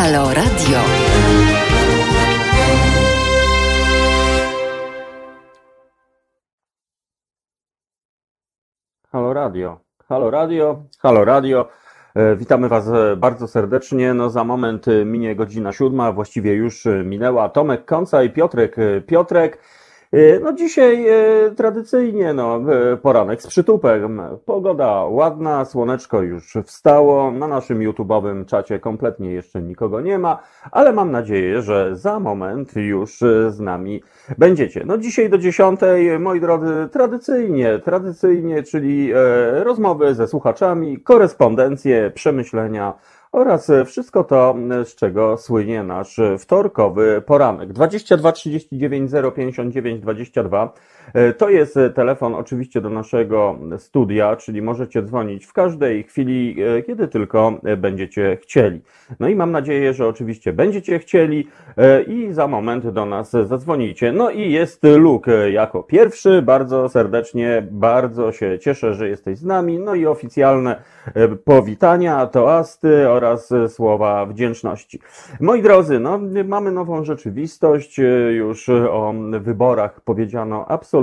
Halo 0.00 0.32
Radio. 0.32 0.78
Halo 9.12 9.32
Radio. 9.32 9.80
Halo 10.08 10.30
Radio. 10.30 10.86
Halo 11.02 11.24
Radio. 11.24 11.68
E, 12.14 12.36
Witamy 12.36 12.68
Was 12.68 12.88
e, 12.88 13.16
bardzo 13.16 13.48
serdecznie. 13.48 14.14
No 14.14 14.30
za 14.30 14.44
moment 14.44 14.88
e, 14.88 15.04
minie 15.04 15.36
godzina 15.36 15.72
siódma, 15.72 16.12
właściwie 16.12 16.54
już 16.54 16.84
minęła. 17.04 17.48
Tomek 17.48 17.84
Konca 17.84 18.22
i 18.22 18.30
Piotrek 18.30 18.76
Piotrek. 19.06 19.58
E, 20.12 20.40
No 20.40 20.52
dzisiaj 20.52 21.06
e, 21.08 21.50
tradycyjnie 21.50 22.34
no, 22.34 22.60
e, 22.72 22.96
poranek 22.96 23.42
z 23.42 23.46
przytupem. 23.46 24.22
Pogoda 24.44 25.04
ładna, 25.04 25.64
słoneczko 25.64 26.22
już 26.22 26.54
wstało. 26.64 27.30
Na 27.30 27.48
naszym 27.48 27.78
YouTube'owym 27.78 28.44
czacie 28.44 28.78
kompletnie 28.78 29.32
jeszcze 29.32 29.62
nikogo 29.62 30.00
nie 30.00 30.18
ma, 30.18 30.38
ale 30.70 30.92
mam 30.92 31.10
nadzieję, 31.10 31.62
że 31.62 31.96
za 31.96 32.20
moment 32.20 32.76
już 32.76 33.18
z 33.48 33.60
nami 33.60 34.02
będziecie. 34.38 34.82
No 34.86 34.98
dzisiaj 34.98 35.30
do 35.30 35.38
dziesiątej, 35.38 36.18
moi 36.18 36.40
drodzy, 36.40 36.88
tradycyjnie, 36.92 37.78
tradycyjnie, 37.78 38.62
czyli 38.62 39.12
rozmowy 39.52 40.14
ze 40.14 40.28
słuchaczami, 40.28 41.00
korespondencje, 41.00 42.10
przemyślenia 42.10 42.94
oraz 43.32 43.70
wszystko 43.86 44.24
to, 44.24 44.56
z 44.84 44.94
czego 44.94 45.36
słynie 45.36 45.82
nasz 45.82 46.20
wtorkowy 46.38 47.22
poranek. 47.26 47.72
22 47.72 48.32
39 48.32 49.10
059 49.36 50.00
22 50.00 50.64
e, 50.64 50.68
to 51.38 51.50
jest 51.50 51.76
e, 51.76 51.90
telefon 51.90 52.34
oczywiście 52.34 52.80
do 52.80 52.90
naszego 52.90 53.58
studia, 53.78 54.36
czyli 54.36 54.62
możecie 54.62 55.02
dzwonić 55.02 55.46
w 55.46 55.52
każdej 55.52 56.02
chwili, 56.02 56.56
e, 56.62 56.82
kiedy 56.82 57.08
tylko 57.08 57.52
e, 57.64 57.76
będziecie 57.76 58.38
chcieli. 58.42 58.80
No 59.20 59.28
i 59.28 59.34
mam 59.34 59.52
nadzieję, 59.52 59.94
że 59.94 60.06
oczywiście 60.06 60.52
będziecie 60.52 60.98
chcieli 60.98 61.48
e, 61.76 62.02
i 62.02 62.32
za 62.32 62.46
moment 62.46 62.88
do 62.88 63.06
nas 63.06 63.30
zadzwonicie. 63.30 64.12
No 64.12 64.30
i 64.30 64.50
jest 64.52 64.82
Luke 64.84 65.50
jako 65.50 65.82
pierwszy. 65.82 66.42
Bardzo 66.42 66.88
serdecznie, 66.88 67.66
bardzo 67.70 68.32
się 68.32 68.58
cieszę, 68.58 68.94
że 68.94 69.08
jesteś 69.08 69.38
z 69.38 69.44
nami. 69.44 69.78
No 69.78 69.94
i 69.94 70.06
oficjalne 70.06 70.82
e, 71.14 71.28
powitania, 71.28 72.26
toasty 72.26 73.08
oraz 73.08 73.52
e, 73.52 73.68
słowa 73.68 74.26
wdzięczności. 74.26 75.00
Moi 75.40 75.62
drodzy, 75.62 76.00
no, 76.00 76.20
mamy 76.44 76.72
nową 76.72 77.04
rzeczywistość. 77.04 78.00
e, 78.00 78.02
Już 78.32 78.68
o 78.68 79.14
wyborach 79.40 80.00
powiedziano 80.00 80.64
absolutnie, 80.68 80.99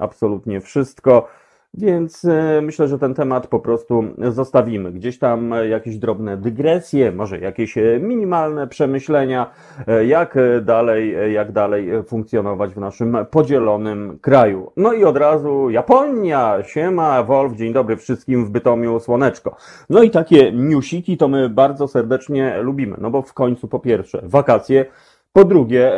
absolutnie 0.00 0.60
wszystko. 0.60 1.28
Więc 1.74 2.24
e, 2.24 2.60
myślę, 2.62 2.88
że 2.88 2.98
ten 2.98 3.14
temat 3.14 3.46
po 3.46 3.60
prostu 3.60 4.04
zostawimy. 4.18 4.92
Gdzieś 4.92 5.18
tam 5.18 5.54
jakieś 5.70 5.98
drobne 5.98 6.36
dygresje, 6.36 7.12
może 7.12 7.38
jakieś 7.38 7.78
e, 7.78 7.98
minimalne 8.00 8.66
przemyślenia, 8.66 9.50
e, 9.86 10.06
jak 10.06 10.38
dalej, 10.62 11.32
jak 11.32 11.52
dalej 11.52 11.90
funkcjonować 12.06 12.74
w 12.74 12.76
naszym 12.76 13.16
podzielonym 13.30 14.18
kraju. 14.20 14.72
No 14.76 14.92
i 14.92 15.04
od 15.04 15.16
razu 15.16 15.70
Japonia, 15.70 16.58
siema, 16.62 17.22
Wolf, 17.22 17.56
dzień 17.56 17.72
dobry 17.72 17.96
wszystkim 17.96 18.44
w 18.44 18.50
Bytomiu, 18.50 19.00
słoneczko. 19.00 19.56
No 19.90 20.02
i 20.02 20.10
takie 20.10 20.52
newsiki 20.52 21.16
to 21.16 21.28
my 21.28 21.48
bardzo 21.48 21.88
serdecznie 21.88 22.58
lubimy, 22.62 22.96
no 23.00 23.10
bo 23.10 23.22
w 23.22 23.34
końcu 23.34 23.68
po 23.68 23.78
pierwsze 23.78 24.20
wakacje, 24.24 24.84
po 25.32 25.44
drugie 25.44 25.92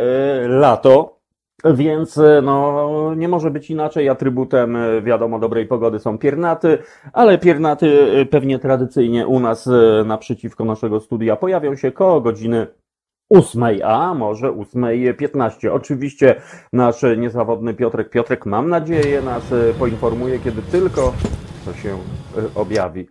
lato, 0.49 1.22
więc 1.65 2.19
e, 2.19 2.43
no, 2.43 3.15
nie 3.17 3.29
może 3.29 3.51
być 3.51 3.71
inaczej. 3.71 4.09
Atrybutem, 4.09 4.77
e, 4.77 5.03
wiadomo, 5.03 5.39
dobrej 5.39 5.67
pogody 5.67 5.99
są 5.99 6.19
piernaty, 6.19 6.79
ale 7.13 7.39
piernaty 7.39 8.13
e, 8.21 8.27
pewnie 8.27 8.59
tradycyjnie 8.59 9.27
u 9.27 9.41
nas 9.41 9.69
naprzeciwko 10.05 10.65
naszego 10.65 11.01
studia 11.01 11.37
pojawią 11.37 11.77
się 11.77 11.93
koło 11.93 12.21
godziny 12.21 12.67
ósmej, 13.29 13.83
a 13.83 14.15
może 14.15 14.53
ósmej 14.53 15.15
piętnaście. 15.15 15.73
Oczywiście 15.73 16.35
nasz 16.73 17.03
niezawodny 17.17 17.75
Piotrek, 17.75 18.11
Piotrek 18.11 18.47
mam 18.47 18.69
nadzieję 18.69 19.23
nas 19.23 19.43
poinformuje, 19.79 20.39
kiedy 20.39 20.63
tylko 20.63 21.13
to 21.65 21.73
się 21.73 21.99
objawi. 22.55 23.09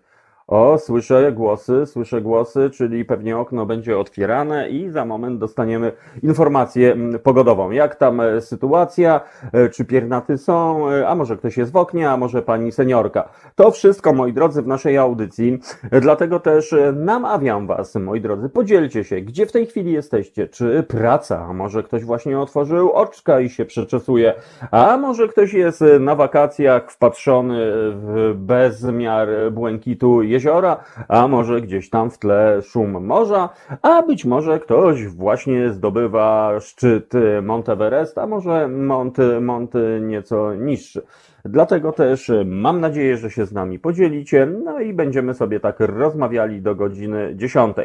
O, 0.51 0.77
słyszę 0.77 1.31
głosy, 1.31 1.85
słyszę 1.85 2.21
głosy, 2.21 2.69
czyli 2.69 3.05
pewnie 3.05 3.37
okno 3.37 3.65
będzie 3.65 3.97
otwierane 3.97 4.69
i 4.69 4.89
za 4.89 5.05
moment 5.05 5.39
dostaniemy 5.39 5.91
informację 6.23 6.91
mm, 6.91 7.19
pogodową. 7.19 7.71
Jak 7.71 7.95
tam 7.95 8.21
e, 8.21 8.41
sytuacja, 8.41 9.21
e, 9.53 9.69
czy 9.69 9.85
piernaty 9.85 10.37
są, 10.37 10.89
e, 10.89 11.07
a 11.07 11.15
może 11.15 11.37
ktoś 11.37 11.57
jest 11.57 11.71
w 11.71 11.75
oknie, 11.75 12.09
a 12.09 12.17
może 12.17 12.41
pani 12.41 12.71
seniorka. 12.71 13.29
To 13.55 13.71
wszystko, 13.71 14.13
moi 14.13 14.33
drodzy, 14.33 14.61
w 14.61 14.67
naszej 14.67 14.97
audycji. 14.97 15.59
Dlatego 16.01 16.39
też 16.39 16.75
namawiam 16.95 17.67
was, 17.67 17.95
moi 17.95 18.21
drodzy, 18.21 18.49
podzielcie 18.49 19.03
się, 19.03 19.21
gdzie 19.21 19.45
w 19.45 19.51
tej 19.51 19.65
chwili 19.65 19.91
jesteście. 19.91 20.47
Czy 20.47 20.83
praca, 20.83 21.45
a 21.49 21.53
może 21.53 21.83
ktoś 21.83 22.03
właśnie 22.03 22.39
otworzył 22.39 22.91
oczka 22.91 23.39
i 23.39 23.49
się 23.49 23.65
przeczesuje, 23.65 24.33
a 24.71 24.97
może 24.97 25.27
ktoś 25.27 25.53
jest 25.53 25.83
na 25.99 26.15
wakacjach 26.15 26.91
wpatrzony 26.91 27.71
w 27.91 28.33
bezmiar 28.35 29.27
błękitu 29.51 30.21
jeziora, 30.41 30.83
a 31.07 31.27
może 31.27 31.61
gdzieś 31.61 31.89
tam 31.89 32.09
w 32.09 32.17
tle 32.17 32.61
szum 32.61 33.05
morza, 33.05 33.49
a 33.81 34.01
być 34.01 34.25
może 34.25 34.59
ktoś 34.59 35.07
właśnie 35.07 35.73
zdobywa 35.73 36.59
szczyt 36.59 37.13
Monteverest, 37.43 38.17
a 38.17 38.27
może 38.27 38.67
Mont, 38.67 39.17
Mont 39.41 39.73
nieco 40.01 40.53
niższy. 40.55 41.01
Dlatego 41.45 41.91
też 41.91 42.31
mam 42.45 42.81
nadzieję, 42.81 43.17
że 43.17 43.31
się 43.31 43.45
z 43.45 43.51
nami 43.51 43.79
podzielicie, 43.79 44.45
no 44.63 44.79
i 44.79 44.93
będziemy 44.93 45.33
sobie 45.33 45.59
tak 45.59 45.79
rozmawiali 45.79 46.61
do 46.61 46.75
godziny 46.75 47.31
10. 47.35 47.75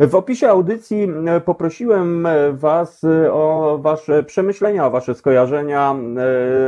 W 0.00 0.14
opisie 0.14 0.48
audycji 0.48 1.08
e, 1.26 1.40
poprosiłem 1.40 2.26
e, 2.26 2.52
Was 2.52 3.04
o 3.30 3.78
Wasze 3.82 4.22
przemyślenia, 4.22 4.86
o 4.86 4.90
Wasze 4.90 5.14
skojarzenia 5.14 5.94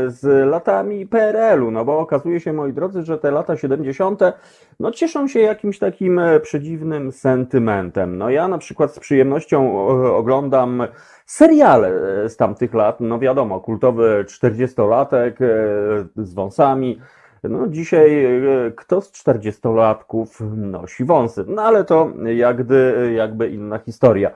z 0.06 0.50
latami 0.50 1.06
PRL-u, 1.06 1.70
no 1.70 1.84
bo 1.84 1.98
okazuje 1.98 2.40
się, 2.40 2.52
moi 2.52 2.72
drodzy, 2.72 3.02
że 3.02 3.18
te 3.18 3.30
lata 3.30 3.56
70. 3.56 4.20
no 4.80 4.90
cieszą 4.90 5.28
się 5.28 5.40
jakimś 5.40 5.78
takim 5.78 6.20
przedziwnym 6.42 7.12
sentymentem. 7.12 8.18
No 8.18 8.30
ja 8.30 8.48
na 8.48 8.58
przykład 8.58 8.94
z 8.94 8.98
przyjemnością 8.98 9.86
oglądam 10.16 10.82
seriale 11.26 11.88
e, 12.24 12.28
z 12.28 12.36
tamtych 12.36 12.74
lat, 12.74 13.00
no 13.00 13.18
wiadomo, 13.18 13.60
kultowy 13.60 14.24
40-latek 14.28 15.32
e, 15.40 16.24
z 16.24 16.34
wąsami. 16.34 17.00
No 17.42 17.68
dzisiaj 17.68 18.24
e, 18.24 18.40
kto 18.76 19.00
z 19.00 19.12
40-latków 19.12 20.56
nosi 20.56 21.04
wąsy? 21.04 21.44
No 21.48 21.62
ale 21.62 21.84
to 21.84 22.12
jakby, 22.36 23.12
jakby 23.16 23.48
inna 23.48 23.78
historia. 23.78 24.30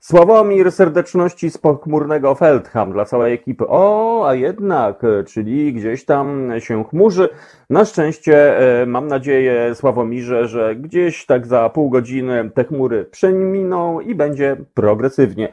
Sławomir, 0.00 0.72
serdeczności 0.72 1.50
z 1.50 1.58
pochmurnego 1.58 2.34
Feldham 2.34 2.92
dla 2.92 3.04
całej 3.04 3.34
ekipy. 3.34 3.64
O, 3.68 4.24
a 4.28 4.34
jednak, 4.34 5.02
czyli 5.26 5.72
gdzieś 5.72 6.04
tam 6.04 6.52
się 6.58 6.84
chmurzy. 6.84 7.28
Na 7.70 7.84
szczęście 7.84 8.54
mam 8.86 9.06
nadzieję, 9.06 9.74
Sławomirze, 9.74 10.48
że 10.48 10.76
gdzieś 10.76 11.26
tak 11.26 11.46
za 11.46 11.68
pół 11.68 11.90
godziny 11.90 12.50
te 12.54 12.64
chmury 12.64 13.04
przeminą 13.04 14.00
i 14.00 14.14
będzie 14.14 14.56
progresywnie. 14.74 15.52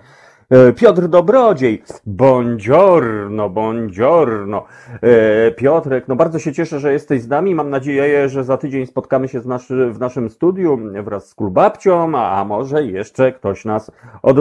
E, 0.52 0.74
Piotr 0.74 1.08
Dobrodziej, 1.08 1.84
buongiorno, 2.06 3.50
buongiorno. 3.50 4.66
E, 5.02 5.52
Piotrek, 5.52 6.08
no 6.08 6.16
bardzo 6.16 6.40
się 6.40 6.54
cieszę, 6.54 6.80
że 6.80 6.94
jesteś 6.94 7.22
z 7.22 7.28
nami. 7.28 7.56
Mam 7.56 7.70
nadzieję, 7.70 8.30
że 8.30 8.44
za 8.44 8.58
tydzień 8.58 8.86
spotkamy 8.86 9.28
się 9.28 9.42
naszy, 9.46 9.92
w 9.92 10.00
naszym 10.00 10.30
studiu 10.30 10.80
wraz 11.04 11.30
z 11.30 11.36
kulbabcią, 11.36 12.18
a, 12.18 12.46
może 12.46 12.84
jeszcze 12.84 13.32
ktoś 13.32 13.66
nas 13.66 13.92
od, 14.22 14.38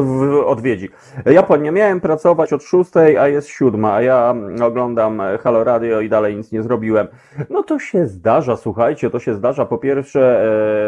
odwiedzi. 0.47 0.88
Japonia, 1.26 1.72
miałem 1.72 2.00
pracować 2.00 2.53
od 2.53 2.63
szóstej, 2.63 3.18
a 3.18 3.28
jest 3.28 3.48
siódma, 3.48 3.95
a 3.95 4.03
ja 4.03 4.34
oglądam 4.63 5.22
Halo 5.42 5.65
Radio 5.65 6.01
i 6.01 6.09
dalej 6.09 6.36
nic 6.36 6.53
nie 6.53 6.63
zrobiłem. 6.63 7.06
No 7.51 7.63
to 7.63 7.78
się 7.78 8.06
zdarza, 8.06 8.56
słuchajcie, 8.56 9.10
to 9.10 9.18
się 9.18 9.34
zdarza. 9.34 9.66
Po 9.66 9.78
pierwsze 9.78 10.45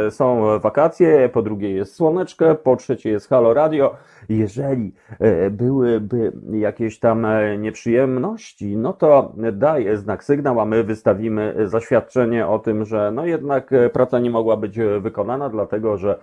e, 0.07 0.11
są 0.11 0.59
wakacje, 0.59 1.29
po 1.29 1.43
drugie 1.43 1.71
jest 1.71 1.95
słoneczko, 1.95 2.55
po 2.55 2.77
trzecie 2.77 3.11
jest 3.11 3.29
Halo 3.29 3.55
Radio. 3.55 3.95
Jeżeli 4.29 4.95
e, 5.19 5.51
byłyby 5.51 6.33
jakieś 6.53 6.99
tam 6.99 7.25
e, 7.25 7.59
nieprzyjemności, 7.59 8.77
no 8.77 8.93
to 8.93 9.33
daj 9.53 9.97
znak 9.97 10.25
sygnał, 10.25 10.61
a 10.61 10.65
my 10.65 10.85
wystawimy 10.85 11.55
zaświadczenie 11.65 12.47
o 12.47 12.59
tym, 12.59 12.85
że 12.85 13.13
no 13.15 13.27
jednak 13.27 13.73
e, 13.73 13.91
praca 13.91 14.19
nie 14.19 14.31
mogła 14.31 14.57
być 14.57 14.79
wykonana, 15.01 15.49
dlatego 15.49 15.97
że 15.97 16.19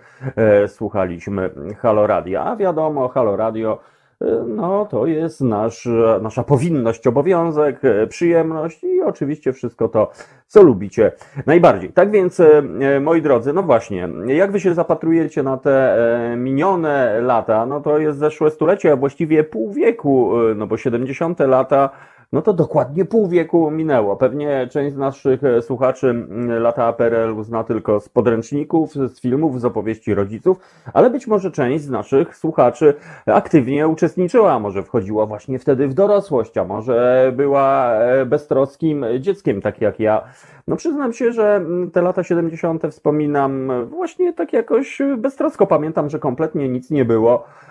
słuchaliśmy 0.66 1.50
Halo 1.78 2.06
Radio. 2.06 2.44
A 2.44 2.56
wiadomo, 2.56 3.08
Halo 3.08 3.36
Radio 3.36 3.78
e, 3.78 3.99
no, 4.46 4.86
to 4.86 5.06
jest 5.06 5.40
nasz, 5.40 5.88
nasza 6.22 6.42
powinność, 6.42 7.06
obowiązek, 7.06 7.84
e, 7.84 8.06
przyjemność 8.06 8.84
i 8.84 9.02
oczywiście 9.02 9.52
wszystko 9.52 9.88
to, 9.88 10.10
co 10.46 10.62
lubicie 10.62 11.12
najbardziej. 11.46 11.92
Tak 11.92 12.10
więc, 12.10 12.40
e, 12.40 12.62
e, 12.80 13.00
moi 13.00 13.22
drodzy, 13.22 13.52
no 13.52 13.62
właśnie, 13.62 14.08
jak 14.26 14.52
wy 14.52 14.60
się 14.60 14.74
zapatrujecie 14.74 15.42
na 15.42 15.56
te 15.56 15.96
minione 16.36 17.20
lata, 17.20 17.66
no 17.66 17.80
to 17.80 17.98
jest 17.98 18.18
zeszłe 18.18 18.50
stulecie, 18.50 18.92
a 18.92 18.96
właściwie 18.96 19.44
pół 19.44 19.72
wieku, 19.72 20.32
no 20.56 20.66
bo 20.66 20.76
70 20.76 21.40
lata 21.40 21.90
no 22.32 22.42
to 22.42 22.52
dokładnie 22.52 23.04
pół 23.04 23.28
wieku 23.28 23.70
minęło. 23.70 24.16
Pewnie 24.16 24.68
część 24.70 24.94
z 24.94 24.98
naszych 24.98 25.40
słuchaczy 25.60 26.08
mm, 26.08 26.62
lata 26.62 26.92
PRL 26.92 27.44
zna 27.44 27.64
tylko 27.64 28.00
z 28.00 28.08
podręczników, 28.08 28.94
z 28.94 29.20
filmów, 29.20 29.60
z 29.60 29.64
opowieści 29.64 30.14
rodziców, 30.14 30.58
ale 30.94 31.10
być 31.10 31.26
może 31.26 31.50
część 31.50 31.84
z 31.84 31.90
naszych 31.90 32.36
słuchaczy 32.36 32.94
aktywnie 33.26 33.88
uczestniczyła, 33.88 34.58
może 34.58 34.82
wchodziła 34.82 35.26
właśnie 35.26 35.58
wtedy 35.58 35.88
w 35.88 35.94
dorosłość, 35.94 36.58
a 36.58 36.64
może 36.64 37.32
była 37.36 37.92
e, 37.94 38.26
beztroskim 38.26 39.04
dzieckiem, 39.20 39.60
tak 39.60 39.80
jak 39.80 40.00
ja. 40.00 40.22
No 40.68 40.76
przyznam 40.76 41.12
się, 41.12 41.32
że 41.32 41.56
mm, 41.56 41.90
te 41.90 42.02
lata 42.02 42.22
70. 42.22 42.82
wspominam 42.90 43.70
właśnie 43.86 44.32
tak 44.32 44.52
jakoś 44.52 44.98
beztrosko. 45.18 45.66
Pamiętam, 45.66 46.10
że 46.10 46.18
kompletnie 46.18 46.68
nic 46.68 46.90
nie 46.90 47.04
było 47.04 47.44
e, 47.44 47.69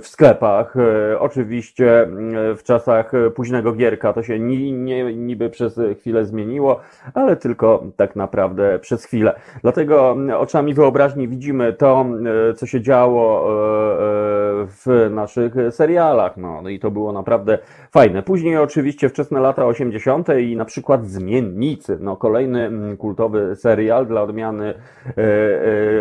w 0.00 0.06
sklepach. 0.06 0.74
E, 0.76 1.20
oczywiście 1.20 2.08
w 2.56 2.62
czasach 2.62 3.12
późnego 3.34 3.72
Gierka 3.72 4.12
to 4.12 4.22
się 4.22 4.38
ni, 4.38 4.72
nie, 4.72 5.14
niby 5.16 5.50
przez 5.50 5.80
chwilę 6.00 6.24
zmieniło, 6.24 6.80
ale 7.14 7.36
tylko 7.36 7.84
tak 7.96 8.16
naprawdę 8.16 8.78
przez 8.78 9.04
chwilę. 9.04 9.34
Dlatego 9.62 10.16
oczami 10.38 10.74
wyobraźni 10.74 11.28
widzimy 11.28 11.72
to, 11.72 12.06
e, 12.50 12.54
co 12.54 12.66
się 12.66 12.80
działo 12.80 13.46
w 14.66 15.08
naszych 15.10 15.54
serialach. 15.70 16.36
No, 16.36 16.62
no 16.62 16.68
i 16.68 16.78
to 16.78 16.90
było 16.90 17.12
naprawdę 17.12 17.58
fajne. 17.90 18.22
Później 18.22 18.56
oczywiście 18.56 19.08
wczesne 19.08 19.40
lata 19.40 19.66
80. 19.66 20.28
i 20.38 20.56
na 20.56 20.64
przykład 20.64 21.06
Zmiennicy. 21.06 21.98
No, 22.00 22.16
kolejny 22.16 22.70
kultowy 22.98 23.56
serial 23.56 24.06
dla 24.06 24.22
odmiany, 24.22 24.66
e, 24.66 25.12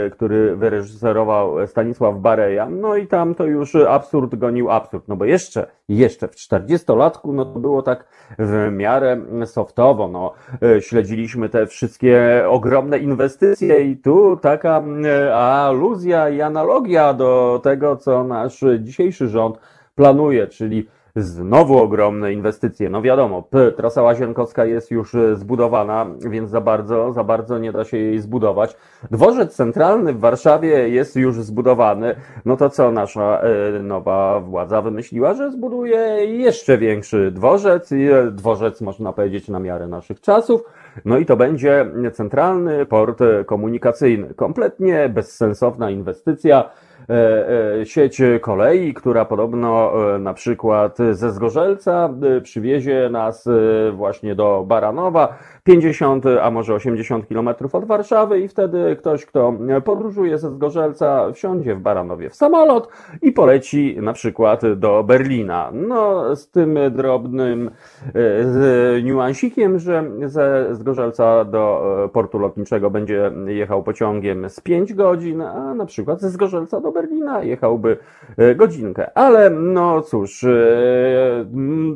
e, 0.06 0.10
który 0.10 0.56
wyreżyserował 0.56 1.68
Stanisław 1.68 2.20
Bareja. 2.20 2.70
No 2.70 2.96
i 2.96 3.08
tam 3.08 3.35
to 3.36 3.46
już 3.46 3.76
absurd 3.76 4.36
gonił 4.36 4.72
absurd, 4.72 5.08
no 5.08 5.16
bo 5.16 5.26
jeszcze, 5.26 5.68
jeszcze 5.90 6.28
w 6.28 6.36
40-latku, 6.36 7.34
no 7.34 7.46
to 7.46 7.60
było 7.60 7.82
tak 7.82 8.08
w 8.40 8.72
miarę 8.72 9.22
softowo, 9.46 10.08
no. 10.08 10.34
E, 10.62 10.82
śledziliśmy 10.82 11.50
te 11.50 11.68
wszystkie 11.68 12.46
ogromne 12.48 12.98
inwestycje 12.98 13.92
i 13.92 13.98
tu 13.98 14.38
taka 14.38 14.84
aluzja 15.34 16.30
i 16.30 16.42
analogia 16.42 17.14
do 17.14 17.62
tego, 17.64 17.98
co 17.98 18.24
nasz 18.24 18.64
dzisiejszy 18.80 19.28
rząd 19.28 19.60
planuje, 19.96 20.48
czyli 20.48 20.88
Znowu 21.16 21.78
ogromne 21.78 22.34
inwestycje. 22.34 22.90
No 22.90 23.02
wiadomo, 23.02 23.48
trasa 23.78 24.02
łazienkowska 24.02 24.66
jest 24.66 24.92
już 24.92 25.16
e, 25.16 25.36
zbudowana, 25.36 26.06
więc 26.30 26.50
za 26.50 26.62
bardzo, 26.62 27.14
za 27.14 27.24
bardzo 27.24 27.58
nie 27.58 27.72
da 27.72 27.84
się 27.84 27.98
jej 27.98 28.20
zbudować. 28.20 28.78
Dworzec 29.12 29.56
centralny 29.56 30.14
w 30.14 30.20
Warszawie 30.20 30.90
jest 30.90 31.16
już 31.16 31.36
zbudowany. 31.36 32.16
No 32.46 32.58
to 32.58 32.70
co 32.70 32.92
nasza 32.92 33.42
e, 33.42 33.80
nowa 33.80 34.40
władza 34.40 34.82
wymyśliła, 34.82 35.34
że 35.34 35.52
zbuduje 35.52 35.98
jeszcze 36.26 36.78
większy 36.78 37.32
dworzec. 37.32 37.92
E, 37.92 38.32
dworzec 38.32 38.82
można 38.82 39.14
powiedzieć 39.14 39.50
na 39.50 39.60
miarę 39.60 39.88
naszych 39.88 40.22
czasów. 40.22 40.64
No 41.06 41.18
i 41.18 41.26
to 41.26 41.38
będzie 41.38 41.86
centralny 42.14 42.86
port 42.86 43.20
komunikacyjny. 43.46 44.34
Kompletnie 44.34 45.10
bezsensowna 45.10 45.90
inwestycja. 45.90 46.70
E, 47.10 47.80
e, 47.82 47.86
sieć 47.86 48.22
kolei, 48.42 48.94
która 48.94 49.26
podobno 49.26 49.92
e, 50.16 50.20
na 50.20 50.34
przykład 50.34 50.98
ze 51.12 51.32
Zgorzelca 51.32 52.10
przywiezie 52.44 53.10
nas 53.12 53.50
właśnie 53.94 54.36
do 54.36 54.64
Baranowa 54.68 55.38
50, 55.66 56.26
a 56.42 56.52
może 56.52 56.74
80 56.74 57.28
kilometrów 57.28 57.76
od 57.76 57.86
Warszawy 57.86 58.40
i 58.40 58.48
wtedy 58.48 58.96
ktoś, 58.96 59.26
kto 59.26 59.54
podróżuje 59.86 60.38
ze 60.38 60.50
Zgorzelca, 60.50 61.32
wsiądzie 61.32 61.76
w 61.76 61.80
Baranowie 61.80 62.30
w 62.30 62.36
samolot 62.36 62.90
i 63.22 63.32
poleci 63.32 63.98
na 64.02 64.14
przykład 64.14 64.62
do 64.76 65.04
Berlina. 65.04 65.72
No, 65.74 66.36
z 66.36 66.50
tym 66.50 66.80
drobnym 66.92 67.72
z 68.42 69.04
niuansikiem, 69.04 69.80
że 69.80 70.04
ze 70.26 70.68
Zgorzelca 70.76 71.46
do 71.46 72.10
portu 72.14 72.40
lotniczego 72.40 72.90
będzie 72.90 73.32
jechał 73.48 73.84
pociągiem 73.84 74.50
z 74.50 74.60
5 74.60 74.94
godzin, 74.94 75.42
a 75.42 75.74
na 75.74 75.86
przykład 75.86 76.22
ze 76.22 76.30
Zgorzelca 76.30 76.82
do 76.82 76.92
Berlina 76.92 77.44
jechałby 77.44 77.98
e, 78.38 78.56
godzinkę. 78.56 79.18
Ale 79.18 79.50
no 79.50 80.02
cóż, 80.02 80.44
e, 80.44 80.50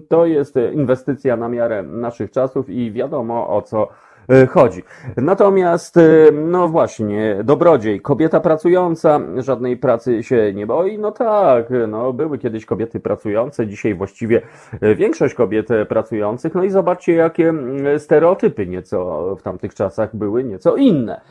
to 0.07 0.25
jest 0.25 0.55
inwestycja 0.73 1.37
na 1.37 1.49
miarę 1.49 1.83
naszych 1.83 2.31
czasów 2.31 2.69
i 2.69 2.91
wiadomo 2.91 3.49
o 3.49 3.58
co 3.61 3.89
E, 3.91 4.08
chodzi. 4.49 4.83
Natomiast, 5.17 5.97
e, 5.97 6.31
no 6.31 6.67
właśnie, 6.67 7.37
dobrodziej, 7.43 8.01
kobieta 8.01 8.39
pracująca, 8.39 9.19
żadnej 9.37 9.77
pracy 9.77 10.23
się 10.23 10.53
nie 10.53 10.67
boi. 10.67 10.99
No 10.99 11.11
tak, 11.11 11.69
no 11.87 12.13
były 12.13 12.37
kiedyś 12.37 12.65
kobiety 12.65 12.99
pracujące, 12.99 13.67
dzisiaj 13.67 13.95
właściwie 13.95 14.41
e, 14.81 14.95
większość 14.95 15.33
kobiet 15.33 15.67
pracujących. 15.89 16.55
No 16.55 16.63
i 16.63 16.69
zobaczcie, 16.69 17.13
jakie 17.13 17.53
stereotypy 17.97 18.67
nieco 18.67 19.35
w 19.35 19.41
tamtych 19.41 19.75
czasach 19.75 20.15
były, 20.15 20.43
nieco 20.43 20.75
inne. 20.75 21.21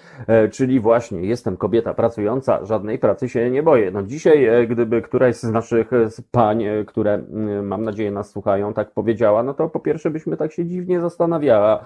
Czyli 0.53 0.81
właśnie, 0.81 1.21
jestem 1.21 1.57
kobieta 1.57 1.95
pracująca, 1.95 2.65
żadnej 2.65 2.99
pracy 2.99 3.29
się 3.29 3.51
nie 3.51 3.63
boję. 3.63 3.91
No 3.91 4.03
dzisiaj, 4.03 4.69
gdyby 4.69 5.03
któraś 5.03 5.37
z 5.37 5.45
naszych 5.45 5.91
pań, 6.31 6.65
które 6.87 7.23
mam 7.63 7.83
nadzieję 7.83 8.11
nas 8.11 8.31
słuchają, 8.31 8.75
tak 8.75 8.91
powiedziała, 8.91 9.43
no 9.43 9.55
to 9.55 9.69
po 9.69 9.81
pierwsze 9.81 10.11
byśmy 10.11 10.37
tak 10.37 10.53
się 10.53 10.65
dziwnie 10.65 11.01
zastanawiała, 11.01 11.85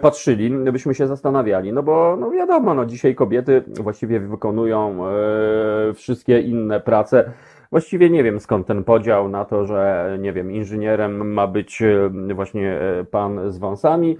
patrzyli, 0.00 0.47
byśmy 0.50 0.94
się 0.94 1.06
zastanawiali. 1.06 1.72
No 1.72 1.82
bo 1.82 2.16
no 2.20 2.30
wiadomo, 2.30 2.74
no 2.74 2.86
dzisiaj 2.86 3.14
kobiety 3.14 3.64
właściwie 3.80 4.20
wykonują 4.20 5.06
e, 5.06 5.94
wszystkie 5.94 6.40
inne 6.40 6.80
prace 6.80 7.32
Właściwie 7.70 8.10
nie 8.10 8.22
wiem 8.22 8.40
skąd 8.40 8.66
ten 8.66 8.84
podział 8.84 9.28
na 9.28 9.44
to, 9.44 9.66
że 9.66 10.16
nie 10.20 10.32
wiem, 10.32 10.52
inżynierem 10.52 11.32
ma 11.32 11.46
być 11.46 11.82
e, 11.82 12.10
właśnie 12.34 12.80
e, 12.80 13.04
pan 13.04 13.52
z 13.52 13.58
wąsami, 13.58 14.18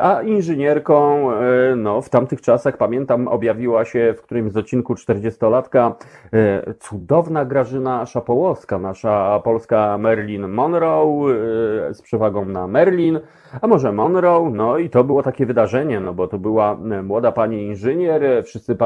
a 0.00 0.22
inżynierką, 0.22 1.30
no 1.76 2.02
w 2.02 2.08
tamtych 2.08 2.40
czasach 2.40 2.76
pamiętam, 2.76 3.28
objawiła 3.28 3.84
się 3.84 4.14
w 4.18 4.22
którymś 4.22 4.52
z 4.52 4.56
odcinku 4.56 4.94
40-latka 4.94 5.92
cudowna 6.78 7.44
Grażyna 7.44 8.06
Szapołowska, 8.06 8.78
nasza 8.78 9.40
polska 9.44 9.98
Marilyn 9.98 10.48
Monroe 10.48 11.28
z 11.92 12.02
przewagą 12.02 12.44
na 12.44 12.66
Merlin, 12.66 13.20
a 13.60 13.66
może 13.66 13.92
Monroe, 13.92 14.50
no 14.50 14.78
i 14.78 14.90
to 14.90 15.04
było 15.04 15.22
takie 15.22 15.46
wydarzenie, 15.46 16.00
no 16.00 16.14
bo 16.14 16.28
to 16.28 16.38
była 16.38 16.78
młoda 17.02 17.32
pani 17.32 17.62
inżynier, 17.62 18.22
wszyscy 18.44 18.76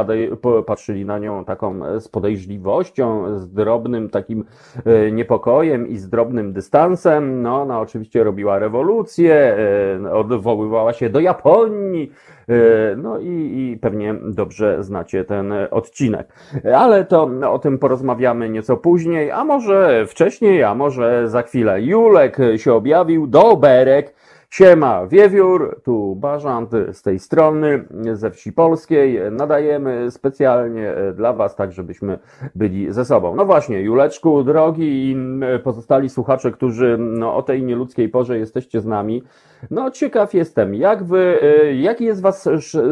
patrzyli 0.66 1.04
na 1.04 1.18
nią 1.18 1.44
taką 1.44 2.00
z 2.00 2.08
podejrzliwością, 2.08 3.38
z 3.38 3.52
drobnym 3.52 4.10
takim 4.10 4.44
e, 4.84 5.10
niepokojem 5.12 5.88
i 5.88 5.96
z 5.98 6.08
drobnym 6.08 6.52
dystansem. 6.52 7.42
No, 7.42 7.62
ona 7.62 7.80
oczywiście 7.80 8.24
robiła 8.24 8.58
rewolucję, 8.58 9.56
e, 10.04 10.12
odwoływała 10.12 10.92
się 10.92 11.10
do 11.10 11.20
Japonii, 11.20 12.12
e, 12.48 12.96
no 12.96 13.18
i, 13.18 13.26
i 13.26 13.78
pewnie 13.80 14.14
dobrze 14.14 14.84
znacie 14.84 15.24
ten 15.24 15.52
odcinek. 15.70 16.32
Ale 16.76 17.04
to 17.04 17.30
o 17.50 17.58
tym 17.58 17.78
porozmawiamy 17.78 18.50
nieco 18.50 18.76
później, 18.76 19.30
a 19.30 19.44
może 19.44 20.06
wcześniej, 20.06 20.62
a 20.62 20.74
może 20.74 21.28
za 21.28 21.42
chwilę. 21.42 21.82
Julek 21.82 22.38
się 22.56 22.74
objawił, 22.74 23.26
Doberek, 23.26 24.14
Siema, 24.52 25.06
Wiewiór, 25.06 25.80
tu 25.84 26.16
Bażant 26.16 26.70
z 26.92 27.02
tej 27.02 27.18
strony, 27.18 27.84
ze 28.12 28.30
wsi 28.30 28.52
polskiej. 28.52 29.20
Nadajemy 29.30 30.10
specjalnie 30.10 30.90
e, 30.90 31.12
dla 31.12 31.32
Was, 31.32 31.56
tak 31.56 31.72
żebyśmy 31.72 32.18
byli 32.54 32.92
ze 32.92 33.04
sobą. 33.04 33.34
No 33.34 33.44
właśnie, 33.44 33.80
Juleczku, 33.80 34.42
drogi 34.42 35.10
i 35.10 35.16
pozostali 35.64 36.08
słuchacze, 36.08 36.50
którzy 36.50 36.96
no, 36.98 37.36
o 37.36 37.42
tej 37.42 37.62
nieludzkiej 37.62 38.08
porze 38.08 38.38
jesteście 38.38 38.80
z 38.80 38.86
nami. 38.86 39.22
No 39.70 39.90
ciekaw 39.90 40.34
jestem, 40.34 40.74
jak 40.74 41.04
wy, 41.04 41.38
e, 41.42 41.74
jaki 41.74 42.04
jest 42.04 42.22
Wasz 42.22 42.48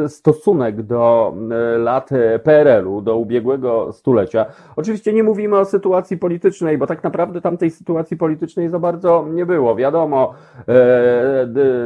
stosunek 0.09 0.83
do 0.83 1.35
e, 1.51 1.79
lat 1.79 2.11
PRL-u, 2.43 3.01
do 3.01 3.17
ubiegłego 3.17 3.93
stulecia? 3.93 4.47
Oczywiście 4.77 5.13
nie 5.13 5.23
mówimy 5.23 5.59
o 5.59 5.65
sytuacji 5.65 6.17
politycznej, 6.17 6.79
bo 6.79 6.87
tak 6.87 7.05
naprawdę 7.05 7.41
tamtej 7.41 7.71
sytuacji 7.71 8.17
politycznej 8.17 8.69
za 8.69 8.79
bardzo 8.79 9.27
nie 9.31 9.47
było. 9.47 9.77
Wiadomo, 9.77 10.35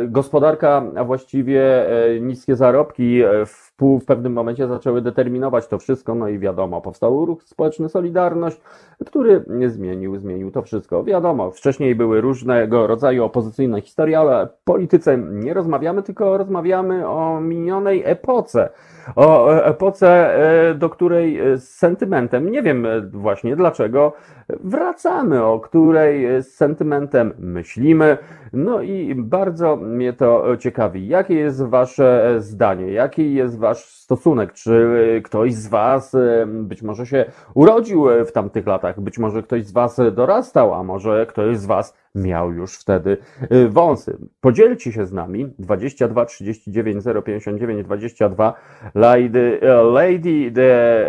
gospodarka, 0.09 0.83
a 0.97 1.05
właściwie 1.05 1.89
e, 2.07 2.21
niskie 2.21 2.57
zarobki 2.57 3.23
e, 3.23 3.47
w, 3.47 3.72
w 3.83 4.05
pewnym 4.05 4.33
momencie 4.33 4.69
zaczęły 4.69 5.03
determinować 5.03 5.69
to 5.69 5.79
wszystko, 5.79 6.15
no 6.15 6.29
i 6.29 6.39
wiadomo, 6.39 6.81
powstał 6.81 7.27
ruch 7.27 7.43
społeczny 7.43 7.89
Solidarność, 7.89 8.61
który 9.07 9.45
zmienił, 9.67 10.17
zmienił 10.17 10.51
to 10.51 10.63
wszystko. 10.63 11.05
Wiadomo, 11.05 11.51
wcześniej 11.51 11.95
były 11.95 12.21
różnego 12.21 12.87
rodzaju 12.87 13.25
opozycyjne 13.25 13.81
historie, 13.81 14.19
ale 14.19 14.49
polityce 14.65 15.19
nie 15.19 15.55
rozmawiamy, 15.55 16.03
tylko 16.03 16.39
rozmawiamy 16.39 17.09
o 17.09 17.41
minionej 17.41 18.03
epoce 18.05 18.69
o 19.17 19.55
epoce, 19.65 20.35
e, 20.71 20.75
do 20.75 20.91
której 20.91 21.39
z 21.57 21.69
sentymentem, 21.69 22.51
nie 22.51 22.63
wiem 22.63 22.87
właśnie 23.13 23.57
dlaczego, 23.57 24.13
wracamy, 24.49 25.45
o 25.45 25.61
której 25.61 26.43
z 26.43 26.55
sentymentem 26.55 27.33
myślimy. 27.39 28.19
No 28.53 28.81
i 28.81 29.15
bardzo 29.15 29.77
mnie 29.77 30.13
to 30.13 30.57
ciekawi. 30.57 31.09
Jakie 31.09 31.35
jest 31.35 31.63
Wasze 31.63 32.35
zdanie? 32.39 32.93
Jaki 32.93 33.35
jest 33.35 33.59
Wasz 33.59 33.72
stosunek? 33.81 34.53
Czy 34.53 35.21
ktoś 35.25 35.55
z 35.55 35.69
Was 35.69 36.15
e, 36.15 36.47
być 36.47 36.83
może 36.83 37.07
się 37.07 37.25
urodził 37.55 38.07
w 38.27 38.33
tamtych 38.33 38.67
latach? 38.67 39.01
Być 39.01 39.19
może 39.19 39.43
ktoś 39.43 39.67
z 39.67 39.73
Was 39.73 40.01
dorastał, 40.13 40.75
a 40.75 40.83
może 40.83 41.27
ktoś 41.27 41.59
z 41.59 41.67
Was 41.67 41.95
miał 42.15 42.53
już 42.53 42.79
wtedy 42.79 43.17
y, 43.53 43.69
wąsy. 43.69 44.17
Podzielcie 44.41 44.93
się 44.93 45.07
z 45.07 45.13
nami 45.13 45.55
22 45.59 46.25
39 46.25 47.05
059 47.25 47.85
22 47.85 48.55
Lady, 48.95 49.61
Lady 49.93 50.51
de, 50.51 51.07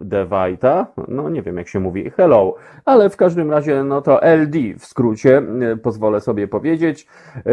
de 0.00 0.26
Vita, 0.26 0.86
no 1.08 1.30
nie 1.30 1.42
wiem 1.42 1.56
jak 1.56 1.68
się 1.68 1.80
mówi, 1.80 2.10
hello, 2.10 2.54
ale 2.84 3.10
w 3.10 3.16
każdym 3.16 3.50
razie 3.50 3.84
no 3.84 4.02
to 4.02 4.22
LD 4.22 4.58
w 4.78 4.84
skrócie 4.84 5.42
y, 5.72 5.76
pozwolę 5.76 6.20
sobie 6.20 6.48
powiedzieć. 6.48 7.06
Y, 7.36 7.50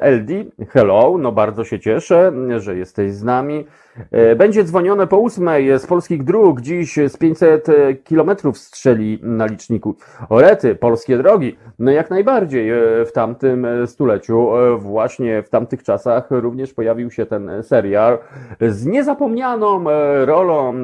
LD, 0.00 0.44
hello, 0.68 1.18
no 1.18 1.32
bardzo 1.32 1.64
się 1.64 1.80
cieszę, 1.80 2.32
że 2.58 2.76
jesteś 2.76 3.12
z 3.12 3.24
nami. 3.24 3.66
E, 4.10 4.36
będzie 4.36 4.64
dzwonione 4.64 5.06
po 5.06 5.18
ósmej 5.18 5.78
z 5.78 5.86
polskich 5.86 6.24
dróg. 6.24 6.60
Dziś 6.60 6.94
z 7.08 7.16
500 7.16 7.66
kilometrów 8.04 8.58
strzeli 8.58 9.18
na 9.22 9.46
liczniku. 9.46 9.96
Orety, 10.28 10.74
polskie 10.74 11.18
drogi. 11.18 11.56
No 11.78 11.90
jak 11.90 12.10
najbardziej 12.10 12.70
e, 12.70 13.04
w 13.04 13.12
tamtym 13.12 13.66
stuleciu, 13.86 14.56
e, 14.56 14.78
właśnie 14.78 15.42
w 15.42 15.50
tamtych 15.50 15.82
czasach 15.82 16.26
również 16.30 16.74
pojawił 16.74 17.10
się 17.10 17.26
ten 17.26 17.50
serial 17.62 18.18
z 18.60 18.86
niezapomnianą 18.86 19.84
rolą 20.24 20.74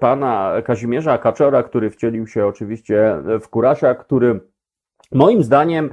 pana 0.00 0.52
Kazimierza 0.64 1.18
Kaczora, 1.18 1.62
który 1.62 1.90
wcielił 1.90 2.26
się 2.26 2.46
oczywiście 2.46 3.16
w 3.40 3.48
Kurasia, 3.48 3.94
który 3.94 4.40
Moim 5.14 5.42
zdaniem 5.42 5.90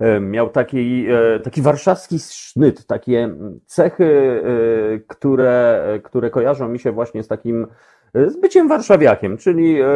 e, 0.00 0.20
miał 0.20 0.50
taki, 0.50 1.06
e, 1.08 1.40
taki 1.40 1.62
warszawski 1.62 2.18
sznyt, 2.18 2.86
takie 2.86 3.28
cechy, 3.66 4.04
e, 4.04 4.98
które, 4.98 5.82
które 6.04 6.30
kojarzą 6.30 6.68
mi 6.68 6.78
się 6.78 6.92
właśnie 6.92 7.22
z 7.22 7.28
takim 7.28 7.66
z 8.14 8.36
byciem 8.36 8.68
warszawiakiem, 8.68 9.36
czyli 9.36 9.80
e, 9.80 9.86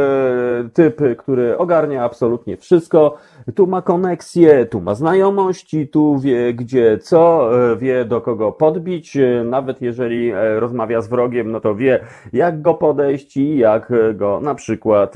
typ, 0.73 1.01
który 1.19 1.59
ogarnia 1.59 2.05
absolutnie 2.05 2.57
wszystko. 2.57 3.17
Tu 3.55 3.67
ma 3.67 3.83
koneksje, 3.83 4.67
tu 4.67 4.81
ma 4.81 4.95
znajomości, 4.95 5.89
tu 5.89 6.19
wie 6.19 6.55
gdzie 6.55 6.99
co, 6.99 7.51
e, 7.73 7.77
wie 7.77 8.05
do 8.05 8.21
kogo 8.21 8.53
podbić. 8.53 9.17
E, 9.17 9.45
nawet 9.45 9.83
jeżeli 9.83 10.33
rozmawia 10.59 11.01
z 11.01 11.09
wrogiem, 11.09 11.53
no 11.53 11.61
to 11.61 11.75
wie 11.75 12.01
jak 12.33 12.63
go 12.63 12.75
podejść 12.75 13.37
i 13.37 13.59
jak 13.59 13.93
go 14.15 14.41
na 14.41 14.55
przykład 14.55 15.15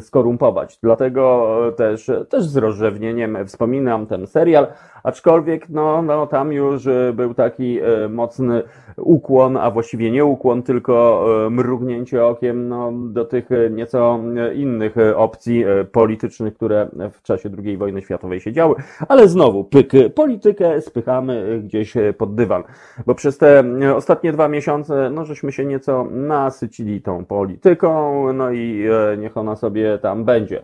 skorumpować. 0.00 0.78
Dlatego 0.82 1.56
też, 1.76 2.10
też 2.28 2.44
z 2.44 2.56
rozrzewnieniem 2.56 3.38
wspominam 3.46 4.06
ten 4.06 4.26
serial, 4.26 4.66
aczkolwiek 5.02 5.68
no, 5.68 6.02
no 6.02 6.26
tam 6.26 6.52
już 6.52 6.88
był 7.14 7.34
taki 7.34 7.78
mocny 8.10 8.62
ukłon, 8.96 9.56
a 9.56 9.70
właściwie 9.70 10.10
nie 10.10 10.24
ukłon, 10.24 10.62
tylko 10.62 11.26
mrugnięcie 11.50 12.24
okiem 12.26 12.68
no, 12.68 12.92
do 12.92 13.24
tych 13.24 13.52
e, 13.52 13.70
nieco 13.70 14.20
e, 14.36 14.54
innych 14.54 14.98
e, 14.98 15.16
opcji 15.16 15.64
politycznych, 15.92 16.54
które 16.54 16.88
w 17.12 17.22
czasie 17.22 17.50
II 17.64 17.76
wojny 17.76 18.02
światowej 18.02 18.40
się 18.40 18.52
działy. 18.52 18.74
Ale 19.08 19.28
znowu, 19.28 19.64
pyk, 19.64 19.92
politykę 20.14 20.80
spychamy 20.80 21.62
gdzieś 21.64 21.94
pod 22.18 22.34
dywan, 22.34 22.62
bo 23.06 23.14
przez 23.14 23.38
te 23.38 23.64
ostatnie 23.96 24.32
dwa 24.32 24.48
miesiące, 24.48 25.10
no 25.10 25.24
żeśmy 25.24 25.52
się 25.52 25.64
nieco 25.64 26.04
nasycili 26.10 27.02
tą 27.02 27.24
polityką, 27.24 28.32
no 28.32 28.50
i 28.50 28.84
niech 29.18 29.36
ona 29.36 29.56
sobie 29.56 29.98
tam 29.98 30.24
będzie. 30.24 30.62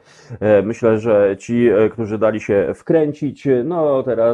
Myślę, 0.63 0.99
że 0.99 1.37
ci, 1.39 1.69
którzy 1.93 2.19
dali 2.19 2.41
się 2.41 2.73
wkręcić, 2.75 3.49
no 3.65 4.03
teraz 4.03 4.28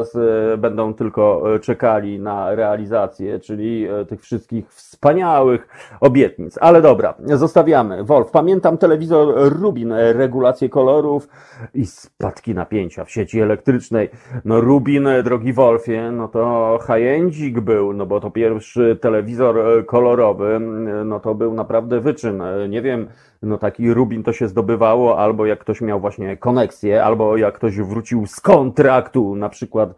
będą 0.57 0.93
tylko 0.93 1.43
czekali 1.61 2.19
na 2.19 2.55
realizację, 2.55 3.39
czyli 3.39 3.87
tych 4.07 4.21
wszystkich 4.21 4.73
wspaniałych 4.73 5.67
obietnic. 6.01 6.57
Ale 6.61 6.81
dobra, 6.81 7.13
zostawiamy. 7.19 8.03
Wolf, 8.03 8.31
pamiętam 8.31 8.77
telewizor 8.77 9.33
Rubin, 9.61 9.93
regulację 9.93 10.69
kolorów 10.69 11.27
i 11.73 11.85
spadki 11.85 12.53
napięcia 12.53 13.05
w 13.05 13.11
sieci 13.11 13.41
elektrycznej. 13.41 14.09
No 14.45 14.61
Rubin, 14.61 15.07
drogi 15.23 15.53
Wolfie, 15.53 16.11
no 16.11 16.27
to 16.27 16.79
high 16.87 17.61
był, 17.61 17.93
no 17.93 18.05
bo 18.05 18.19
to 18.19 18.31
pierwszy 18.31 18.97
telewizor 19.01 19.85
kolorowy, 19.85 20.59
no 21.05 21.19
to 21.19 21.35
był 21.35 21.53
naprawdę 21.53 21.99
wyczyn. 21.99 22.43
Nie 22.69 22.81
wiem, 22.81 23.07
no 23.41 23.57
taki 23.57 23.93
rubin 23.93 24.23
to 24.23 24.33
się 24.33 24.47
zdobywało, 24.47 25.19
albo 25.19 25.45
jak 25.45 25.59
ktoś 25.59 25.81
miał 25.81 25.99
właśnie 25.99 26.37
koneksję, 26.37 27.03
albo 27.03 27.37
jak 27.37 27.55
ktoś 27.55 27.77
wrócił 27.77 28.27
z 28.27 28.39
kontraktu, 28.39 29.35
na 29.35 29.49
przykład 29.49 29.95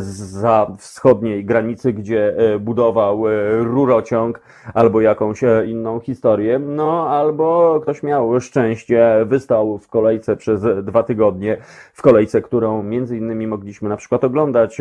za 0.00 0.76
wschodniej 0.78 1.44
granicy, 1.44 1.92
gdzie 1.92 2.36
e, 2.36 2.58
budował 2.58 3.28
e, 3.28 3.32
rurociąg, 3.58 4.40
albo 4.74 5.00
jakąś 5.00 5.44
e, 5.44 5.66
inną 5.66 6.00
historię, 6.00 6.58
no 6.58 7.08
albo 7.08 7.78
ktoś 7.82 8.02
miał 8.02 8.40
szczęście, 8.40 9.16
wystał 9.26 9.78
w 9.78 9.88
kolejce 9.88 10.36
przez 10.36 10.62
dwa 10.82 11.02
tygodnie, 11.02 11.56
w 11.92 12.02
kolejce, 12.02 12.42
którą 12.42 12.82
między 12.82 13.16
innymi 13.16 13.46
mogliśmy 13.46 13.88
na 13.88 13.96
przykład 13.96 14.24
oglądać 14.24 14.78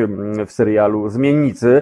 w 0.47 0.51
serialu 0.51 1.09
Zmiennicy 1.09 1.81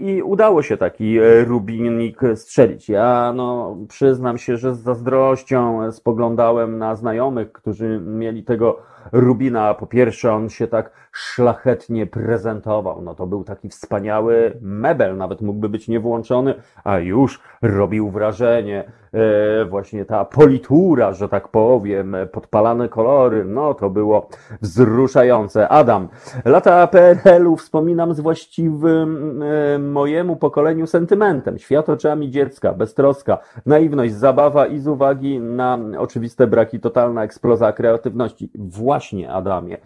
i 0.00 0.22
udało 0.22 0.62
się 0.62 0.76
taki 0.76 1.18
rubinik 1.44 2.20
strzelić. 2.34 2.88
Ja 2.88 3.32
no 3.36 3.76
przyznam 3.88 4.38
się, 4.38 4.56
że 4.56 4.74
z 4.74 4.82
zazdrością 5.04 5.92
spoglądałem 5.92 6.78
na 6.78 6.96
znajomych, 6.96 7.52
którzy 7.52 8.00
mieli 8.04 8.44
tego 8.44 8.78
Rubina. 9.12 9.74
Po 9.74 9.86
pierwsze, 9.86 10.32
on 10.32 10.48
się 10.48 10.66
tak 10.66 10.90
szlachetnie 11.12 12.06
prezentował. 12.06 13.02
No 13.02 13.14
to 13.14 13.26
był 13.26 13.44
taki 13.44 13.68
wspaniały 13.68 14.58
mebel, 14.60 15.16
nawet 15.16 15.40
mógłby 15.40 15.68
być 15.68 15.88
niewłączony, 15.88 16.54
a 16.84 16.98
już 16.98 17.40
robił 17.62 18.10
wrażenie. 18.10 18.84
E, 19.14 19.64
właśnie 19.64 20.04
ta 20.04 20.24
politura, 20.24 21.12
że 21.12 21.28
tak 21.28 21.48
powiem, 21.48 22.16
podpalane 22.32 22.88
kolory, 22.88 23.44
no 23.44 23.74
to 23.74 23.90
było 23.90 24.28
wzruszające. 24.62 25.68
Adam, 25.68 26.08
lata 26.44 26.86
PRL-u 26.86 27.56
wspominam 27.56 28.14
z 28.14 28.20
właściwym 28.20 29.42
e, 29.42 29.78
mojemu 29.78 30.36
pokoleniu 30.36 30.86
sentymentem. 30.86 31.58
Świat 31.58 31.88
oczami 31.88 32.30
dziecka, 32.30 32.72
beztroska, 32.72 33.38
naiwność, 33.66 34.14
zabawa 34.14 34.66
i 34.66 34.78
z 34.78 34.88
uwagi 34.88 35.40
na 35.40 35.78
oczywiste 35.98 36.46
braki, 36.46 36.80
totalna 36.80 37.24
eksplozja 37.24 37.72
kreatywności. 37.72 38.50
Właśnie, 38.54 39.32
Adamie. 39.32 39.76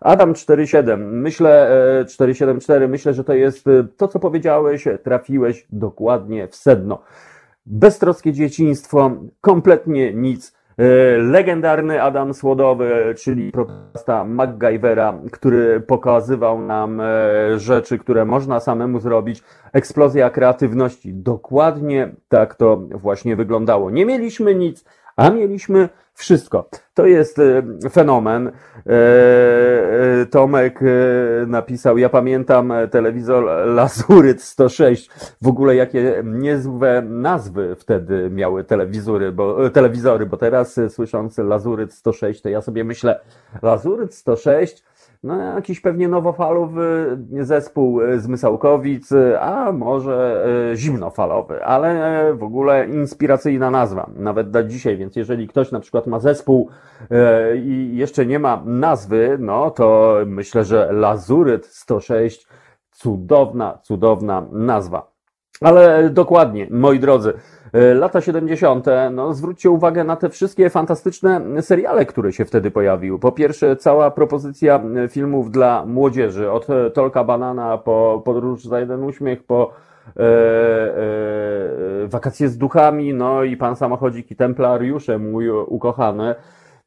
Adam 0.00 0.34
47, 0.34 1.20
myślę, 1.20 1.70
474, 2.08 2.84
e, 2.84 2.88
myślę, 2.88 3.14
że 3.14 3.24
to 3.24 3.34
jest 3.34 3.64
to, 3.96 4.08
co 4.08 4.18
powiedziałeś, 4.18 4.84
trafiłeś 5.02 5.66
dokładnie 5.70 6.48
w 6.48 6.54
sedno. 6.54 6.98
Beztroskie 7.66 8.32
dzieciństwo, 8.32 9.10
kompletnie 9.40 10.14
nic. 10.14 10.56
E, 10.78 10.84
legendarny 11.16 12.02
Adam 12.02 12.34
Słodowy, 12.34 13.14
czyli 13.18 13.52
protesta 13.52 14.24
MacGyvera, 14.24 15.18
który 15.32 15.80
pokazywał 15.80 16.60
nam 16.62 17.02
rzeczy, 17.56 17.98
które 17.98 18.24
można 18.24 18.60
samemu 18.60 19.00
zrobić. 19.00 19.42
Eksplozja 19.72 20.30
kreatywności. 20.30 21.14
Dokładnie 21.14 22.14
tak 22.28 22.54
to 22.54 22.76
właśnie 22.76 23.36
wyglądało. 23.36 23.90
Nie 23.90 24.06
mieliśmy 24.06 24.54
nic, 24.54 24.84
a 25.16 25.30
mieliśmy 25.30 25.88
wszystko. 26.14 26.68
To 26.94 27.06
jest 27.06 27.38
e, 27.38 27.62
fenomen. 27.90 28.48
E, 28.48 28.52
e, 30.22 30.26
Tomek 30.26 30.80
napisał, 31.46 31.98
ja 31.98 32.08
pamiętam 32.08 32.72
telewizor 32.90 33.44
Lazuryt 33.66 34.42
106. 34.42 35.10
W 35.42 35.48
ogóle 35.48 35.76
jakie 35.76 36.22
niezłe 36.24 37.02
nazwy 37.02 37.76
wtedy 37.78 38.30
miały 38.30 38.64
telewizory, 38.64 39.32
bo, 39.32 39.70
telewizory, 39.70 40.26
bo 40.26 40.36
teraz 40.36 40.80
słysząc 40.88 41.38
Lazuryt 41.38 41.94
106, 41.94 42.42
to 42.42 42.48
ja 42.48 42.62
sobie 42.62 42.84
myślę, 42.84 43.20
Lazuryt 43.62 44.14
106 44.14 44.84
no, 45.22 45.42
jakiś 45.54 45.80
pewnie 45.80 46.08
nowofalowy 46.08 47.18
zespół 47.40 48.00
z 48.16 48.26
Mysałkowic, 48.26 49.10
a 49.40 49.72
może 49.72 50.46
e, 50.72 50.76
zimnofalowy, 50.76 51.64
ale 51.64 52.34
w 52.34 52.42
ogóle 52.42 52.86
inspiracyjna 52.86 53.70
nazwa, 53.70 54.10
nawet 54.16 54.50
dla 54.50 54.62
dzisiaj, 54.62 54.96
więc 54.96 55.16
jeżeli 55.16 55.48
ktoś 55.48 55.72
na 55.72 55.80
przykład 55.80 56.06
ma 56.06 56.20
zespół 56.20 56.68
e, 57.10 57.56
i 57.56 57.96
jeszcze 57.96 58.26
nie 58.26 58.38
ma 58.38 58.62
nazwy, 58.64 59.36
no 59.40 59.70
to 59.70 60.16
myślę, 60.26 60.64
że 60.64 60.92
Lazuryt 60.92 61.66
106 61.66 62.46
cudowna, 62.90 63.78
cudowna 63.82 64.46
nazwa. 64.52 65.15
Ale 65.60 66.10
dokładnie, 66.10 66.66
moi 66.70 67.00
drodzy, 67.00 67.32
e, 67.72 67.94
lata 67.94 68.20
70., 68.20 68.86
no 69.10 69.34
zwróćcie 69.34 69.70
uwagę 69.70 70.04
na 70.04 70.16
te 70.16 70.28
wszystkie 70.28 70.70
fantastyczne 70.70 71.62
seriale, 71.62 72.06
które 72.06 72.32
się 72.32 72.44
wtedy 72.44 72.70
pojawiły. 72.70 73.18
Po 73.18 73.32
pierwsze, 73.32 73.76
cała 73.76 74.10
propozycja 74.10 74.80
e, 75.04 75.08
filmów 75.08 75.50
dla 75.50 75.84
młodzieży, 75.86 76.50
od 76.50 76.70
e, 76.70 76.90
Tolka 76.90 77.24
Banana 77.24 77.78
po 77.78 78.22
Podróż 78.24 78.64
za 78.64 78.80
jeden 78.80 79.04
uśmiech, 79.04 79.44
po 79.44 79.72
e, 80.16 80.22
e, 80.22 82.08
Wakacje 82.08 82.48
z 82.48 82.58
duchami, 82.58 83.14
no 83.14 83.44
i 83.44 83.56
Pan 83.56 83.76
Samochodzik 83.76 84.30
i 84.30 84.36
Templariusze, 84.36 85.18
mój 85.18 85.50
ukochany. 85.50 86.34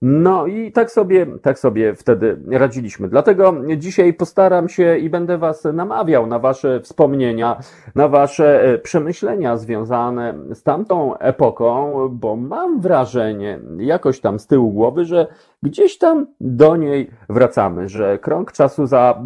No 0.02 0.48
i 0.48 0.72
tak 0.72 0.92
sobie, 0.92 1.26
tak 1.42 1.60
sobie 1.60 1.96
wtedy 1.96 2.40
radziliśmy. 2.52 3.10
Dlatego 3.10 3.54
dzisiaj 3.78 4.14
postaram 4.14 4.70
się 4.70 4.98
i 4.98 5.10
będę 5.10 5.38
Was 5.38 5.64
namawiał 5.74 6.28
na 6.28 6.40
Wasze 6.40 6.80
wspomnienia, 6.80 7.60
na 7.96 8.08
Wasze 8.08 8.64
e, 8.64 8.78
przemyślenia 8.78 9.58
związane 9.58 10.34
z 10.54 10.64
tamtą 10.64 11.18
epoką, 11.18 11.94
bo 12.12 12.36
mam 12.36 12.82
wrażenie, 12.82 13.60
jakoś 13.78 14.20
tam 14.20 14.40
z 14.40 14.48
tyłu 14.48 14.72
głowy, 14.72 15.06
że 15.06 15.28
gdzieś 15.64 15.98
tam 15.98 16.28
do 16.42 16.76
niej 16.76 17.10
wracamy, 17.30 17.90
że 17.90 18.18
krąg 18.18 18.52
czasu 18.52 18.88
za, 18.88 19.24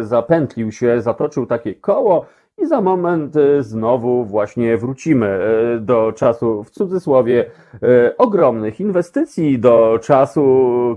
zapętlił 0.00 0.72
się, 0.72 1.00
zatoczył 1.00 1.46
takie 1.46 1.74
koło, 1.74 2.26
i 2.58 2.66
za 2.66 2.80
moment 2.80 3.36
e, 3.36 3.62
znowu 3.62 4.24
właśnie 4.24 4.76
wrócimy 4.76 5.26
e, 5.26 5.78
do 5.80 6.12
czasu, 6.12 6.64
w 6.64 6.70
cudzysłowie, 6.70 7.50
e, 7.82 8.16
ogromnych 8.16 8.80
inwestycji, 8.80 9.58
do 9.58 9.98
czasu, 10.02 10.46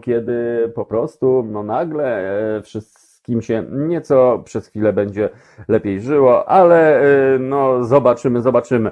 kiedy 0.04 0.72
po 0.76 0.86
prostu, 0.86 1.46
no 1.52 1.64
nagle 1.64 2.24
wszystkim 2.64 3.42
się 3.42 3.64
nieco 3.72 4.42
przez 4.46 4.68
chwilę 4.68 4.94
będzie 4.94 5.30
lepiej 5.68 6.02
żyło, 6.02 6.50
ale 6.50 7.02
no 7.40 7.84
zobaczymy, 7.84 8.42
zobaczymy. 8.42 8.92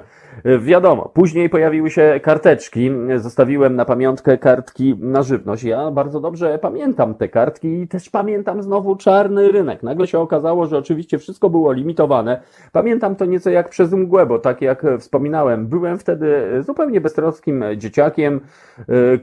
Wiadomo, 0.60 1.10
później 1.14 1.48
pojawiły 1.48 1.90
się 1.90 2.20
karteczki. 2.22 2.90
Zostawiłem 3.16 3.76
na 3.76 3.84
pamiątkę 3.84 4.38
kartki 4.38 4.96
na 5.00 5.22
żywność. 5.22 5.64
Ja 5.64 5.90
bardzo 5.90 6.20
dobrze 6.20 6.58
pamiętam 6.58 7.14
te 7.14 7.28
kartki 7.28 7.80
i 7.80 7.88
też 7.88 8.10
pamiętam 8.10 8.62
znowu 8.62 8.96
czarny 8.96 9.48
rynek. 9.52 9.82
Nagle 9.82 10.06
się 10.06 10.18
okazało, 10.18 10.66
że 10.66 10.78
oczywiście 10.78 11.18
wszystko 11.18 11.50
było 11.50 11.72
limitowane. 11.72 12.40
Pamiętam 12.72 13.16
to 13.16 13.24
nieco 13.24 13.50
jak 13.50 13.68
przez 13.68 13.92
mgłę, 13.92 14.26
bo 14.26 14.38
tak 14.38 14.62
jak 14.62 14.86
wspominałem, 14.98 15.66
byłem 15.66 15.98
wtedy 15.98 16.36
zupełnie 16.62 17.00
beztroskim 17.00 17.64
dzieciakiem, 17.76 18.40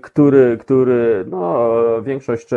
który, 0.01 0.57
który 0.57 1.25
no, 1.27 1.69
większość 2.01 2.47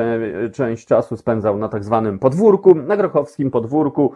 część 0.53 0.87
czasu 0.87 1.17
spędzał 1.17 1.59
na 1.59 1.69
tak 1.69 1.85
zwanym 1.85 2.19
podwórku, 2.19 2.75
na 2.75 2.97
grochowskim 2.97 3.51
podwórku 3.51 4.13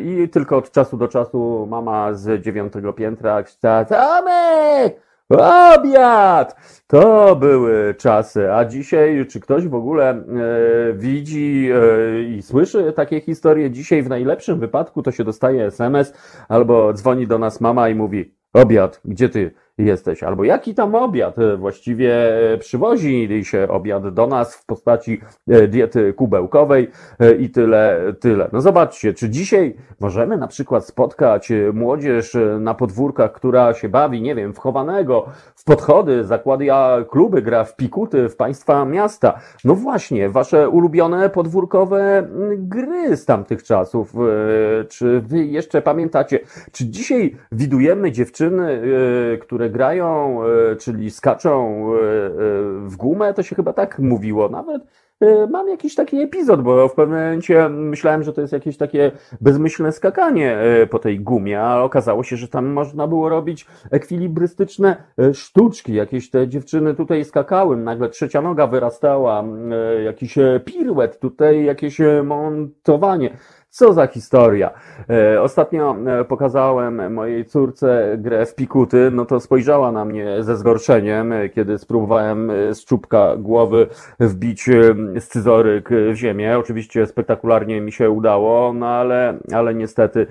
i 0.00 0.28
tylko 0.28 0.56
od 0.56 0.70
czasu 0.70 0.96
do 0.96 1.08
czasu 1.08 1.66
mama 1.70 2.14
z 2.14 2.42
dziewiątego 2.42 2.92
piętra 2.92 3.25
tak, 3.26 3.88
Tomek! 3.88 5.00
Obiad! 5.74 6.56
To 6.86 7.36
były 7.36 7.94
czasy, 7.94 8.52
a 8.52 8.64
dzisiaj 8.64 9.26
czy 9.26 9.40
ktoś 9.40 9.68
w 9.68 9.74
ogóle 9.74 10.10
e, 10.10 10.22
widzi 10.92 11.68
e, 11.72 12.22
i 12.22 12.42
słyszy 12.42 12.92
takie 12.92 13.20
historie? 13.20 13.70
Dzisiaj 13.70 14.02
w 14.02 14.08
najlepszym 14.08 14.60
wypadku 14.60 15.02
to 15.02 15.12
się 15.12 15.24
dostaje 15.24 15.66
SMS 15.66 16.12
albo 16.48 16.92
dzwoni 16.92 17.26
do 17.26 17.38
nas 17.38 17.60
mama 17.60 17.88
i 17.88 17.94
mówi 17.94 18.34
obiad, 18.52 19.00
gdzie 19.04 19.28
ty 19.28 19.50
jesteś, 19.78 20.22
albo 20.22 20.44
jaki 20.44 20.74
tam 20.74 20.94
obiad 20.94 21.38
e, 21.38 21.56
właściwie 21.56 22.14
e, 22.52 22.58
przywozi 22.58 23.44
się 23.44 23.68
obiad 23.68 24.14
do 24.14 24.26
nas 24.26 24.54
w 24.54 24.66
postaci 24.66 25.20
e, 25.48 25.68
diety 25.68 26.12
kubełkowej 26.12 26.90
i 27.38 27.50
tyle, 27.50 28.00
tyle. 28.20 28.48
No 28.52 28.60
zobaczcie, 28.60 29.14
czy 29.14 29.30
dzisiaj 29.30 29.76
możemy 30.00 30.36
na 30.36 30.48
przykład 30.48 30.86
spotkać 30.86 31.52
młodzież 31.72 32.36
na 32.60 32.74
podwórkach, 32.74 33.32
która 33.32 33.74
się 33.74 33.88
bawi, 33.88 34.22
nie 34.22 34.34
wiem, 34.34 34.54
w 34.54 34.58
chowanego, 34.58 35.26
w 35.54 35.64
podchody, 35.64 36.24
zakłada 36.24 37.04
kluby, 37.10 37.42
gra 37.42 37.64
w 37.64 37.76
pikuty 37.76 38.28
w 38.28 38.36
państwa 38.36 38.84
miasta. 38.84 39.38
No 39.64 39.74
właśnie, 39.74 40.28
wasze 40.28 40.68
ulubione 40.68 41.30
podwórkowe 41.30 42.28
gry 42.56 43.16
z 43.16 43.24
tamtych 43.24 43.62
czasów. 43.62 44.14
Czy 44.88 45.20
wy 45.20 45.44
jeszcze 45.44 45.82
pamiętacie? 45.82 46.40
Czy 46.72 46.86
dzisiaj 46.86 47.36
widujemy 47.52 48.12
dziewczyny, 48.12 48.82
które 49.40 49.65
grają, 49.70 50.40
e, 50.44 50.76
czyli 50.76 51.10
skaczą 51.10 51.84
e, 51.94 51.96
e, 51.96 52.30
w 52.80 52.96
gumę, 52.96 53.34
to 53.34 53.42
się 53.42 53.56
chyba 53.56 53.72
tak 53.72 53.98
mówiło. 53.98 54.48
Nawet 54.48 54.82
mam 55.50 55.68
jakiś 55.68 55.94
taki 55.94 56.22
epizod, 56.22 56.62
bo 56.62 56.88
w 56.88 56.94
pewnym 56.94 57.18
momencie 57.18 57.68
myślałem, 57.68 58.22
że 58.22 58.32
to 58.32 58.40
jest 58.40 58.52
jakieś 58.52 58.76
takie 58.76 59.12
bezmyślne 59.40 59.92
skakanie 59.92 60.58
po 60.90 60.98
tej 60.98 61.20
gumie, 61.20 61.62
a 61.62 61.82
okazało 61.82 62.22
się, 62.22 62.36
że 62.36 62.48
tam 62.48 62.66
można 62.66 63.06
było 63.06 63.28
robić 63.28 63.66
ekwilibrystyczne 63.90 64.96
sztuczki. 65.32 65.94
Jakieś 65.94 66.30
te 66.30 66.48
dziewczyny 66.48 66.94
tutaj 66.94 67.24
skakały, 67.24 67.76
nagle 67.76 68.08
trzecia 68.08 68.42
noga 68.42 68.66
wyrastała, 68.66 69.44
jakiś 70.04 70.38
piruet, 70.64 71.18
tutaj 71.20 71.64
jakieś 71.64 71.98
montowanie. 72.24 73.36
Co 73.76 73.92
za 73.92 74.06
historia. 74.06 74.70
E, 75.10 75.42
ostatnio 75.42 75.96
e, 76.06 76.24
pokazałem 76.24 77.12
mojej 77.14 77.44
córce 77.44 78.16
grę 78.18 78.46
w 78.46 78.54
pikuty, 78.54 79.10
no 79.12 79.24
to 79.24 79.40
spojrzała 79.40 79.92
na 79.92 80.04
mnie 80.04 80.42
ze 80.42 80.56
zgorszeniem, 80.56 81.32
e, 81.32 81.48
kiedy 81.48 81.78
spróbowałem 81.78 82.52
z 82.72 82.84
czubka 82.84 83.36
głowy 83.36 83.86
wbić 84.20 84.70
scyzoryk 85.18 85.88
w 86.12 86.14
ziemię. 86.14 86.58
Oczywiście 86.58 87.06
spektakularnie 87.06 87.80
mi 87.80 87.92
się 87.92 88.10
udało, 88.10 88.72
no 88.72 88.86
ale, 88.86 89.38
ale 89.52 89.74
niestety 89.74 90.26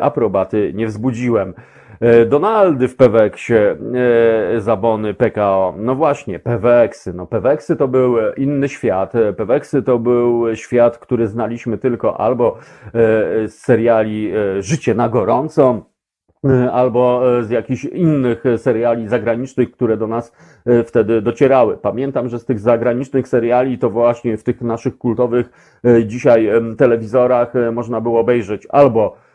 aprobaty 0.00 0.72
nie 0.74 0.86
wzbudziłem. 0.86 1.54
E, 2.00 2.26
Donaldy 2.26 2.88
w 2.88 2.96
Peweksie, 2.96 3.54
e, 3.54 4.60
zabony 4.60 5.14
PKO. 5.14 5.74
No 5.78 5.94
właśnie, 5.94 6.38
Peweksy. 6.38 7.12
No 7.12 7.26
Peweksy 7.26 7.76
to 7.76 7.88
był 7.88 8.16
inny 8.36 8.68
świat. 8.68 9.12
Peweksy 9.36 9.82
to 9.82 9.98
był 9.98 10.56
świat, 10.56 10.98
który 10.98 11.26
znaliśmy 11.26 11.78
tylko 11.78 12.20
albo 12.20 12.58
e, 12.86 12.90
z 13.48 13.54
seriali 13.54 14.32
Życie 14.60 14.94
na 14.94 15.08
gorąco, 15.08 15.90
albo 16.72 17.22
z 17.42 17.50
jakichś 17.50 17.84
innych 17.84 18.44
seriali 18.56 19.08
zagranicznych, 19.08 19.70
które 19.70 19.96
do 19.96 20.06
nas 20.06 20.32
wtedy 20.86 21.22
docierały. 21.22 21.76
Pamiętam, 21.76 22.28
że 22.28 22.38
z 22.38 22.44
tych 22.44 22.58
zagranicznych 22.58 23.28
seriali 23.28 23.78
to 23.78 23.90
właśnie 23.90 24.36
w 24.36 24.42
tych 24.44 24.60
naszych 24.60 24.98
kultowych 24.98 25.50
dzisiaj 26.06 26.50
telewizorach 26.78 27.52
można 27.72 28.00
było 28.00 28.20
obejrzeć 28.20 28.66
albo 28.70 29.16
E, 29.16 29.29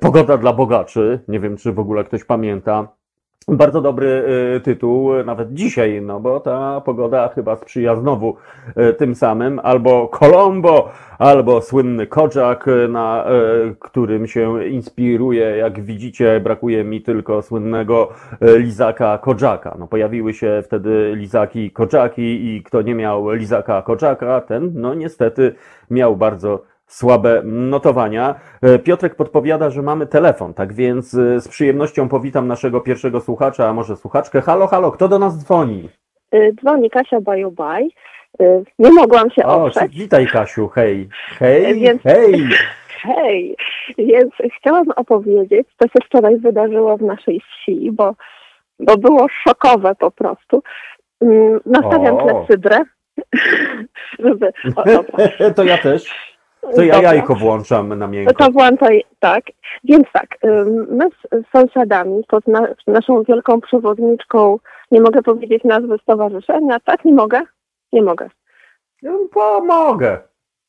Pogoda 0.00 0.36
dla 0.36 0.52
bogaczy. 0.52 1.20
Nie 1.28 1.40
wiem, 1.40 1.56
czy 1.56 1.72
w 1.72 1.78
ogóle 1.78 2.04
ktoś 2.04 2.24
pamięta. 2.24 2.88
Bardzo 3.48 3.80
dobry 3.80 4.24
e, 4.56 4.60
tytuł, 4.60 5.10
nawet 5.24 5.54
dzisiaj, 5.54 6.02
no 6.02 6.20
bo 6.20 6.40
ta 6.40 6.80
pogoda 6.80 7.28
chyba 7.28 7.56
sprzyja 7.56 7.96
znowu 7.96 8.36
e, 8.76 8.92
tym 8.92 9.14
samym. 9.14 9.60
Albo 9.62 10.08
Colombo, 10.08 10.90
albo 11.18 11.62
słynny 11.62 12.06
Koczak, 12.06 12.66
na 12.88 13.24
którym 13.78 14.26
się 14.26 14.66
inspiruje. 14.66 15.56
Jak 15.56 15.80
widzicie, 15.80 16.40
brakuje 16.40 16.84
mi 16.84 17.02
tylko 17.02 17.42
słynnego 17.42 18.08
lizaka 18.40 19.18
Koczaka. 19.18 19.76
No 19.78 19.86
pojawiły 19.86 20.34
się 20.34 20.62
wtedy 20.64 21.12
lizaki 21.14 21.70
Koczaki 21.70 22.54
i 22.54 22.62
kto 22.62 22.82
nie 22.82 22.94
miał 22.94 23.30
lizaka 23.30 23.82
Koczaka, 23.82 24.40
ten 24.40 24.72
no 24.74 24.94
niestety 24.94 25.54
miał 25.90 26.16
bardzo 26.16 26.62
słabe 26.90 27.42
notowania. 27.44 28.34
E, 28.62 28.78
Piotrek 28.78 29.14
podpowiada, 29.14 29.70
że 29.70 29.82
mamy 29.82 30.06
telefon, 30.06 30.54
tak 30.54 30.72
więc 30.72 31.14
e, 31.14 31.40
z 31.40 31.48
przyjemnością 31.48 32.08
powitam 32.08 32.48
naszego 32.48 32.80
pierwszego 32.80 33.20
słuchacza, 33.20 33.68
a 33.68 33.72
może 33.72 33.96
słuchaczkę. 33.96 34.40
Halo, 34.40 34.66
halo, 34.66 34.92
kto 34.92 35.08
do 35.08 35.18
nas 35.18 35.38
dzwoni? 35.38 35.88
E, 36.32 36.52
dzwoni 36.52 36.90
Kasia 36.90 37.20
Bajubaj. 37.20 37.88
Nie 38.78 38.92
mogłam 38.92 39.30
się 39.30 39.44
o, 39.44 39.64
oprzeć. 39.64 39.94
Witaj 39.94 40.26
Kasiu, 40.26 40.68
hej, 40.68 41.08
hej, 41.38 41.80
więc, 41.80 42.02
hej. 42.02 42.44
Hej, 43.02 43.56
więc 43.98 44.32
chciałam 44.56 44.86
opowiedzieć, 44.96 45.68
co 45.78 45.88
się 45.88 46.06
wczoraj 46.06 46.38
wydarzyło 46.38 46.96
w 46.96 47.02
naszej 47.02 47.40
wsi, 47.40 47.90
bo, 47.92 48.14
bo 48.80 48.96
było 48.96 49.26
szokowe 49.28 49.94
po 49.94 50.10
prostu. 50.10 50.62
Mm, 51.20 51.60
nastawiam 51.66 52.18
klepsydrę, 52.18 52.80
żeby... 54.24 54.52
O, 54.76 54.84
to 55.56 55.64
ja 55.64 55.78
też. 55.78 56.29
To 56.60 56.82
ja 56.82 57.02
jajko 57.02 57.34
włączam 57.34 57.98
na 57.98 58.06
miękko. 58.06 58.44
To 58.44 58.50
włączaj, 58.50 59.04
tak. 59.18 59.44
Więc 59.84 60.04
tak, 60.12 60.38
my 60.88 61.08
z 61.32 61.52
sąsiadami, 61.52 62.24
pod 62.28 62.48
na, 62.48 62.68
naszą 62.86 63.22
wielką 63.22 63.60
przewodniczką, 63.60 64.58
nie 64.90 65.00
mogę 65.00 65.22
powiedzieć 65.22 65.64
nazwy 65.64 65.98
stowarzyszenia, 66.02 66.80
tak? 66.80 67.04
Nie 67.04 67.12
mogę? 67.12 67.42
Nie 67.92 68.02
mogę. 68.02 68.30
Pomogę. 69.32 70.18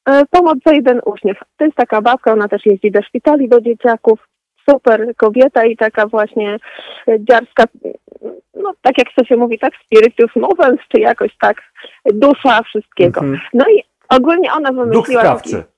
E, 0.09 0.25
pomoc 0.25 0.57
za 0.65 0.73
jeden 0.73 1.01
uśmiech. 1.05 1.37
To 1.57 1.65
jest 1.65 1.77
taka 1.77 2.01
babka, 2.01 2.33
ona 2.33 2.47
też 2.47 2.65
jeździ 2.65 2.91
do 2.91 3.01
szpitali 3.01 3.49
do 3.49 3.61
dzieciaków. 3.61 4.19
Super 4.69 5.13
kobieta 5.17 5.65
i 5.65 5.77
taka 5.77 6.07
właśnie 6.07 6.57
dziarska, 7.19 7.63
no 8.53 8.73
tak 8.81 8.97
jak 8.97 9.07
to 9.15 9.25
się 9.25 9.37
mówi, 9.37 9.59
tak, 9.59 9.73
spiritus 9.85 10.35
movens, 10.35 10.79
czy 10.87 11.01
jakoś 11.01 11.37
tak, 11.41 11.57
dusza 12.05 12.63
wszystkiego. 12.63 13.21
Mhm. 13.21 13.39
No 13.53 13.65
i 13.65 13.83
ogólnie 14.09 14.53
ona 14.53 14.71
wymyśliła... 14.71 15.03
Duch 15.03 15.07
sprawczy 15.07 15.70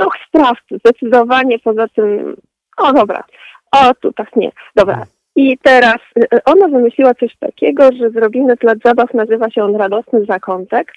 duch 0.00 0.14
sprawcy, 0.28 0.78
zdecydowanie 0.78 1.58
poza 1.58 1.88
tym, 1.88 2.36
o 2.76 2.92
dobra, 2.92 3.24
o 3.72 3.94
tu 3.94 4.12
tak 4.12 4.36
nie, 4.36 4.52
dobra. 4.76 5.06
I 5.36 5.58
teraz 5.58 5.98
y, 6.18 6.44
ona 6.44 6.68
wymyśliła 6.68 7.14
coś 7.14 7.36
takiego, 7.36 7.92
że 7.92 8.10
zrobimy 8.10 8.56
plac 8.56 8.78
zabaw, 8.84 9.14
nazywa 9.14 9.50
się 9.50 9.64
on 9.64 9.76
Radosny 9.76 10.24
Zakątek. 10.24 10.92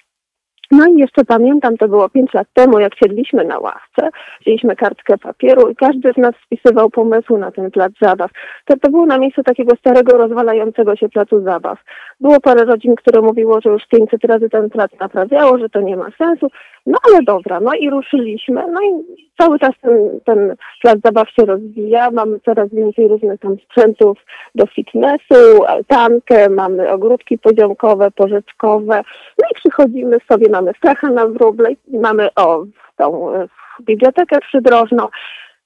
No 0.70 0.86
i 0.86 0.94
jeszcze 0.94 1.24
pamiętam, 1.24 1.76
to 1.76 1.88
było 1.88 2.08
pięć 2.08 2.34
lat 2.34 2.48
temu, 2.54 2.78
jak 2.78 2.98
siedliśmy 2.98 3.44
na 3.44 3.58
ławce, 3.58 4.08
wzięliśmy 4.40 4.76
kartkę 4.76 5.18
papieru 5.18 5.68
i 5.68 5.76
każdy 5.76 6.12
z 6.12 6.16
nas 6.16 6.34
spisywał 6.46 6.90
pomysł 6.90 7.38
na 7.38 7.50
ten 7.50 7.70
plac 7.70 7.92
zabaw. 8.02 8.30
To, 8.64 8.76
to 8.76 8.90
było 8.90 9.06
na 9.06 9.18
miejscu 9.18 9.42
takiego 9.42 9.76
starego, 9.76 10.18
rozwalającego 10.18 10.96
się 10.96 11.08
placu 11.08 11.42
zabaw. 11.42 11.78
Było 12.20 12.40
parę 12.40 12.64
rodzin, 12.64 12.94
które 12.94 13.22
mówiło, 13.22 13.60
że 13.60 13.70
już 13.70 13.86
500 13.86 14.24
razy 14.24 14.50
ten 14.50 14.70
plac 14.70 14.90
naprawiało, 15.00 15.58
że 15.58 15.68
to 15.68 15.80
nie 15.80 15.96
ma 15.96 16.10
sensu. 16.18 16.50
No 16.86 16.98
ale 17.08 17.22
dobra, 17.22 17.60
no 17.60 17.74
i 17.74 17.90
ruszyliśmy. 17.90 18.64
No 18.72 18.80
i 18.82 19.04
cały 19.38 19.58
czas 19.58 19.70
ten, 19.82 20.20
ten 20.24 20.54
plac 20.82 20.98
zabaw 21.04 21.30
się 21.30 21.44
rozwija. 21.44 22.10
Mamy 22.10 22.40
coraz 22.40 22.68
więcej 22.70 23.08
różnych 23.08 23.40
tam 23.40 23.56
sprzętów 23.64 24.18
do 24.54 24.66
fitnessu, 24.66 25.64
altankę, 25.66 26.48
mamy 26.50 26.90
ogródki 26.90 27.38
poziomkowe, 27.38 28.10
porzeczkowe. 28.10 29.02
No 29.38 29.48
i 29.50 29.54
przychodzimy 29.54 30.16
sobie, 30.28 30.48
mamy 30.54 30.72
strachę 30.76 31.10
na 31.10 31.26
wróble, 31.26 31.70
mamy 31.88 32.28
o, 32.36 32.64
tą 32.96 33.34
e, 33.34 33.48
bibliotekę 33.80 34.40
przydrożną. 34.40 35.08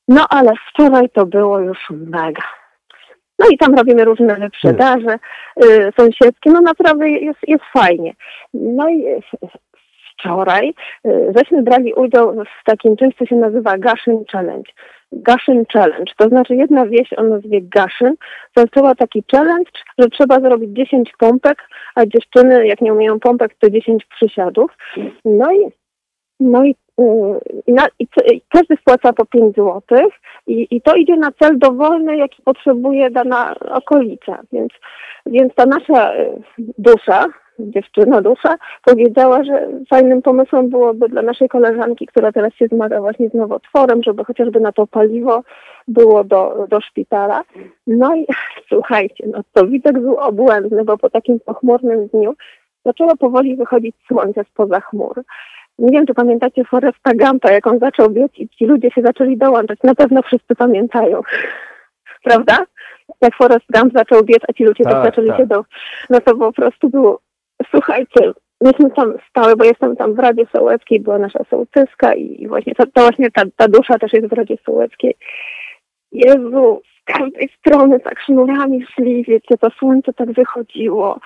No 0.09 0.27
ale 0.31 0.53
wczoraj 0.68 1.11
to 1.11 1.27
było 1.27 1.59
już 1.59 1.79
mega. 1.90 2.42
No 3.38 3.46
i 3.51 3.59
tam 3.59 3.74
robimy 3.74 4.05
różne 4.05 4.37
wyprzedaże 4.37 5.18
y, 5.64 5.92
sąsiedzkie. 5.96 6.51
No 6.51 6.61
naprawdę 6.61 7.09
jest, 7.09 7.38
jest 7.48 7.64
fajnie. 7.72 8.14
No 8.55 8.88
i 8.88 9.05
wczoraj 10.18 10.74
y, 11.07 11.33
żeśmy 11.37 11.62
brali 11.62 11.94
udział 11.94 12.35
w 12.35 12.64
takim 12.64 12.96
czymś, 12.96 13.14
co 13.16 13.26
się 13.26 13.37
nazywa 13.37 13.78
Gaszyn 13.78 14.24
Challenge. 14.33 14.72
Gaszyn 15.12 15.64
Challenge, 15.72 16.12
to 16.16 16.28
znaczy 16.28 16.57
jedna 16.57 16.87
wieś 16.87 17.12
o 17.12 17.22
nazwie 17.22 17.61
Gaszyn 17.62 18.14
zaczęła 18.57 18.94
taki 18.94 19.24
challenge, 19.33 19.70
że 19.98 20.09
trzeba 20.09 20.40
zrobić 20.40 20.70
10 20.70 21.12
pompek, 21.18 21.68
a 21.94 22.07
dziewczyny 22.07 22.66
jak 22.66 22.81
nie 22.81 22.92
umieją 22.92 23.20
pompek 23.20 23.54
to 23.54 23.70
10 23.70 24.04
przysiadów. 24.04 24.70
No 25.24 25.52
i 25.52 25.59
no 26.40 26.64
i, 26.64 26.74
y, 27.00 27.04
i, 27.66 27.72
na, 27.72 27.87
i, 27.98 28.07
i 28.35 28.42
każdy 28.48 28.76
wpłaca 28.76 29.12
po 29.12 29.26
5 29.26 29.57
zł 29.57 29.83
i, 30.46 30.66
i 30.70 30.83
to 30.83 30.94
idzie 30.94 31.16
na 31.16 31.33
cel 31.33 31.59
dowolny, 31.59 32.16
jaki 32.16 32.42
potrzebuje 32.42 33.11
dana 33.11 33.54
okolica. 33.61 34.42
Więc, 34.52 34.72
więc 35.26 35.54
ta 35.54 35.66
nasza 35.66 36.14
y, 36.14 36.42
dusza, 36.78 37.26
dziewczyna 37.59 38.23
dusza, 38.23 38.57
powiedziała, 38.85 39.44
że 39.44 39.68
fajnym 39.90 40.23
pomysłem 40.23 40.68
byłoby 40.68 41.09
dla 41.09 41.23
naszej 41.23 41.49
koleżanki, 41.49 42.07
która 42.07 42.33
teraz 42.33 42.55
się 42.55 42.66
zmaga 42.66 43.01
właśnie 43.01 43.29
z 43.29 43.35
nowotworem, 43.35 44.03
żeby 44.03 44.25
chociażby 44.25 44.61
na 44.61 44.73
to 44.73 44.87
paliwo 44.87 45.42
było 45.88 46.25
do, 46.25 46.66
do 46.68 46.81
szpitala. 46.81 47.42
No 47.87 48.16
i 48.16 48.27
słuchajcie, 48.73 49.25
no 49.27 49.40
to 49.53 49.66
widok 49.66 49.99
był 49.99 50.16
obłędny, 50.16 50.85
bo 50.85 50.99
po 50.99 51.11
takim 51.11 51.40
pochmurnym 51.40 52.07
dniu 52.07 52.35
zaczęło 52.85 53.16
powoli 53.16 53.57
wychodzić 53.57 53.97
słońce 54.09 54.44
spoza 54.44 54.81
chmur. 54.81 55.23
Nie 55.79 55.92
wiem, 55.92 56.07
czy 56.07 56.14
pamiętacie 56.14 56.64
Foresta 56.64 57.11
Gampa, 57.14 57.51
jak 57.51 57.66
on 57.66 57.79
zaczął 57.79 58.11
biec 58.11 58.33
i 58.38 58.49
ci 58.49 58.66
ludzie 58.66 58.90
się 58.90 59.03
zaczęli 59.03 59.37
dołączać. 59.37 59.79
Na 59.83 59.94
pewno 59.94 60.23
wszyscy 60.23 60.55
pamiętają. 60.55 61.21
Prawda? 62.25 62.59
Jak 63.21 63.35
Forest 63.37 63.66
Gump 63.75 63.92
zaczął 63.92 64.25
biec, 64.25 64.42
a 64.49 64.53
ci 64.53 64.64
ludzie 64.64 64.85
tak, 64.85 65.05
zaczęli 65.05 65.29
tak. 65.29 65.37
się 65.37 65.47
do... 65.47 65.64
No 66.11 66.21
to 66.21 66.37
po 66.37 66.53
prostu 66.53 66.88
było... 66.88 67.21
Słuchajcie, 67.71 68.33
myśmy 68.61 68.90
tam 68.90 69.14
stały, 69.31 69.57
bo 69.57 69.64
jestem 69.64 69.97
tam 69.97 70.14
w 70.14 70.18
Radzie 70.18 70.47
Sołeckiej, 70.57 71.01
była 71.01 71.18
nasza 71.18 71.44
sołtyska 71.51 72.14
i, 72.14 72.49
właśnie 72.49 72.75
to, 72.75 72.87
to, 72.87 73.01
właśnie 73.01 73.31
ta, 73.31 73.42
ta 73.57 73.68
dusza 73.68 73.99
też 73.99 74.12
jest 74.12 74.29
w 74.29 74.33
Radzie 74.33 74.57
Sołeckiej. 74.66 75.14
Jezu, 76.12 76.83
z 77.01 77.05
każdej 77.05 77.49
strony 77.59 78.01
tak 78.01 78.21
sznurami 78.21 78.87
szli, 78.87 79.25
wiecie, 79.25 79.59
to 79.59 79.71
słońce 79.71 80.12
tak 80.12 80.33
wychodziło 80.33 81.21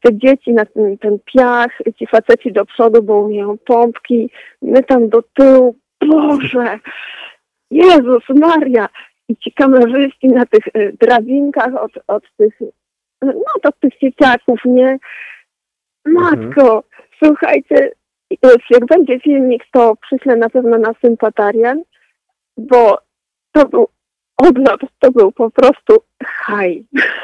te 0.00 0.18
dzieci 0.18 0.52
na 0.52 0.64
ten, 0.64 0.98
ten 0.98 1.18
piach, 1.24 1.78
ci 1.98 2.06
faceci 2.06 2.52
do 2.52 2.64
przodu, 2.64 3.02
bo 3.02 3.20
umieją 3.20 3.58
pompki, 3.58 4.30
my 4.62 4.82
tam 4.82 5.08
do 5.08 5.22
tyłu, 5.22 5.76
Boże, 6.06 6.78
Jezus 7.70 8.22
Maria! 8.28 8.88
I 9.28 9.36
ci 9.36 9.52
kamerzyści 9.52 10.28
na 10.28 10.46
tych 10.46 10.66
y, 10.66 10.96
drabinkach 11.00 11.74
od, 11.82 11.92
od 12.06 12.22
tych, 12.36 12.60
no 13.22 13.32
to 13.62 13.68
od 13.68 13.80
tych 13.80 13.98
dzieciaków, 13.98 14.60
nie? 14.64 14.98
Matko, 16.06 16.62
mhm. 16.62 16.82
słuchajcie, 17.24 17.92
jak 18.70 18.86
będzie 18.86 19.20
filmik, 19.20 19.64
to 19.72 19.96
przyślę 19.96 20.36
na 20.36 20.50
pewno 20.50 20.78
na 20.78 20.94
sympatarian, 21.00 21.82
bo 22.56 22.98
to 23.52 23.68
był 23.68 23.88
odlot, 24.36 24.80
to 24.98 25.10
był 25.10 25.32
po 25.32 25.50
prostu 25.50 26.02
haj. 26.24 26.84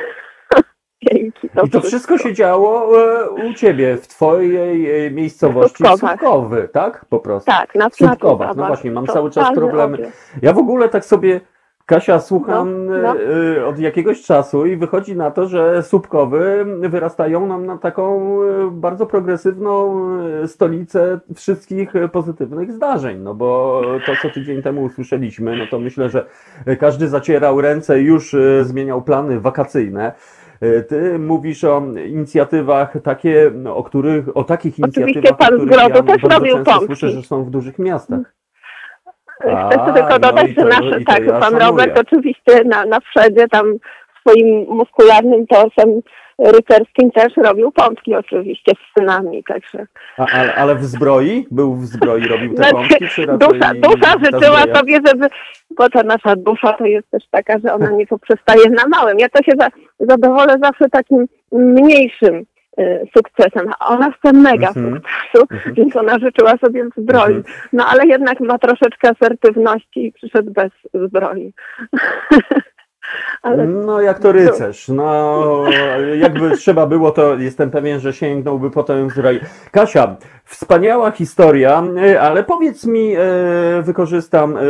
Pięki, 1.10 1.48
to 1.48 1.62
I 1.62 1.70
to 1.70 1.80
wszystko 1.80 2.18
się 2.18 2.34
działo 2.34 3.00
e, 3.02 3.30
u 3.30 3.54
ciebie, 3.54 3.96
w 3.96 4.08
twojej 4.08 5.06
e, 5.06 5.10
miejscowości 5.10 5.84
Słupkowy, 5.98 6.68
tak? 6.72 7.04
Po 7.04 7.18
prostu. 7.18 7.50
Tak, 7.50 7.74
na 7.74 7.90
Słupkowa. 7.90 8.52
No 8.56 8.66
właśnie, 8.66 8.90
mam 8.90 9.06
cały 9.06 9.30
czas 9.30 9.54
problemy. 9.54 10.12
Ja 10.42 10.52
w 10.52 10.58
ogóle 10.58 10.88
tak 10.88 11.04
sobie 11.04 11.40
Kasia, 11.90 12.20
słucham 12.20 12.86
no, 12.86 12.94
no. 13.02 13.14
Od 13.66 13.78
jakiegoś 13.78 14.22
czasu 14.22 14.66
i 14.66 14.76
wychodzi 14.76 15.16
na 15.16 15.30
to, 15.30 15.48
że 15.48 15.82
Słupkowy 15.82 16.66
wyrastają 16.80 17.46
nam 17.46 17.66
na 17.66 17.78
taką 17.78 18.36
bardzo 18.70 19.06
progresywną 19.06 20.00
stolicę 20.46 21.20
wszystkich 21.34 21.92
pozytywnych 22.12 22.72
zdarzeń. 22.72 23.18
No 23.18 23.34
bo 23.34 23.82
to, 24.06 24.12
co 24.22 24.30
tydzień 24.30 24.62
temu 24.62 24.82
usłyszeliśmy, 24.82 25.56
no 25.56 25.64
to 25.70 25.78
myślę, 25.78 26.10
że 26.10 26.26
każdy 26.80 27.08
zacierał 27.08 27.60
ręce 27.60 28.02
i 28.02 28.04
już 28.04 28.36
zmieniał 28.62 29.02
plany 29.02 29.40
wakacyjne. 29.40 30.12
Ty 30.88 31.18
mówisz 31.18 31.64
o 31.64 31.82
inicjatywach 32.06 32.94
takie, 33.02 33.52
o 33.74 33.82
których, 33.82 34.36
o 34.36 34.44
takich 34.44 34.78
inicjatywach, 34.78 35.36
pan 35.36 35.54
o 35.54 35.56
których 35.56 35.88
ja 35.88 36.02
też 36.02 36.22
robił 36.22 36.54
często 36.54 36.86
słyszę, 36.86 37.10
że 37.10 37.22
są 37.22 37.44
w 37.44 37.50
dużych 37.50 37.78
miastach. 37.78 38.39
Chcę 39.40 39.92
tylko 39.94 40.18
dodać, 40.18 40.46
że 40.58 40.64
nasz, 40.64 41.04
tak, 41.06 41.26
ja 41.26 41.40
pan 41.40 41.56
Robert 41.56 41.98
oczywiście 41.98 42.64
na, 42.64 42.84
na 42.84 43.00
Wszedzie 43.00 43.48
tam 43.48 43.64
swoim 44.20 44.66
muskularnym 44.68 45.46
torsem 45.46 46.02
rycerskim 46.38 47.10
też 47.10 47.36
robił 47.36 47.72
pompki 47.72 48.14
oczywiście 48.14 48.72
z 48.72 48.98
synami, 48.98 49.44
także. 49.44 49.86
A, 50.18 50.26
ale, 50.32 50.54
ale 50.54 50.74
w 50.74 50.84
zbroi? 50.84 51.46
Był 51.50 51.74
w 51.74 51.86
zbroi, 51.86 52.28
robił 52.28 52.54
te 52.54 52.62
znaczy, 52.62 53.08
czy 53.08 53.26
raczej 53.26 53.48
Dusza, 53.48 53.72
dusza 53.74 54.12
życzyła 54.24 54.74
sobie, 54.74 54.98
żeby, 55.06 55.26
bo 55.70 55.88
ta 55.88 56.02
nasza 56.02 56.36
dusza 56.36 56.72
to 56.72 56.84
jest 56.84 57.10
też 57.10 57.24
taka, 57.30 57.58
że 57.64 57.72
ona 57.72 57.90
nie 57.90 58.06
poprzestaje 58.06 58.70
na 58.70 58.86
małym. 58.86 59.18
Ja 59.18 59.28
to 59.28 59.42
się 59.42 59.52
za, 59.58 59.68
zadowolę 60.00 60.58
zawsze 60.62 60.88
takim 60.88 61.26
mniejszym 61.52 62.44
sukcesem, 63.16 63.72
a 63.80 63.88
ona 63.88 64.10
chce 64.10 64.32
mega 64.32 64.72
mm 64.76 64.84
-hmm. 64.84 64.94
sukcesu, 64.94 65.46
mm 65.50 65.60
-hmm. 65.60 65.74
więc 65.74 65.96
ona 65.96 66.18
życzyła 66.18 66.56
sobie 66.56 66.84
zbroi. 66.96 67.32
Mm 67.32 67.42
-hmm. 67.42 67.68
No 67.72 67.86
ale 67.86 68.06
jednak 68.06 68.40
ma 68.40 68.58
troszeczkę 68.58 69.08
asertywności 69.08 70.06
i 70.06 70.12
przyszedł 70.12 70.50
bez 70.52 70.70
zbroi. 70.94 71.52
Ale... 73.42 73.66
No 73.66 74.00
jak 74.00 74.18
to 74.18 74.32
rycerz. 74.32 74.88
No 74.88 75.64
jakby 76.18 76.56
trzeba 76.56 76.86
było, 76.86 77.10
to 77.10 77.36
jestem 77.36 77.70
pewien, 77.70 78.00
że 78.00 78.12
sięgnąłby 78.12 78.70
potem 78.70 79.10
w 79.10 79.14
Kasia, 79.70 80.16
wspaniała 80.44 81.10
historia, 81.10 81.84
ale 82.20 82.44
powiedz 82.44 82.86
mi, 82.86 83.14
e, 83.16 83.20
wykorzystam 83.82 84.56
e, 84.56 84.60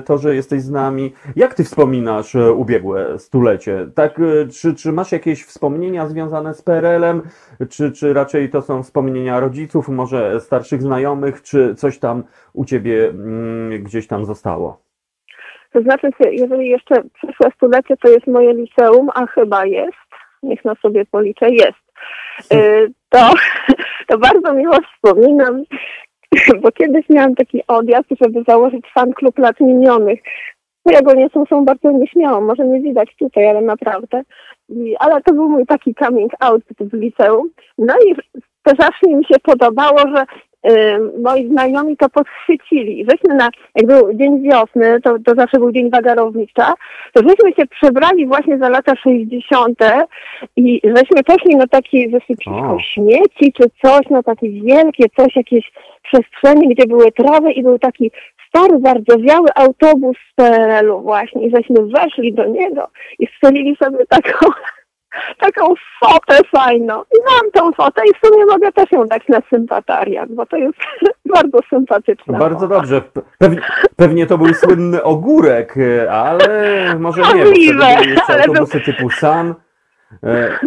to, 0.00 0.18
że 0.18 0.34
jesteś 0.34 0.62
z 0.62 0.70
nami. 0.70 1.12
Jak 1.36 1.54
ty 1.54 1.64
wspominasz 1.64 2.34
e, 2.34 2.52
ubiegłe 2.52 3.18
stulecie? 3.18 3.86
Tak, 3.94 4.20
czy, 4.52 4.74
czy 4.74 4.92
masz 4.92 5.12
jakieś 5.12 5.44
wspomnienia 5.44 6.08
związane 6.08 6.54
z 6.54 6.62
PRL-em, 6.62 7.22
czy, 7.68 7.92
czy 7.92 8.12
raczej 8.12 8.50
to 8.50 8.62
są 8.62 8.82
wspomnienia 8.82 9.40
rodziców, 9.40 9.88
może 9.88 10.40
starszych 10.40 10.82
znajomych, 10.82 11.42
czy 11.42 11.74
coś 11.74 11.98
tam 11.98 12.24
u 12.52 12.64
ciebie 12.64 13.08
mm, 13.08 13.84
gdzieś 13.84 14.06
tam 14.06 14.24
zostało? 14.24 14.86
To 15.76 15.82
znaczy, 15.82 16.10
jeżeli 16.30 16.68
jeszcze 16.68 16.94
przyszłe 17.14 17.50
stulecie 17.54 17.96
to 17.96 18.08
jest 18.08 18.26
moje 18.26 18.54
liceum, 18.54 19.08
a 19.14 19.26
chyba 19.26 19.66
jest, 19.66 20.08
niech 20.42 20.64
na 20.64 20.74
sobie 20.74 21.04
policzę, 21.04 21.50
jest, 21.50 21.78
y, 22.52 22.92
to, 23.08 23.30
to 24.08 24.18
bardzo 24.18 24.52
miło 24.52 24.74
wspominam, 24.94 25.62
bo 26.62 26.72
kiedyś 26.72 27.08
miałam 27.08 27.34
taki 27.34 27.62
odjazd, 27.66 28.08
żeby 28.20 28.42
założyć 28.48 28.86
fan 28.94 29.12
klub 29.12 29.38
lat 29.38 29.60
minionych. 29.60 30.20
Ja 30.86 31.02
go 31.02 31.14
nie 31.14 31.28
są, 31.28 31.46
są 31.46 31.64
bardzo 31.64 31.90
nieśmiałą, 31.90 32.40
może 32.40 32.66
nie 32.66 32.80
widać 32.80 33.16
tutaj, 33.18 33.46
ale 33.46 33.60
naprawdę. 33.60 34.22
Ale 34.98 35.20
to 35.22 35.34
był 35.34 35.48
mój 35.48 35.66
taki 35.66 35.94
coming 35.94 36.32
out 36.40 36.62
w 36.80 36.94
liceum. 36.94 37.50
No 37.78 37.94
i 38.06 38.14
strasznie 38.60 39.16
mi 39.16 39.24
się 39.24 39.34
podobało, 39.42 39.98
że 39.98 40.24
moi 41.22 41.48
znajomi 41.48 41.96
to 41.96 42.08
podchwycili. 42.08 43.06
Żeśmy 43.10 43.34
na, 43.34 43.50
jak 43.74 43.86
był 43.86 44.14
dzień 44.14 44.42
wiosny, 44.42 45.00
to, 45.00 45.16
to 45.24 45.34
zawsze 45.34 45.58
był 45.58 45.72
dzień 45.72 45.90
wagarownicza, 45.90 46.74
to 47.12 47.22
żeśmy 47.28 47.52
się 47.52 47.66
przebrali 47.66 48.26
właśnie 48.26 48.58
za 48.58 48.68
lata 48.68 48.96
60. 48.96 49.78
i 50.56 50.80
żeśmy 50.84 51.22
poszli 51.22 51.56
na 51.56 51.66
takie 51.66 52.08
wysypisko 52.08 52.78
śmieci 52.80 53.52
czy 53.52 53.64
coś, 53.82 54.08
na 54.10 54.22
takie 54.22 54.50
wielkie 54.50 55.04
coś, 55.16 55.36
jakieś 55.36 55.72
przestrzenie, 56.02 56.74
gdzie 56.74 56.86
były 56.86 57.12
trawy 57.12 57.52
i 57.52 57.62
był 57.62 57.78
taki 57.78 58.10
stary, 58.48 58.80
zardzewiały 58.84 59.48
autobus 59.54 60.16
z 60.32 60.34
PRL-u 60.34 61.00
właśnie 61.00 61.46
i 61.46 61.50
żeśmy 61.50 61.86
weszli 61.86 62.32
do 62.32 62.46
niego 62.46 62.88
i 63.18 63.26
strzelili 63.26 63.76
sobie 63.76 64.06
taką 64.06 64.46
taką 65.38 65.74
fotę 66.00 66.38
fajną. 66.56 67.02
I 67.02 67.16
mam 67.34 67.50
tą 67.52 67.72
fotę 67.72 68.02
i 68.10 68.14
w 68.14 68.26
sumie 68.26 68.46
mogę 68.46 68.72
też 68.72 68.92
ją 68.92 69.04
dać 69.04 69.22
na 69.28 69.40
sympatariat, 69.50 70.32
bo 70.32 70.46
to 70.46 70.56
jest 70.56 70.78
bardzo 71.34 71.58
sympatyczna 71.70 72.38
Bardzo 72.38 72.60
fota. 72.68 72.74
dobrze. 72.74 73.02
Pewnie, 73.38 73.60
pewnie 73.96 74.26
to 74.26 74.38
był 74.38 74.54
słynny 74.54 75.02
ogórek, 75.02 75.74
e, 75.76 76.12
ale 76.12 76.48
może 76.98 77.22
nie, 77.34 77.44
jeszcze 77.44 78.22
ale 78.28 78.42
autobusy 78.44 78.80
typu 78.80 79.10
Sun. 79.10 79.54
E, 80.24 80.58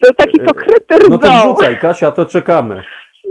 To 0.00 0.06
jest 0.06 0.16
taki 0.18 0.40
pokryty 0.40 0.94
No 1.10 1.18
to 1.18 1.26
rdzą. 1.28 1.40
wrzucaj, 1.54 1.78
Kasia, 1.78 2.10
to 2.12 2.26
czekamy. 2.26 2.82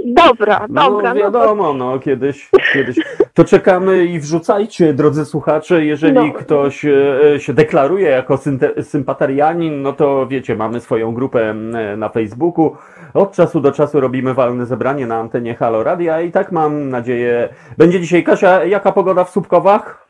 Dobra, 0.06 0.66
No 0.70 0.90
dobra. 0.92 1.14
No 1.14 1.20
wiadomo, 1.20 1.74
no 1.74 2.00
kiedyś, 2.00 2.50
kiedyś. 2.74 3.00
To 3.34 3.44
czekamy 3.44 4.06
i 4.06 4.20
wrzucajcie, 4.20 4.94
drodzy 4.94 5.26
słuchacze, 5.26 5.86
jeżeli 5.86 6.14
No. 6.16 6.34
ktoś 6.34 6.86
e, 6.86 7.40
się 7.40 7.54
deklaruje 7.54 8.10
jako 8.10 8.36
synte- 8.36 8.84
sympatarianin, 8.84 9.82
no 9.82 9.94
to 9.94 10.28
wiecie, 10.28 10.56
mamy 10.56 10.80
swoją 10.80 11.14
grupę 11.14 11.50
m, 11.50 11.74
na 12.00 12.10
Facebooku. 12.10 12.76
Od 13.14 13.32
czasu 13.32 13.60
do 13.62 13.72
czasu 13.72 14.00
robimy 14.00 14.34
walne 14.34 14.66
zebranie 14.66 15.08
na 15.08 15.16
antenie 15.20 15.56
Halo 15.56 15.84
Radia 15.84 16.22
i 16.22 16.32
tak 16.32 16.52
mam 16.52 16.90
nadzieję. 16.90 17.50
Będzie 17.78 18.00
dzisiaj, 18.00 18.24
Kasia, 18.24 18.64
jaka 18.64 18.92
pogoda 18.92 19.24
w 19.24 19.30
Słupkowach? 19.30 20.08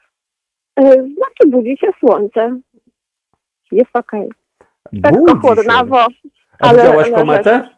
y, 0.79 0.83
znaczy 0.83 1.47
budzi 1.47 1.77
się 1.77 1.87
słońce. 1.99 2.59
Jest 3.71 3.91
okej. 3.95 4.29
Budzi 4.93 5.31
się. 5.31 5.39
chłodnawo. 5.41 5.99
A 5.99 6.07
ale- 6.59 6.77
widziałaś 6.83 7.07
ale 7.07 7.15
kometę? 7.17 7.69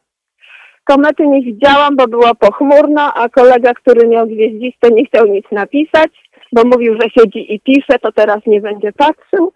Komety 0.90 1.28
nie 1.28 1.42
widziałam, 1.42 1.96
bo 1.96 2.08
było 2.08 2.36
pochmurno, 2.36 3.14
a 3.14 3.30
kolega, 3.30 3.74
który 3.74 4.08
miał 4.08 4.28
gwieździste, 4.28 4.92
nie 4.92 5.06
chciał 5.06 5.26
nic 5.26 5.46
napisać, 5.52 6.12
bo 6.52 6.64
mówił, 6.64 6.94
że 7.02 7.10
siedzi 7.10 7.54
i 7.54 7.60
pisze, 7.60 8.00
to 8.02 8.12
teraz 8.12 8.40
nie 8.48 8.62
będzie 8.62 8.92
patrzył. 8.92 9.54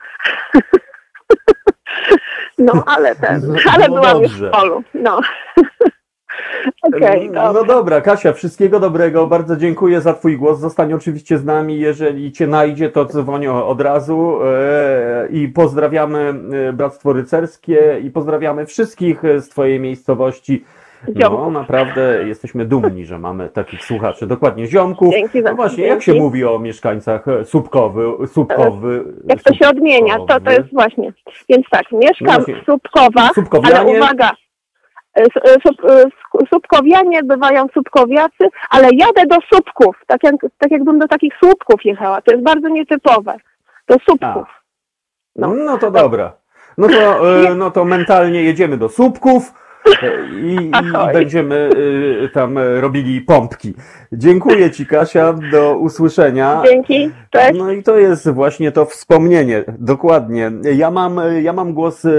No, 2.57 2.83
ale 2.85 3.15
ten, 3.15 3.41
No, 3.47 3.55
ale 3.73 3.87
no 3.87 3.95
byłam 3.95 4.23
już 4.23 4.41
w 4.41 4.49
polu. 4.49 4.83
No. 4.93 5.21
Okej, 6.81 7.29
No 7.29 7.53
dobra. 7.53 7.75
dobra, 7.75 8.01
Kasia, 8.01 8.33
wszystkiego 8.33 8.79
dobrego. 8.79 9.27
Bardzo 9.27 9.57
dziękuję 9.57 10.01
za 10.01 10.13
Twój 10.13 10.37
głos. 10.37 10.59
Zostań 10.59 10.93
oczywiście 10.93 11.37
z 11.37 11.45
nami. 11.45 11.79
Jeżeli 11.79 12.31
Cię 12.31 12.47
najdzie, 12.47 12.89
to 12.89 13.05
dzwonię 13.05 13.53
od 13.53 13.81
razu. 13.81 14.39
E, 14.43 15.27
I 15.31 15.47
pozdrawiamy 15.47 16.33
e, 16.69 16.73
Bractwo 16.73 17.13
Rycerskie 17.13 17.99
i 18.03 18.11
pozdrawiamy 18.11 18.65
wszystkich 18.65 19.25
e, 19.25 19.39
z 19.39 19.49
Twojej 19.49 19.79
miejscowości. 19.79 20.65
No, 21.15 21.51
naprawdę 21.51 22.23
jesteśmy 22.27 22.65
dumni, 22.65 23.05
że 23.05 23.19
mamy 23.19 23.49
takich 23.49 23.85
słuchaczy. 23.85 24.27
Dokładnie, 24.27 24.67
ziomków. 24.67 25.13
Dzięki 25.13 25.41
za 25.41 25.49
No 25.49 25.55
właśnie, 25.55 25.85
jak 25.87 26.01
się 26.01 26.11
dzięki. 26.11 26.21
mówi 26.25 26.45
o 26.45 26.59
mieszkańcach 26.59 27.27
e, 27.27 27.45
Słupkowy, 27.45 28.27
Słupkowy? 28.27 29.03
Jak 29.29 29.43
to 29.43 29.53
się 29.53 29.67
odmienia, 29.69 30.17
to, 30.27 30.39
to 30.39 30.51
jest 30.51 30.73
właśnie. 30.73 31.13
Więc 31.49 31.65
tak, 31.71 31.91
mieszkam 31.91 32.27
No 32.27 32.33
właśnie. 32.33 32.61
w 32.61 32.65
Słupkowach, 32.65 33.11
ale 33.15 33.33
Słupkowianie? 33.33 33.97
uwaga, 33.97 34.31
e, 35.17 35.21
e, 35.21 35.27
Słup- 35.67 35.89
e, 35.91 36.03
Słupkowianie 36.49 37.23
bywają 37.23 37.65
Słupkowiacy, 37.73 38.49
ale 38.69 38.87
jadę 38.93 39.25
do 39.27 39.35
Słupków, 39.53 39.95
tak, 40.07 40.23
jak, 40.23 40.35
tak 40.57 40.71
jakbym 40.71 40.99
do 40.99 41.07
takich 41.07 41.33
słupków 41.43 41.85
jechała. 41.85 42.21
To 42.21 42.31
jest 42.31 42.43
bardzo 42.43 42.69
nietypowe. 42.69 43.35
Do 43.87 43.95
Słupków. 44.05 44.47
No, 45.35 45.47
No. 45.47 45.53
no 45.65 45.77
to 45.77 45.91
dobra. 45.91 46.33
No 46.77 46.87
to, 46.87 47.37
e, 47.49 47.55
no 47.55 47.71
to 47.71 47.85
mentalnie 47.85 48.43
jedziemy 48.43 48.77
do 48.77 48.89
słupków 48.89 49.53
i, 50.41 50.55
i 50.55 50.71
będziemy 51.13 51.69
e, 52.23 52.29
tam 52.29 52.57
robili 52.57 53.21
pompki. 53.21 53.73
Dziękuję 54.11 54.71
Ci, 54.71 54.85
Kasia, 54.85 55.33
do 55.51 55.77
usłyszenia. 55.77 56.61
Dzięki, 56.65 57.11
cześć. 57.29 57.59
No 57.59 57.71
i 57.71 57.83
to 57.83 57.97
jest 57.97 58.29
właśnie 58.29 58.71
to 58.71 58.85
wspomnienie, 58.85 59.63
dokładnie. 59.79 60.51
Ja 60.75 60.91
mam, 60.91 61.19
ja 61.41 61.53
mam 61.53 61.73
głos 61.73 62.05
e, 62.05 62.09
e, 62.09 62.13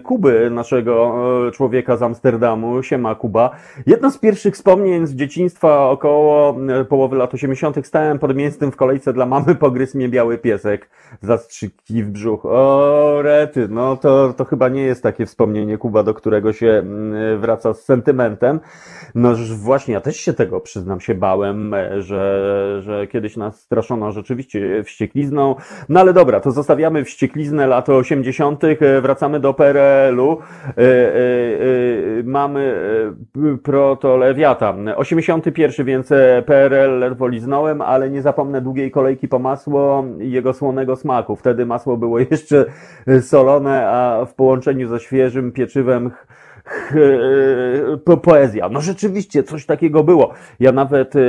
Kuby, 0.00 0.50
naszego 0.50 1.14
e, 1.48 1.50
człowieka 1.50 1.96
z 1.96 2.02
Amsterdamu. 2.02 2.82
Siema 2.82 3.14
Kuba. 3.14 3.50
Jedno 3.86 4.10
z 4.10 4.18
pierwszych 4.18 4.54
wspomnień 4.54 5.06
z 5.06 5.14
dzieciństwa 5.14 5.88
około 5.90 6.56
e, 6.80 6.84
połowy 6.84 7.16
lat 7.16 7.34
80. 7.34 7.86
stałem 7.86 8.18
pod 8.18 8.36
miejscem 8.36 8.72
w 8.72 8.76
kolejce 8.76 9.12
dla 9.12 9.26
mamy, 9.26 9.54
pogryzł 9.54 9.96
mnie 9.96 10.08
biały 10.08 10.38
piesek. 10.38 10.90
Zastrzyki 11.22 12.02
w 12.02 12.10
brzuch. 12.10 12.46
O, 12.46 13.18
rety, 13.22 13.68
no 13.70 13.96
to, 13.96 14.34
to 14.36 14.44
chyba 14.44 14.68
nie 14.68 14.82
jest 14.82 15.02
takie 15.02 15.26
wspomnienie 15.26 15.78
Kuba, 15.78 16.02
do 16.02 16.14
którego 16.14 16.52
się 16.52 16.66
mm, 16.66 17.40
wraca 17.40 17.74
z 17.74 17.84
sentymentem. 17.84 18.60
No 19.14 19.34
właśnie, 19.56 19.94
ja 19.94 20.00
też 20.00 20.16
się 20.16 20.32
tego, 20.32 20.60
przyznam 20.60 21.00
się, 21.00 21.14
bałem, 21.14 21.74
e, 21.74 22.02
że, 22.02 22.80
że 22.82 23.06
kiedyś 23.06 23.36
nas 23.36 23.60
straszono 23.60 24.12
rzeczywiście 24.12 24.84
wścieklizną. 24.84 25.54
No 25.88 26.00
ale 26.00 26.12
dobra, 26.12 26.40
to 26.40 26.50
zostawiamy 26.50 27.04
wściekliznę 27.04 27.66
lat 27.66 27.88
80., 27.88 28.64
e, 28.64 29.00
wracamy 29.00 29.40
do 29.40 29.54
PRL-u. 29.90 30.38
E, 30.76 30.82
e, 30.82 30.88
e, 32.18 32.22
Mamy 32.24 32.60
e, 33.36 33.58
protolewiata. 33.62 34.74
81, 34.96 35.86
więc 35.86 36.12
e, 36.12 36.42
PRL 36.46 36.98
ledwo 36.98 37.28
liznąłem, 37.28 37.82
ale 37.82 38.10
nie 38.10 38.22
zapomnę 38.22 38.60
długiej 38.60 38.90
kolejki 38.90 39.28
po 39.28 39.38
masło 39.38 40.04
i 40.20 40.30
jego 40.30 40.52
słonego 40.52 40.96
smaku. 40.96 41.36
Wtedy 41.36 41.66
masło 41.66 41.96
było 41.96 42.18
jeszcze 42.30 42.64
solone, 43.20 43.88
a 43.88 44.24
w 44.24 44.34
połączeniu 44.34 44.88
ze 44.88 45.00
świeżym 45.00 45.52
pieczywem 45.52 46.10
po, 48.04 48.16
poezja. 48.16 48.68
No 48.68 48.80
rzeczywiście, 48.80 49.42
coś 49.42 49.66
takiego 49.66 50.04
było. 50.04 50.32
Ja 50.60 50.72
nawet 50.72 51.16
e, 51.16 51.20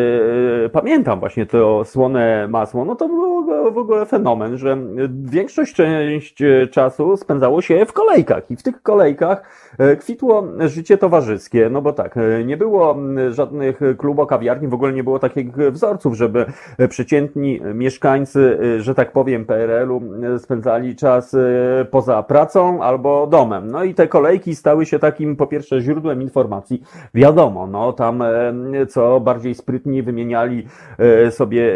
pamiętam 0.72 1.20
właśnie 1.20 1.46
to 1.46 1.86
słone 1.86 2.48
masło. 2.48 2.86
No 2.86 2.96
to 2.96 3.08
był 3.08 3.32
w 3.72 3.78
ogóle 3.78 4.06
fenomen, 4.06 4.58
że 4.58 4.78
większość 5.24 5.74
część 5.74 6.42
e, 6.42 6.68
czasu 6.68 7.18
spędzało 7.18 7.62
się 7.62 7.86
w 7.86 7.94
kolejkach 7.94 8.52
i 8.52 8.56
w 8.56 8.64
tych 8.64 8.82
kolejkach 8.82 9.44
e, 9.78 9.96
kwitło 9.96 10.48
życie 10.60 10.98
towarzyskie, 10.98 11.70
no 11.70 11.82
bo 11.82 11.94
tak, 11.94 12.18
e, 12.18 12.44
nie 12.44 12.58
było 12.58 12.98
żadnych 13.30 13.80
klubo, 13.98 14.26
kawiarni, 14.26 14.68
w 14.68 14.74
ogóle 14.74 14.94
nie 14.94 15.04
było 15.04 15.20
takich 15.20 15.56
wzorców, 15.56 16.16
żeby 16.16 16.46
e, 16.78 16.88
przeciętni 16.88 17.62
mieszkańcy, 17.74 18.60
e, 18.78 18.82
że 18.82 18.96
tak 18.96 19.12
powiem, 19.12 19.46
PRL-u 19.46 20.02
e, 20.36 20.40
spędzali 20.40 20.96
czas 20.96 21.34
e, 21.34 21.86
poza 21.92 22.24
pracą 22.24 22.84
albo 22.84 23.28
domem. 23.28 23.72
No 23.72 23.84
i 23.84 23.94
te 23.94 24.08
kolejki 24.08 24.56
stały 24.56 24.86
się 24.86 25.00
takim, 25.00 25.31
po 25.36 25.48
pierwsze, 25.48 25.82
źródłem 25.82 26.22
informacji. 26.22 26.84
Wiadomo, 27.14 27.68
no 27.68 27.94
tam 27.94 28.22
e, 28.22 28.54
co 28.90 29.20
bardziej 29.20 29.56
sprytni 29.56 30.04
wymieniali 30.04 30.66
e, 30.98 31.32
sobie 31.32 31.74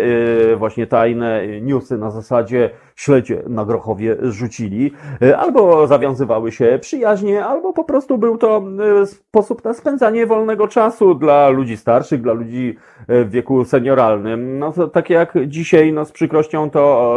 e, 0.52 0.56
właśnie 0.56 0.88
tajne 0.88 1.62
newsy 1.62 1.98
na 1.98 2.12
zasadzie 2.12 2.70
śledzie 2.96 3.44
na 3.48 3.66
Grochowie 3.66 4.18
rzucili, 4.22 4.92
e, 5.22 5.38
albo 5.38 5.88
zawiązywały 5.88 6.52
się 6.52 6.80
przyjaźnie, 6.82 7.46
albo 7.46 7.74
po 7.74 7.84
prostu 7.84 8.18
był 8.18 8.38
to 8.38 8.64
e, 9.02 9.06
sposób 9.06 9.64
na 9.64 9.74
spędzanie 9.74 10.26
wolnego 10.28 10.68
czasu 10.68 11.16
dla 11.16 11.50
ludzi 11.50 11.78
starszych, 11.78 12.22
dla 12.22 12.34
ludzi 12.34 12.76
e, 13.08 13.24
w 13.24 13.30
wieku 13.30 13.66
senioralnym. 13.66 14.60
No 14.60 14.74
tak 14.94 15.10
jak 15.10 15.34
dzisiaj, 15.48 15.94
no 15.94 16.06
z 16.06 16.12
przykrością 16.12 16.70
to 16.70 17.16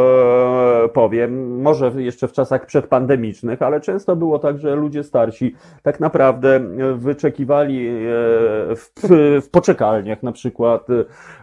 e, 0.84 0.88
powiem, 0.88 1.62
może 1.62 1.92
jeszcze 1.96 2.28
w 2.28 2.32
czasach 2.32 2.66
przedpandemicznych, 2.66 3.62
ale 3.62 3.80
często 3.80 4.16
było 4.16 4.38
tak, 4.38 4.58
że 4.58 4.76
ludzie 4.76 5.04
starsi 5.04 5.54
tak 5.82 6.00
naprawdę 6.00 6.60
wyczekiwali 6.94 7.88
w, 8.76 8.90
w 9.42 9.50
poczekalniach 9.50 10.22
na 10.22 10.32
przykład 10.32 10.86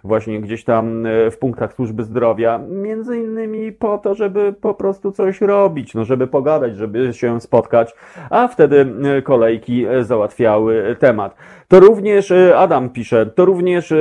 właśnie 0.04 0.42
gdzieś 0.42 0.64
tam 0.64 1.04
w 1.32 1.38
punktach 1.38 1.74
służby 1.74 2.04
zdrowia, 2.04 2.60
między 2.70 3.18
innymi 3.18 3.72
po 3.72 3.98
to, 3.98 4.16
żeby 4.26 4.54
po 4.62 4.74
prostu 4.74 5.12
coś 5.12 5.42
robić, 5.42 5.94
no 5.94 6.06
żeby 6.06 6.28
pogadać, 6.28 6.76
żeby 6.78 7.14
się 7.14 7.42
spotkać, 7.42 7.96
a 8.30 8.48
wtedy 8.48 8.86
e, 9.18 9.22
kolejki 9.22 9.86
e, 9.86 10.04
załatwiały 10.04 10.96
temat. 11.00 11.36
To 11.68 11.80
również, 11.80 12.32
e, 12.32 12.58
Adam 12.58 12.90
pisze, 12.90 13.26
to 13.26 13.46
również 13.46 13.94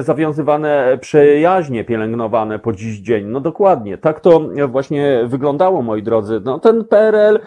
zawiązywane 0.00 0.98
przyjaźnie 1.00 1.84
pielęgnowane 1.84 2.58
po 2.58 2.72
dziś 2.72 2.98
dzień. 2.98 3.26
No 3.26 3.40
dokładnie, 3.40 3.98
tak 3.98 4.20
to 4.20 4.40
właśnie 4.68 5.24
wyglądało, 5.26 5.82
moi 5.82 6.02
drodzy. 6.02 6.40
No 6.44 6.58
ten 6.58 6.84
PRL, 6.84 7.40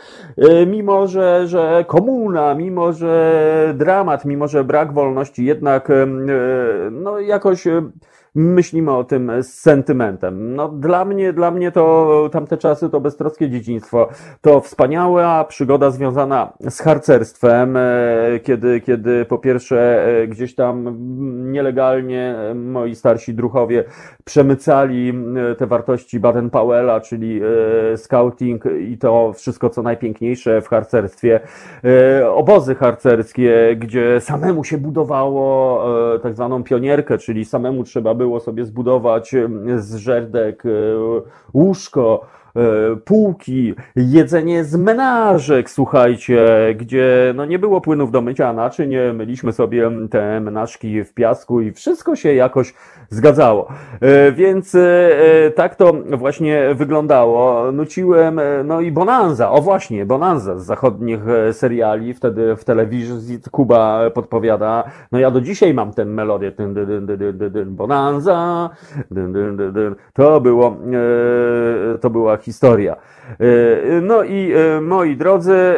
mimo 0.68 1.08
że, 1.08 1.48
że 1.48 1.86
komuna, 1.88 2.56
mimo 2.56 2.94
że 2.94 3.74
dramat, 3.76 4.26
mimo 4.26 4.48
że 4.48 4.64
brak 4.64 4.94
wolności, 4.94 5.46
jednak 5.46 5.92
no 6.92 7.20
jakoś 7.20 7.68
myślimy 8.38 8.92
o 8.92 9.04
tym 9.04 9.32
z 9.42 9.54
sentymentem. 9.54 10.56
No 10.56 10.70
dla 10.70 11.06
mnie, 11.06 11.34
dla 11.34 11.52
mnie 11.52 11.72
to 11.72 12.30
tamte 12.32 12.58
czasy 12.58 12.90
to 12.90 13.02
beztroskie 13.02 13.50
dzieciństwo. 13.50 14.10
To 14.42 14.62
wspaniała 14.62 15.44
przygoda 15.44 15.92
związana 15.92 16.54
z 16.70 16.82
harcerstwem, 16.82 17.78
e, 17.78 18.40
kiedy, 18.44 18.82
kiedy 18.82 19.26
po 19.26 19.38
pierwsze 19.38 20.08
e, 20.08 20.28
gdzieś 20.28 20.56
tam 20.56 20.98
nielegalnie 21.52 22.36
e, 22.38 22.54
moi 22.56 22.96
starsi 22.96 23.34
druchowie 23.34 23.84
przemycali 24.26 25.14
te 25.58 25.68
wartości 25.68 26.20
Baden-Powella, 26.20 27.02
czyli 27.02 27.42
scouting 27.96 28.64
i 28.80 28.98
to 28.98 29.34
wszystko 29.34 29.70
co 29.70 29.82
najpiękniejsze 29.82 30.62
w 30.62 30.68
harcerstwie. 30.68 31.40
Obozy 32.34 32.76
harcerskie, 32.76 33.76
gdzie 33.80 34.22
samemu 34.22 34.64
się 34.64 34.78
budowało 34.78 35.84
tak 36.20 36.36
zwaną 36.36 36.64
pionierkę, 36.64 37.18
czyli 37.18 37.46
samemu 37.46 37.84
trzeba 37.84 38.14
było 38.14 38.27
sobie 38.40 38.66
zbudować 38.66 39.36
z 39.78 39.96
żerdek 39.96 40.64
e, 40.66 40.70
łóżko, 41.54 42.26
półki, 43.06 43.74
jedzenie 43.96 44.64
z 44.64 44.76
menażek, 44.76 45.70
słuchajcie, 45.70 46.46
gdzie 46.80 47.34
no 47.36 47.46
nie 47.46 47.60
było 47.60 47.82
płynów 47.82 48.12
do 48.12 48.22
mycia 48.22 48.54
naczyń, 48.54 48.96
myliśmy 49.14 49.54
sobie 49.54 49.92
te 50.12 50.40
menażki 50.40 51.04
w 51.04 51.14
piasku 51.14 51.62
i 51.62 51.72
wszystko 51.72 52.16
się 52.16 52.34
jakoś 52.34 52.74
zgadzało. 53.10 53.68
Więc 54.34 54.78
tak 55.56 55.76
to 55.76 55.94
właśnie 56.18 56.76
wyglądało. 56.76 57.72
Nuciłem, 57.72 58.42
no 58.66 58.82
i 58.82 58.92
Bonanza, 58.92 59.52
o 59.52 59.62
właśnie, 59.62 60.06
Bonanza 60.06 60.58
z 60.58 60.66
zachodnich 60.66 61.20
seriali, 61.52 62.14
wtedy 62.14 62.56
w 62.56 62.64
telewizji 62.64 63.40
Kuba 63.52 64.10
podpowiada, 64.14 64.84
no 65.12 65.20
ja 65.20 65.32
do 65.32 65.42
dzisiaj 65.42 65.74
mam 65.74 65.94
tę 65.94 66.06
melodię, 66.06 66.52
ten, 66.52 66.76
Bonanza, 67.66 68.70
to 70.14 70.42
było, 70.42 70.78
to 72.02 72.10
była 72.10 72.38
historia. 72.48 72.96
No 74.02 74.24
i 74.24 74.54
moi 74.82 75.16
drodzy, 75.16 75.74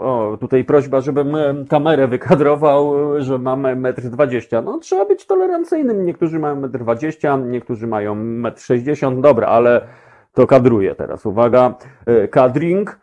o, 0.00 0.36
tutaj 0.40 0.64
prośba, 0.64 1.00
żebym 1.00 1.36
kamerę 1.68 2.08
wykadrował, 2.08 2.94
że 3.22 3.38
mam 3.38 3.62
1,20 3.62 4.58
m. 4.58 4.64
No 4.64 4.78
trzeba 4.78 5.04
być 5.04 5.26
tolerancyjnym. 5.26 6.06
Niektórzy 6.06 6.38
mają 6.38 6.60
1,20 6.60 7.34
m, 7.34 7.50
niektórzy 7.50 7.86
mają 7.86 8.14
1,60 8.14 9.06
m. 9.06 9.20
Dobra, 9.20 9.46
ale 9.46 9.80
to 10.34 10.46
kadruję 10.46 10.94
teraz. 10.94 11.26
Uwaga, 11.26 11.74
kadring. 12.30 12.98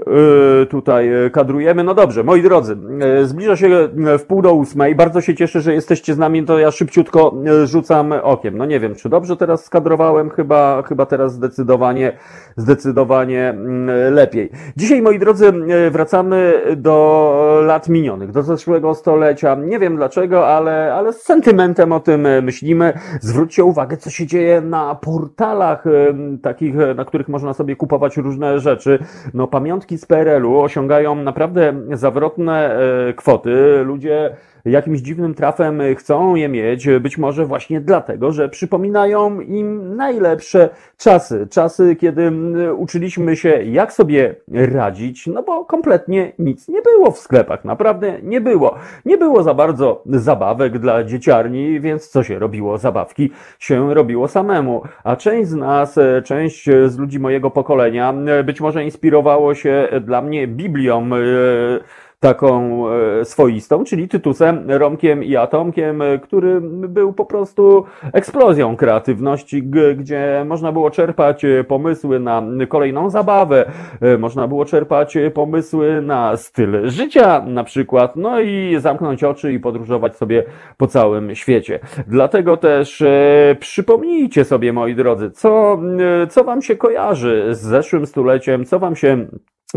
E, 0.00 0.66
tutaj 0.66 1.26
e, 1.26 1.30
kadrujemy. 1.30 1.84
No 1.84 1.94
dobrze, 1.94 2.24
moi 2.24 2.42
drodzy, 2.42 2.76
e, 3.00 3.24
zbliża 3.24 3.56
się 3.56 3.88
w 4.18 4.22
pół 4.22 4.42
do 4.42 4.54
ósmej. 4.54 4.94
Bardzo 4.94 5.20
się 5.20 5.34
cieszę, 5.34 5.60
że 5.60 5.74
jesteście 5.74 6.14
z 6.14 6.18
nami, 6.18 6.44
to 6.44 6.58
ja 6.58 6.70
szybciutko 6.70 7.34
rzucam 7.64 8.12
okiem. 8.22 8.58
No 8.58 8.66
nie 8.66 8.80
wiem, 8.80 8.94
czy 8.94 9.08
dobrze 9.08 9.36
teraz 9.36 9.64
skadrowałem, 9.64 10.30
chyba, 10.30 10.82
chyba 10.82 11.06
teraz 11.06 11.32
zdecydowanie, 11.32 12.18
zdecydowanie 12.56 13.48
mm, 13.48 14.14
lepiej. 14.14 14.50
Dzisiaj, 14.76 15.02
moi 15.02 15.18
drodzy, 15.18 15.52
wracamy 15.90 16.52
do 16.76 17.62
lat 17.66 17.88
minionych, 17.88 18.30
do 18.30 18.42
zeszłego 18.42 18.94
stolecia. 18.94 19.54
Nie 19.54 19.78
wiem 19.78 19.96
dlaczego, 19.96 20.48
ale, 20.48 20.94
ale 20.94 21.12
z 21.12 21.22
sentymentem 21.22 21.92
o 21.92 22.00
tym 22.00 22.28
myślimy. 22.42 22.92
Zwróćcie 23.20 23.64
uwagę, 23.64 23.96
co 23.96 24.10
się 24.10 24.26
dzieje 24.26 24.60
na 24.60 24.94
portalach 24.94 25.84
takich, 26.42 26.74
na 26.96 27.04
których 27.04 27.28
można 27.28 27.54
sobie 27.54 27.76
kupować 27.76 28.16
różne 28.16 28.60
rzeczy. 28.60 28.98
No 29.34 29.46
pamiętam, 29.46 29.80
pamiątki 29.82 29.98
z 29.98 30.06
PRL-u 30.06 30.60
osiągają 30.60 31.14
naprawdę 31.14 31.74
zawrotne 31.92 32.78
e, 33.08 33.12
kwoty. 33.12 33.82
Ludzie 33.84 34.36
jakimś 34.64 35.00
dziwnym 35.00 35.34
trafem 35.34 35.82
chcą 35.96 36.34
je 36.34 36.48
mieć, 36.48 36.88
być 37.00 37.18
może 37.18 37.46
właśnie 37.46 37.80
dlatego, 37.80 38.32
że 38.32 38.48
przypominają 38.48 39.40
im 39.40 39.96
najlepsze 39.96 40.68
czasy. 40.98 41.46
Czasy, 41.50 41.96
kiedy 41.96 42.32
uczyliśmy 42.74 43.36
się, 43.36 43.48
jak 43.48 43.92
sobie 43.92 44.34
radzić, 44.48 45.26
no 45.26 45.42
bo 45.42 45.64
kompletnie 45.64 46.32
nic 46.38 46.68
nie 46.68 46.82
było 46.82 47.10
w 47.10 47.18
sklepach. 47.18 47.64
Naprawdę 47.64 48.14
nie 48.22 48.40
było. 48.40 48.74
Nie 49.04 49.18
było 49.18 49.42
za 49.42 49.54
bardzo 49.54 50.02
zabawek 50.06 50.78
dla 50.78 51.04
dzieciarni, 51.04 51.80
więc 51.80 52.08
co 52.08 52.22
się 52.22 52.38
robiło? 52.38 52.78
Zabawki 52.78 53.30
się 53.58 53.94
robiło 53.94 54.28
samemu. 54.28 54.82
A 55.04 55.16
część 55.16 55.48
z 55.48 55.54
nas, 55.54 55.98
część 56.24 56.64
z 56.64 56.98
ludzi 56.98 57.18
mojego 57.18 57.50
pokolenia 57.50 58.14
być 58.44 58.60
może 58.60 58.84
inspirowało 58.84 59.54
się 59.54 59.88
dla 60.00 60.22
mnie 60.22 60.46
Biblią 60.46 61.10
taką 62.22 62.84
e, 62.88 63.24
swoistą, 63.24 63.84
czyli 63.84 64.08
Tytusem, 64.08 64.70
Romkiem 64.70 65.24
i 65.24 65.36
Atomkiem, 65.36 66.02
e, 66.02 66.18
który 66.18 66.60
był 66.60 67.12
po 67.12 67.24
prostu 67.24 67.84
eksplozją 68.12 68.76
kreatywności, 68.76 69.62
gdzie 69.96 70.44
można 70.46 70.72
było 70.72 70.90
czerpać 70.90 71.44
e, 71.44 71.64
pomysły 71.64 72.20
na 72.20 72.42
kolejną 72.68 73.10
zabawę, 73.10 73.70
można 74.18 74.48
było 74.48 74.64
czerpać 74.64 75.18
pomysły 75.34 76.02
na 76.02 76.36
styl 76.36 76.90
życia 76.90 77.44
na 77.46 77.64
przykład, 77.64 78.16
no 78.16 78.40
i 78.40 78.76
zamknąć 78.78 79.24
oczy 79.24 79.52
i 79.52 79.60
podróżować 79.60 80.16
sobie 80.16 80.44
po 80.76 80.86
całym 80.86 81.34
świecie. 81.34 81.80
Dlatego 82.06 82.56
też 82.56 83.02
przypomnijcie 83.60 84.44
sobie, 84.44 84.72
moi 84.72 84.94
drodzy, 84.94 85.30
co, 85.30 85.78
co 86.30 86.44
wam 86.44 86.62
się 86.62 86.76
kojarzy 86.76 87.48
z 87.50 87.60
zeszłym 87.60 88.06
stuleciem, 88.06 88.64
co 88.64 88.78
wam 88.78 88.96
się 88.96 89.26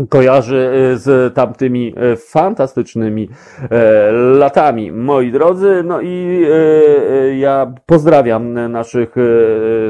kojarzy 0.08 0.70
y, 0.94 0.98
z 0.98 1.34
tamtymi 1.34 1.94
y, 2.12 2.16
fantastycznymi 2.16 3.28
e, 3.70 4.12
latami, 4.12 4.92
moi 4.92 5.32
drodzy. 5.32 5.82
No 5.84 6.00
i 6.00 6.44
e, 6.44 7.12
e, 7.12 7.36
ja 7.36 7.72
pozdrawiam 7.86 8.70
naszych 8.70 9.14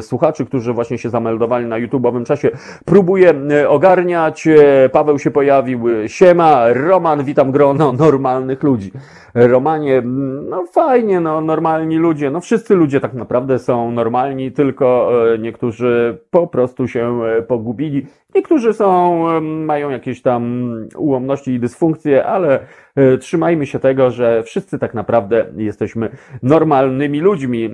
słuchaczy, 0.01 0.47
którzy 0.47 0.73
właśnie 0.73 0.99
się 0.99 1.11
zameldowali 1.11 1.67
na 1.67 1.77
YouTube'owym 1.77 2.25
czasie. 2.25 2.51
Próbuję 2.85 3.35
ogarniać. 3.69 4.49
Paweł 4.93 5.19
się 5.19 5.31
pojawił. 5.31 5.85
Siema, 6.07 6.73
Roman, 6.73 7.25
witam 7.25 7.51
grono 7.53 7.93
normalnych 8.07 8.63
ludzi. 8.63 8.93
Romanie, 9.35 10.03
no 10.51 10.65
fajnie, 10.67 11.21
no 11.21 11.41
normalni 11.41 11.97
ludzie, 11.97 12.31
no 12.31 12.41
wszyscy 12.41 12.75
ludzie 12.75 13.01
tak 13.01 13.15
naprawdę 13.15 13.59
są 13.59 13.91
normalni, 13.91 14.53
tylko 14.53 15.11
niektórzy 15.39 16.19
po 16.31 16.47
prostu 16.47 16.89
się 16.89 17.21
pogubili 17.49 18.07
Niektórzy 18.37 18.73
są, 18.73 19.41
mają 19.41 19.91
jakieś 19.91 20.23
tam 20.23 20.73
ułomności 20.97 21.51
i 21.51 21.61
dysfunkcje, 21.61 22.27
ale 22.27 22.67
e, 22.97 23.19
trzymajmy 23.19 23.67
się 23.67 23.79
tego, 23.79 24.11
że 24.11 24.43
wszyscy 24.43 24.79
tak 24.79 24.95
naprawdę 24.95 25.47
jesteśmy 25.57 26.11
normalnymi 26.43 27.21
ludźmi. 27.21 27.65
E, 27.65 27.71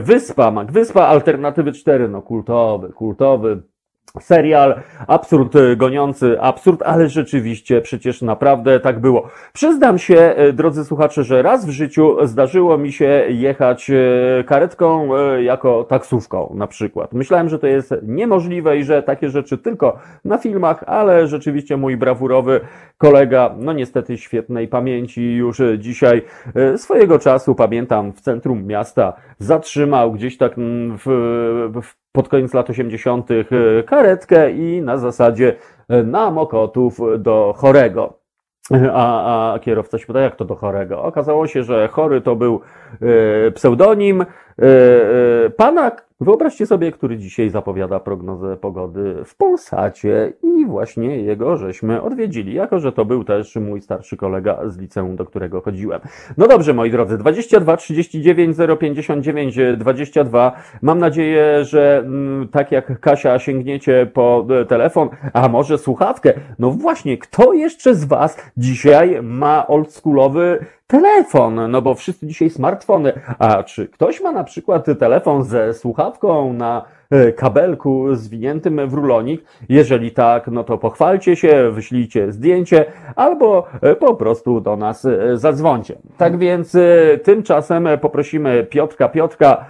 wyspa, 0.00 0.64
Wyspa 0.68 1.06
Alternatywy 1.06 1.72
4, 1.72 2.08
no 2.08 2.22
kultowy, 2.22 2.92
kultowy 2.92 3.62
serial, 4.20 4.80
absurd 5.06 5.56
e, 5.56 5.76
goniący 5.76 6.40
absurd, 6.40 6.82
ale 6.82 7.08
rzeczywiście 7.08 7.80
przecież 7.80 8.22
naprawdę 8.22 8.80
tak 8.80 9.00
było. 9.00 9.28
Przyznam 9.52 9.98
się, 9.98 10.16
e, 10.16 10.52
drodzy 10.52 10.84
słuchacze, 10.84 11.24
że 11.24 11.42
raz 11.42 11.66
w 11.66 11.70
życiu 11.70 12.16
zdarzyło 12.26 12.78
mi 12.78 12.92
się 12.92 13.24
jechać 13.28 13.90
e, 13.90 14.44
karetką 14.44 15.08
jako 15.38 15.84
taksówką 15.84 16.52
na 16.54 16.66
przykład. 16.66 17.12
Myślałem, 17.12 17.48
że 17.48 17.58
to 17.58 17.66
jest 17.66 17.94
niemożliwe 18.02 18.78
i 18.78 18.84
że 18.84 19.02
takie 19.02 19.30
rzeczy 19.30 19.58
tylko 19.58 19.98
na 20.24 20.38
filmach, 20.38 20.84
ale 20.86 21.26
rzeczywiście 21.26 21.76
mój 21.76 21.96
brawurowy 21.96 22.60
kolega, 22.98 23.54
no 23.58 23.72
niestety 23.72 24.18
świetnej 24.18 24.68
pamięci 24.68 25.22
już 25.22 25.62
dzisiaj 25.78 26.22
swojego 26.76 27.18
czasu, 27.18 27.54
pamiętam, 27.54 28.12
w 28.12 28.20
centrum 28.20 28.66
miasta 28.66 29.12
zatrzymał 29.38 30.12
gdzieś 30.12 30.36
tak 30.36 30.54
w, 30.98 31.04
w 31.82 32.05
pod 32.16 32.28
koniec 32.28 32.54
lat 32.54 32.70
80. 32.70 33.30
E, 33.30 33.44
karetkę 33.82 34.50
i 34.50 34.82
na 34.82 34.98
zasadzie 34.98 35.54
e, 35.88 36.02
na 36.02 36.30
Mokotów 36.30 36.98
do 37.18 37.54
chorego. 37.56 38.18
A, 38.92 39.52
a 39.52 39.58
kierowca 39.58 39.98
się 39.98 40.06
pyta, 40.06 40.20
jak 40.20 40.36
to 40.36 40.44
do 40.44 40.54
chorego? 40.54 41.02
Okazało 41.02 41.46
się, 41.46 41.62
że 41.62 41.88
chory 41.88 42.20
to 42.20 42.36
był 42.36 42.60
e, 43.46 43.50
pseudonim 43.50 44.24
pana 45.56 45.90
Wyobraźcie 46.20 46.66
sobie, 46.66 46.92
który 46.92 47.18
dzisiaj 47.18 47.50
zapowiada 47.50 48.00
prognozę 48.00 48.56
pogody 48.56 49.16
w 49.24 49.36
Polsacie 49.36 50.32
i 50.42 50.66
właśnie 50.66 51.16
jego 51.16 51.56
żeśmy 51.56 52.02
odwiedzili, 52.02 52.54
jako 52.54 52.78
że 52.78 52.92
to 52.92 53.04
był 53.04 53.24
też 53.24 53.56
mój 53.56 53.80
starszy 53.80 54.16
kolega 54.16 54.60
z 54.66 54.78
liceum, 54.78 55.16
do 55.16 55.24
którego 55.24 55.60
chodziłem. 55.60 56.00
No 56.36 56.48
dobrze, 56.48 56.74
moi 56.74 56.90
drodzy, 56.90 57.18
22 57.18 57.76
39 57.76 58.56
059 58.80 59.58
22. 59.76 60.52
Mam 60.82 60.98
nadzieję, 60.98 61.64
że 61.64 61.98
mm, 61.98 62.48
tak 62.48 62.72
jak 62.72 63.00
Kasia 63.00 63.38
sięgniecie 63.38 64.10
po 64.14 64.46
e, 64.60 64.64
telefon, 64.64 65.08
a 65.32 65.48
może 65.48 65.78
słuchawkę. 65.78 66.32
No 66.58 66.70
właśnie, 66.70 67.18
kto 67.18 67.52
jeszcze 67.52 67.94
z 67.94 68.04
Was 68.04 68.36
dzisiaj 68.56 69.22
ma 69.22 69.66
oldschoolowy 69.66 70.58
telefon, 70.86 71.70
no 71.70 71.82
bo 71.82 71.94
wszyscy 71.94 72.26
dzisiaj 72.26 72.50
smartfony. 72.50 73.12
A 73.38 73.62
czy 73.62 73.88
ktoś 73.88 74.20
ma 74.20 74.32
na 74.32 74.44
przykład 74.44 74.86
telefon 74.98 75.44
ze 75.44 75.74
słuchawką 75.74 76.52
na 76.52 76.84
e, 77.10 77.32
kabelku 77.32 78.14
zwiniętym 78.14 78.88
w 78.88 78.94
rulonik? 78.94 79.44
Jeżeli 79.68 80.10
tak, 80.10 80.46
no 80.48 80.64
to 80.64 80.78
pochwalcie 80.78 81.36
się, 81.36 81.70
wyślijcie 81.70 82.32
zdjęcie 82.32 82.84
albo 83.16 83.66
e, 83.82 83.94
po 83.94 84.14
prostu 84.14 84.60
do 84.60 84.76
nas 84.76 85.04
e, 85.04 85.36
zadzwońcie. 85.36 85.98
Tak 86.16 86.38
więc 86.38 86.76
tymczasem 87.22 87.88
poprosimy 88.00 88.66
Piotrka 88.70 89.08
Piotrka 89.08 89.66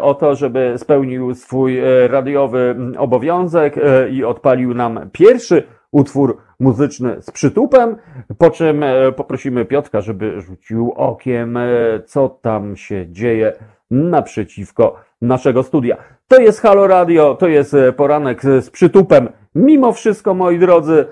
o 0.00 0.14
to, 0.14 0.34
żeby 0.34 0.74
spełnił 0.76 1.34
swój 1.34 1.80
radiowy 2.08 2.76
obowiązek 2.98 3.74
i 4.10 4.24
odpalił 4.24 4.74
nam 4.74 5.10
pierwszy 5.12 5.62
utwór 5.96 6.36
muzyczny 6.60 7.16
z 7.20 7.30
przytupem, 7.30 7.96
po 8.38 8.50
czym 8.50 8.82
e, 8.82 9.12
poprosimy 9.12 9.64
Piotka, 9.64 10.00
żeby 10.00 10.40
rzucił 10.40 10.92
okiem, 10.96 11.56
e, 11.56 11.68
co 12.06 12.28
tam 12.28 12.76
się 12.76 13.06
dzieje 13.08 13.52
naprzeciwko 13.90 14.96
naszego 15.22 15.62
studia. 15.62 15.96
To 16.28 16.40
jest 16.40 16.60
Halo 16.60 16.86
Radio, 16.86 17.34
to 17.34 17.48
jest 17.48 17.74
e, 17.74 17.92
poranek 17.92 18.42
z 18.42 18.70
przytupem. 18.70 19.28
Mimo 19.54 19.92
wszystko, 19.92 20.34
moi 20.34 20.58
drodzy, 20.58 21.06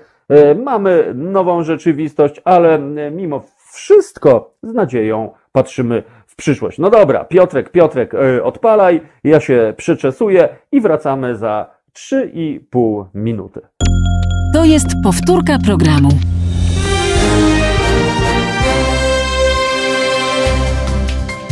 mamy 0.63 1.13
nową 1.15 1.63
rzeczywistość, 1.63 2.41
ale 2.43 2.79
mimo 3.11 3.43
wszystko 3.73 4.53
z 4.63 4.73
nadzieją 4.73 5.31
patrzymy 5.51 6.03
w 6.27 6.35
przyszłość. 6.35 6.79
No 6.79 6.89
dobra, 6.89 7.23
Piotrek, 7.23 7.69
Piotrek, 7.69 8.13
odpalaj, 8.43 9.01
ja 9.23 9.39
się 9.39 9.73
przyczesuję 9.77 10.49
i 10.71 10.81
wracamy 10.81 11.35
za 11.35 11.69
3,5 11.93 13.05
minuty. 13.13 13.61
To 14.55 14.65
jest 14.65 14.87
powtórka 15.03 15.59
programu. 15.59 16.09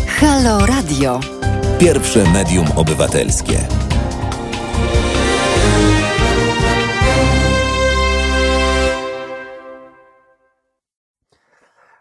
Halo 0.08 0.66
Radio. 0.66 1.20
Pierwsze 1.80 2.24
medium 2.34 2.66
obywatelskie. 2.76 3.83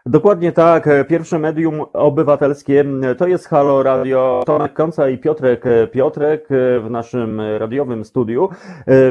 Dokładnie 0.05 0.51
tak. 0.51 0.89
Pierwsze 1.07 1.39
medium 1.39 1.81
obywatelskie 1.93 2.85
to 3.17 3.27
jest 3.27 3.47
Halo 3.47 3.83
Radio. 3.83 4.43
Tomek 4.45 4.73
Konca 4.73 5.09
i 5.09 5.17
Piotrek 5.17 5.63
Piotrek 5.91 6.47
w 6.81 6.87
naszym 6.89 7.41
radiowym 7.57 8.05
studiu. 8.05 8.49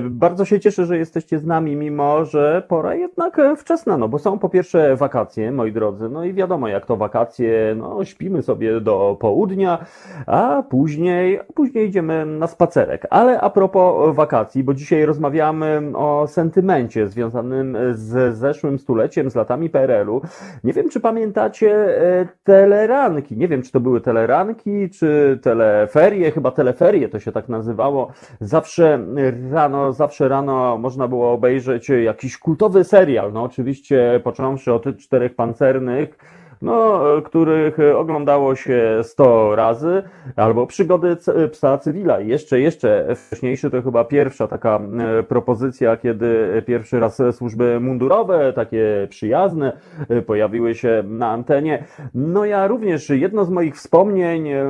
Bardzo 0.02 0.44
się 0.44 0.60
cieszę, 0.60 0.86
że 0.86 0.98
jesteście 0.98 1.38
z 1.38 1.46
nami, 1.46 1.76
mimo 1.76 2.24
że 2.24 2.62
pora 2.68 2.94
jednak 2.94 3.40
wczesna, 3.56 3.96
no 3.96 4.08
bo 4.08 4.18
są 4.18 4.38
po 4.38 4.48
pierwsze 4.48 4.96
wakacje, 4.96 5.52
moi 5.52 5.72
drodzy, 5.72 6.08
no 6.08 6.24
i 6.24 6.34
wiadomo 6.34 6.68
jak 6.68 6.86
to 6.86 6.96
wakacje, 6.96 7.74
no 7.76 8.04
śpimy 8.04 8.42
sobie 8.42 8.80
do 8.80 9.16
południa, 9.20 9.78
a 10.26 10.62
później, 10.70 11.40
później 11.54 11.88
idziemy 11.88 12.26
na 12.26 12.46
spacerek. 12.46 13.06
Ale 13.10 13.40
a 13.40 13.50
propos 13.50 14.16
wakacji, 14.16 14.64
bo 14.64 14.74
dzisiaj 14.74 15.06
rozmawiamy 15.06 15.82
o 15.94 16.26
sentymencie 16.26 17.08
związanym 17.08 17.76
z 17.92 18.36
zeszłym 18.36 18.78
stuleciem, 18.78 19.30
z 19.30 19.34
latami 19.34 19.70
PRL-u. 19.70 20.20
Nie 20.64 20.72
wiem, 20.72 20.81
wiem, 20.82 20.90
czy 20.90 21.00
pamiętacie 21.00 21.70
e, 21.70 22.26
teleranki. 22.44 23.36
Nie 23.36 23.48
wiem, 23.48 23.62
czy 23.62 23.72
to 23.72 23.80
były 23.80 24.00
teleranki, 24.00 24.90
czy 24.90 25.38
teleferie, 25.42 26.30
chyba 26.30 26.50
teleferie 26.50 27.08
to 27.08 27.18
się 27.18 27.32
tak 27.32 27.48
nazywało. 27.48 28.12
Zawsze 28.40 29.06
rano, 29.50 29.92
zawsze 29.92 30.28
rano 30.28 30.78
można 30.78 31.08
było 31.08 31.32
obejrzeć 31.32 31.88
jakiś 31.88 32.38
kultowy 32.38 32.84
serial. 32.84 33.32
No 33.32 33.42
oczywiście 33.42 34.20
począwszy 34.24 34.72
od 34.72 34.84
czterech 34.98 35.34
pancernych, 35.34 36.18
no, 36.62 37.02
których 37.24 37.76
oglądało 37.96 38.54
się 38.56 39.00
100 39.02 39.56
razy, 39.56 40.02
albo 40.36 40.66
przygody 40.66 41.16
psa 41.52 41.78
cywila. 41.78 42.20
I 42.20 42.28
jeszcze, 42.28 42.60
jeszcze 42.60 43.16
wcześniejszy 43.16 43.70
to 43.70 43.82
chyba 43.82 44.04
pierwsza 44.04 44.48
taka 44.48 44.80
e, 45.18 45.22
propozycja, 45.22 45.96
kiedy 45.96 46.62
pierwszy 46.66 47.00
raz 47.00 47.22
służby 47.32 47.80
mundurowe, 47.80 48.52
takie 48.52 49.06
przyjazne, 49.10 49.72
e, 50.08 50.22
pojawiły 50.22 50.74
się 50.74 51.02
na 51.06 51.30
antenie. 51.30 51.84
No 52.14 52.44
ja 52.44 52.66
również, 52.66 53.10
jedno 53.10 53.44
z 53.44 53.50
moich 53.50 53.76
wspomnień 53.76 54.48
e, 54.48 54.64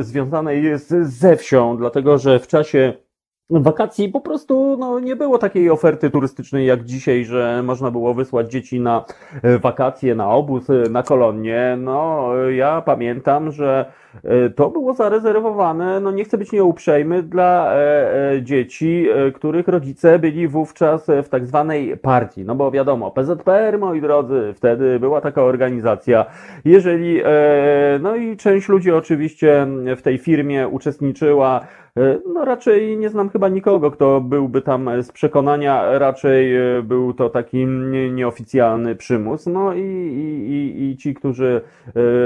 związane 0.00 0.56
jest 0.56 0.88
ze 0.90 1.36
wsią, 1.36 1.76
dlatego 1.76 2.18
że 2.18 2.38
w 2.38 2.46
czasie 2.46 3.07
wakacji 3.50 4.08
po 4.08 4.20
prostu 4.20 4.76
no, 4.80 5.00
nie 5.00 5.16
było 5.16 5.38
takiej 5.38 5.70
oferty 5.70 6.10
turystycznej 6.10 6.66
jak 6.66 6.84
dzisiaj, 6.84 7.24
że 7.24 7.62
można 7.62 7.90
było 7.90 8.14
wysłać 8.14 8.50
dzieci 8.50 8.80
na 8.80 9.04
e, 9.42 9.58
wakacje, 9.58 10.14
na 10.14 10.30
obóz, 10.30 10.70
e, 10.70 10.90
na 10.90 11.02
kolonie. 11.02 11.76
No, 11.80 12.32
ja 12.48 12.82
pamiętam, 12.82 13.52
że 13.52 13.92
to 14.56 14.70
było 14.70 14.94
zarezerwowane, 14.94 16.00
no 16.00 16.10
nie 16.10 16.24
chcę 16.24 16.38
być 16.38 16.52
nieuprzejmy, 16.52 17.22
dla 17.22 17.72
dzieci, 18.42 19.06
których 19.34 19.68
rodzice 19.68 20.18
byli 20.18 20.48
wówczas 20.48 21.06
w 21.24 21.28
tak 21.28 21.46
zwanej 21.46 21.96
partii. 21.96 22.44
No 22.44 22.54
bo 22.54 22.70
wiadomo, 22.70 23.10
PZPR, 23.10 23.78
moi 23.78 24.00
drodzy, 24.00 24.52
wtedy 24.56 25.00
była 25.00 25.20
taka 25.20 25.42
organizacja. 25.42 26.26
Jeżeli, 26.64 27.20
no 28.00 28.16
i 28.16 28.36
część 28.36 28.68
ludzi 28.68 28.92
oczywiście 28.92 29.66
w 29.96 30.02
tej 30.02 30.18
firmie 30.18 30.68
uczestniczyła, 30.68 31.60
E, 31.98 32.18
no 32.34 32.44
raczej 32.44 32.96
nie 32.96 33.08
znam 33.08 33.28
chyba 33.28 33.48
nikogo, 33.48 33.90
kto 33.90 34.20
byłby 34.20 34.62
tam 34.62 35.02
z 35.02 35.12
przekonania, 35.12 35.98
raczej 35.98 36.56
e, 36.56 36.82
był 36.82 37.14
to 37.14 37.30
taki 37.30 37.66
nieoficjalny 38.12 38.94
przymus. 38.94 39.46
No 39.46 39.74
i, 39.74 39.80
i, 39.80 40.90
i 40.90 40.96
ci, 40.96 41.14
którzy, 41.14 41.60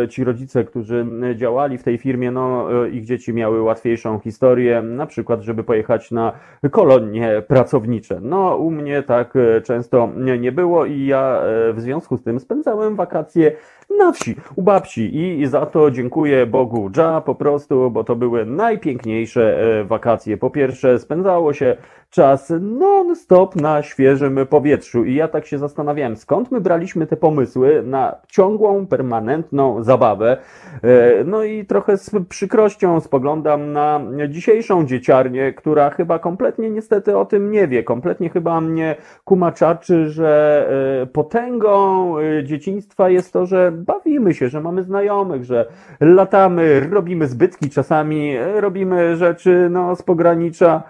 e, 0.04 0.08
ci 0.08 0.24
rodzice, 0.24 0.64
którzy 0.64 1.06
działali 1.34 1.78
w 1.78 1.81
tej 1.82 1.98
firmie, 1.98 2.30
no 2.30 2.68
ich 2.86 3.04
dzieci 3.04 3.34
miały 3.34 3.62
łatwiejszą 3.62 4.18
historię, 4.18 4.82
na 4.82 5.06
przykład, 5.06 5.42
żeby 5.42 5.64
pojechać 5.64 6.10
na 6.10 6.32
kolonie 6.70 7.42
pracownicze. 7.48 8.18
No 8.22 8.56
u 8.56 8.70
mnie 8.70 9.02
tak 9.02 9.34
często 9.64 10.08
nie 10.38 10.52
było 10.52 10.84
i 10.84 11.06
ja 11.06 11.42
w 11.72 11.80
związku 11.80 12.16
z 12.16 12.22
tym 12.22 12.40
spędzałem 12.40 12.96
wakacje 12.96 13.52
na 13.98 14.12
wsi, 14.12 14.36
u 14.56 14.62
babci 14.62 15.16
i 15.40 15.46
za 15.46 15.66
to 15.66 15.90
dziękuję 15.90 16.46
Bogu 16.46 16.90
Dża 16.90 17.20
po 17.20 17.34
prostu, 17.34 17.90
bo 17.90 18.04
to 18.04 18.16
były 18.16 18.46
najpiękniejsze 18.46 19.60
e, 19.80 19.84
wakacje. 19.84 20.36
Po 20.36 20.50
pierwsze 20.50 20.98
spędzało 20.98 21.52
się 21.52 21.76
czas 22.10 22.52
non-stop 22.60 23.56
na 23.56 23.82
świeżym 23.82 24.46
powietrzu 24.50 25.04
i 25.04 25.14
ja 25.14 25.28
tak 25.28 25.46
się 25.46 25.58
zastanawiałem, 25.58 26.16
skąd 26.16 26.50
my 26.50 26.60
braliśmy 26.60 27.06
te 27.06 27.16
pomysły 27.16 27.82
na 27.86 28.16
ciągłą, 28.28 28.86
permanentną 28.86 29.82
zabawę. 29.82 30.36
E, 30.82 31.24
no 31.24 31.44
i 31.44 31.64
trochę 31.64 31.96
z 31.96 32.10
przykrością 32.28 33.00
spoglądam 33.00 33.72
na 33.72 34.00
dzisiejszą 34.28 34.86
dzieciarnię, 34.86 35.52
która 35.52 35.90
chyba 35.90 36.18
kompletnie 36.18 36.70
niestety 36.70 37.16
o 37.18 37.24
tym 37.24 37.50
nie 37.50 37.68
wie, 37.68 37.82
kompletnie 37.82 38.30
chyba 38.30 38.60
mnie 38.60 38.96
kumaczaczy, 39.24 40.08
że 40.08 40.66
e, 41.02 41.06
potęgą 41.06 42.14
dzieciństwa 42.44 43.08
jest 43.08 43.32
to, 43.32 43.46
że 43.46 43.72
bawimy 43.86 44.34
się, 44.34 44.48
że 44.48 44.60
mamy 44.60 44.82
znajomych, 44.82 45.44
że 45.44 45.66
latamy, 46.00 46.88
robimy 46.90 47.26
zbytki, 47.26 47.70
czasami 47.70 48.36
robimy 48.54 49.16
rzeczy 49.16 49.68
no, 49.70 49.96
z 49.96 50.02
pogranicza 50.02 50.82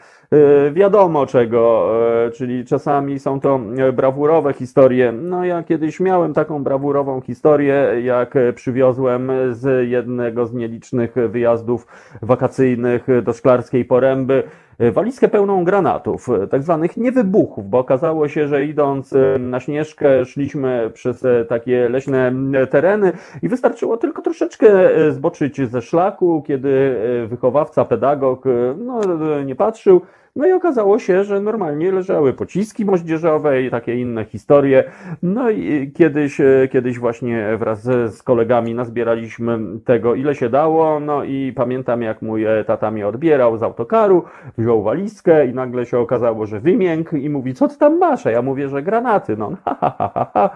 wiadomo 0.73 1.27
czego, 1.27 1.91
e, 2.27 2.31
czyli 2.31 2.65
czasami 2.65 3.19
są 3.19 3.41
to 3.41 3.61
brawurowe 3.93 4.53
historie. 4.53 5.13
No 5.13 5.45
ja 5.45 5.63
kiedyś 5.63 6.01
miałem 6.01 6.35
taką 6.35 6.65
brawurową 6.65 7.21
historię, 7.21 7.87
jak 8.03 8.35
przywiozłem 8.55 9.33
z 9.51 9.89
jednego 9.89 10.47
z 10.47 10.53
nielicznych 10.53 11.15
wyjazdów 11.29 11.87
wakacyjnych 12.23 13.07
do 13.23 13.33
Szklarskiej 13.33 13.85
Poręby 13.85 14.43
E, 14.83 14.93
walizkę 14.93 15.29
pełną 15.29 15.65
granatów, 15.65 16.29
e, 16.29 16.47
tak 16.47 16.63
zwanych 16.63 16.97
niewybuchów, 16.97 17.71
bo 17.71 17.79
okazało 17.79 18.29
się, 18.29 18.49
że 18.49 18.65
idąc 18.65 19.13
e, 19.13 19.39
na 19.39 19.61
Śnieżkę 19.61 20.25
szliśmy 20.25 20.91
przez 20.95 21.25
takie 21.49 21.89
leśne 21.89 22.33
tereny 22.71 23.13
i 23.43 23.49
wystarczyło 23.49 23.97
tylko 23.97 24.23
troszeczkę 24.23 24.69
zboczyć 25.11 25.71
ze 25.71 25.83
szlaku, 25.83 26.43
kiedy 26.47 26.97
wychowawca, 27.29 27.85
pedagog 27.85 28.45
no, 28.77 29.01
nie 29.45 29.55
patrzył, 29.55 30.01
no 30.37 30.47
i 30.47 30.53
okazało 30.53 30.99
się, 30.99 31.25
że 31.25 31.41
normalnie 31.41 31.93
leżały 31.93 32.33
pociski 32.33 32.85
moździerzowe 32.85 33.63
i 33.63 33.71
takie 33.71 34.01
inne 34.01 34.25
historie. 34.25 34.85
No 35.23 35.51
i 35.51 35.93
kiedyś, 35.95 36.41
e, 36.41 36.69
kiedyś 36.73 36.99
właśnie 36.99 37.57
wraz 37.59 37.83
z 37.83 38.23
kolegami 38.23 38.75
nazbieraliśmy 38.75 39.59
tego, 39.85 40.15
ile 40.15 40.35
się 40.35 40.49
dało. 40.49 41.01
No 41.01 41.25
i 41.25 41.53
pamiętam, 41.57 42.03
jak 42.03 42.23
mój 42.23 42.45
e, 42.45 42.65
tata 42.65 42.91
mnie 42.91 43.07
odbierał 43.07 43.59
z 43.59 43.63
autokaru, 43.63 44.25
wziął 44.59 44.83
walizkę 44.83 45.47
i 45.47 45.55
nagle 45.55 45.87
się 45.87 45.99
okazało, 45.99 46.47
że 46.47 46.61
wymięk 46.61 47.13
i 47.13 47.31
mówi, 47.31 47.55
co 47.55 47.69
ty 47.69 47.79
tam 47.79 47.99
masz? 47.99 48.27
A 48.27 48.31
ja 48.31 48.43
mówię, 48.43 48.69
że 48.69 48.83
granaty. 48.83 49.37
No, 49.37 49.53
ha, 49.65 49.77
ha, 49.81 50.11
ha, 50.15 50.31
ha. 50.35 50.51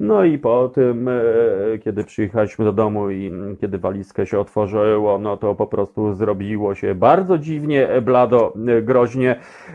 no 0.00 0.24
i 0.24 0.38
po 0.38 0.68
tym, 0.68 1.08
e, 1.08 1.22
kiedy 1.84 2.04
przyjechaliśmy 2.04 2.64
do 2.64 2.72
domu 2.72 3.10
i 3.10 3.32
kiedy 3.60 3.78
walizkę 3.78 4.26
się 4.26 4.38
otworzyło, 4.38 5.18
no 5.18 5.36
to 5.36 5.54
po 5.54 5.66
prostu 5.66 6.14
zrobiło 6.14 6.74
się 6.74 6.94
bardzo 6.94 7.38
dziwnie, 7.38 7.88
blado, 8.02 8.52
groźnie 8.82 9.21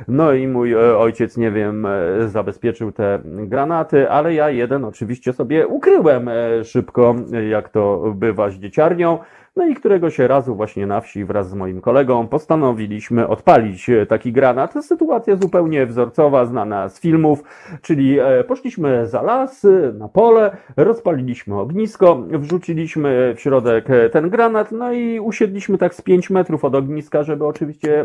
no 0.08 0.34
i 0.34 0.48
mój 0.48 0.74
e, 0.74 0.98
ojciec, 0.98 1.38
nie 1.38 1.52
wiem, 1.52 1.86
e, 1.86 2.28
zabezpieczył 2.28 2.92
te 2.92 3.20
granaty, 3.26 4.10
ale 4.10 4.34
ja 4.34 4.50
jeden 4.50 4.86
oczywiście 4.86 5.34
sobie 5.34 5.68
ukryłem 5.68 6.28
e, 6.28 6.64
szybko, 6.64 7.16
jak 7.50 7.70
to 7.70 8.14
bywa 8.16 8.50
z 8.50 8.54
dzieciarnią. 8.54 9.20
No 9.58 9.66
i 9.68 9.76
któregoś 9.76 10.20
razu 10.20 10.56
właśnie 10.56 10.88
na 10.88 11.02
wsi 11.02 11.26
wraz 11.26 11.50
z 11.50 11.54
moim 11.54 11.82
kolegą 11.82 12.28
postanowiliśmy 12.28 13.28
odpalić 13.28 13.90
taki 14.08 14.32
granat. 14.32 14.74
Sytuacja 14.86 15.36
zupełnie 15.36 15.86
wzorcowa, 15.86 16.46
znana 16.46 16.90
z 16.90 17.00
filmów, 17.00 17.44
czyli 17.82 18.18
poszliśmy 18.48 19.08
za 19.08 19.22
las, 19.22 19.68
na 19.94 20.08
pole, 20.08 20.58
rozpaliliśmy 20.78 21.60
ognisko, 21.60 22.24
wrzuciliśmy 22.32 23.34
w 23.38 23.42
środek 23.42 23.88
ten 24.12 24.30
granat, 24.30 24.72
no 24.72 24.92
i 24.92 25.20
usiedliśmy 25.20 25.78
tak 25.78 25.96
z 25.96 26.02
5 26.02 26.30
metrów 26.30 26.66
od 26.66 26.76
ogniska, 26.76 27.24
żeby 27.24 27.46
oczywiście 27.46 28.04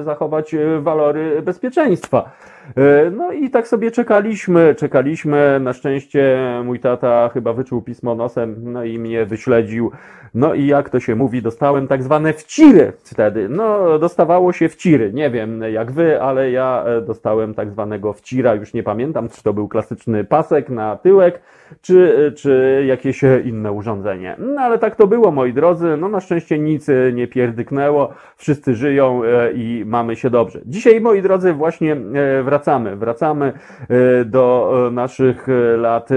zachować 0.00 0.56
walory 0.80 1.42
bezpieczeństwa. 1.42 2.30
E, 2.76 3.10
no 3.10 3.32
i 3.32 3.50
tak 3.50 3.68
sobie 3.68 3.90
czekaliśmy, 3.90 4.74
czekaliśmy. 4.74 5.60
Na 5.60 5.72
szczęście 5.72 6.38
mój 6.64 6.80
tata 6.80 7.30
chyba 7.34 7.52
wyczuł 7.52 7.82
pismo 7.82 8.14
nosem, 8.14 8.56
no 8.72 8.84
i 8.84 8.98
mnie 8.98 9.26
wyśledził. 9.26 9.90
No 10.34 10.54
i 10.54 10.66
jak 10.66 10.90
to 10.90 11.00
się 11.00 11.14
mówi, 11.14 11.42
dostałem 11.42 11.88
tak 11.88 12.02
zwane 12.02 12.32
wciry 12.32 12.92
wtedy. 13.04 13.48
No, 13.48 13.98
dostawało 13.98 14.52
się 14.52 14.68
wciry. 14.68 15.12
Nie 15.12 15.30
wiem 15.30 15.62
jak 15.72 15.92
wy, 15.92 16.22
ale 16.22 16.50
ja 16.50 16.84
e, 16.86 17.00
dostałem 17.00 17.54
tak 17.54 17.70
zwanego 17.70 18.12
wcira. 18.12 18.54
Już 18.54 18.74
nie 18.74 18.82
pamiętam, 18.82 19.28
czy 19.28 19.42
to 19.42 19.52
był 19.52 19.68
klasyczny 19.68 20.24
pasek 20.24 20.68
na 20.68 20.96
tyłek, 20.96 21.40
czy, 21.82 22.32
czy 22.36 22.84
jakieś 22.86 23.22
inne 23.44 23.72
urządzenie. 23.72 24.36
No, 24.38 24.60
ale 24.60 24.78
tak 24.78 24.96
to 24.96 25.06
było, 25.06 25.30
moi 25.30 25.52
drodzy. 25.52 25.96
No, 25.96 26.08
na 26.08 26.20
szczęście 26.20 26.58
nic 26.58 26.86
nie 27.12 27.28
pierdyknęło. 27.28 28.12
Wszyscy 28.36 28.74
żyją 28.74 29.24
e, 29.24 29.52
i 29.52 29.84
mamy 29.86 30.16
się 30.16 30.30
dobrze. 30.30 30.60
Dzisiaj, 30.66 31.00
moi 31.00 31.22
drodzy, 31.22 31.52
właśnie 31.52 31.92
e, 31.92 32.42
wracamy. 32.42 32.96
Wracamy 32.96 33.52
e, 33.88 34.24
do 34.24 34.72
e, 34.88 34.90
naszych 34.90 35.48
e, 35.48 35.76
lat 35.76 36.10
e, 36.12 36.14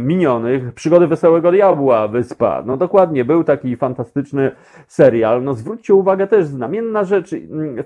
minionych. 0.00 0.72
Przygody 0.74 1.06
Wesołego 1.06 1.50
Diabła, 1.50 2.08
Wyspa. 2.08 2.62
No 2.66 2.76
dokładnie, 2.76 3.24
był 3.24 3.44
taki 3.44 3.76
fantastyczny 3.76 4.50
serial. 4.88 5.42
No 5.42 5.54
zwróćcie 5.54 5.94
uwagę 5.94 6.26
też, 6.26 6.46
znamienna 6.46 7.04
rzecz. 7.04 7.30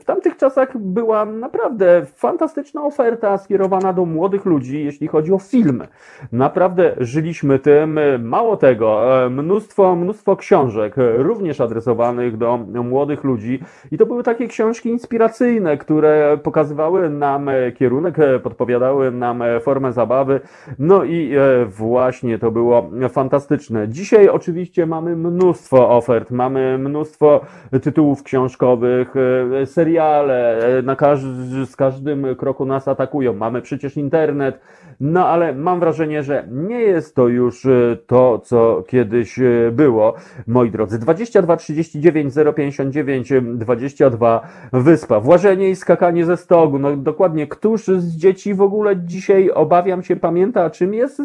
W 0.01 0.05
tamtych 0.05 0.37
czasach 0.37 0.79
była 0.79 1.25
naprawdę 1.25 2.03
fantastyczna 2.15 2.83
oferta 2.83 3.39
skierowana 3.39 3.93
do 3.93 4.05
młodych 4.05 4.45
ludzi, 4.45 4.85
jeśli 4.85 5.09
chodzi 5.09 5.33
o 5.33 5.39
filmy. 5.39 5.89
Naprawdę 6.33 6.95
żyliśmy 7.11 7.59
tym. 7.59 8.01
Mało 8.19 8.57
tego, 8.57 9.23
e, 9.25 9.31
mnóstwo, 9.31 9.97
mnóstwo 9.97 10.37
książek, 10.37 10.99
e, 10.99 11.17
również 11.17 11.61
adresowanych 11.61 12.37
do 12.37 12.59
młodych 12.85 13.25
ludzi. 13.25 13.59
I 13.93 13.99
to 13.99 14.07
były 14.07 14.23
takie 14.23 14.49
książki 14.49 14.89
inspiracyjne, 14.89 15.77
które 15.77 16.39
pokazywały 16.43 17.11
nam 17.11 17.49
e, 17.49 17.73
kierunek, 17.73 18.19
e, 18.19 18.39
podpowiadały 18.39 19.11
nam 19.11 19.43
e, 19.43 19.61
formę 19.61 19.93
zabawy. 19.93 20.41
No 20.79 21.05
i 21.05 21.35
e, 21.35 21.65
właśnie 21.65 22.39
to 22.39 22.51
było 22.51 22.91
fantastyczne. 23.09 23.89
Dzisiaj 23.89 24.29
oczywiście 24.29 24.87
mamy 24.87 25.17
mnóstwo 25.17 25.97
ofert, 25.97 26.31
mamy 26.31 26.79
mnóstwo 26.79 27.41
tytułów 27.83 28.23
książkowych, 28.23 29.15
e, 29.63 29.67
seriale, 29.67 30.59
e, 30.79 30.83
na 30.83 30.97
każdy, 30.97 31.67
z 31.67 31.77
każdym 31.77 32.37
kroku 32.37 32.65
nas 32.65 32.89
atakują. 32.89 33.33
Mamy 33.33 33.63
przecież 33.63 33.97
internet, 33.97 34.61
no 35.01 35.27
ale 35.27 35.55
mam 35.55 35.81
wrażenie, 35.81 36.23
że 36.23 36.45
nie 36.51 36.81
jest 36.81 37.15
to 37.15 37.29
już 37.29 37.67
e, 37.67 37.97
to, 38.07 38.39
co 38.39 38.85
kiedyś 38.87 39.39
e, 39.39 39.71
było. 39.73 40.15
Moi 40.47 40.71
drodzy, 40.71 40.99
22 40.99 41.57
39 41.57 42.35
059 42.57 43.33
22 43.43 44.41
Wyspa. 44.73 45.21
Włażenie 45.21 45.71
i 45.71 45.77
skakanie 45.77 46.25
ze 46.25 46.37
stogu. 46.37 46.79
No 46.79 46.97
dokładnie, 46.97 47.47
któż 47.47 47.85
z 47.87 48.17
dzieci 48.17 48.55
w 48.55 48.63
ogóle 48.63 48.97
dzisiaj, 48.97 49.51
obawiam 49.51 50.03
się, 50.03 50.17
pamięta, 50.17 50.71
czym 50.71 50.95
jest 50.95 51.21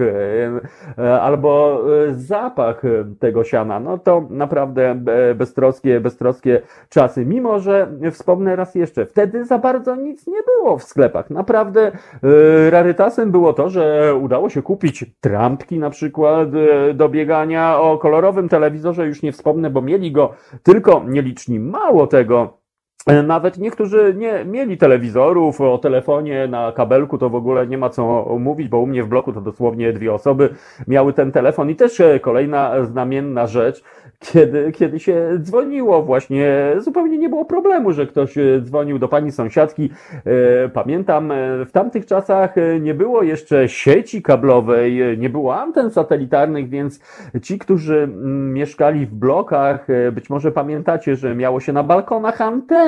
e, 0.00 1.02
e, 1.04 1.20
albo 1.20 1.82
zapach 2.10 2.82
tego 3.18 3.44
siana. 3.44 3.80
No 3.80 3.98
to 3.98 4.26
naprawdę 4.30 5.02
beztroskie, 5.34 6.00
beztroskie 6.00 6.62
czasy. 6.88 7.26
Mimo, 7.26 7.58
że 7.58 7.88
wspomnę 8.10 8.56
raz 8.56 8.74
jeszcze, 8.74 9.06
wtedy 9.06 9.44
za 9.44 9.58
bardzo 9.58 9.96
nic 9.96 10.26
nie 10.26 10.42
było 10.42 10.78
w 10.78 10.84
sklepach. 10.84 11.30
Naprawdę 11.30 11.86
e, 11.86 12.70
rarytasem 13.10 13.30
było 13.30 13.52
to, 13.52 13.70
że 13.70 14.14
udało 14.14 14.50
się 14.50 14.62
kupić 14.62 15.04
trampki 15.20 15.78
na 15.78 15.90
przykład 15.90 16.48
e, 16.54 16.94
do 16.94 17.08
biegania 17.08 17.80
o 17.80 17.98
kolorowym 17.98 18.48
telewizorze, 18.48 19.06
już 19.06 19.22
nie 19.22 19.32
wspomnę, 19.32 19.70
bo 19.70 19.82
mieli 19.82 20.12
go 20.12 20.34
tylko 20.62 21.04
nieliczni. 21.06 21.60
Mało 21.60 22.06
tego, 22.06 22.59
Nawet 23.06 23.58
niektórzy 23.58 24.14
nie 24.16 24.44
mieli 24.44 24.78
telewizorów, 24.78 25.60
o 25.60 25.78
telefonie 25.78 26.46
na 26.48 26.72
kabelku 26.72 27.18
to 27.18 27.30
w 27.30 27.34
ogóle 27.34 27.66
nie 27.66 27.78
ma 27.78 27.90
co 27.90 28.26
mówić, 28.38 28.68
bo 28.68 28.78
u 28.78 28.86
mnie 28.86 29.04
w 29.04 29.08
bloku 29.08 29.32
to 29.32 29.40
dosłownie 29.40 29.92
dwie 29.92 30.14
osoby 30.14 30.48
miały 30.88 31.12
ten 31.12 31.32
telefon 31.32 31.70
i 31.70 31.76
też 31.76 32.00
e, 32.00 32.20
kolejna 32.20 32.84
znamienna 32.84 33.46
rzecz, 33.46 33.82
kiedy, 34.18 34.72
kiedy 34.72 34.98
się 34.98 35.28
dzwoniło 35.38 36.02
właśnie, 36.02 36.72
zupełnie 36.78 37.18
nie 37.18 37.28
było 37.28 37.44
problemu, 37.44 37.92
że 37.92 38.06
ktoś 38.06 38.38
e, 38.38 38.60
dzwonił 38.60 38.98
do 38.98 39.08
pani 39.08 39.32
sąsiadki. 39.32 39.90
E, 40.14 40.68
Pamiętam, 40.68 41.32
e, 41.32 41.64
w 41.64 41.72
tamtych 41.72 42.06
czasach 42.06 42.58
e, 42.58 42.80
nie 42.80 42.94
było 42.94 43.22
jeszcze 43.22 43.68
sieci 43.68 44.22
kablowej, 44.22 45.02
e, 45.02 45.16
nie 45.16 45.30
było 45.30 45.60
anten 45.60 45.90
satelitarnych, 45.90 46.68
więc 46.68 47.00
ci, 47.42 47.58
którzy 47.58 47.96
mm, 47.98 48.52
mieszkali 48.52 49.06
w 49.06 49.14
blokach, 49.14 49.90
e, 49.90 50.12
być 50.12 50.30
może 50.30 50.52
pamiętacie, 50.52 51.16
że 51.16 51.34
miało 51.34 51.60
się 51.60 51.72
na 51.72 51.82
balkonach 51.82 52.40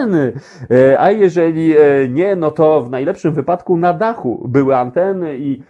anteny, 0.06 0.32
E, 0.70 1.00
a 1.00 1.10
jeżeli 1.10 1.76
e, 1.76 2.08
nie, 2.08 2.36
no 2.36 2.50
to 2.50 2.80
w 2.80 2.90
najlepszym 2.90 3.34
wypadku 3.34 3.76
na 3.76 3.92
dachu 3.92 4.48
były 4.48 4.76
anteny 4.76 5.38
i 5.38 5.62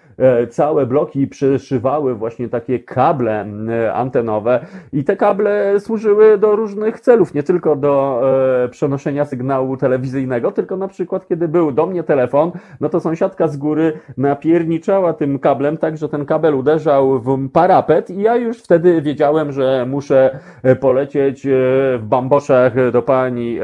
całe 0.50 0.86
bloki 0.86 1.26
przyszywały 1.26 2.14
właśnie 2.14 2.48
takie 2.48 2.78
kable 2.78 3.46
antenowe 3.94 4.60
i 4.92 5.04
te 5.04 5.16
kable 5.16 5.80
służyły 5.80 6.38
do 6.38 6.56
różnych 6.56 7.00
celów, 7.00 7.34
nie 7.34 7.42
tylko 7.42 7.76
do 7.76 8.22
e, 8.64 8.68
przenoszenia 8.68 9.24
sygnału 9.24 9.76
telewizyjnego, 9.76 10.52
tylko 10.52 10.76
na 10.76 10.88
przykład 10.88 11.28
kiedy 11.28 11.48
był 11.48 11.72
do 11.72 11.86
mnie 11.86 12.02
telefon, 12.02 12.52
no 12.80 12.88
to 12.88 13.00
sąsiadka 13.00 13.48
z 13.48 13.56
góry 13.56 13.92
napierniczała 14.16 15.12
tym 15.12 15.38
kablem 15.38 15.76
tak, 15.76 15.96
że 15.96 16.08
ten 16.08 16.26
kabel 16.26 16.54
uderzał 16.54 17.20
w 17.20 17.48
parapet 17.52 18.10
i 18.10 18.22
ja 18.22 18.36
już 18.36 18.58
wtedy 18.58 19.02
wiedziałem, 19.02 19.52
że 19.52 19.86
muszę 19.88 20.38
e, 20.62 20.76
polecieć 20.76 21.46
e, 21.46 21.50
w 21.98 22.02
bamboszach 22.02 22.90
do 22.90 23.02
pani 23.02 23.58
e, 23.58 23.62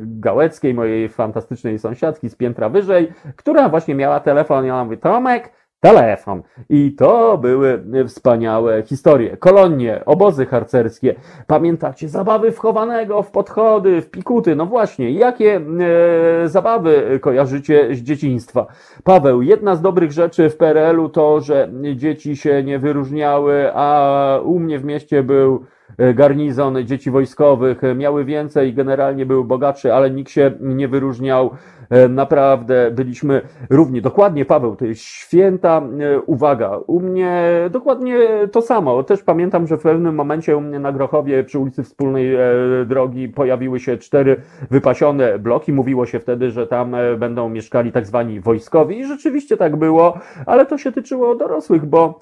Gałeckiej, 0.00 0.74
mojej 0.74 1.08
fantastycznej 1.08 1.78
sąsiadki 1.78 2.28
z 2.28 2.34
piętra 2.34 2.68
wyżej, 2.68 3.12
która 3.36 3.68
właśnie 3.68 3.94
miała 3.94 4.20
telefon. 4.20 4.66
I 4.66 4.70
ona 4.70 4.84
mówi, 4.84 4.98
Tomek, 4.98 5.50
telefon. 5.84 6.42
I 6.68 6.92
to 6.92 7.38
były 7.38 7.84
wspaniałe 8.08 8.82
historie. 8.82 9.36
Kolonie, 9.36 10.04
obozy 10.06 10.46
harcerskie. 10.46 11.14
Pamiętacie 11.46 12.08
zabawy 12.08 12.52
w 12.52 12.58
chowanego, 12.58 13.22
w 13.22 13.30
podchody, 13.30 14.02
w 14.02 14.10
pikuty? 14.10 14.56
No 14.56 14.66
właśnie, 14.66 15.10
jakie 15.10 15.60
e, 16.44 16.48
zabawy 16.48 17.18
kojarzycie 17.22 17.94
z 17.94 17.98
dzieciństwa? 17.98 18.66
Paweł, 19.04 19.42
jedna 19.42 19.76
z 19.76 19.82
dobrych 19.82 20.12
rzeczy 20.12 20.50
w 20.50 20.56
PRL-u 20.56 21.08
to, 21.08 21.40
że 21.40 21.68
dzieci 21.96 22.36
się 22.36 22.62
nie 22.62 22.78
wyróżniały, 22.78 23.70
a 23.74 24.38
u 24.44 24.58
mnie 24.58 24.78
w 24.78 24.84
mieście 24.84 25.22
był 25.22 25.64
garnizon 26.14 26.86
dzieci 26.86 27.10
wojskowych, 27.10 27.84
e, 27.84 27.94
miały 27.94 28.24
więcej, 28.24 28.74
generalnie 28.74 29.26
były 29.26 29.44
bogatsze, 29.44 29.94
ale 29.94 30.10
nikt 30.10 30.30
się 30.30 30.52
nie 30.60 30.88
wyróżniał. 30.88 31.50
E, 31.90 32.08
Naprawdę 32.08 32.90
byliśmy 32.90 33.40
równi. 33.70 34.02
Dokładnie, 34.02 34.44
Paweł, 34.44 34.76
to 34.76 34.84
jest 34.84 35.02
święta 35.02 35.82
e, 36.00 36.20
uwaga. 36.20 36.78
U 36.86 37.00
mnie 37.00 37.50
dokładnie 37.70 38.18
to 38.52 38.62
samo. 38.62 39.02
Też 39.02 39.22
pamiętam, 39.22 39.66
że 39.66 39.76
w 39.76 39.82
pewnym 39.82 40.14
momencie 40.14 40.56
u 40.56 40.60
mnie 40.60 40.78
na 40.78 40.92
Grochowie 40.92 41.44
przy 41.44 41.58
ulicy 41.58 41.82
Wspólnej 41.82 42.34
e, 42.34 42.40
Drogi 42.86 43.28
pojawiły 43.28 43.80
się 43.80 43.96
cztery 43.96 44.36
wypasione 44.70 45.38
bloki. 45.38 45.72
Mówiło 45.72 46.06
się 46.06 46.20
wtedy, 46.20 46.50
że 46.50 46.66
tam 46.66 46.94
e, 46.94 47.16
będą 47.16 47.48
mieszkali 47.48 47.92
tak 47.92 48.06
zwani 48.06 48.40
wojskowi 48.40 48.98
i 48.98 49.06
rzeczywiście 49.06 49.56
tak 49.56 49.76
było, 49.76 50.18
ale 50.46 50.66
to 50.66 50.78
się 50.78 50.92
tyczyło 50.92 51.34
dorosłych, 51.34 51.86
bo 51.86 52.20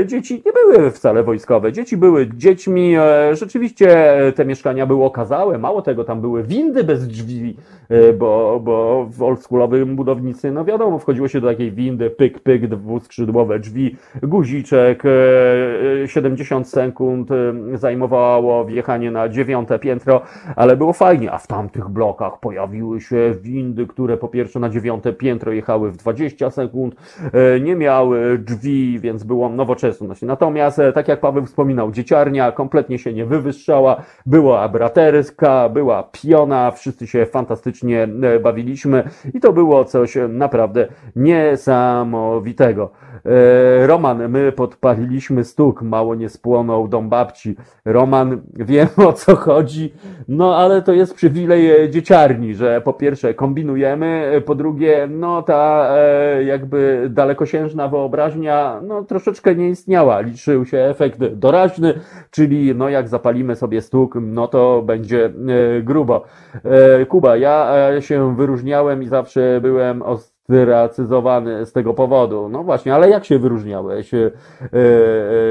e, 0.00 0.06
dzieci 0.06 0.42
nie 0.46 0.52
były 0.52 0.90
wcale 0.90 1.22
wojskowe. 1.22 1.72
Dzieci 1.72 1.96
były 1.96 2.26
dziećmi. 2.36 2.96
E, 3.02 3.36
Rzeczywiście 3.36 4.16
e, 4.26 4.32
te 4.32 4.44
mieszkania 4.44 4.86
były 4.86 5.04
okazałe. 5.04 5.58
Mało 5.58 5.82
tego, 5.82 6.04
tam 6.04 6.20
były 6.20 6.42
windy 6.42 6.84
bez 6.84 7.08
drzwi, 7.08 7.56
bo, 8.18 8.60
bo 8.64 9.06
w 9.10 9.22
oldschoolowym 9.22 9.96
budownictwie, 9.96 10.50
no 10.50 10.64
wiadomo, 10.64 10.98
wchodziło 10.98 11.28
się 11.28 11.40
do 11.40 11.48
takiej 11.48 11.72
windy, 11.72 12.10
pyk, 12.10 12.40
pyk, 12.40 12.66
dwuskrzydłowe 12.66 13.58
drzwi, 13.58 13.96
guziczek, 14.22 15.02
e, 15.04 15.08
e, 16.02 16.08
70 16.08 16.68
sekund 16.68 17.30
e, 17.30 17.54
zajmowało 17.74 18.64
wjechanie 18.64 19.10
na 19.10 19.28
dziewiąte 19.28 19.78
piętro, 19.78 20.20
ale 20.56 20.76
było 20.76 20.92
fajnie, 20.92 21.32
a 21.32 21.38
w 21.38 21.46
tamtych 21.46 21.88
blokach 21.88 22.40
pojawiły 22.40 23.00
się 23.00 23.34
windy, 23.42 23.86
które 23.86 24.16
po 24.16 24.28
pierwsze 24.28 24.60
na 24.60 24.68
dziewiąte 24.68 25.12
piętro 25.12 25.52
jechały 25.52 25.90
w 25.90 25.96
20 25.96 26.50
sekund, 26.50 26.94
e, 27.32 27.60
nie 27.60 27.76
miały 27.76 28.38
drzwi, 28.38 28.98
więc 29.00 29.24
było 29.24 29.48
nowoczesność. 29.48 30.22
Natomiast, 30.22 30.78
e, 30.78 30.92
tak 30.92 31.08
jak 31.08 31.20
Paweł 31.20 31.46
wspominał, 31.46 31.92
dzieciarnia 31.92 32.52
kompletnie 32.52 32.98
się 32.98 33.12
nie 33.12 33.26
wywyższała, 33.26 34.02
była 34.26 34.68
braterska, 34.68 35.68
była 35.68 36.02
piona, 36.02 36.70
wszyscy 36.70 37.06
się 37.06 37.26
fantastycznie 37.26 37.81
e, 37.90 38.40
bawiliśmy 38.40 39.10
i 39.34 39.40
to 39.40 39.52
było 39.52 39.84
coś 39.84 40.16
naprawdę 40.28 40.88
niesamowitego. 41.16 42.90
E, 43.24 43.86
Roman, 43.86 44.28
my 44.28 44.52
podpaliliśmy 44.52 45.44
stóg, 45.44 45.82
mało 45.82 46.14
nie 46.14 46.28
spłonął 46.28 46.88
dom 46.88 47.08
babci. 47.08 47.56
Roman, 47.84 48.42
wiem 48.54 48.88
o 48.96 49.12
co 49.12 49.36
chodzi, 49.36 49.92
no 50.32 50.56
ale 50.56 50.82
to 50.82 50.92
jest 50.92 51.14
przywilej 51.14 51.70
e, 51.70 51.90
dzieciarni, 51.90 52.54
że 52.54 52.80
po 52.80 52.92
pierwsze 52.92 53.34
kombinujemy, 53.34 54.06
e, 54.06 54.40
po 54.40 54.54
drugie, 54.54 55.08
no 55.10 55.42
ta 55.42 55.88
e, 55.96 56.44
jakby 56.44 57.06
dalekosiężna 57.10 57.88
wyobraźnia, 57.88 58.80
no 58.86 59.04
troszeczkę 59.04 59.54
nie 59.54 59.68
istniała. 59.68 60.20
Liczył 60.20 60.64
się 60.66 60.78
efekt 60.78 61.24
doraźny, 61.24 61.94
czyli 62.30 62.74
no 62.74 62.88
jak 62.88 63.08
zapalimy 63.08 63.56
sobie 63.56 63.80
stóg, 63.82 64.14
no 64.22 64.48
to 64.48 64.82
będzie 64.82 65.24
e, 65.26 65.82
grubo. 65.82 66.24
E, 66.64 67.06
Kuba, 67.06 67.36
ja 67.36 67.72
e, 67.96 68.02
się 68.02 68.36
wyróżniałem 68.36 69.02
i 69.02 69.06
zawsze 69.08 69.60
byłem 69.62 70.02
os- 70.02 70.31
ostracyzowany 70.48 71.66
z 71.66 71.72
tego 71.72 71.94
powodu. 71.94 72.48
No 72.48 72.64
właśnie, 72.64 72.94
ale 72.94 73.10
jak 73.10 73.24
się 73.24 73.38
wyróżniałeś, 73.38 74.14
e, 74.14 74.30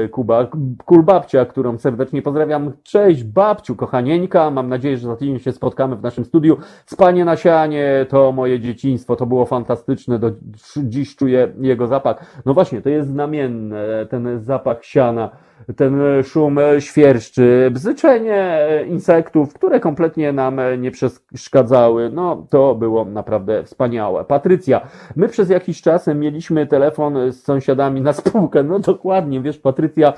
e, 0.04 0.08
Kuba? 0.08 0.48
Kulbabcia, 0.84 1.44
którą 1.44 1.78
serdecznie 1.78 2.22
pozdrawiam. 2.22 2.72
Cześć 2.82 3.24
babciu, 3.24 3.76
kochanieńka. 3.76 4.50
Mam 4.50 4.68
nadzieję, 4.68 4.96
że 4.96 5.06
za 5.06 5.16
tydzień 5.16 5.38
się 5.38 5.52
spotkamy 5.52 5.96
w 5.96 6.02
naszym 6.02 6.24
studiu. 6.24 6.56
Spanie 6.86 7.24
na 7.24 7.36
sianie 7.36 8.06
to 8.08 8.32
moje 8.32 8.60
dzieciństwo, 8.60 9.16
to 9.16 9.26
było 9.26 9.46
fantastyczne. 9.46 10.18
Do 10.18 10.30
dziś 10.76 11.16
czuję 11.16 11.52
jego 11.60 11.86
zapach. 11.86 12.42
No 12.46 12.54
właśnie, 12.54 12.82
to 12.82 12.88
jest 12.88 13.08
znamienne, 13.08 14.06
ten 14.10 14.40
zapach 14.40 14.84
siana 14.84 15.30
ten 15.76 16.00
szum 16.22 16.58
świerszczy, 16.78 17.70
bzyczenie 17.72 18.68
insektów, 18.88 19.54
które 19.54 19.80
kompletnie 19.80 20.32
nam 20.32 20.60
nie 20.78 20.90
przeszkadzały. 20.90 22.10
No, 22.10 22.46
to 22.50 22.74
było 22.74 23.04
naprawdę 23.04 23.64
wspaniałe. 23.64 24.24
Patrycja, 24.24 24.80
my 25.16 25.28
przez 25.28 25.50
jakiś 25.50 25.82
czas 25.82 26.06
mieliśmy 26.06 26.66
telefon 26.66 27.32
z 27.32 27.42
sąsiadami 27.42 28.00
na 28.00 28.12
spółkę. 28.12 28.62
No 28.62 28.78
dokładnie, 28.78 29.40
wiesz, 29.40 29.58
Patrycja, 29.58 30.12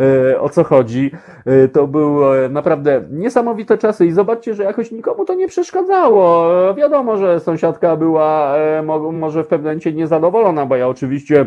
e, 0.00 0.40
o 0.40 0.48
co 0.48 0.64
chodzi. 0.64 1.10
E, 1.46 1.68
to 1.68 1.86
były 1.86 2.48
naprawdę 2.48 3.04
niesamowite 3.10 3.78
czasy 3.78 4.06
i 4.06 4.12
zobaczcie, 4.12 4.54
że 4.54 4.64
jakoś 4.64 4.90
nikomu 4.90 5.24
to 5.24 5.34
nie 5.34 5.48
przeszkadzało. 5.48 6.48
Wiadomo, 6.74 7.16
że 7.16 7.40
sąsiadka 7.40 7.96
była 7.96 8.56
e, 8.56 8.82
może 9.12 9.44
w 9.44 9.46
pewnym 9.46 9.64
momencie 9.64 9.92
niezadowolona, 9.92 10.66
bo 10.66 10.76
ja 10.76 10.88
oczywiście 10.88 11.46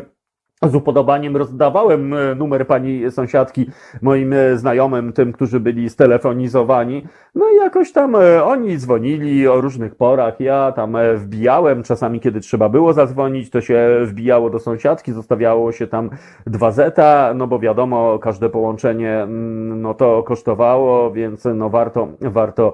z 0.70 0.76
upodobaniem 0.76 1.38
rozdawałem 1.38 2.14
e, 2.14 2.36
numer 2.36 2.68
pani 2.68 3.12
sąsiadki 3.12 3.66
moim 4.02 4.34
e, 4.34 4.58
znajomym, 4.58 5.14
tym, 5.14 5.34
którzy 5.34 5.60
byli 5.60 5.90
stelefonizowani. 5.90 7.06
No 7.36 7.46
i 7.54 7.58
jakoś 7.58 7.92
tam 7.92 8.16
e, 8.16 8.44
oni 8.44 8.78
dzwonili 8.78 9.48
o 9.48 9.62
różnych 9.62 9.96
porach. 9.96 10.40
Ja 10.40 10.72
tam 10.72 10.98
wbijałem, 11.16 11.84
czasami 11.84 12.20
kiedy 12.20 12.40
trzeba 12.40 12.70
było 12.70 12.94
zadzwonić, 12.94 13.50
to 13.50 13.62
się 13.62 13.90
wbijało 14.04 14.50
do 14.50 14.60
sąsiadki, 14.60 15.12
zostawiało 15.12 15.72
się 15.72 15.88
tam 15.88 16.10
dwa 16.48 16.72
zeta, 16.72 17.34
no 17.36 17.48
bo 17.48 17.60
wiadomo, 17.60 18.20
każde 18.20 18.50
połączenie 18.50 19.22
mm, 19.22 19.82
no 19.82 19.94
to 19.94 20.24
kosztowało, 20.24 21.12
więc 21.12 21.48
no 21.56 21.70
warto, 21.70 22.08
warto 22.22 22.74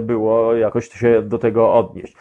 było 0.00 0.54
jakoś 0.54 0.88
się 0.88 1.22
do 1.22 1.38
tego 1.38 1.74
odnieść. 1.74 2.16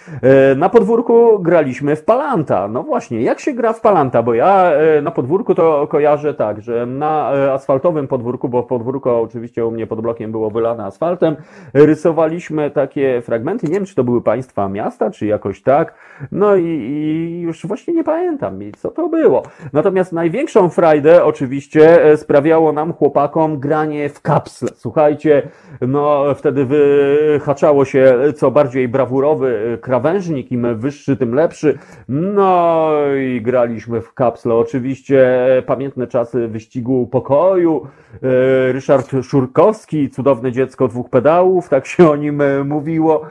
Na 0.56 0.70
podwórku 0.70 1.40
graliśmy 1.40 1.96
w 1.96 2.04
Palanta. 2.04 2.68
No 2.68 2.84
właśnie, 2.84 3.22
jak 3.22 3.40
się 3.40 3.54
gra 3.54 3.74
w 3.74 3.82
Palanta? 3.82 4.21
Bo 4.24 4.34
ja 4.34 4.72
e, 4.72 5.02
na 5.02 5.12
podwórku 5.12 5.56
to 5.56 5.88
kojarzę 5.88 6.34
tak, 6.34 6.62
że 6.62 6.86
na 6.86 7.34
e, 7.34 7.54
asfaltowym 7.54 8.08
podwórku, 8.08 8.50
bo 8.50 8.64
podwórko 8.64 9.22
oczywiście 9.22 9.66
u 9.66 9.72
mnie 9.72 9.88
pod 9.88 10.02
blokiem 10.02 10.32
było 10.32 10.50
wylane 10.52 10.86
asfaltem, 10.86 11.36
rysowaliśmy 11.74 12.72
takie 12.72 13.22
fragmenty, 13.22 13.68
nie 13.68 13.74
wiem 13.74 13.86
czy 13.86 13.96
to 13.96 14.04
były 14.04 14.22
państwa 14.22 14.70
miasta, 14.70 15.12
czy 15.12 15.26
jakoś 15.26 15.62
tak, 15.62 15.94
no 16.32 16.56
i, 16.56 16.66
i 16.66 17.42
już 17.42 17.66
właśnie 17.66 17.94
nie 17.94 18.04
pamiętam 18.04 18.60
co 18.78 18.92
to 18.92 19.10
było. 19.10 19.44
Natomiast 19.74 20.14
największą 20.14 20.70
frajdę 20.70 21.24
oczywiście 21.24 22.06
e, 22.06 22.18
sprawiało 22.18 22.72
nam 22.72 22.94
chłopakom 22.94 23.60
granie 23.60 24.10
w 24.10 24.22
kapsle. 24.22 24.70
Słuchajcie, 24.76 25.50
no 25.82 26.26
wtedy 26.36 26.66
wyhaczało 26.66 27.86
się 27.86 28.18
co 28.36 28.52
bardziej 28.52 28.88
brawurowy 28.88 29.78
krawężnik, 29.82 30.52
im 30.52 30.80
wyższy, 30.80 31.18
tym 31.18 31.36
lepszy, 31.36 31.78
no 32.10 32.90
i 33.20 33.42
graliśmy 33.42 34.01
w 34.02 34.14
kapsle. 34.14 34.56
Oczywiście 34.56 35.46
e, 35.58 35.62
pamiętne 35.62 36.08
czasy 36.08 36.48
wyścigu 36.48 37.08
pokoju. 37.08 37.88
E, 38.14 38.72
Ryszard 38.72 39.12
Szurkowski, 39.24 40.10
cudowne 40.10 40.52
dziecko 40.52 40.88
dwóch 40.88 41.10
pedałów, 41.10 41.70
tak 41.70 41.86
się 41.86 42.10
o 42.10 42.16
nim 42.16 42.42
e, 42.42 42.64
mówiło. 42.64 43.22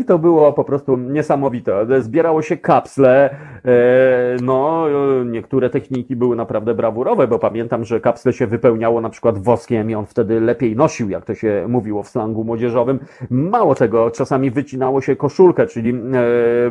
I 0.00 0.04
to 0.04 0.18
było 0.18 0.52
po 0.52 0.64
prostu 0.64 0.96
niesamowite. 0.96 2.02
Zbierało 2.02 2.42
się 2.42 2.56
kapsle. 2.56 3.36
No, 4.42 4.86
niektóre 5.24 5.70
techniki 5.70 6.16
były 6.16 6.36
naprawdę 6.36 6.74
brawurowe, 6.74 7.28
bo 7.28 7.38
pamiętam, 7.38 7.84
że 7.84 8.00
kapsle 8.00 8.32
się 8.32 8.46
wypełniało 8.46 9.00
na 9.00 9.10
przykład 9.10 9.38
woskiem 9.38 9.90
i 9.90 9.94
on 9.94 10.06
wtedy 10.06 10.40
lepiej 10.40 10.76
nosił, 10.76 11.10
jak 11.10 11.24
to 11.24 11.34
się 11.34 11.64
mówiło 11.68 12.02
w 12.02 12.08
slangu 12.08 12.44
młodzieżowym. 12.44 12.98
Mało 13.30 13.74
tego, 13.74 14.10
czasami 14.10 14.50
wycinało 14.50 15.00
się 15.00 15.16
koszulkę, 15.16 15.66
czyli 15.66 15.94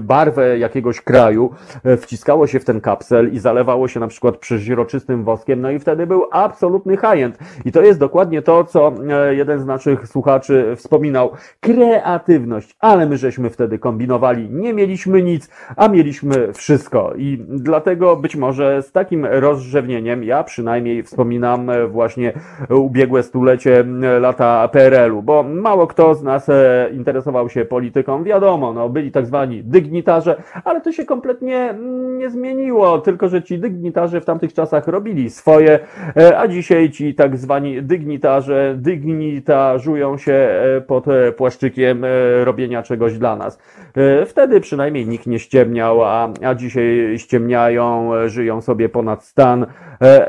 barwę 0.01 0.59
jakiegoś 0.59 1.01
kraju, 1.01 1.51
wciskało 1.97 2.47
się 2.47 2.59
w 2.59 2.65
ten 2.65 2.81
kapsel 2.81 3.24
i 3.33 3.39
zalewało 3.39 3.87
się 3.87 3.99
na 3.99 4.07
przykład 4.07 4.37
przeźroczystym 4.37 5.23
woskiem, 5.23 5.61
no 5.61 5.71
i 5.71 5.79
wtedy 5.79 6.07
był 6.07 6.23
absolutny 6.31 6.97
high-end. 6.97 7.37
I 7.65 7.71
to 7.71 7.81
jest 7.81 7.99
dokładnie 7.99 8.41
to, 8.41 8.63
co 8.63 8.93
e, 9.09 9.35
jeden 9.35 9.59
z 9.59 9.65
naszych 9.65 10.07
słuchaczy 10.07 10.73
wspominał. 10.75 11.31
Kreatywność, 11.59 12.75
ale 12.79 13.05
my 13.05 13.17
żeśmy 13.17 13.49
wtedy 13.49 13.79
kombinowali. 13.79 14.49
Nie 14.49 14.73
mieliśmy 14.73 15.21
nic, 15.21 15.49
a 15.75 15.87
mieliśmy 15.87 16.53
wszystko. 16.53 17.13
I 17.17 17.45
dlatego 17.49 18.15
być 18.15 18.35
może 18.35 18.81
z 18.81 18.91
takim 18.91 19.25
rozrzewnieniem, 19.25 20.23
ja 20.23 20.43
przynajmniej 20.43 21.03
wspominam 21.03 21.69
e, 21.69 21.87
właśnie 21.87 22.33
ubiegłe 22.69 23.23
stulecie 23.23 23.85
lata 24.19 24.67
PRL-u, 24.67 25.21
bo 25.21 25.43
mało 25.43 25.87
kto 25.87 26.15
z 26.15 26.23
nas 26.23 26.49
e, 26.49 26.89
interesował 26.93 27.49
się 27.49 27.65
polityką. 27.65 28.23
Wiadomo, 28.23 28.73
no, 28.73 28.89
byli 28.89 29.11
tak 29.11 29.25
zwani 29.25 29.63
dygnitarze, 29.63 30.43
ale 30.63 30.81
to 30.81 30.91
się 30.91 31.05
kompletnie 31.05 31.75
nie 32.17 32.29
zmieniło, 32.29 32.99
tylko 32.99 33.14
tylko 33.15 33.29
że 33.29 33.43
ci 33.43 33.59
dygnitarze 33.59 34.21
w 34.21 34.25
tamtych 34.25 34.53
czasach 34.53 34.87
robili 34.87 35.29
swoje, 35.29 35.79
e, 36.17 36.39
a 36.39 36.47
dzisiaj 36.47 36.89
ci 36.89 37.15
tak 37.15 37.37
zwani 37.37 37.83
dygnitarze 37.83 38.75
dygnitarzują 38.77 40.17
się 40.17 40.33
e, 40.33 40.81
pod 40.81 41.07
e, 41.07 41.31
płaszczykiem 41.31 42.05
robienia 42.43 42.83
czegoś 42.83 43.17
dla 43.17 43.35
nas. 43.35 43.59
Wtedy 44.25 44.61
przynajmniej 44.61 45.07
nikt 45.07 45.27
nie 45.27 45.39
ściemniał, 45.39 46.03
a, 46.03 46.29
a 46.43 46.55
dzisiaj 46.55 47.13
ściemniają, 47.17 48.11
żyją 48.25 48.61
sobie 48.61 48.89
ponad 48.89 49.23
stan, 49.23 49.65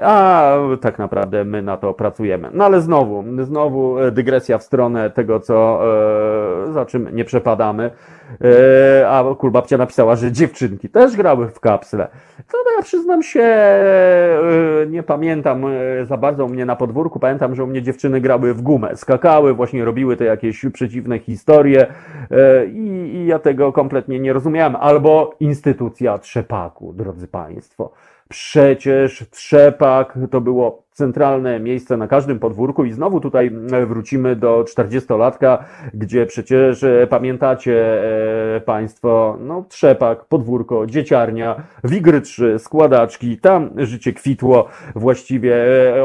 a 0.00 0.52
tak 0.80 0.98
naprawdę 0.98 1.44
my 1.44 1.62
na 1.62 1.76
to 1.76 1.94
pracujemy. 1.94 2.48
No 2.52 2.64
ale 2.64 2.80
znowu, 2.80 3.24
znowu 3.42 3.96
dygresja 4.12 4.58
w 4.58 4.62
stronę 4.62 5.10
tego, 5.10 5.40
co, 5.40 5.80
za 6.72 6.86
czym 6.86 7.08
nie 7.12 7.24
przepadamy. 7.24 7.90
A 9.08 9.24
kulbabcia 9.38 9.78
napisała, 9.78 10.16
że 10.16 10.32
dziewczynki 10.32 10.88
też 10.88 11.16
grały 11.16 11.48
w 11.48 11.60
kapsle. 11.60 12.08
To 12.52 12.58
no 12.64 12.70
ja 12.76 12.82
przyznam 12.82 13.22
się, 13.22 13.42
e, 13.42 14.86
nie 14.90 15.02
pamiętam 15.02 15.64
e, 15.66 16.04
za 16.06 16.16
bardzo 16.16 16.44
u 16.44 16.48
mnie 16.48 16.66
na 16.66 16.76
podwórku. 16.76 17.18
Pamiętam, 17.18 17.54
że 17.54 17.64
u 17.64 17.66
mnie 17.66 17.82
dziewczyny 17.82 18.20
grały 18.20 18.54
w 18.54 18.62
gumę, 18.62 18.96
skakały, 18.96 19.54
właśnie 19.54 19.84
robiły 19.84 20.16
te 20.16 20.24
jakieś 20.24 20.64
przeciwne 20.72 21.18
historie 21.18 21.86
e, 22.30 22.66
i, 22.66 23.14
i 23.14 23.26
ja 23.26 23.38
tego 23.38 23.72
kompletnie 23.72 24.20
nie 24.20 24.32
rozumiałem. 24.32 24.76
Albo 24.76 25.34
instytucja 25.40 26.18
trzepaku, 26.18 26.92
drodzy 26.92 27.28
Państwo. 27.28 27.92
Przecież 28.28 29.24
trzepak 29.30 30.18
to 30.30 30.40
było 30.40 30.85
centralne 30.96 31.60
miejsce 31.60 31.96
na 31.96 32.08
każdym 32.08 32.38
podwórku. 32.38 32.84
I 32.84 32.92
znowu 32.92 33.20
tutaj 33.20 33.46
e, 33.72 33.86
wrócimy 33.86 34.36
do 34.36 34.64
40-latka, 34.64 35.58
gdzie 35.94 36.26
przecież 36.26 36.84
e, 36.84 37.06
pamiętacie 37.10 38.02
e, 38.56 38.60
Państwo, 38.60 39.36
no 39.40 39.64
trzepak, 39.68 40.24
podwórko, 40.24 40.86
dzieciarnia, 40.86 41.62
wigry 41.84 42.20
trzy, 42.20 42.58
składaczki, 42.58 43.38
tam 43.38 43.70
życie 43.76 44.12
kwitło 44.12 44.68
właściwie 44.94 45.56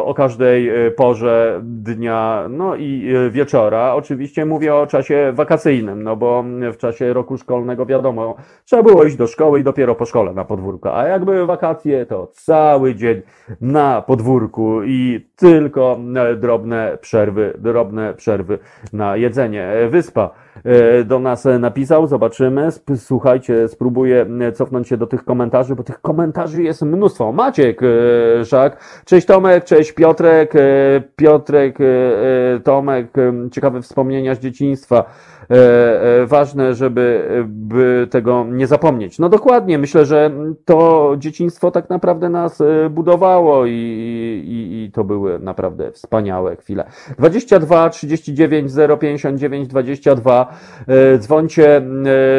o 0.03 0.13
każdej 0.13 0.71
porze 0.95 1.61
dnia, 1.63 2.45
no 2.49 2.75
i 2.75 3.13
wieczora. 3.31 3.93
Oczywiście 3.93 4.45
mówię 4.45 4.75
o 4.75 4.87
czasie 4.87 5.31
wakacyjnym, 5.35 6.03
no 6.03 6.15
bo 6.15 6.43
w 6.73 6.77
czasie 6.77 7.13
roku 7.13 7.37
szkolnego 7.37 7.85
wiadomo, 7.85 8.35
trzeba 8.65 8.83
było 8.83 9.03
iść 9.03 9.15
do 9.15 9.27
szkoły 9.27 9.59
i 9.59 9.63
dopiero 9.63 9.95
po 9.95 10.05
szkole 10.05 10.33
na 10.33 10.45
podwórko, 10.45 10.97
a 10.97 11.07
jak 11.07 11.25
były 11.25 11.45
wakacje, 11.45 12.05
to 12.05 12.27
cały 12.27 12.95
dzień 12.95 13.21
na 13.61 14.01
podwórku 14.01 14.80
i 14.84 15.27
tylko 15.36 15.99
e, 16.15 16.36
drobne 16.36 16.97
przerwy, 17.01 17.53
drobne 17.57 18.13
przerwy 18.13 18.59
na 18.93 19.17
jedzenie. 19.17 19.63
E, 19.67 19.88
wyspa 19.89 20.29
do 21.06 21.20
nas 21.20 21.47
napisał, 21.60 22.08
zobaczymy. 22.08 22.70
Słuchajcie, 22.95 23.68
spróbuję 23.68 24.26
cofnąć 24.54 24.88
się 24.88 24.97
do 24.97 25.08
tych 25.08 25.26
komentarzy, 25.26 25.76
bo 25.76 25.84
tych 25.84 26.02
komentarzy 26.02 26.64
jest 26.64 26.82
mnóstwo. 26.82 27.32
Maciek, 27.32 27.82
Szak, 28.45 29.02
cześć 29.06 29.28
Tomek, 29.28 29.64
cześć 29.64 29.91
Piotrek, 29.91 30.54
Piotrek, 31.16 31.78
Tomek, 32.64 33.08
ciekawe 33.52 33.82
wspomnienia 33.82 34.36
z 34.36 34.39
dzieciństwa. 34.39 35.06
E, 35.52 36.22
e, 36.22 36.26
ważne, 36.26 36.74
żeby 36.74 37.30
by 37.47 38.08
tego 38.12 38.45
nie 38.52 38.68
zapomnieć. 38.68 39.20
No 39.20 39.30
dokładnie, 39.30 39.78
myślę, 39.78 40.06
że 40.06 40.32
to 40.66 41.14
dzieciństwo 41.18 41.72
tak 41.72 41.89
naprawdę 41.89 42.30
nas 42.30 42.62
e, 42.62 42.89
budowało 42.89 43.66
i, 43.66 43.72
i, 44.47 44.84
i 44.84 44.91
to 44.91 45.04
były 45.04 45.39
naprawdę 45.39 45.91
wspaniałe 45.91 46.56
chwile. 46.56 46.84
22 47.18 47.89
39 47.89 48.72
059 48.99 49.68
22 49.68 50.51
dzwońcie 51.18 51.82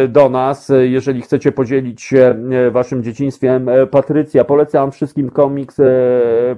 do 0.08 0.28
nas, 0.28 0.72
jeżeli 0.82 1.22
chcecie 1.22 1.52
podzielić 1.52 2.02
się 2.02 2.34
waszym 2.70 3.02
dzieciństwem. 3.02 3.70
Patrycja, 3.90 4.44
polecam 4.44 4.92
wszystkim 4.92 5.30
komiks 5.30 5.80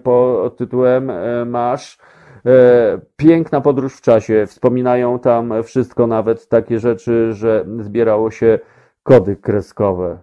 pod 0.03 0.57
tytułem 0.57 1.13
Masz 1.47 1.99
E, 2.47 2.99
piękna 3.17 3.61
podróż 3.61 3.97
w 3.97 4.01
czasie. 4.01 4.47
Wspominają 4.47 5.19
tam 5.19 5.63
wszystko, 5.63 6.07
nawet 6.07 6.49
takie 6.49 6.79
rzeczy, 6.79 7.33
że 7.33 7.65
zbierało 7.81 8.31
się 8.31 8.59
kody 9.03 9.37
kreskowe. 9.37 10.19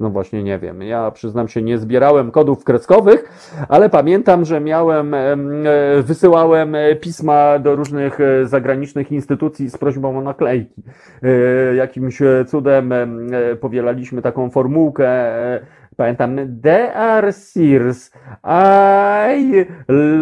No 0.00 0.10
właśnie 0.10 0.42
nie 0.42 0.58
wiem. 0.58 0.82
Ja 0.82 1.10
przyznam 1.10 1.48
się, 1.48 1.62
nie 1.62 1.78
zbierałem 1.78 2.30
kodów 2.30 2.64
kreskowych, 2.64 3.30
ale 3.68 3.90
pamiętam, 3.90 4.44
że 4.44 4.60
miałem, 4.60 5.14
em, 5.14 5.66
e, 5.66 6.02
wysyłałem 6.02 6.74
e, 6.74 6.96
pisma 6.96 7.58
do 7.58 7.76
różnych 7.76 8.20
e, 8.20 8.46
zagranicznych 8.46 9.12
instytucji 9.12 9.70
z 9.70 9.78
prośbą 9.78 10.18
o 10.18 10.20
naklejki. 10.20 10.82
Jakimś 11.76 12.22
cudem 12.46 12.92
em, 12.92 13.30
powielaliśmy 13.60 14.22
taką 14.22 14.50
formułkę. 14.50 15.10
E, 15.96 16.16
Pamiętam, 16.16 16.60
they 16.62 16.94
are 16.94 17.32
Sears, 17.32 18.10
I 18.44 19.66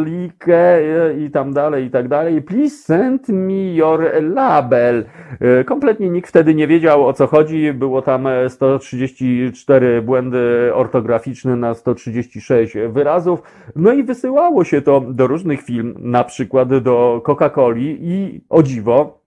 like 0.04 0.48
e, 0.48 1.14
i 1.18 1.30
tam 1.30 1.52
dalej, 1.52 1.84
i 1.84 1.90
tak 1.90 2.08
dalej. 2.08 2.42
Please 2.42 2.76
send 2.76 3.28
me 3.28 3.74
your 3.74 4.22
label. 4.22 5.04
E, 5.40 5.64
Kompletnie 5.64 6.10
nikt 6.10 6.28
wtedy 6.28 6.54
nie 6.54 6.66
wiedział 6.66 7.06
o 7.06 7.12
co 7.12 7.26
chodzi. 7.26 7.72
Było 7.72 8.02
tam 8.02 8.26
e, 8.26 8.50
134 8.50 10.02
błędy 10.02 10.70
ortograficzne 10.74 11.56
na 11.56 11.74
136 11.74 12.74
wyrazów. 12.88 13.42
No 13.76 13.92
i 13.92 14.02
wysyłało 14.02 14.64
się 14.64 14.82
to 14.82 15.00
do 15.00 15.26
różnych 15.26 15.62
firm, 15.62 15.94
na 15.98 16.24
przykład 16.24 16.78
do 16.78 17.22
Coca-Coli 17.24 17.96
i 18.00 18.44
o 18.48 18.62
dziwo 18.62 19.24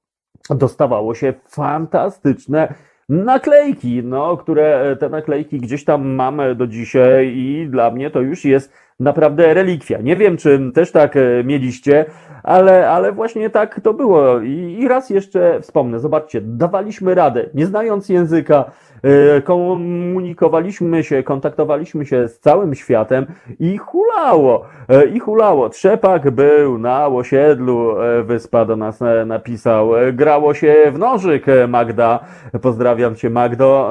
dostawało 0.49 1.15
się 1.15 1.33
fantastyczne 1.47 2.73
naklejki, 3.09 4.03
no, 4.03 4.37
które 4.37 4.91
e, 4.91 4.95
te 4.95 5.09
naklejki 5.09 5.59
gdzieś 5.59 5.83
tam 5.83 6.07
mamy 6.07 6.55
do 6.55 6.67
dzisiaj 6.67 7.33
i 7.37 7.67
dla 7.69 7.91
mnie 7.91 8.09
to 8.09 8.21
już 8.21 8.45
jest 8.45 8.73
naprawdę 8.99 9.53
relikwia. 9.53 10.01
Nie 10.01 10.15
wiem, 10.15 10.37
czy 10.37 10.71
też 10.73 10.91
tak 10.91 11.17
e, 11.17 11.43
mieliście, 11.43 12.05
ale, 12.47 12.89
ale 12.89 13.11
właśnie 13.11 13.49
tak 13.49 13.81
to 13.81 13.93
było. 13.93 14.39
I, 14.39 14.77
I 14.79 14.87
raz 14.87 15.09
jeszcze 15.09 15.61
wspomnę, 15.61 15.99
zobaczcie, 15.99 16.41
dawaliśmy 16.41 17.15
radę, 17.15 17.49
nie 17.53 17.65
znając 17.65 18.09
języka, 18.09 18.65
e, 19.03 19.41
komunikowaliśmy 19.41 21.03
się, 21.03 21.23
kontaktowaliśmy 21.23 22.05
się 22.05 22.27
z 22.27 22.39
całym 22.39 22.75
światem 22.75 23.25
i 23.59 23.77
hulało, 23.77 24.65
e, 24.89 25.05
i 25.05 25.19
hulało. 25.19 25.69
Trzepak 25.69 26.31
był 26.31 26.77
na 26.77 27.07
osiedlu, 27.07 28.01
e, 28.01 28.23
wyspa 28.23 28.65
do 28.65 28.75
nas 28.75 28.99
napisał, 29.25 29.89
grało 30.13 30.53
się 30.53 30.75
w 30.91 30.99
nożyk, 30.99 31.45
Magda, 31.67 32.19
pozdrawiam 32.61 33.15
cię 33.15 33.29
Magdo, 33.29 33.89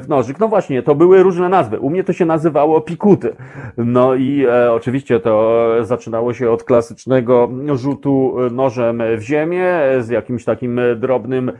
w 0.00 0.04
nożyk. 0.08 0.40
No 0.40 0.48
właśnie, 0.48 0.82
to 0.82 0.94
były 0.94 1.22
różne 1.22 1.48
nazwy. 1.48 1.80
U 1.80 1.90
mnie 1.90 2.04
to 2.04 2.12
się 2.12 2.24
nazywało 2.24 2.80
pikuty. 2.80 3.36
No 3.76 4.14
i 4.14 4.25
e, 4.48 4.72
oczywiście 4.72 5.20
to 5.20 5.66
zaczynało 5.82 6.34
się 6.34 6.50
od 6.50 6.64
klasycznego 6.64 7.48
rzutu 7.74 8.36
nożem 8.50 9.02
w 9.16 9.22
ziemię 9.22 9.78
z 10.00 10.08
jakimś 10.08 10.44
takim 10.44 10.80
drobnym 10.96 11.52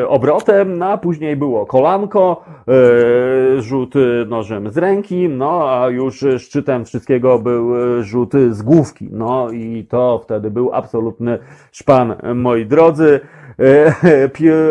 e, 0.00 0.08
obrotem, 0.08 0.78
no 0.78 0.86
a 0.86 0.98
później 0.98 1.36
było 1.36 1.66
kolanko, 1.66 2.44
e, 2.68 3.62
rzut 3.62 3.94
nożem 4.26 4.70
z 4.70 4.76
ręki, 4.76 5.28
no 5.28 5.70
a 5.70 5.88
już 5.88 6.24
szczytem 6.38 6.84
wszystkiego 6.84 7.38
był 7.38 7.74
rzut 8.02 8.32
z 8.50 8.62
główki. 8.62 9.08
No 9.12 9.50
i 9.50 9.86
to 9.90 10.20
wtedy 10.24 10.50
był 10.50 10.70
absolutny 10.72 11.38
szpan, 11.72 12.14
moi 12.34 12.66
drodzy. 12.66 13.20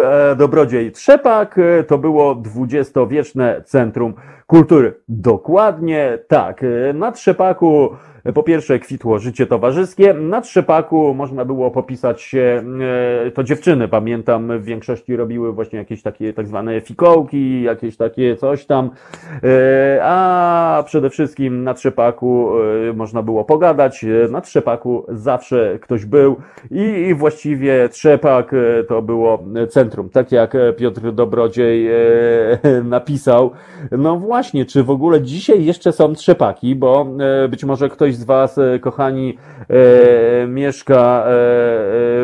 E, 0.03 0.35
Dobrodziej 0.35 0.91
Trzepak 0.91 1.57
e, 1.57 1.83
to 1.83 1.97
było 1.97 2.35
dwudziestowieczne 2.35 3.61
centrum 3.65 4.13
kultury. 4.47 4.93
Dokładnie 5.07 6.19
tak. 6.27 6.63
E, 6.63 6.93
Na 6.93 7.11
Trzepaku 7.11 7.89
po 8.33 8.43
pierwsze 8.43 8.79
kwitło 8.79 9.19
życie 9.19 9.45
towarzyskie, 9.45 10.13
na 10.13 10.41
Trzepaku 10.41 11.13
można 11.13 11.45
było 11.45 11.71
popisać 11.71 12.21
się, 12.21 12.63
e, 13.27 13.31
to 13.31 13.43
dziewczyny 13.43 13.87
pamiętam 13.87 14.59
w 14.59 14.63
większości 14.63 15.15
robiły 15.15 15.53
właśnie 15.53 15.79
jakieś 15.79 16.01
takie 16.01 16.33
tak 16.33 16.47
zwane 16.47 16.81
fikołki, 16.81 17.61
jakieś 17.61 17.97
takie 17.97 18.35
coś 18.35 18.65
tam, 18.65 18.89
E, 19.43 19.99
a 20.03 20.83
przede 20.85 21.09
wszystkim 21.09 21.63
na 21.63 21.73
Trzepaku 21.73 22.49
e, 22.89 22.93
można 22.93 23.21
było 23.21 23.43
pogadać, 23.43 24.05
na 24.29 24.41
Trzepaku 24.41 25.05
zawsze 25.09 25.79
ktoś 25.81 26.05
był 26.05 26.35
i, 26.71 27.13
właściwie 27.15 27.89
Trzepak 27.89 28.55
to 28.87 29.01
było 29.01 29.43
centrum, 29.69 30.09
tak 30.09 30.31
jak 30.31 30.53
Piotr 30.77 31.13
Dobrodziej 31.13 31.89
napisał. 32.83 33.51
No 33.91 34.17
właśnie, 34.17 34.65
czy 34.65 34.83
w 34.83 34.89
ogóle 34.89 35.21
dzisiaj 35.21 35.65
jeszcze 35.65 35.91
są 35.91 36.13
Trzepaki, 36.13 36.75
bo 36.75 37.07
być 37.49 37.63
może 37.63 37.89
ktoś 37.89 38.12
z 38.15 38.23
Was, 38.23 38.57
e, 38.57 38.79
kochani, 38.79 39.37
e, 39.69 40.47
mieszka 40.47 41.23
e, 41.25 41.29
e, 41.29 41.33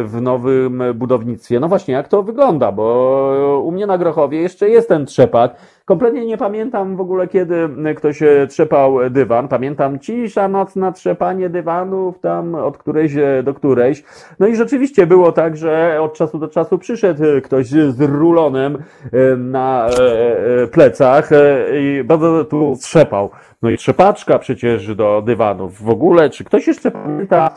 w 0.03 0.17
nowym 0.21 0.83
budownictwie. 0.95 1.59
No 1.59 1.67
właśnie, 1.67 1.93
jak 1.93 2.07
to 2.07 2.23
wygląda, 2.23 2.71
bo 2.71 3.61
u 3.65 3.71
mnie 3.71 3.87
na 3.87 3.97
Grochowie 3.97 4.41
jeszcze 4.41 4.69
jest 4.69 4.87
ten 4.87 5.05
Trzepak. 5.05 5.55
Kompletnie 5.89 6.25
nie 6.25 6.37
pamiętam 6.37 6.95
w 6.95 7.01
ogóle, 7.01 7.27
kiedy 7.27 7.69
ktoś 7.95 8.23
e, 8.23 8.47
trzepał 8.47 9.09
dywan. 9.09 9.47
Pamiętam 9.47 9.99
cisza 9.99 10.47
nocna, 10.47 10.91
trzepanie 10.91 11.49
dywanów 11.49 12.19
tam 12.19 12.55
od 12.55 12.77
którejś 12.77 13.15
e, 13.15 13.43
do 13.43 13.53
którejś. 13.53 14.03
No 14.39 14.47
i 14.47 14.55
rzeczywiście 14.55 15.07
było 15.07 15.31
tak, 15.31 15.57
że 15.57 16.01
od 16.01 16.13
czasu 16.13 16.39
do 16.39 16.47
czasu 16.47 16.77
przyszedł 16.77 17.23
e, 17.25 17.41
ktoś 17.41 17.67
z 17.67 18.01
rulonem 18.01 18.77
e, 19.13 19.35
na 19.35 19.87
e, 19.87 20.63
e, 20.63 20.67
plecach 20.67 21.31
e, 21.31 21.65
i 21.81 22.03
bardzo 22.03 22.45
tu 22.45 22.75
trzepał. 22.81 23.29
No 23.61 23.69
i 23.69 23.77
trzepaczka 23.77 24.39
przecież 24.39 24.95
do 24.95 25.21
dywanów. 25.25 25.83
W 25.83 25.89
ogóle, 25.89 26.29
czy 26.29 26.43
ktoś 26.43 26.67
jeszcze 26.67 26.91
pamięta 26.91 27.47
e, 27.47 27.55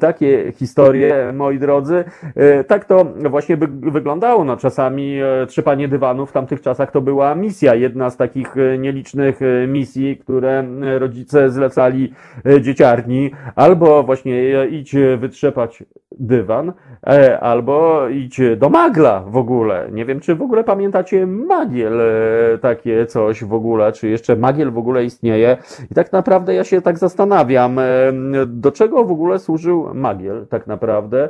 takie 0.00 0.52
historie, 0.52 1.32
moi 1.32 1.58
drodzy? 1.58 2.04
E, 2.36 2.64
Tak 2.64 2.84
to 2.84 3.04
właśnie 3.30 3.56
by 3.56 3.90
wyglądało. 3.90 4.44
No, 4.44 4.56
czasami 4.56 5.18
e, 5.20 5.46
trzepanie 5.46 5.88
dywanów 5.88 6.30
w 6.30 6.32
tamtych 6.32 6.60
czasach 6.62 6.90
to 6.90 7.00
była 7.00 7.34
misja, 7.34 7.74
jedna 7.74 8.10
z 8.10 8.16
takich 8.16 8.56
e, 8.56 8.78
nielicznych 8.78 9.42
e, 9.42 9.66
misji, 9.66 10.16
które 10.16 10.64
e, 10.82 10.98
rodzice 10.98 11.50
zlecali 11.50 12.12
e, 12.46 12.60
dzieciarni, 12.60 13.30
albo 13.56 14.02
właśnie 14.02 14.58
e, 14.60 14.68
idź 14.68 14.94
e, 14.94 15.16
wytrzepać 15.16 15.82
dywan, 16.18 16.72
e, 17.06 17.40
albo 17.40 18.08
idź 18.08 18.40
do 18.56 18.68
magla 18.68 19.20
w 19.20 19.36
ogóle. 19.36 19.88
Nie 19.92 20.04
wiem, 20.04 20.20
czy 20.20 20.34
w 20.34 20.42
ogóle 20.42 20.64
pamiętacie 20.64 21.26
magiel, 21.26 22.00
e, 22.00 22.58
takie 22.58 23.06
coś 23.06 23.44
w 23.44 23.54
ogóle, 23.54 23.92
czy 23.92 24.08
jeszcze 24.08 24.36
magiel 24.36 24.70
w 24.72 24.78
ogóle 24.78 25.04
istnieje. 25.04 25.56
I 25.90 25.94
tak 25.94 26.12
naprawdę 26.12 26.54
ja 26.54 26.64
się 26.64 26.82
tak 26.82 26.98
zastanawiam, 26.98 27.78
e, 27.78 27.84
do 28.46 28.72
czego 28.72 29.04
w 29.04 29.12
ogóle 29.12 29.38
służył 29.38 29.94
magiel 29.94 30.46
tak 30.46 30.66
naprawdę 30.66 31.28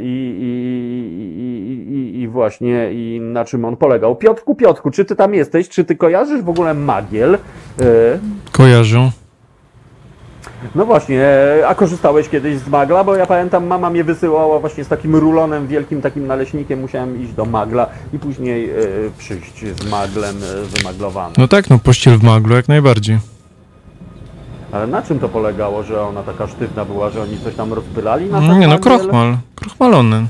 i, 0.00 0.36
i, 0.40 1.94
i, 1.94 2.20
i, 2.20 2.28
właśnie 2.28 2.92
i 2.92 3.20
na 3.20 3.44
czym 3.44 3.64
on 3.64 3.76
polegał. 3.76 4.16
Piotrku, 4.16 4.54
Piotrku, 4.54 4.90
czy 4.90 5.04
ty 5.04 5.16
tam 5.16 5.34
jesteś? 5.34 5.68
Czy 5.68 5.84
ty 5.84 5.96
kojarzysz 5.96 6.42
w 6.42 6.48
ogóle 6.48 6.74
magiel? 6.74 7.38
Kojarzą. 8.52 9.10
No 10.74 10.86
właśnie, 10.86 11.26
a 11.66 11.74
korzystałeś 11.74 12.28
kiedyś 12.28 12.58
z 12.58 12.68
magla? 12.68 13.04
Bo 13.04 13.16
ja 13.16 13.26
pamiętam, 13.26 13.66
mama 13.66 13.90
mnie 13.90 14.04
wysyłała 14.04 14.58
właśnie 14.58 14.84
z 14.84 14.88
takim 14.88 15.16
rulonem, 15.16 15.66
wielkim 15.66 16.02
takim 16.02 16.26
naleśnikiem, 16.26 16.80
musiałem 16.80 17.22
iść 17.22 17.32
do 17.32 17.44
magla 17.44 17.86
i 18.12 18.18
później 18.18 18.70
e, 18.70 18.74
przyjść 19.18 19.64
z 19.80 19.90
maglem 19.90 20.36
e, 20.36 20.76
wymaglowanym. 20.78 21.34
No 21.38 21.48
tak, 21.48 21.70
no 21.70 21.78
pościel 21.78 22.18
w 22.18 22.22
maglu 22.22 22.56
jak 22.56 22.68
najbardziej. 22.68 23.18
Ale 24.72 24.86
na 24.86 25.02
czym 25.02 25.18
to 25.18 25.28
polegało, 25.28 25.82
że 25.82 26.02
ona 26.02 26.22
taka 26.22 26.46
sztywna 26.46 26.84
była, 26.84 27.10
że 27.10 27.22
oni 27.22 27.38
coś 27.38 27.54
tam 27.54 27.72
rozpylali 27.72 28.30
na 28.30 28.40
ten 28.40 28.58
Nie 28.58 28.66
no, 28.66 28.74
magiel? 28.74 28.80
krochmal. 28.80 29.36
Krochmalony. 29.54 30.26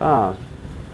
A, 0.00 0.32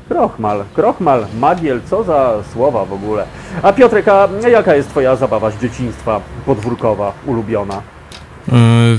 krochmal, 0.09 0.65
krochmal, 0.75 1.27
magiel, 1.41 1.81
co 1.91 2.05
za 2.05 2.35
słowa 2.53 2.85
w 2.85 2.93
ogóle. 2.93 3.25
A 3.63 3.73
Piotrek, 3.73 4.09
a 4.09 4.29
jaka 4.49 4.75
jest 4.75 4.89
twoja 4.89 5.17
zabawa 5.17 5.51
z 5.51 5.59
dzieciństwa 5.61 6.21
podwórkowa, 6.47 7.13
ulubiona? 7.27 7.83
Yy... 8.53 8.99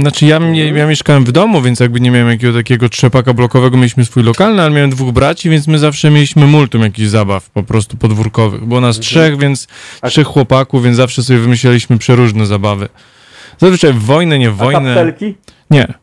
Znaczy 0.00 0.26
ja, 0.26 0.40
ja 0.74 0.86
mieszkałem 0.86 1.24
w 1.24 1.32
domu, 1.32 1.62
więc 1.62 1.80
jakby 1.80 2.00
nie 2.00 2.10
miałem 2.10 2.28
jakiegoś 2.28 2.54
takiego 2.56 2.88
trzepaka 2.88 3.34
blokowego, 3.34 3.76
mieliśmy 3.76 4.04
swój 4.04 4.22
lokalny, 4.22 4.62
ale 4.62 4.70
miałem 4.74 4.90
dwóch 4.90 5.12
braci, 5.12 5.50
więc 5.50 5.66
my 5.68 5.78
zawsze 5.78 6.10
mieliśmy 6.10 6.46
multum 6.46 6.82
jakichś 6.82 7.08
zabaw 7.08 7.50
po 7.50 7.62
prostu 7.62 7.96
podwórkowych. 7.96 8.64
Było 8.64 8.80
nas 8.80 8.98
trzech, 9.00 9.38
więc 9.38 9.66
A- 10.02 10.08
trzech 10.08 10.26
chłopaków, 10.26 10.84
więc 10.84 10.96
zawsze 10.96 11.22
sobie 11.22 11.38
wymyślaliśmy 11.38 11.98
przeróżne 11.98 12.46
zabawy. 12.46 12.88
Zazwyczaj 13.58 13.92
w 13.92 14.02
wojnę, 14.02 14.38
nie 14.38 14.50
w 14.50 14.62
A 14.62 14.64
wojnę. 14.64 14.94
kapselki? 14.94 15.34
Nie. 15.70 15.94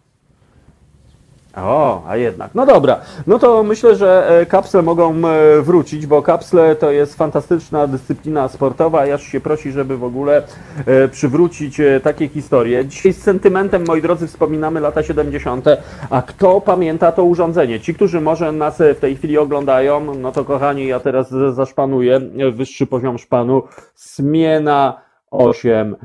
O, 1.57 2.03
a 2.07 2.17
jednak. 2.17 2.55
No 2.55 2.65
dobra. 2.65 2.99
No 3.27 3.39
to 3.39 3.63
myślę, 3.63 3.95
że 3.95 4.39
e, 4.41 4.45
kapsle 4.45 4.81
mogą 4.81 5.15
e, 5.27 5.61
wrócić, 5.61 6.07
bo 6.07 6.21
kapsle 6.21 6.75
to 6.75 6.91
jest 6.91 7.15
fantastyczna 7.15 7.87
dyscyplina 7.87 8.47
sportowa. 8.47 9.03
Aż 9.13 9.23
się 9.23 9.39
prosi, 9.39 9.71
żeby 9.71 9.97
w 9.97 10.03
ogóle 10.03 10.43
e, 10.85 11.07
przywrócić 11.07 11.81
takie 12.03 12.27
historie. 12.27 12.85
Dzisiaj 12.85 13.13
z 13.13 13.23
sentymentem, 13.23 13.83
moi 13.87 14.01
drodzy, 14.01 14.27
wspominamy 14.27 14.79
lata 14.79 15.03
70. 15.03 15.65
A 16.09 16.21
kto 16.21 16.61
pamięta 16.61 17.11
to 17.11 17.23
urządzenie? 17.23 17.79
Ci, 17.79 17.93
którzy 17.93 18.21
może 18.21 18.51
nas 18.51 18.77
w 18.77 18.99
tej 18.99 19.15
chwili 19.15 19.37
oglądają, 19.37 20.15
no 20.15 20.31
to 20.31 20.45
kochani, 20.45 20.87
ja 20.87 20.99
teraz 20.99 21.29
zaszpanuję 21.51 22.19
wyższy 22.51 22.87
poziom 22.87 23.17
szpanu. 23.17 23.63
Smiena 23.95 25.08
8M, 25.31 25.95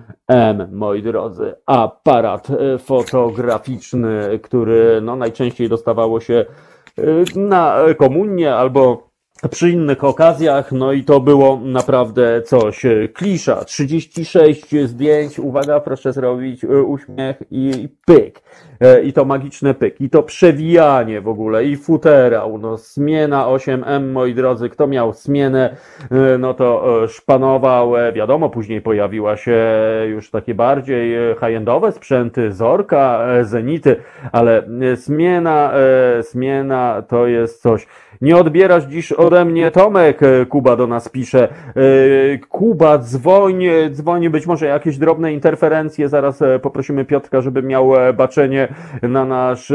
moi 0.73 1.03
drodzy, 1.03 1.55
aparat 1.67 2.51
e, 2.51 2.79
fotograficzny, 2.79 4.39
który 4.43 5.01
no, 5.03 5.17
najczęściej 5.17 5.69
dostawało 5.69 6.21
się 6.21 6.45
e, 6.99 7.03
na 7.41 7.77
komunię 7.99 8.55
albo 8.55 9.14
przy 9.49 9.71
innych 9.71 10.05
okazjach, 10.05 10.73
no 10.73 10.93
i 10.93 11.05
to 11.05 11.21
było 11.21 11.61
naprawdę 11.65 12.43
coś. 12.43 12.83
Klisza, 13.15 13.65
36 13.65 14.77
zdjęć, 14.87 15.39
uwaga, 15.39 15.81
proszę 15.81 16.13
zrobić 16.13 16.65
e, 16.65 16.69
uśmiech 16.83 17.37
i 17.51 17.89
pyk. 18.07 18.43
E, 18.81 19.03
I 19.03 19.13
to 19.13 19.25
magiczne 19.25 19.75
pyk, 19.75 20.01
i 20.01 20.11
to 20.11 20.23
przewijanie 20.23 21.21
w 21.21 21.29
ogóle, 21.29 21.65
i 21.65 21.77
futerał, 21.77 22.59
no 22.59 22.79
smiena 22.79 23.47
8M, 23.47 24.13
moi 24.13 24.35
drodzy, 24.35 24.69
kto 24.69 24.87
miał 24.87 25.13
smienę, 25.13 25.77
e, 26.11 26.39
no 26.39 26.55
to 26.55 26.85
szpanował, 27.09 27.93
wiadomo, 28.15 28.51
później 28.51 28.81
pojawiła 28.81 29.37
się 29.37 29.61
już 30.09 30.31
takie 30.31 30.55
bardziej 30.55 31.17
high-endowe 31.35 31.93
sprzęty, 31.93 32.53
Zorka, 32.53 33.27
Zenity, 33.43 33.97
ale 34.33 34.63
smiena, 34.97 35.73
smiena 36.23 37.03
to 37.09 37.27
jest 37.27 37.63
coś. 37.63 37.87
Nie 38.25 38.37
odbierasz 38.37 38.85
dziś 38.85 39.13
ode 39.13 39.45
mnie, 39.45 39.71
Tomek, 39.71 40.23
e, 40.23 40.47
Kuba 40.47 40.77
do 40.77 40.87
nas 40.87 41.09
pisze. 41.09 41.49
E, 41.49 42.39
Kuba, 42.39 42.99
dzwoń, 42.99 43.65
dzwoń, 43.91 44.29
być 44.29 44.47
może 44.47 44.67
jakieś 44.67 44.99
drobne 44.99 45.33
interferencje, 45.33 46.09
zaraz 46.09 46.43
e, 46.43 46.59
poprosimy 46.59 47.05
Piotrka, 47.05 47.41
żeby 47.41 47.63
miał 47.63 47.93
baczenie 48.17 48.69
na 49.03 49.25
nasz 49.25 49.73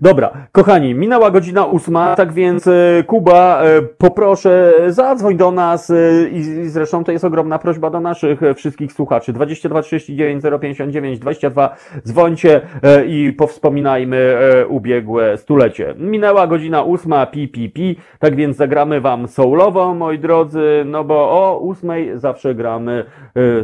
Dobra, 0.00 0.30
kochani, 0.52 0.94
minęła 0.94 1.30
godzina 1.30 1.64
ósma, 1.64 2.14
tak 2.16 2.32
więc 2.32 2.66
e, 2.66 3.04
Kuba, 3.06 3.62
e, 3.62 3.82
poproszę, 3.82 4.72
zadzwoń 4.86 5.36
do 5.36 5.50
nas 5.50 5.90
e, 5.90 6.28
i 6.32 6.68
zresztą 6.68 7.04
to 7.04 7.12
jest 7.12 7.24
ogromna 7.24 7.58
prośba 7.58 7.90
do 7.90 8.00
naszych 8.00 8.40
wszystkich 8.56 8.92
słuchaczy. 8.92 9.32
22 9.32 9.82
39 9.82 10.44
059 10.60 11.18
22, 11.18 11.76
dzwońcie 12.06 12.60
i 13.06 13.32
powspominajmy 13.38 14.36
ubiegłe 14.68 15.38
stulecie. 15.38 15.94
Minęła 15.98 16.46
godzina 16.46 16.82
ósma, 16.82 17.26
pi, 17.26 17.48
pi, 17.48 17.70
pi, 17.70 17.96
tak 18.18 18.36
więc 18.36 18.56
zagramy 18.56 19.00
wam 19.00 19.28
soulowo, 19.28 19.94
moi 19.94 20.18
drodzy, 20.18 20.82
no 20.86 21.04
bo 21.04 21.14
o 21.14 21.58
ósmej 21.58 22.10
zawsze 22.14 22.54
gramy 22.54 23.04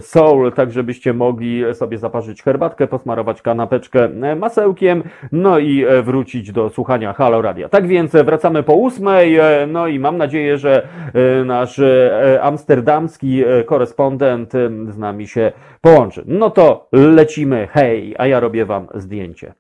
soul, 0.01 0.53
tak 0.53 0.73
żebyście 0.73 1.13
mogli 1.13 1.63
sobie 1.75 1.99
zaparzyć 1.99 2.43
herbatkę, 2.43 2.87
posmarować 2.87 3.43
kanapeczkę 3.43 4.09
masełkiem, 4.37 5.03
no 5.33 5.59
i 5.59 5.85
wrócić 6.03 6.14
wrócić 6.15 6.53
do 6.53 6.71
słuchania 6.71 7.13
Halo 7.13 7.43
Radia. 7.43 7.69
Tak 7.69 7.87
więc 7.87 8.13
wracamy 8.13 8.63
po 8.63 8.75
ósmej, 8.75 9.37
e, 9.37 9.67
no 9.69 9.87
i 9.87 9.99
mam 9.99 10.19
nadzieję, 10.19 10.59
że 10.59 10.89
e, 11.15 11.45
nasz 11.45 11.79
e, 11.79 12.39
amsterdamski 12.43 13.43
korespondent 13.67 14.53
z 14.89 14.99
nami 14.99 15.29
się 15.29 15.53
połączy. 15.81 16.25
No 16.27 16.51
to 16.51 16.89
lecimy, 16.93 17.69
hej, 17.71 18.15
a 18.19 18.27
ja 18.27 18.41
robię 18.41 18.65
wam 18.65 18.87
zdjęcie. 18.95 19.55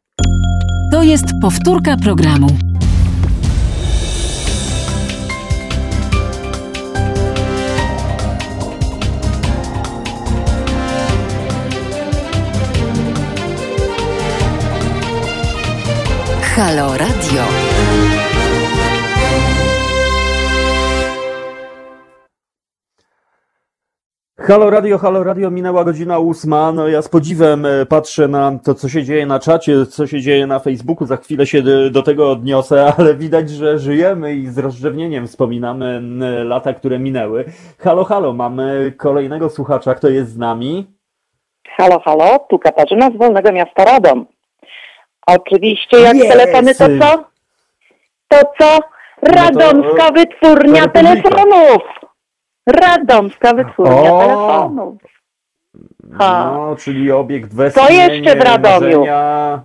To 0.92 1.02
jest 1.02 1.26
powtórka 1.42 1.96
programu. 2.04 2.46
Halo 16.56 16.96
Radio. 16.96 17.42
Halo 24.38 24.70
Radio, 24.70 24.98
Halo 24.98 25.24
Radio, 25.24 25.50
minęła 25.50 25.84
godzina 25.84 26.18
ósma. 26.18 26.72
No 26.72 26.88
ja 26.88 27.02
z 27.02 27.08
podziwem 27.08 27.66
e, 27.66 27.86
patrzę 27.86 28.28
na 28.28 28.58
to, 28.64 28.74
co 28.74 28.88
się 28.88 29.02
dzieje 29.02 29.26
na 29.26 29.38
czacie, 29.38 29.86
co 29.86 30.06
się 30.06 30.20
dzieje 30.20 30.46
na 30.46 30.58
Facebooku. 30.58 31.06
Za 31.06 31.16
chwilę 31.16 31.46
się 31.46 31.62
do 31.90 32.02
tego 32.02 32.30
odniosę, 32.30 32.84
ale 32.98 33.14
widać, 33.14 33.50
że 33.50 33.78
żyjemy 33.78 34.34
i 34.34 34.46
z 34.46 34.58
rozrzewnieniem 34.58 35.26
wspominamy 35.26 36.00
lata, 36.44 36.72
które 36.72 36.98
minęły. 36.98 37.44
Halo, 37.78 38.04
halo, 38.04 38.32
mamy 38.32 38.92
kolejnego 38.96 39.50
słuchacza, 39.50 39.94
kto 39.94 40.08
jest 40.08 40.32
z 40.32 40.38
nami. 40.38 40.86
Halo, 41.76 42.00
halo, 42.00 42.38
tu 42.50 42.58
Katarzyna 42.58 43.10
z 43.10 43.16
Wolnego 43.16 43.52
Miasta 43.52 43.84
Radom. 43.84 44.33
Oczywiście, 45.26 46.00
jak 46.00 46.16
yes. 46.16 46.28
telefony 46.28 46.74
to 46.74 46.84
co? 47.00 47.24
To 48.28 48.40
co? 48.58 48.78
Radomska 49.22 50.04
no 50.04 50.06
to, 50.06 50.12
wytwórnia 50.12 50.88
telefonów! 50.88 51.82
Radomska 52.66 53.54
wytwórnia 53.54 54.12
o. 54.12 54.20
telefonów. 54.20 55.02
Ha. 56.18 56.52
No, 56.54 56.76
czyli 56.76 57.12
obiekt. 57.12 57.50
Co 57.74 57.92
jeszcze 57.92 58.36
w 58.36 58.42
Radomiu? 58.42 58.98
Marzenia... 58.98 59.62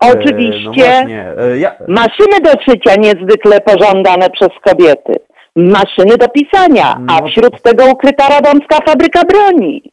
Oczywiście 0.00 1.06
no 1.36 1.42
e, 1.44 1.58
ja... 1.58 1.76
maszyny 1.88 2.40
do 2.42 2.50
szycia 2.50 2.94
niezwykle 2.98 3.60
pożądane 3.60 4.30
przez 4.30 4.48
kobiety. 4.64 5.12
Maszyny 5.56 6.16
do 6.16 6.28
pisania, 6.28 6.96
no. 7.00 7.14
a 7.14 7.26
wśród 7.26 7.62
tego 7.62 7.86
ukryta 7.86 8.28
radomska 8.28 8.76
fabryka 8.86 9.22
broni. 9.24 9.92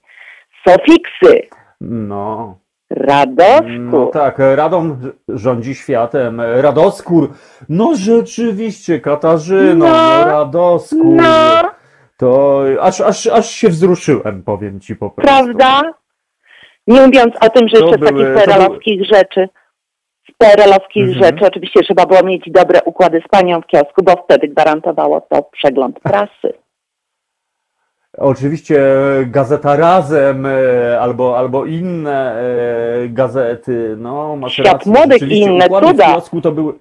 Sofiksy. 0.67 1.47
No. 1.81 2.60
Radosku. 2.91 3.65
No 3.79 4.05
tak, 4.05 4.39
Radom 4.55 4.97
rządzi 5.27 5.75
światem. 5.75 6.41
Radoskór. 6.41 7.29
No 7.69 7.95
rzeczywiście, 7.95 8.99
Katarzyno, 8.99 9.85
no, 9.85 9.93
no 9.93 10.25
Radoskór. 10.25 11.15
No. 11.15 11.71
To 12.17 12.63
aż, 12.81 13.01
aż, 13.01 13.27
aż 13.27 13.49
się 13.49 13.69
wzruszyłem, 13.69 14.43
powiem 14.43 14.79
ci 14.79 14.95
po 14.95 15.09
prostu. 15.09 15.33
Prawda? 15.33 15.93
Nie 16.87 17.01
mówiąc 17.01 17.33
o 17.41 17.49
tym, 17.49 17.67
że 17.67 17.77
to 17.77 17.85
jeszcze 17.85 18.05
z 18.05 18.09
takich 18.09 18.33
perelowskich 18.33 18.99
były... 18.99 19.19
rzeczy, 19.19 19.49
z 20.29 20.37
perelowskich 20.37 21.07
mhm. 21.07 21.25
rzeczy 21.25 21.45
oczywiście 21.45 21.79
trzeba 21.83 22.05
było 22.05 22.23
mieć 22.23 22.43
dobre 22.51 22.79
układy 22.85 23.21
z 23.25 23.29
panią 23.29 23.61
w 23.61 23.67
kiosku, 23.67 24.03
bo 24.03 24.23
wtedy 24.23 24.47
gwarantowało 24.47 25.21
to 25.21 25.43
przegląd 25.43 25.99
prasy. 25.99 26.53
Oczywiście 28.17 28.79
Gazeta 29.25 29.75
Razem 29.75 30.45
e, 30.45 30.99
albo, 30.99 31.37
albo 31.37 31.65
inne 31.65 32.35
e, 32.35 33.09
gazety. 33.09 33.95
No, 33.97 34.37
Świat. 34.49 34.85
Młodych 34.85 35.21
i 35.21 35.39
inne 35.39 35.67
cuda. 35.69 36.19
W 36.19 36.41
to 36.41 36.51
były, 36.51 36.73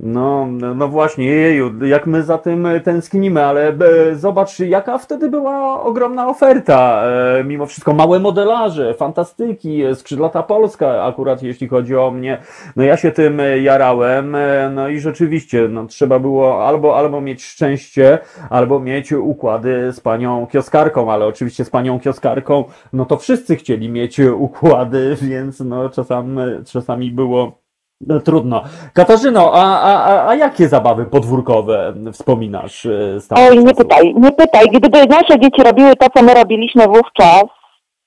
no, 0.00 0.46
no 0.74 0.88
właśnie, 0.88 1.24
jeju, 1.24 1.84
jak 1.84 2.06
my 2.06 2.22
za 2.22 2.38
tym 2.38 2.68
tęsknimy, 2.84 3.44
ale 3.44 3.68
e, 3.68 4.14
zobacz, 4.14 4.58
jaka 4.58 4.98
wtedy 4.98 5.30
była 5.30 5.82
ogromna 5.82 6.28
oferta. 6.28 7.02
E, 7.38 7.44
mimo 7.44 7.66
wszystko 7.66 7.94
małe 7.94 8.18
modelarze, 8.20 8.94
fantastyki, 8.94 9.82
skrzydlata 9.94 10.42
Polska, 10.42 11.04
akurat 11.04 11.42
jeśli 11.42 11.68
chodzi 11.68 11.96
o 11.96 12.10
mnie. 12.10 12.38
No 12.76 12.82
ja 12.82 12.96
się 12.96 13.10
tym 13.10 13.40
jarałem, 13.62 14.34
e, 14.34 14.70
no 14.74 14.88
i 14.88 15.00
rzeczywiście, 15.00 15.68
no 15.68 15.86
trzeba 15.86 16.18
było 16.18 16.66
albo, 16.66 16.96
albo 16.98 17.20
mieć 17.20 17.44
szczęście, 17.44 18.18
albo 18.50 18.80
mieć 18.80 19.12
układy 19.12 19.92
z 19.92 20.00
panią 20.00 20.46
kioskarką, 20.46 21.12
ale 21.12 21.26
oczywiście 21.26 21.64
z 21.64 21.70
panią 21.70 22.00
kioskarką, 22.00 22.64
no 22.92 23.04
to 23.04 23.16
wszyscy 23.16 23.56
chcieli 23.56 23.88
mieć 23.88 24.20
układy, 24.20 25.16
więc 25.30 25.60
no 25.60 25.90
czasami, 25.90 26.40
czasami 26.64 27.10
było 27.10 27.65
no, 28.00 28.20
trudno. 28.20 28.62
Katarzyno, 28.92 29.52
a, 29.54 29.80
a, 29.80 30.28
a 30.28 30.34
jakie 30.34 30.68
zabawy 30.68 31.04
podwórkowe 31.04 31.94
wspominasz 32.12 32.86
e, 32.86 33.20
z 33.20 33.28
Oj, 33.32 33.64
nie 33.64 33.74
pytaj, 33.74 34.14
nie 34.16 34.32
pytaj. 34.32 34.66
Gdyby 34.72 35.06
nasze 35.06 35.40
dzieci 35.40 35.62
robiły 35.62 35.96
to, 35.96 36.06
co 36.10 36.22
my 36.22 36.34
robiliśmy 36.34 36.86
wówczas, 36.86 37.44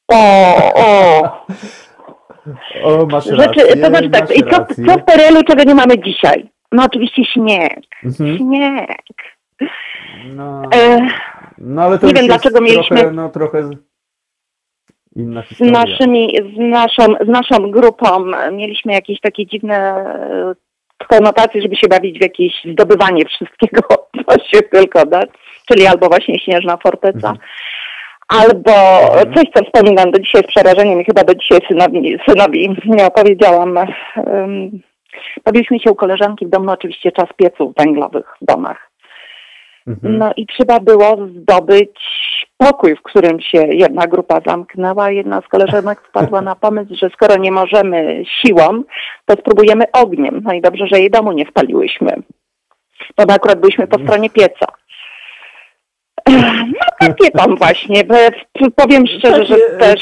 to... 0.05 0.17
O, 0.75 1.21
o 2.83 3.05
masz 3.05 3.27
rację, 3.27 3.63
Rzeczy, 3.63 3.81
to 3.81 3.87
znaczy 3.87 4.09
tak, 4.09 4.37
i 4.37 4.43
co, 4.43 4.65
co 4.85 4.99
w 4.99 5.03
PRL-u, 5.03 5.43
czego 5.43 5.63
nie 5.63 5.75
mamy 5.75 5.99
dzisiaj? 6.03 6.49
No 6.71 6.83
oczywiście 6.83 7.25
śnieg. 7.25 7.79
Mhm. 8.03 8.37
Śnieg. 8.37 9.13
No, 10.35 10.61
e, 10.75 11.07
no 11.57 11.81
ale 11.81 11.99
to 11.99 12.07
nie 12.07 12.13
wiem, 12.13 12.27
dlaczego 12.27 12.61
mieliśmy... 12.61 12.97
Trochę, 12.97 13.11
no, 13.11 13.29
trochę 13.29 13.69
Inna 15.19 15.43
z, 15.51 15.59
naszymi, 15.59 16.37
z, 16.55 16.57
naszą, 16.57 17.03
z 17.25 17.27
naszą 17.27 17.71
grupą 17.71 18.05
mieliśmy 18.51 18.93
jakieś 18.93 19.19
takie 19.19 19.45
dziwne 19.45 19.75
e, 19.75 20.55
konotacje, 21.07 21.61
żeby 21.61 21.75
się 21.75 21.87
bawić 21.87 22.19
w 22.19 22.21
jakieś 22.21 22.53
zdobywanie 22.71 23.25
wszystkiego, 23.25 23.81
co 24.27 24.39
się 24.43 24.61
tylko 24.61 25.05
da, 25.05 25.21
czyli 25.65 25.87
albo 25.87 26.07
właśnie 26.07 26.39
Śnieżna 26.39 26.77
Forteca, 26.77 27.29
mhm. 27.29 27.37
albo 28.27 28.71
mhm. 29.03 29.33
coś, 29.33 29.43
co 29.55 29.63
wspominam 29.63 30.11
do 30.11 30.19
dzisiaj 30.19 30.41
z 30.43 30.47
przerażeniem 30.47 31.01
i 31.01 31.05
chyba 31.05 31.23
do 31.23 31.35
dzisiaj 31.35 31.59
synowi, 31.67 32.17
synowi 32.29 32.75
nie 32.85 33.05
opowiedziałam. 33.05 33.79
Um, 34.15 34.81
bawiliśmy 35.45 35.79
się 35.79 35.91
u 35.91 35.95
koleżanki 35.95 36.45
w 36.45 36.49
domu, 36.49 36.71
oczywiście 36.71 37.11
czas 37.11 37.29
pieców 37.37 37.73
węglowych 37.77 38.25
w 38.41 38.45
domach. 38.45 38.88
Mhm. 39.89 40.17
No 40.17 40.31
i 40.35 40.47
trzeba 40.47 40.79
było 40.79 41.17
zdobyć 41.35 41.99
pokój, 42.57 42.95
w 42.95 43.01
którym 43.01 43.41
się 43.41 43.57
jedna 43.57 44.07
grupa 44.07 44.41
zamknęła. 44.45 45.11
Jedna 45.11 45.41
z 45.41 45.47
koleżanek 45.47 46.01
wpadła 46.01 46.41
na 46.41 46.55
pomysł, 46.55 46.95
że 46.95 47.09
skoro 47.09 47.37
nie 47.37 47.51
możemy 47.51 48.23
siłą, 48.25 48.83
to 49.25 49.35
spróbujemy 49.35 49.85
ogniem. 49.91 50.41
No 50.43 50.53
i 50.53 50.61
dobrze, 50.61 50.87
że 50.87 50.99
jej 50.99 51.11
domu 51.11 51.31
nie 51.31 51.45
spaliłyśmy. 51.45 52.15
Bo 53.17 53.25
my 53.27 53.33
akurat 53.33 53.59
byliśmy 53.59 53.87
po 53.87 53.99
stronie 53.99 54.29
pieca. 54.29 54.65
No 56.27 56.85
takie 56.99 57.31
tam 57.31 57.55
właśnie. 57.55 58.03
Powiem 58.75 59.07
szczerze, 59.07 59.45
że 59.45 59.55
też 59.79 59.99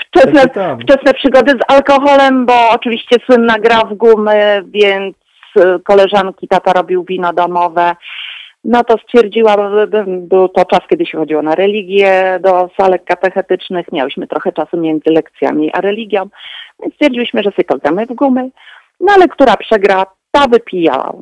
wczesne, 0.00 0.42
wczesne 0.82 1.14
przygody 1.14 1.52
z 1.52 1.72
alkoholem, 1.72 2.46
bo 2.46 2.70
oczywiście 2.70 3.16
słynna 3.26 3.58
gra 3.58 3.84
w 3.84 3.94
gumy, 3.94 4.64
więc 4.66 5.16
koleżanki 5.84 6.48
tata 6.48 6.72
robił 6.72 7.04
wino 7.04 7.32
domowe. 7.32 7.96
No 8.64 8.84
to 8.84 8.98
stwierdziłabym, 8.98 10.28
był 10.28 10.48
to 10.48 10.64
czas, 10.64 10.80
kiedy 10.90 11.06
się 11.06 11.18
chodziło 11.18 11.42
na 11.42 11.54
religię, 11.54 12.38
do 12.40 12.70
salek 12.80 13.04
katechetycznych, 13.04 13.92
miałyśmy 13.92 14.26
trochę 14.26 14.52
czasu 14.52 14.76
między 14.76 15.10
lekcjami 15.10 15.72
a 15.72 15.80
religią, 15.80 16.28
więc 16.82 16.94
stwierdziliśmy, 16.94 17.42
że 17.42 17.50
sobie 17.50 18.06
w 18.06 18.14
gumy, 18.14 18.50
no 19.00 19.12
ale 19.12 19.28
która 19.28 19.56
przegra, 19.56 20.06
ta 20.30 20.46
wypija 20.48 21.12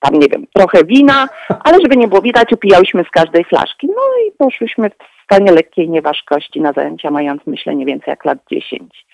tam, 0.00 0.20
nie 0.20 0.28
wiem, 0.28 0.46
trochę 0.54 0.84
wina, 0.84 1.28
ale 1.64 1.78
żeby 1.82 1.96
nie 1.96 2.08
było 2.08 2.22
widać, 2.22 2.52
upijałyśmy 2.52 3.04
z 3.04 3.10
każdej 3.10 3.44
flaszki. 3.44 3.86
No 3.86 4.02
i 4.26 4.32
poszłyśmy 4.38 4.90
w 4.90 5.24
stanie 5.24 5.52
lekkiej 5.52 5.90
nieważkości 5.90 6.60
na 6.60 6.72
zajęcia, 6.72 7.10
mając 7.10 7.46
myślę 7.46 7.74
nie 7.74 7.86
więcej 7.86 8.12
jak 8.12 8.24
lat 8.24 8.38
10. 8.50 9.06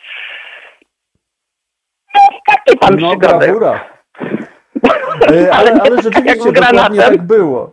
Takie 2.47 2.79
pan 2.79 2.97
no, 2.97 3.09
przygody. 3.09 3.47
Brawura. 3.47 3.81
E, 4.83 5.53
ale, 5.57 5.73
ale 5.73 6.03
rzeczywiście 6.03 6.53
dokładnie 6.53 7.01
tak 7.01 7.23
było. 7.23 7.73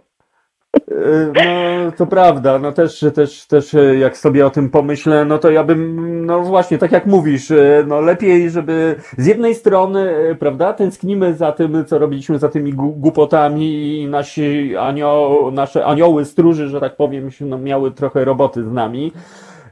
E, 0.91 1.31
no, 1.35 1.91
to 1.91 2.05
prawda, 2.05 2.59
no 2.59 2.71
też, 2.71 3.05
też, 3.15 3.47
też 3.47 3.73
e, 3.73 3.97
jak 3.97 4.17
sobie 4.17 4.45
o 4.45 4.49
tym 4.49 4.69
pomyślę, 4.69 5.25
no 5.25 5.37
to 5.37 5.51
ja 5.51 5.63
bym, 5.63 6.25
no 6.25 6.41
właśnie, 6.41 6.77
tak 6.77 6.91
jak 6.91 7.05
mówisz, 7.05 7.53
no 7.87 8.01
lepiej, 8.01 8.49
żeby 8.49 8.95
z 9.17 9.25
jednej 9.25 9.55
strony, 9.55 10.35
prawda, 10.39 10.73
tęsknimy 10.73 11.33
za 11.33 11.51
tym, 11.51 11.85
co 11.85 11.99
robiliśmy, 11.99 12.39
za 12.39 12.49
tymi 12.49 12.73
głupotami 12.73 14.01
i 14.01 14.07
nasi 14.07 14.77
anioł, 14.77 15.51
nasze 15.51 15.85
anioły 15.85 16.25
stróży, 16.25 16.67
że 16.67 16.79
tak 16.79 16.95
powiem, 16.95 17.29
no, 17.41 17.57
miały 17.57 17.91
trochę 17.91 18.25
roboty 18.25 18.63
z 18.63 18.71
nami, 18.71 19.11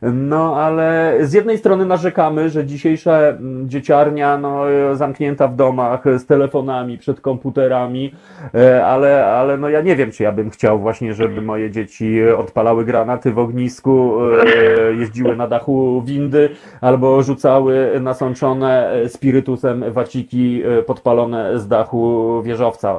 no 0.01 0.55
ale 0.55 1.17
z 1.21 1.33
jednej 1.33 1.57
strony 1.57 1.85
narzekamy, 1.85 2.49
że 2.49 2.65
dzisiejsza 2.65 3.17
mm, 3.17 3.69
dzieciarnia 3.69 4.37
no, 4.37 4.63
zamknięta 4.93 5.47
w 5.47 5.55
domach 5.55 6.03
z 6.17 6.25
telefonami, 6.25 6.97
przed 6.97 7.21
komputerami, 7.21 8.13
e, 8.55 8.85
ale, 8.85 9.25
ale 9.25 9.57
no 9.57 9.69
ja 9.69 9.81
nie 9.81 9.95
wiem, 9.95 10.11
czy 10.11 10.23
ja 10.23 10.31
bym 10.31 10.49
chciał 10.49 10.79
właśnie, 10.79 11.13
żeby 11.13 11.41
moje 11.41 11.71
dzieci 11.71 12.29
odpalały 12.37 12.85
granaty 12.85 13.31
w 13.31 13.39
ognisku, 13.39 14.19
e, 14.31 14.93
jeździły 14.93 15.35
na 15.35 15.47
dachu 15.47 16.01
windy 16.05 16.49
albo 16.81 17.23
rzucały 17.23 17.99
nasączone 18.01 18.91
spirytusem 19.07 19.91
waciki 19.91 20.61
e, 20.79 20.83
podpalone 20.83 21.59
z 21.59 21.67
dachu 21.67 22.41
wieżowca, 22.45 22.95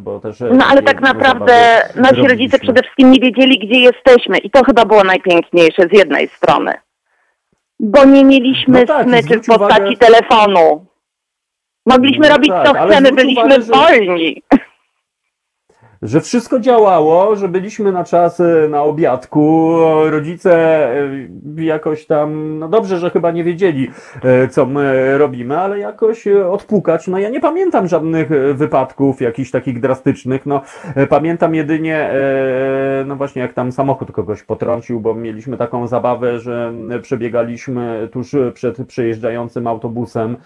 bo 0.00 0.20
też... 0.20 0.40
No 0.40 0.64
ale 0.66 0.82
tak 0.82 1.00
naprawdę 1.00 1.54
nasi 1.96 2.28
rodzice 2.28 2.58
przede 2.58 2.82
wszystkim 2.82 3.10
nie 3.10 3.20
wiedzieli, 3.20 3.58
gdzie 3.58 3.80
jesteśmy 3.80 4.38
i 4.38 4.50
to 4.50 4.64
chyba 4.64 4.84
było 4.84 5.04
najpiękniejsze 5.04 5.82
z 5.88 5.92
jednej 5.92 6.28
strony. 6.36 6.74
Bo 7.80 8.04
nie 8.04 8.24
mieliśmy 8.24 8.80
no 8.80 8.86
tak, 8.86 9.06
smyczy 9.06 9.40
w 9.40 9.46
postaci 9.46 9.80
uwagę... 9.80 9.96
telefonu. 9.96 10.86
Mogliśmy 11.86 12.28
no 12.28 12.34
robić 12.34 12.50
tak, 12.50 12.66
co 12.66 12.86
chcemy, 12.86 13.12
byliśmy 13.12 13.44
uwagę, 13.44 13.60
wolni. 13.60 14.42
Że 16.04 16.20
wszystko 16.20 16.60
działało, 16.60 17.36
że 17.36 17.48
byliśmy 17.48 17.92
na 17.92 18.04
czas 18.04 18.40
e, 18.40 18.68
na 18.70 18.82
obiadku, 18.82 19.76
rodzice 20.10 20.52
e, 21.58 21.64
jakoś 21.64 22.06
tam, 22.06 22.58
no 22.58 22.68
dobrze, 22.68 22.98
że 22.98 23.10
chyba 23.10 23.30
nie 23.30 23.44
wiedzieli, 23.44 23.90
e, 24.22 24.48
co 24.48 24.66
my 24.66 25.18
robimy, 25.18 25.58
ale 25.58 25.78
jakoś 25.78 26.26
odpukać. 26.26 27.08
No 27.08 27.18
ja 27.18 27.28
nie 27.28 27.40
pamiętam 27.40 27.88
żadnych 27.88 28.28
wypadków 28.54 29.20
jakichś 29.20 29.50
takich 29.50 29.80
drastycznych, 29.80 30.46
no 30.46 30.60
pamiętam 31.08 31.54
jedynie, 31.54 32.10
no 33.06 33.16
właśnie 33.16 33.42
jak 33.42 33.52
tam 33.52 33.72
samochód 33.72 34.12
kogoś 34.12 34.42
potrącił, 34.42 35.00
bo 35.00 35.14
mieliśmy 35.14 35.56
taką 35.56 35.86
zabawę, 35.86 36.38
że 36.38 36.72
przebiegaliśmy 37.02 38.08
tuż 38.12 38.36
przed 38.54 38.86
przejeżdżającym 38.86 39.66
autobusem, 39.66 40.36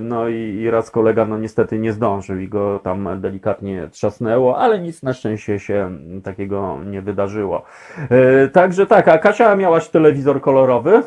no 0.00 0.28
i 0.28 0.70
raz 0.70 0.90
kolega 0.90 1.24
no 1.24 1.38
niestety 1.38 1.78
nie 1.78 1.92
zdążył 1.92 2.38
i 2.38 2.48
go 2.48 2.78
tam 2.78 3.20
delikatnie 3.20 3.88
trzasnęło, 3.88 4.58
ale 4.58 4.78
nic 4.78 5.02
na 5.02 5.12
szczęście 5.12 5.58
się 5.58 5.90
takiego 6.24 6.78
nie 6.86 7.02
wydarzyło. 7.02 7.62
E, 8.10 8.48
także 8.48 8.86
tak, 8.86 9.08
a 9.08 9.18
Kasia, 9.18 9.56
miałaś 9.56 9.88
telewizor 9.88 10.40
kolorowy? 10.40 11.02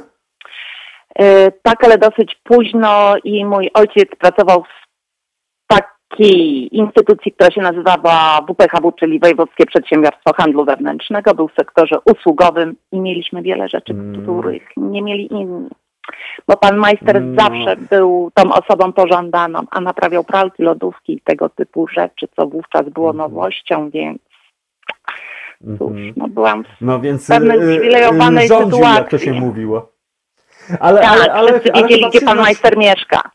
E, 1.19 1.51
tak, 1.51 1.83
ale 1.83 1.97
dosyć 1.97 2.35
późno 2.43 3.15
i 3.23 3.45
mój 3.45 3.69
ojciec 3.73 4.09
pracował 4.19 4.63
w 4.63 4.83
takiej 5.67 6.77
instytucji, 6.77 7.31
która 7.31 7.51
się 7.51 7.61
nazywała 7.61 8.41
WPHW, 8.49 8.91
czyli 8.91 9.19
Wojewódzkie 9.19 9.65
Przedsiębiorstwo 9.65 10.33
Handlu 10.33 10.65
Wewnętrznego. 10.65 11.33
Był 11.33 11.47
w 11.47 11.55
sektorze 11.55 11.95
usługowym 12.05 12.75
i 12.91 12.99
mieliśmy 12.99 13.41
wiele 13.41 13.69
rzeczy, 13.69 13.93
mm. 13.93 14.23
których 14.23 14.63
nie 14.77 15.01
mieli 15.01 15.33
inni. 15.33 15.69
Bo 16.47 16.57
pan 16.57 16.77
majster 16.77 17.21
no. 17.21 17.43
zawsze 17.43 17.75
był 17.75 18.31
tą 18.33 18.53
osobą 18.53 18.93
pożądaną, 18.93 19.59
a 19.71 19.81
naprawiał 19.81 20.23
pralki, 20.23 20.63
lodówki 20.63 21.13
i 21.13 21.21
tego 21.21 21.49
typu 21.49 21.87
rzeczy, 21.87 22.27
co 22.35 22.47
wówczas 22.47 22.89
było 22.89 23.09
mm. 23.09 23.17
nowością, 23.17 23.89
więc 23.89 24.19
cóż, 25.77 25.91
mhm. 25.91 26.13
no 26.15 26.27
byłam 26.27 26.63
w 26.63 26.81
no 26.81 26.99
więc, 26.99 27.27
pewnej 27.27 27.57
y, 27.57 27.61
uprzywilejowanej 27.61 28.47
sytuacji. 28.47 28.95
jak 28.95 29.09
to 29.09 29.17
się 29.17 29.33
mówiło. 29.33 29.93
Ale, 30.79 31.01
tak, 31.01 31.11
ale, 31.11 31.33
ale, 31.33 31.33
ale, 31.33 31.59
wiedzieli, 31.59 32.09
gdzie 32.09 32.21
pan 32.21 32.37
majster 32.37 32.77
mieszka. 32.77 33.31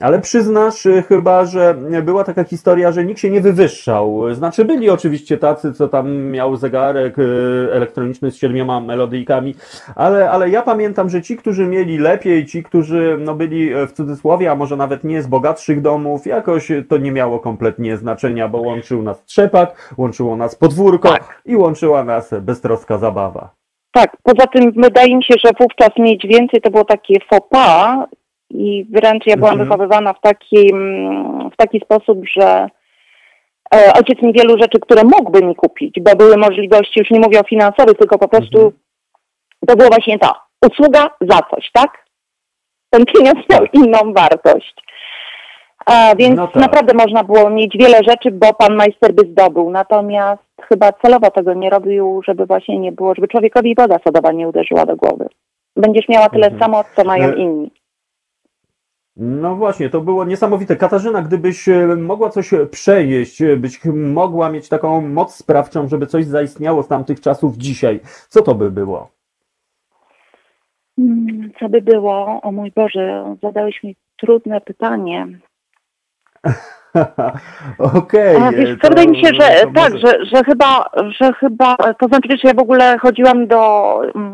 Ale 0.00 0.20
przyznasz 0.20 0.86
y, 0.86 1.02
chyba, 1.02 1.44
że 1.44 1.74
była 2.02 2.24
taka 2.24 2.44
historia, 2.44 2.92
że 2.92 3.04
nikt 3.04 3.20
się 3.20 3.30
nie 3.30 3.40
wywyższał. 3.40 4.34
Znaczy 4.34 4.64
byli 4.64 4.90
oczywiście 4.90 5.38
tacy, 5.38 5.72
co 5.72 5.88
tam 5.88 6.22
miał 6.22 6.56
zegarek 6.56 7.18
y, 7.18 7.68
elektroniczny 7.72 8.30
z 8.30 8.36
siedmioma 8.36 8.80
melodyjkami, 8.80 9.54
ale, 9.96 10.30
ale 10.30 10.50
ja 10.50 10.62
pamiętam, 10.62 11.10
że 11.10 11.22
ci, 11.22 11.36
którzy 11.36 11.66
mieli 11.66 11.98
lepiej, 11.98 12.46
ci, 12.46 12.62
którzy 12.62 13.16
no, 13.20 13.34
byli 13.34 13.72
e, 13.72 13.86
w 13.86 13.92
cudzysłowie, 13.92 14.50
a 14.50 14.54
może 14.54 14.76
nawet 14.76 15.04
nie 15.04 15.22
z 15.22 15.26
bogatszych 15.26 15.82
domów, 15.82 16.26
jakoś 16.26 16.72
to 16.88 16.98
nie 16.98 17.12
miało 17.12 17.38
kompletnie 17.38 17.96
znaczenia, 17.96 18.48
bo 18.48 18.58
łączył 18.58 19.02
nas 19.02 19.24
trzepak, 19.24 19.94
łączyło 19.98 20.36
nas 20.36 20.54
podwórko 20.54 21.08
tak. 21.08 21.42
i 21.44 21.56
łączyła 21.56 22.04
nas 22.04 22.34
beztroska 22.40 22.98
zabawa. 22.98 23.50
Tak, 23.92 24.16
poza 24.22 24.46
tym 24.46 24.72
wydaje 24.72 25.16
mi 25.16 25.24
się, 25.24 25.34
że 25.44 25.50
wówczas 25.60 25.90
mieć 25.98 26.26
więcej 26.26 26.60
to 26.60 26.70
było 26.70 26.84
takie 26.84 27.14
faux 27.30 27.48
pas 27.50 28.08
i 28.54 28.86
wręcz 28.90 29.26
ja 29.26 29.36
byłam 29.36 29.52
mhm. 29.52 29.68
wychowywana 29.68 30.12
w 30.12 30.20
taki, 30.20 30.72
w 31.52 31.56
taki 31.56 31.80
sposób, 31.80 32.18
że 32.36 32.68
e, 33.74 33.92
ojciec 33.94 34.22
mi 34.22 34.32
wielu 34.32 34.58
rzeczy, 34.58 34.80
które 34.80 35.04
mógłby 35.04 35.42
mi 35.42 35.54
kupić, 35.54 35.94
bo 36.00 36.16
były 36.16 36.36
możliwości, 36.36 37.00
już 37.00 37.10
nie 37.10 37.20
mówię 37.20 37.40
o 37.40 37.48
finansowych, 37.48 37.98
tylko 37.98 38.18
po 38.18 38.28
prostu 38.28 38.58
mhm. 38.58 38.72
to 39.66 39.76
było 39.76 39.88
właśnie 39.88 40.18
to, 40.18 40.32
usługa 40.70 41.10
za 41.20 41.38
coś, 41.50 41.70
tak? 41.72 42.04
Ten 42.90 43.04
pieniądz 43.04 43.48
miał 43.50 43.60
tak. 43.60 43.74
inną 43.74 44.12
wartość. 44.12 44.74
A, 45.86 46.14
więc 46.16 46.36
no 46.36 46.46
tak. 46.46 46.62
naprawdę 46.62 46.94
można 46.94 47.24
było 47.24 47.50
mieć 47.50 47.76
wiele 47.78 47.98
rzeczy, 48.08 48.30
bo 48.30 48.54
pan 48.54 48.74
majster 48.74 49.14
by 49.14 49.22
zdobył. 49.26 49.70
Natomiast 49.70 50.42
chyba 50.68 50.92
celowo 50.92 51.30
tego 51.30 51.54
nie 51.54 51.70
robił, 51.70 52.22
żeby 52.24 52.46
właśnie 52.46 52.78
nie 52.78 52.92
było, 52.92 53.14
żeby 53.14 53.28
człowiekowi 53.28 53.74
woda 53.74 53.98
sodowa 54.04 54.32
nie 54.32 54.48
uderzyła 54.48 54.86
do 54.86 54.96
głowy. 54.96 55.28
Będziesz 55.76 56.08
miała 56.08 56.28
tyle 56.28 56.46
mhm. 56.46 56.62
samo, 56.62 56.84
co 56.96 57.04
mają 57.04 57.28
e, 57.28 57.36
inni. 57.36 57.70
No 59.16 59.56
właśnie, 59.56 59.90
to 59.90 60.00
było 60.00 60.24
niesamowite. 60.24 60.76
Katarzyna, 60.76 61.22
gdybyś 61.22 61.68
e, 61.68 61.86
mogła 61.96 62.30
coś 62.30 62.50
przejeść, 62.70 63.42
e, 63.42 63.56
byś 63.56 63.84
mogła 63.94 64.50
mieć 64.50 64.68
taką 64.68 65.00
moc 65.00 65.34
sprawczą, 65.34 65.88
żeby 65.88 66.06
coś 66.06 66.24
zaistniało 66.24 66.82
z 66.82 66.88
tamtych 66.88 67.20
czasów 67.20 67.56
dzisiaj, 67.56 68.00
co 68.28 68.42
to 68.42 68.54
by 68.54 68.70
było? 68.70 69.10
Hmm, 70.96 71.50
co 71.58 71.68
by 71.68 71.82
było? 71.82 72.40
O 72.42 72.52
mój 72.52 72.72
Boże, 72.76 73.36
zadałeś 73.42 73.82
mi 73.82 73.96
trudne 74.16 74.60
pytanie. 74.60 75.28
Okej. 77.78 78.36
Okay, 78.36 78.76
wydaje 78.82 79.08
mi 79.08 79.20
się, 79.20 79.28
że 79.34 79.66
tak, 79.74 79.92
może... 79.92 79.98
że, 79.98 80.24
że 80.24 80.44
chyba, 80.44 80.90
że 81.20 81.32
chyba, 81.32 81.76
to 81.76 82.06
znaczy, 82.08 82.28
że 82.28 82.48
ja 82.48 82.54
w 82.54 82.58
ogóle 82.58 82.98
chodziłam 82.98 83.46
do, 83.46 84.00
mm, 84.14 84.32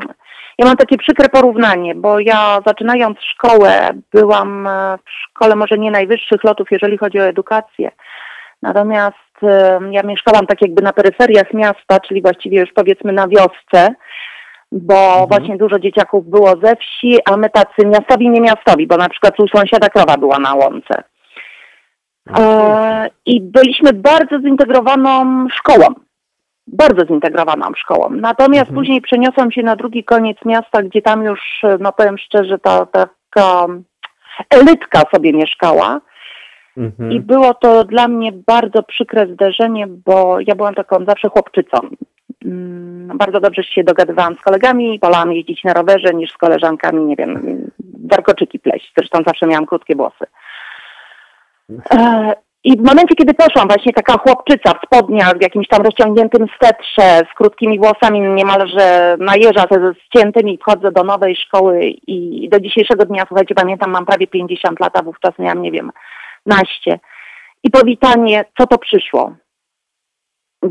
ja 0.60 0.66
mam 0.66 0.76
takie 0.76 0.96
przykre 0.96 1.28
porównanie, 1.28 1.94
bo 1.94 2.20
ja 2.20 2.60
zaczynając 2.66 3.18
szkołę 3.20 3.90
byłam 4.12 4.66
e, 4.66 4.98
w 5.06 5.10
szkole 5.10 5.56
może 5.56 5.78
nie 5.78 5.90
najwyższych 5.90 6.44
lotów, 6.44 6.68
jeżeli 6.70 6.98
chodzi 6.98 7.20
o 7.20 7.26
edukację. 7.26 7.90
Natomiast 8.62 9.42
e, 9.42 9.80
ja 9.90 10.02
mieszkałam 10.02 10.46
tak 10.46 10.62
jakby 10.62 10.82
na 10.82 10.92
peryferiach 10.92 11.54
miasta, 11.54 12.00
czyli 12.00 12.22
właściwie 12.22 12.60
już 12.60 12.72
powiedzmy 12.74 13.12
na 13.12 13.28
wiosce, 13.28 13.94
bo 14.72 15.12
mhm. 15.12 15.28
właśnie 15.28 15.56
dużo 15.56 15.78
dzieciaków 15.78 16.30
było 16.30 16.54
ze 16.62 16.76
wsi, 16.76 17.18
a 17.30 17.36
my 17.36 17.50
tacy 17.50 17.86
miastowi, 17.86 18.30
nie 18.30 18.40
miastowi, 18.40 18.86
bo 18.86 18.96
na 18.96 19.08
przykład 19.08 19.40
u 19.40 19.48
sąsiada 19.48 19.88
krowa 19.88 20.16
była 20.16 20.38
na 20.38 20.54
łące. 20.54 21.02
E, 22.38 23.08
I 23.26 23.40
byliśmy 23.40 23.92
bardzo 23.92 24.40
zintegrowaną 24.40 25.46
szkołą 25.48 25.86
bardzo 26.72 27.06
zintegrowaną 27.06 27.66
szkołą. 27.76 28.10
Natomiast 28.10 28.70
mhm. 28.70 28.74
później 28.74 29.00
przeniosłam 29.00 29.52
się 29.52 29.62
na 29.62 29.76
drugi 29.76 30.04
koniec 30.04 30.38
miasta, 30.44 30.82
gdzie 30.82 31.02
tam 31.02 31.24
już, 31.24 31.62
no 31.80 31.92
powiem 31.92 32.18
szczerze, 32.18 32.58
ta 32.58 32.86
taka 32.86 33.66
elitka 34.50 35.02
sobie 35.14 35.32
mieszkała. 35.32 36.00
Mhm. 36.76 37.12
I 37.12 37.20
było 37.20 37.54
to 37.54 37.84
dla 37.84 38.08
mnie 38.08 38.32
bardzo 38.32 38.82
przykre 38.82 39.26
zderzenie, 39.26 39.86
bo 39.86 40.38
ja 40.46 40.54
byłam 40.54 40.74
taką 40.74 41.04
zawsze 41.04 41.28
chłopczycą. 41.28 41.78
Mm, 42.44 43.18
bardzo 43.18 43.40
dobrze 43.40 43.64
się 43.64 43.84
dogadywałam 43.84 44.36
z 44.36 44.40
kolegami, 44.40 44.98
wolałam 45.02 45.32
jeździć 45.32 45.64
na 45.64 45.72
rowerze 45.72 46.14
niż 46.14 46.30
z 46.30 46.36
koleżankami, 46.36 47.04
nie 47.04 47.16
wiem, 47.16 47.60
warkoczyki 48.10 48.58
pleść. 48.58 48.92
Zresztą 48.98 49.18
zawsze 49.26 49.46
miałam 49.46 49.66
krótkie 49.66 49.96
włosy. 49.96 50.24
E, 51.92 52.32
I 52.64 52.76
w 52.76 52.84
momencie, 52.84 53.14
kiedy 53.14 53.34
poszłam, 53.34 53.68
właśnie 53.68 53.92
taka 53.92 54.18
chłopczyca 54.18 54.74
w 54.74 54.86
spodniach, 54.86 55.38
w 55.38 55.42
jakimś 55.42 55.68
tam 55.68 55.82
rozciągniętym 55.82 56.46
swetrze, 56.56 57.26
z 57.32 57.34
krótkimi 57.36 57.78
włosami, 57.78 58.20
niemalże 58.20 59.16
na 59.18 59.36
jeża, 59.36 59.64
ze 59.70 59.94
ściętymi, 60.06 60.58
wchodzę 60.58 60.92
do 60.92 61.04
nowej 61.04 61.36
szkoły 61.36 61.80
i 62.06 62.48
do 62.48 62.60
dzisiejszego 62.60 63.04
dnia, 63.04 63.24
słuchajcie, 63.28 63.54
pamiętam, 63.54 63.90
mam 63.90 64.06
prawie 64.06 64.26
50 64.26 64.80
lat, 64.80 64.98
a 64.98 65.02
wówczas 65.02 65.38
miałam, 65.38 65.62
nie 65.62 65.72
wiem, 65.72 65.92
naście. 66.46 66.98
I 67.64 67.70
powitanie, 67.70 68.44
co 68.58 68.66
to 68.66 68.78
przyszło? 68.78 69.32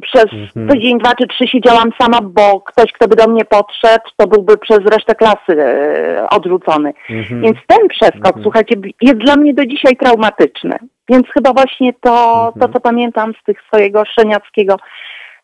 Przez 0.01 0.25
Mhm. 0.33 0.67
tydzień, 0.69 0.97
dwa 0.97 1.15
czy 1.15 1.27
trzy 1.27 1.47
siedziałam 1.47 1.89
sama, 2.01 2.19
bo 2.21 2.61
ktoś, 2.61 2.91
kto 2.91 3.07
by 3.07 3.15
do 3.15 3.27
mnie 3.27 3.45
podszedł, 3.45 4.03
to 4.17 4.27
byłby 4.27 4.57
przez 4.57 4.79
resztę 4.79 5.15
klasy 5.15 5.61
e, 5.63 6.27
odrzucony. 6.29 6.93
Mhm. 7.09 7.41
Więc 7.41 7.57
ten 7.67 7.87
przeskok, 7.87 8.25
Mhm. 8.27 8.43
słuchajcie, 8.43 8.75
jest 9.01 9.17
dla 9.17 9.35
mnie 9.35 9.53
do 9.53 9.65
dzisiaj 9.65 9.97
traumatyczny. 9.97 10.77
Więc 11.09 11.27
chyba 11.33 11.53
właśnie 11.53 11.93
to, 11.93 12.45
Mhm. 12.47 12.59
to 12.59 12.73
co 12.73 12.79
pamiętam 12.79 13.33
z 13.41 13.43
tych 13.43 13.61
swojego 13.61 14.05
szczeniackiego, 14.05 14.75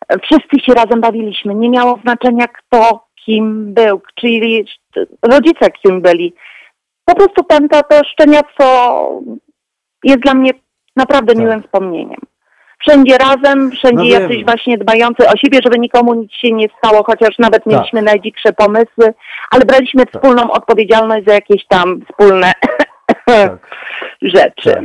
e, 0.09 0.19
wszyscy 0.19 0.59
się 0.65 0.73
razem 0.73 1.01
bawiliśmy. 1.01 1.55
Nie 1.55 1.69
miało 1.69 1.99
znaczenia 2.01 2.45
kto 2.47 3.05
kim 3.25 3.73
był, 3.73 4.01
czyli 4.15 4.65
rodzice 5.21 5.71
kim 5.71 6.01
byli. 6.01 6.33
Po 7.05 7.15
prostu 7.15 7.43
ten, 7.43 7.69
to, 7.69 7.81
to 7.83 8.03
szczeniactwo 8.03 8.65
jest 10.03 10.19
dla 10.19 10.33
mnie 10.33 10.51
naprawdę 10.95 11.33
Tak. 11.33 11.41
miłym 11.43 11.63
wspomnieniem. 11.63 12.19
Wszędzie 12.79 13.17
razem, 13.17 13.71
wszędzie 13.71 14.03
No 14.03 14.09
wiem. 14.09 14.21
jacyś 14.21 14.45
właśnie 14.45 14.77
dbający 14.77 15.27
o 15.29 15.37
siebie, 15.37 15.59
żeby 15.63 15.79
nikomu 15.79 16.13
nic 16.13 16.31
się 16.31 16.51
nie 16.51 16.67
stało, 16.77 17.03
chociaż 17.03 17.39
nawet 17.39 17.63
Tak. 17.63 17.73
mieliśmy 17.73 18.01
najdziksze 18.01 18.53
pomysły, 18.53 19.13
ale 19.51 19.65
braliśmy 19.65 20.03
wspólną 20.13 20.51
odpowiedzialność 20.51 21.25
za 21.27 21.33
jakieś 21.33 21.65
tam 21.67 22.01
wspólne 22.09 22.51
Tak. 23.25 23.67
rzeczy. 24.35 24.71
Tak. 24.73 24.83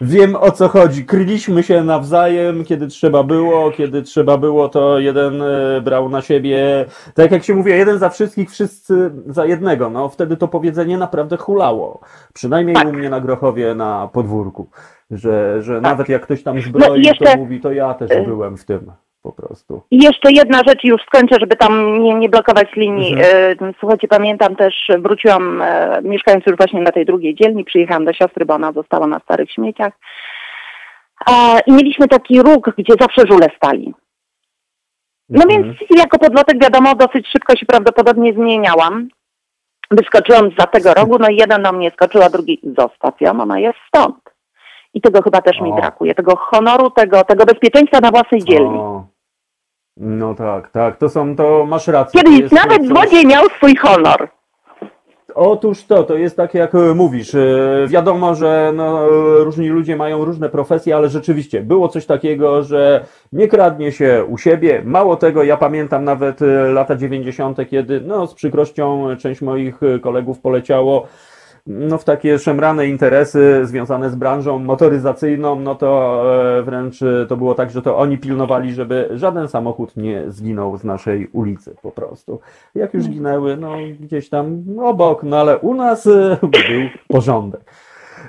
Wiem 0.00 0.36
o 0.36 0.50
co 0.50 0.68
chodzi. 0.68 1.04
Kryliśmy 1.04 1.62
się 1.62 1.84
nawzajem, 1.84 2.64
kiedy 2.64 2.86
trzeba 2.86 3.22
było, 3.22 3.70
kiedy 3.70 4.02
trzeba 4.02 4.38
było, 4.38 4.68
to 4.68 4.98
jeden 4.98 5.42
e, 5.42 5.80
brał 5.80 6.08
na 6.08 6.22
siebie, 6.22 6.84
tak 7.14 7.30
jak 7.32 7.44
się 7.44 7.54
mówi, 7.54 7.70
jeden 7.70 7.98
za 7.98 8.08
wszystkich, 8.10 8.50
wszyscy 8.50 9.10
za 9.26 9.46
jednego. 9.46 9.90
No 9.90 10.08
wtedy 10.08 10.36
to 10.36 10.48
powiedzenie 10.48 10.98
naprawdę 10.98 11.36
hulało. 11.36 12.00
Przynajmniej 12.34 12.76
Tak. 12.76 12.86
u 12.88 12.92
mnie 12.92 13.10
na 13.10 13.20
Grochowie 13.20 13.74
na 13.74 14.08
podwórku, 14.12 14.68
że, 15.10 15.62
że 15.62 15.74
Tak. 15.74 15.82
nawet 15.82 16.08
jak 16.08 16.22
ktoś 16.22 16.42
tam 16.42 16.60
zbroi, 16.60 16.88
No 16.88 16.96
jeszcze- 16.96 17.24
to 17.24 17.36
mówi, 17.36 17.60
to 17.60 17.72
ja 17.72 17.94
też 17.94 18.10
y- 18.10 18.22
byłem 18.22 18.56
w 18.56 18.64
tym 18.64 18.92
po 19.22 19.32
prostu. 19.32 19.82
I 19.90 20.04
jeszcze 20.04 20.32
jedna 20.32 20.60
rzecz, 20.66 20.84
już 20.84 21.02
skończę, 21.02 21.36
żeby 21.40 21.56
tam 21.56 22.02
nie, 22.02 22.14
nie 22.14 22.28
blokować 22.28 22.68
linii. 22.76 23.12
Mhm. 23.14 23.68
E, 23.68 23.72
Słuchajcie, 23.80 24.08
pamiętam 24.08 24.56
też, 24.56 24.88
wróciłam, 24.98 25.62
e, 25.62 25.98
mieszkając 26.02 26.46
już 26.46 26.56
właśnie 26.56 26.80
na 26.82 26.92
tej 26.92 27.04
drugiej 27.06 27.34
dzielni, 27.34 27.64
przyjechałam 27.64 28.04
do 28.04 28.12
siostry, 28.12 28.44
bo 28.46 28.54
ona 28.54 28.72
została 28.72 29.06
na 29.06 29.18
starych 29.20 29.50
śmieciach. 29.50 29.92
I 31.66 31.72
mieliśmy 31.72 32.08
taki 32.08 32.42
róg, 32.42 32.70
gdzie 32.78 32.94
zawsze 33.00 33.22
żule 33.30 33.46
stali. 33.56 33.94
No 35.28 35.42
Mhm. 35.42 35.62
więc 35.62 35.76
jako 35.96 36.18
podlotek 36.18 36.62
wiadomo, 36.62 36.94
dosyć 36.94 37.28
szybko 37.28 37.56
się 37.56 37.66
prawdopodobnie 37.66 38.32
zmieniałam. 38.32 39.08
Wyskoczyłam 39.90 40.50
za 40.58 40.66
tego 40.66 40.94
rogu, 40.94 41.18
no 41.18 41.28
i 41.28 41.36
jeden 41.36 41.62
do 41.62 41.72
mnie 41.72 41.90
skoczył, 41.90 42.22
a 42.22 42.30
drugi 42.30 42.60
zostaw 42.78 43.20
ją, 43.20 43.40
ona 43.40 43.58
jest 43.58 43.78
stąd. 43.88 44.16
I 44.96 45.00
tego 45.00 45.22
chyba 45.22 45.40
też 45.42 45.60
mi 45.60 45.72
O. 45.72 45.76
brakuje, 45.76 46.14
tego 46.14 46.36
honoru, 46.36 46.90
tego, 46.90 47.24
tego 47.24 47.44
bezpieczeństwa 47.44 48.00
na 48.00 48.10
własnej 48.10 48.42
dzielni. 48.44 48.78
O, 48.78 49.04
no 49.96 50.34
tak, 50.34 50.70
tak, 50.70 50.96
to 50.96 51.08
są, 51.08 51.36
to 51.36 51.64
masz 51.68 51.88
rację. 51.88 52.20
to 52.22 52.24
Kiedyś 52.28 52.40
jest 52.40 52.54
nawet 52.54 52.78
coś- 52.78 52.88
złodziej 52.88 53.26
miał 53.26 53.44
swój 53.56 53.76
honor. 53.76 54.28
Otóż 55.34 55.84
to, 55.84 56.02
to 56.04 56.14
jest 56.14 56.36
tak 56.36 56.54
jak 56.54 56.74
e, 56.74 56.94
mówisz. 56.94 57.34
e, 57.34 57.38
Wiadomo, 57.88 58.34
że 58.34 58.72
no, 58.74 59.04
e, 59.04 59.08
różni 59.44 59.68
ludzie 59.68 59.96
mają 59.96 60.24
różne 60.24 60.48
profesje, 60.48 60.96
ale 60.96 61.08
rzeczywiście 61.08 61.60
było 61.62 61.88
coś 61.88 62.06
takiego, 62.06 62.62
że 62.62 63.04
nie 63.32 63.48
kradnie 63.48 63.92
się 63.92 64.24
u 64.28 64.38
siebie. 64.38 64.82
Mało 64.84 65.16
tego, 65.16 65.42
ja 65.44 65.56
pamiętam 65.56 66.04
nawet 66.04 66.42
e, 66.42 66.46
lata 66.72 66.96
90., 66.96 67.58
kiedy 67.70 68.00
no, 68.00 68.26
z 68.26 68.34
przykrością 68.34 69.06
część 69.18 69.42
moich 69.42 69.82
e, 69.82 69.98
kolegów 69.98 70.40
poleciało 70.40 71.06
no, 71.66 71.98
w 71.98 72.04
takie 72.04 72.38
szemrane 72.38 72.86
interesy 72.86 73.60
związane 73.62 74.10
z 74.10 74.14
branżą 74.14 74.58
motoryzacyjną, 74.58 75.60
no 75.60 75.74
to 75.74 76.22
e, 76.58 76.62
wręcz 76.62 77.02
e, 77.02 77.26
to 77.28 77.36
było 77.36 77.54
tak, 77.54 77.70
że 77.70 77.82
to 77.82 77.98
oni 77.98 78.18
pilnowali, 78.18 78.74
żeby 78.74 79.08
żaden 79.14 79.48
samochód 79.48 79.96
nie 79.96 80.22
zginął 80.28 80.76
z 80.76 80.84
naszej 80.84 81.28
ulicy 81.32 81.74
po 81.82 81.90
prostu. 81.92 82.40
Jak 82.74 82.94
już 82.94 83.08
ginęły, 83.08 83.56
no 83.56 83.76
gdzieś 84.00 84.28
tam 84.28 84.64
obok, 84.80 85.22
no 85.22 85.36
ale 85.36 85.58
u 85.58 85.74
nas 85.74 86.06
e, 86.06 86.38
był 86.42 86.82
porządek. 87.08 87.60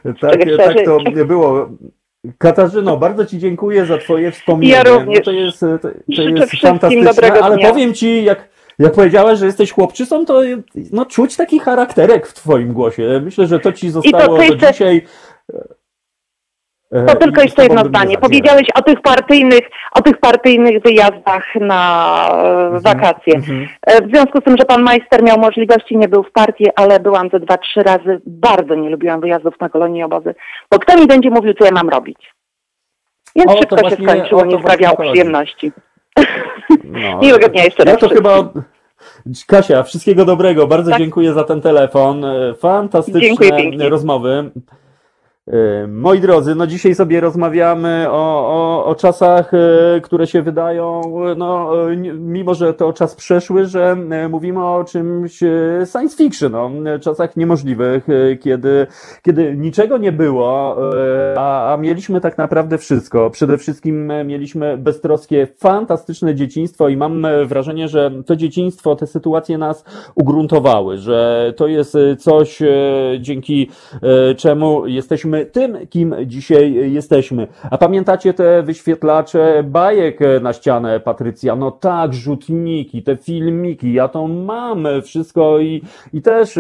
Tak, 0.04 0.40
tak 0.58 0.86
to 0.86 1.00
szerzyć. 1.00 1.24
było. 1.24 1.70
Katarzyno, 2.38 2.98
bardzo 2.98 3.26
Ci 3.26 3.40
dziękuję 3.40 3.86
za 3.86 3.98
Twoje 3.98 4.32
wspomnienie. 4.32 4.74
Ja 4.74 4.84
również. 4.84 5.18
No 5.18 5.24
to 5.26 5.32
jest, 5.32 5.60
to, 5.60 5.90
to 6.16 6.22
jest 6.22 6.52
fantastyczne, 6.62 7.42
ale 7.42 7.56
dnia. 7.56 7.70
powiem 7.70 7.94
Ci, 7.94 8.24
jak, 8.24 8.50
jak 8.80 8.94
powiedziałaś, 8.94 9.40
że 9.40 9.46
jesteś 9.46 9.72
chłopczycą, 9.72 10.26
to 10.26 10.42
no, 10.92 11.06
czuć 11.06 11.36
taki 11.36 11.60
charakterek 11.60 12.28
w 12.28 12.34
Twoim 12.34 12.74
głosie. 12.74 13.22
Myślę, 13.24 13.48
że 13.48 13.60
to 13.60 13.74
Ci 13.74 13.90
zostało 13.90 14.24
co 14.24 14.36
do 14.38 14.42
jeszcze- 14.42 14.72
dzisiaj. 14.72 15.06
e, 16.92 17.06
To 17.06 17.14
i 17.14 17.18
tylko 17.18 17.42
jeszcze 17.42 17.64
jedno 17.64 17.86
zdanie. 17.86 18.18
Powiedziałeś 18.18 18.68
o 18.76 18.82
tych 18.82 19.02
partyjnych, 19.02 19.62
o 19.92 20.02
tych 20.02 20.18
partyjnych 20.18 20.82
wyjazdach 20.84 21.44
na 21.56 22.30
e, 22.76 22.80
wakacje. 22.80 23.36
Mhm. 23.36 23.68
E, 23.88 24.02
W 24.02 24.10
związku 24.10 24.42
z 24.42 24.44
tym, 24.44 24.58
że 24.58 24.66
pan 24.66 24.82
majster 24.82 25.24
miał 25.24 25.38
możliwości, 25.40 25.98
nie 25.98 26.08
był 26.08 26.24
w 26.24 26.32
partii, 26.32 26.66
ale 26.76 27.00
byłam 27.00 27.30
ze 27.30 27.40
dwa, 27.40 27.58
trzy 27.58 27.84
razy. 27.84 28.22
Bardzo 28.26 28.76
nie 28.76 28.90
lubiłam 28.90 29.22
wyjazdów 29.22 29.60
na 29.62 29.70
kolonie 29.70 30.00
i 30.00 30.04
obozy. 30.04 30.36
Bo 30.72 30.80
kto 30.80 30.98
mi 30.98 31.08
będzie 31.08 31.30
mówił, 31.30 31.54
co 31.54 31.66
ja 31.66 31.72
mam 31.72 31.90
robić? 31.90 32.34
Więc 33.36 33.52
O, 33.52 33.54
to 33.54 33.60
szybko 33.60 33.90
się 33.90 33.96
skończyło, 33.96 34.42
to 34.42 34.48
nie 34.48 34.60
sprawiało 34.60 34.98
przyjemności. 34.98 35.72
No, 36.84 37.20
Miłego 37.22 37.50
dnia 37.50 37.64
jeszcze 37.64 37.84
Ja 37.84 37.92
raz 37.92 38.00
to 38.00 38.08
wszystkim. 38.08 38.32
chyba. 38.32 38.50
Kasia, 39.48 39.84
wszystkiego 39.84 40.26
dobrego. 40.26 40.68
Bardzo 40.68 40.92
Tak. 40.92 41.00
dziękuję 41.00 41.34
za 41.34 41.44
ten 41.44 41.62
telefon. 41.62 42.26
E, 42.26 42.54
Fantastyczne 42.54 43.22
Dziękuję 43.22 43.90
rozmowy. 43.90 44.52
E, 45.48 45.88
Moi 45.88 46.20
drodzy, 46.20 46.56
no 46.56 46.68
dzisiaj 46.68 46.96
sobie 46.96 47.20
rozmawiamy 47.20 48.06
o, 48.10 48.48
o, 48.48 48.86
o 48.86 48.96
czasach, 48.96 49.52
e, 49.54 50.02
które 50.02 50.28
się 50.28 50.42
wydają, 50.42 51.02
no, 51.38 51.72
e, 51.92 51.96
mimo 52.14 52.54
że 52.54 52.74
to 52.74 52.94
czas 52.94 53.16
przeszły, 53.16 53.66
że 53.66 53.98
mówimy 54.30 54.66
o 54.66 54.84
czymś 54.84 55.40
science 55.92 56.18
fiction, 56.18 56.56
o 56.56 56.72
czasach 57.02 57.38
niemożliwych, 57.38 58.08
kiedy, 58.42 58.88
kiedy 59.22 59.56
niczego 59.58 59.98
nie 59.98 60.12
było, 60.12 60.78
a, 61.38 61.74
a 61.74 61.78
mieliśmy 61.78 62.22
tak 62.22 62.38
naprawdę 62.38 62.78
wszystko. 62.78 63.30
Przede 63.30 63.58
wszystkim 63.58 64.12
mieliśmy 64.26 64.78
beztroskie, 64.78 65.48
fantastyczne 65.58 66.36
dzieciństwo 66.36 66.90
i 66.90 66.98
mam 66.98 67.28
wrażenie, 67.46 67.88
że 67.88 68.12
to 68.26 68.36
dzieciństwo, 68.36 68.96
te 68.96 69.08
sytuacje 69.08 69.58
nas 69.58 69.86
ugruntowały, 70.16 70.98
że 70.98 71.54
to 71.58 71.68
jest 71.68 71.98
coś, 72.20 72.60
dzięki 73.20 73.70
czemu 74.38 74.88
jesteśmy 74.88 75.37
tym, 75.46 75.78
kim 75.90 76.16
dzisiaj 76.26 76.94
jesteśmy. 76.94 77.48
A 77.72 77.78
pamiętacie 77.78 78.34
te 78.34 78.64
wyświetlacze 78.64 79.64
bajek 79.64 80.20
na 80.42 80.54
ścianę, 80.54 81.00
Patrycja? 81.00 81.56
No 81.56 81.72
tak, 81.72 82.14
rzutniki, 82.14 83.04
te 83.04 83.18
filmiki, 83.18 83.94
ja 83.94 84.08
to 84.08 84.28
mam 84.28 84.88
wszystko 85.04 85.60
i, 85.60 85.82
i 86.14 86.22
też 86.22 86.60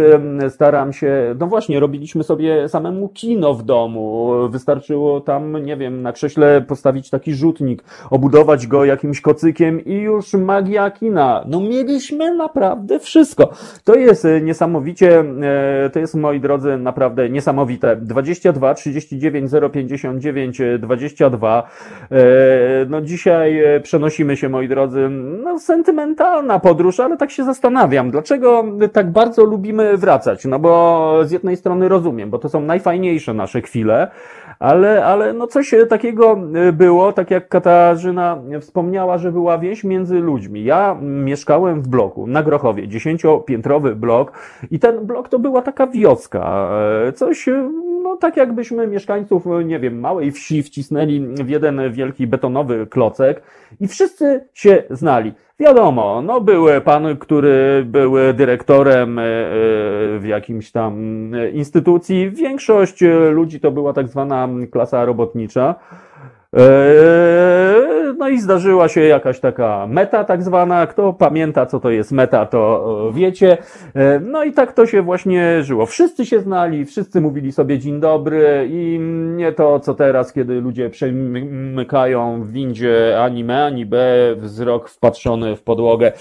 staram 0.49 0.93
się, 0.93 1.35
no 1.39 1.47
właśnie, 1.47 1.79
robiliśmy 1.79 2.23
sobie 2.23 2.69
samemu 2.69 3.09
kino 3.09 3.53
w 3.53 3.63
domu. 3.63 4.31
Wystarczyło 4.49 5.21
tam, 5.21 5.65
nie 5.65 5.77
wiem, 5.77 6.01
na 6.01 6.11
krześle 6.11 6.61
postawić 6.61 7.09
taki 7.09 7.33
rzutnik, 7.33 7.83
obudować 8.09 8.67
go 8.67 8.85
jakimś 8.85 9.21
kocykiem 9.21 9.85
i 9.85 9.93
już 9.93 10.33
magia 10.33 10.91
kina. 10.91 11.43
No 11.47 11.59
mieliśmy 11.59 12.35
naprawdę 12.35 12.99
wszystko. 12.99 13.49
To 13.83 13.95
jest 13.95 14.27
niesamowicie, 14.41 15.19
e, 15.19 15.89
to 15.89 15.99
jest 15.99 16.15
moi 16.15 16.39
drodzy 16.39 16.77
naprawdę 16.77 17.29
niesamowite. 17.29 17.95
22 17.95 18.66
39 18.73 19.51
059 19.73 20.61
e, 20.61 20.79
22. 20.79 21.67
E, 22.11 22.17
No 22.89 23.01
dzisiaj 23.01 23.59
e, 23.59 23.79
przenosimy 23.79 24.37
się 24.37 24.49
moi 24.49 24.67
drodzy, 24.67 25.09
no 25.43 25.59
sentymentalna 25.59 26.59
podróż, 26.59 26.99
ale 26.99 27.17
tak 27.17 27.31
się 27.31 27.43
zastanawiam, 27.43 28.11
dlaczego 28.11 28.63
tak 28.93 29.11
bardzo 29.11 29.43
lubimy 29.43 29.97
wracać? 29.97 30.45
No 30.45 30.59
bo 30.59 31.19
z 31.25 31.31
jednej 31.31 31.57
strony 31.57 31.89
rozumiem, 31.89 32.29
bo 32.29 32.39
to 32.39 32.49
są 32.49 32.61
najfajniejsze 32.61 33.33
nasze 33.33 33.61
chwile, 33.61 34.07
ale, 34.59 35.05
ale 35.05 35.33
no 35.33 35.47
coś 35.47 35.75
takiego 35.89 36.37
e, 36.53 36.71
było, 36.71 37.13
tak 37.13 37.31
jak 37.31 37.49
Katarzyna 37.49 38.41
wspomniała, 38.61 39.17
że 39.17 39.31
była 39.31 39.57
więź 39.57 39.83
między 39.83 40.19
ludźmi. 40.19 40.63
Ja 40.63 40.97
mieszkałem 41.01 41.81
w 41.81 41.87
bloku 41.87 42.27
na 42.27 42.43
Grochowie, 42.43 42.87
dziesięciopiętrowy 42.87 43.95
blok 43.95 44.31
i 44.71 44.79
ten 44.79 45.05
blok 45.05 45.29
to 45.29 45.39
była 45.39 45.61
taka 45.61 45.87
wioska, 45.87 46.69
e, 47.07 47.13
coś 47.13 47.47
e, 47.47 47.69
no, 48.07 48.17
tak 48.17 48.37
jakbyśmy 48.37 48.87
mieszkańców, 48.87 49.45
nie 49.65 49.79
wiem, 49.79 49.99
małej 49.99 50.31
wsi 50.31 50.63
wcisnęli 50.63 51.19
w 51.19 51.49
jeden 51.49 51.91
wielki 51.91 52.27
betonowy 52.27 52.87
klocek 52.87 53.41
i 53.79 53.87
wszyscy 53.87 54.47
się 54.53 54.83
znali. 54.89 55.33
Wiadomo, 55.59 56.21
no 56.21 56.41
był 56.41 56.65
pan, 56.85 57.17
który 57.17 57.83
był 57.85 58.13
dyrektorem 58.33 59.19
e, 59.19 59.23
w 60.19 60.23
jakimś 60.25 60.71
tam 60.71 61.31
instytucji. 61.53 62.31
Większość 62.31 63.03
ludzi 63.31 63.59
to 63.59 63.71
była 63.71 63.93
tak 63.93 64.07
zwana 64.07 64.49
klasa 64.71 65.05
robotnicza. 65.05 65.75
Eee, 66.53 68.13
no 68.17 68.29
i 68.29 68.39
zdarzyła 68.39 68.87
się 68.87 69.01
jakaś 69.01 69.39
taka 69.39 69.87
meta 69.87 70.23
tak 70.23 70.43
zwana. 70.43 70.87
Kto 70.87 71.13
pamięta, 71.13 71.65
co 71.65 71.79
to 71.79 71.89
jest 71.89 72.11
meta, 72.11 72.45
to 72.45 73.11
wiecie. 73.13 73.57
Eee, 73.95 74.19
no 74.21 74.43
i 74.43 74.51
tak 74.51 74.73
to 74.73 74.85
się 74.85 75.01
właśnie 75.01 75.63
żyło. 75.63 75.85
Wszyscy 75.85 76.25
się 76.25 76.39
znali, 76.39 76.85
wszyscy 76.85 77.21
mówili 77.21 77.51
sobie 77.51 77.79
dzień 77.79 77.99
dobry 77.99 78.67
i 78.71 78.99
nie 79.35 79.51
to, 79.51 79.79
co 79.79 79.93
teraz, 79.93 80.33
kiedy 80.33 80.61
ludzie 80.61 80.89
przemykają 80.89 82.43
w 82.43 82.51
windzie 82.51 83.21
ani 83.21 83.43
me, 83.43 83.65
ani 83.65 83.85
B, 83.85 84.17
wzrok 84.37 84.89
wpatrzony 84.89 85.55
w 85.55 85.63
podłogę. 85.63 86.11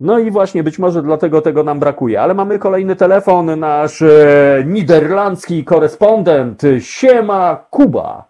No 0.00 0.18
i 0.18 0.30
właśnie 0.30 0.62
być 0.62 0.78
może 0.78 1.02
dlatego 1.02 1.40
tego 1.40 1.62
nam 1.62 1.80
brakuje. 1.80 2.20
Ale 2.20 2.34
mamy 2.34 2.58
kolejny 2.58 2.96
telefon, 2.96 3.60
nasz 3.60 4.02
e, 4.02 4.64
niderlandzki 4.66 5.64
korespondent. 5.64 6.62
Siema 6.80 7.66
Kuba. 7.70 8.25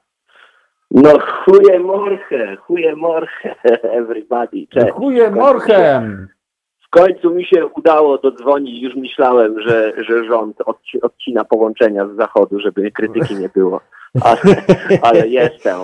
No 0.91 1.19
chuje 1.19 1.79
morche, 1.79 2.57
chuje 2.57 2.97
morche, 2.97 3.55
everybody. 4.01 4.67
Cześć. 4.71 4.93
Chuje 4.93 5.31
morchem! 5.31 6.29
W 6.87 6.89
końcu 6.91 7.31
mi 7.31 7.45
się 7.45 7.67
udało 7.67 8.19
dodzwonić, 8.19 8.83
już 8.83 8.95
myślałem, 8.95 9.61
że, 9.61 9.93
że 10.05 10.25
rząd 10.25 10.57
odci 10.67 11.03
odcina 11.03 11.45
połączenia 11.45 12.09
z 12.09 12.17
zachodu, 12.17 12.61
żeby 12.61 12.91
krytyki 12.91 13.35
nie 13.35 13.49
było, 13.49 13.81
ale, 14.23 14.57
ale 15.03 15.29
jestem. 15.29 15.81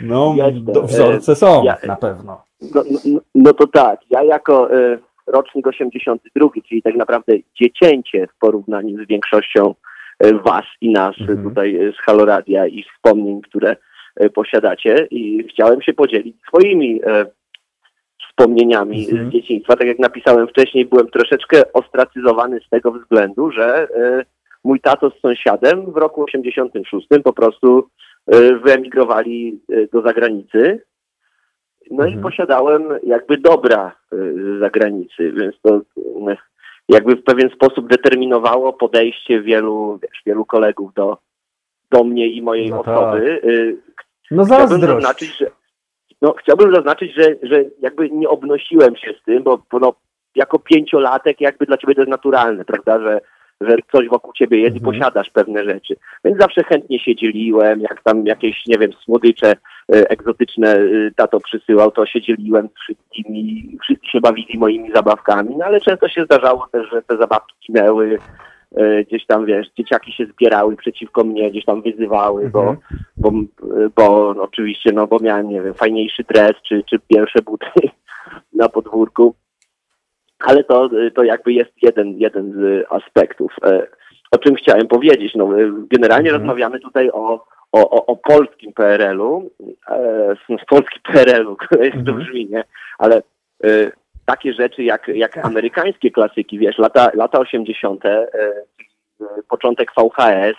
No, 0.00 0.34
jestem. 0.36 0.86
wzorce 0.86 1.36
są, 1.36 1.64
ja, 1.64 1.76
na 1.86 1.96
pewno. 1.96 2.42
No, 2.74 2.82
no, 3.04 3.20
no, 3.34 3.52
to 3.52 3.66
tak, 3.66 4.00
ja 4.10 4.22
jako 4.22 4.74
y, 4.74 4.98
rocznik 5.26 5.66
82, 5.66 6.48
czyli 6.68 6.82
tak 6.82 6.94
naprawdę 6.94 7.32
dziecięcie 7.60 8.26
w 8.26 8.38
porównaniu 8.38 9.04
z 9.04 9.08
większością 9.08 9.74
was 10.20 10.64
i 10.80 10.90
nas 10.92 11.20
mhm. 11.20 11.42
tutaj 11.42 11.76
e, 11.76 11.92
z 11.92 11.96
Haloradia 11.96 12.66
i 12.66 12.82
wspomnień, 12.82 13.40
które 13.40 13.76
e, 14.16 14.30
posiadacie 14.30 15.06
i 15.10 15.48
chciałem 15.50 15.82
się 15.82 15.92
podzielić 15.92 16.36
swoimi 16.48 17.00
wspomnieniami 18.28 19.08
mhm. 19.10 19.30
z 19.30 19.32
dzieciństwa. 19.32 19.76
Tak 19.76 19.86
jak 19.86 19.98
napisałem 19.98 20.48
wcześniej, 20.48 20.86
byłem 20.86 21.08
troszeczkę 21.10 21.72
ostracyzowany 21.72 22.60
z 22.66 22.68
tego 22.68 22.92
względu, 22.92 23.50
że 23.50 23.88
mój 24.64 24.80
tato 24.80 25.10
z 25.10 25.20
sąsiadem 25.20 25.92
w 25.92 25.96
roku 25.96 26.24
86 26.24 27.06
po 27.24 27.32
prostu 27.32 27.88
wyemigrowali 28.64 29.60
do 29.92 30.02
zagranicy. 30.02 30.82
No 31.90 32.04
mhm. 32.04 32.20
i 32.20 32.22
posiadałem 32.22 32.82
jakby 33.02 33.36
dobra 33.36 33.96
z 34.12 34.60
zagranicy, 34.60 35.32
więc 35.32 35.54
to 35.62 35.80
jakby 36.88 37.16
w 37.16 37.24
pewien 37.24 37.50
sposób 37.50 37.88
determinowało 37.88 38.72
podejście 38.72 39.42
wielu, 39.42 39.98
wiesz, 40.02 40.22
wielu 40.26 40.44
kolegów 40.44 40.94
do, 40.94 41.18
do 41.90 42.04
mnie 42.04 42.26
i 42.26 42.42
mojej 42.42 42.70
no 42.70 42.80
osoby. 42.80 43.40
Tak. 43.42 44.04
No 44.30 44.44
chciałbym 44.44 44.80
zaznaczyć, 44.80 45.38
że, 45.38 45.46
no, 46.22 46.32
chciałbym 46.32 46.74
zaznaczyć, 46.74 47.14
że, 47.14 47.36
że 47.42 47.64
jakby 47.80 48.10
nie 48.10 48.28
obnosiłem 48.28 48.96
się 48.96 49.14
z 49.20 49.24
tym, 49.24 49.42
bo, 49.42 49.62
no, 49.72 49.94
jako 50.34 50.58
pięciolatek 50.58 51.40
jakby 51.40 51.66
dla 51.66 51.76
ciebie 51.76 51.94
to 51.94 52.00
jest 52.00 52.10
naturalne, 52.10 52.64
prawda, 52.64 53.00
że 53.00 53.20
że 53.60 53.76
coś 53.92 54.08
wokół 54.08 54.32
ciebie 54.32 54.58
jest 54.58 54.76
mhm. 54.76 54.94
i 54.94 54.98
posiadasz 54.98 55.30
pewne 55.30 55.64
rzeczy. 55.64 55.96
Więc 56.24 56.38
zawsze 56.38 56.64
chętnie 56.64 56.98
się 56.98 57.16
dzieliłem, 57.16 57.80
jak 57.80 58.02
tam 58.02 58.26
jakieś, 58.26 58.66
nie 58.66 58.78
wiem, 58.78 58.92
słodycze 58.92 59.52
egzotyczne 59.88 60.76
e, 60.76 61.10
tato 61.16 61.40
przysyłał, 61.40 61.90
to 61.90 62.06
się 62.06 62.20
dzieliłem 62.20 62.68
z 62.68 62.80
wszystkimi, 62.80 63.76
wszyscy 63.82 64.06
się 64.06 64.20
bawili 64.20 64.58
moimi 64.58 64.92
zabawkami, 64.94 65.56
no 65.56 65.64
ale 65.64 65.80
często 65.80 66.08
się 66.08 66.24
zdarzało 66.24 66.68
też, 66.72 66.90
że 66.90 67.02
te 67.02 67.16
zabawki 67.16 67.54
ginęły, 67.66 68.18
e, 68.76 69.04
gdzieś 69.04 69.26
tam, 69.26 69.46
wiesz, 69.46 69.66
dzieciaki 69.78 70.12
się 70.12 70.26
zbierały 70.26 70.76
przeciwko 70.76 71.24
mnie, 71.24 71.50
gdzieś 71.50 71.64
tam 71.64 71.82
wyzywały, 71.82 72.44
mhm. 72.44 72.76
bo, 73.16 73.30
bo, 73.30 73.38
bo 73.96 74.34
no, 74.34 74.42
oczywiście, 74.42 74.90
no 74.92 75.06
bo 75.06 75.18
miałem, 75.20 75.48
nie 75.48 75.62
wiem, 75.62 75.74
fajniejszy 75.74 76.24
dres, 76.28 76.52
czy, 76.68 76.82
czy 76.90 76.98
pierwsze 76.98 77.42
buty 77.42 77.66
na 78.52 78.68
podwórku 78.68 79.34
ale 80.38 80.64
to, 80.64 80.90
to 81.14 81.24
jakby 81.24 81.52
jest 81.52 81.72
jeden, 81.82 82.18
jeden 82.18 82.52
z 82.52 82.86
aspektów. 82.92 83.52
E, 83.64 83.86
o 84.30 84.38
czym 84.38 84.54
chciałem 84.54 84.88
powiedzieć? 84.88 85.34
No, 85.34 85.48
generalnie 85.90 86.30
mhm. 86.30 86.42
rozmawiamy 86.42 86.80
tutaj 86.80 87.10
o, 87.10 87.44
o, 87.72 88.06
o, 88.06 88.16
polskim 88.16 88.72
PRL-u, 88.72 89.50
e, 89.90 90.36
polskim 90.68 91.02
PRL-u, 91.12 91.56
jest 91.84 92.06
to 92.06 92.12
brzmi, 92.12 92.46
nie? 92.46 92.64
Ale 92.98 93.22
e, 93.64 93.92
takie 94.26 94.52
rzeczy 94.52 94.84
jak, 94.84 95.08
jak 95.08 95.38
amerykańskie 95.38 96.10
klasyki, 96.10 96.58
wiesz, 96.58 96.78
lata, 96.78 97.10
lata 97.14 97.38
80., 97.38 98.04
e, 98.04 98.26
początek 99.48 99.92
VHS, 99.96 100.56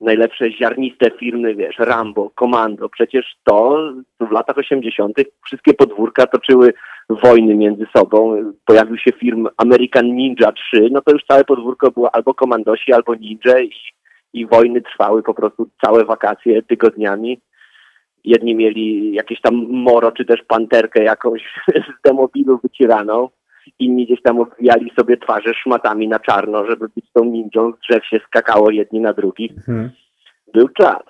najlepsze 0.00 0.52
ziarniste 0.52 1.10
firmy, 1.10 1.54
wiesz, 1.54 1.78
Rambo, 1.78 2.30
Komando. 2.30 2.88
Przecież 2.88 3.36
to 3.44 3.78
w 4.20 4.30
latach 4.30 4.58
80. 4.58 5.16
wszystkie 5.46 5.74
podwórka 5.74 6.26
toczyły 6.26 6.72
wojny 7.08 7.54
między 7.54 7.86
sobą. 7.96 8.36
Pojawił 8.64 8.98
się 8.98 9.12
film 9.12 9.48
American 9.56 10.06
Ninja 10.06 10.52
3, 10.52 10.88
no 10.90 11.00
to 11.00 11.12
już 11.12 11.24
całe 11.24 11.44
podwórko 11.44 11.90
było 11.90 12.14
albo 12.14 12.34
komandosi, 12.34 12.92
albo 12.92 13.14
ninja 13.14 13.60
i, 13.60 13.70
i 14.32 14.46
wojny 14.46 14.82
trwały 14.82 15.22
po 15.22 15.34
prostu 15.34 15.70
całe 15.84 16.04
wakacje 16.04 16.62
tygodniami. 16.62 17.40
Jedni 18.24 18.54
mieli 18.54 19.14
jakieś 19.14 19.40
tam 19.40 19.54
moro, 19.70 20.12
czy 20.12 20.24
też 20.24 20.42
panterkę 20.42 21.02
jakąś 21.02 21.42
z 21.88 22.02
demobilu 22.04 22.58
wycieraną. 22.62 23.28
Inni 23.78 24.06
gdzieś 24.06 24.22
tam 24.22 24.40
obwijali 24.40 24.92
sobie 24.98 25.16
twarze 25.16 25.54
szmatami 25.54 26.08
na 26.08 26.18
czarno, 26.18 26.66
żeby 26.66 26.88
być 26.88 27.04
tą 27.12 27.24
ninją. 27.24 27.72
Z 27.72 27.88
drzew 27.88 28.06
się 28.06 28.20
skakało 28.26 28.70
jedni 28.70 29.00
na 29.00 29.12
drugich. 29.12 29.52
Mhm. 29.58 29.90
Był 30.54 30.68
czas. 30.68 31.02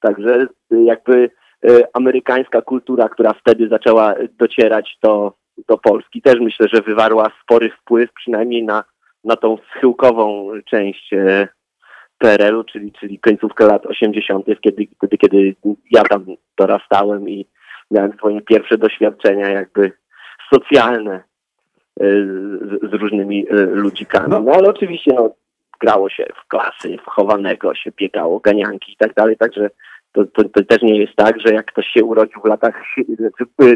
Także 0.00 0.46
jakby 0.70 1.30
Y, 1.70 1.82
amerykańska 1.92 2.62
kultura, 2.62 3.08
która 3.08 3.32
wtedy 3.32 3.68
zaczęła 3.68 4.14
docierać 4.38 4.98
do, 5.02 5.32
do 5.68 5.78
Polski, 5.78 6.22
też 6.22 6.40
myślę, 6.40 6.66
że 6.72 6.82
wywarła 6.82 7.30
spory 7.42 7.70
wpływ 7.70 8.12
przynajmniej 8.12 8.64
na, 8.64 8.84
na 9.24 9.36
tą 9.36 9.56
schyłkową 9.70 10.50
część 10.70 11.12
y, 11.12 11.48
PRL-u, 12.18 12.64
czyli, 12.64 12.92
czyli 12.92 13.18
końcówkę 13.18 13.66
lat 13.66 13.86
80., 13.86 14.46
kiedy, 14.60 14.86
kiedy, 15.00 15.18
kiedy 15.18 15.54
ja 15.90 16.02
tam 16.02 16.26
dorastałem 16.58 17.28
i 17.28 17.46
miałem 17.90 18.12
swoje 18.12 18.40
pierwsze 18.40 18.78
doświadczenia 18.78 19.48
jakby 19.48 19.92
socjalne 20.54 21.16
y, 21.16 22.26
z, 22.62 22.90
z 22.90 22.92
różnymi 22.92 23.46
ludzikami. 23.50 24.30
No. 24.30 24.40
no 24.40 24.52
ale 24.52 24.68
oczywiście 24.68 25.12
no, 25.14 25.30
grało 25.80 26.10
się 26.10 26.26
w 26.44 26.48
klasy, 26.48 26.98
w 26.98 27.06
chowanego 27.06 27.74
się 27.74 27.90
biegało, 27.96 28.40
ganianki 28.40 28.92
i 28.92 28.96
tak 28.96 29.14
dalej, 29.14 29.36
także 29.36 29.70
to, 30.12 30.24
to, 30.24 30.44
to, 30.44 30.64
też 30.64 30.82
nie 30.82 30.98
jest 30.98 31.16
tak, 31.16 31.40
że 31.40 31.54
jak 31.54 31.66
ktoś 31.66 31.86
się 31.86 32.04
urodził 32.04 32.40
w 32.40 32.44
latach, 32.44 32.82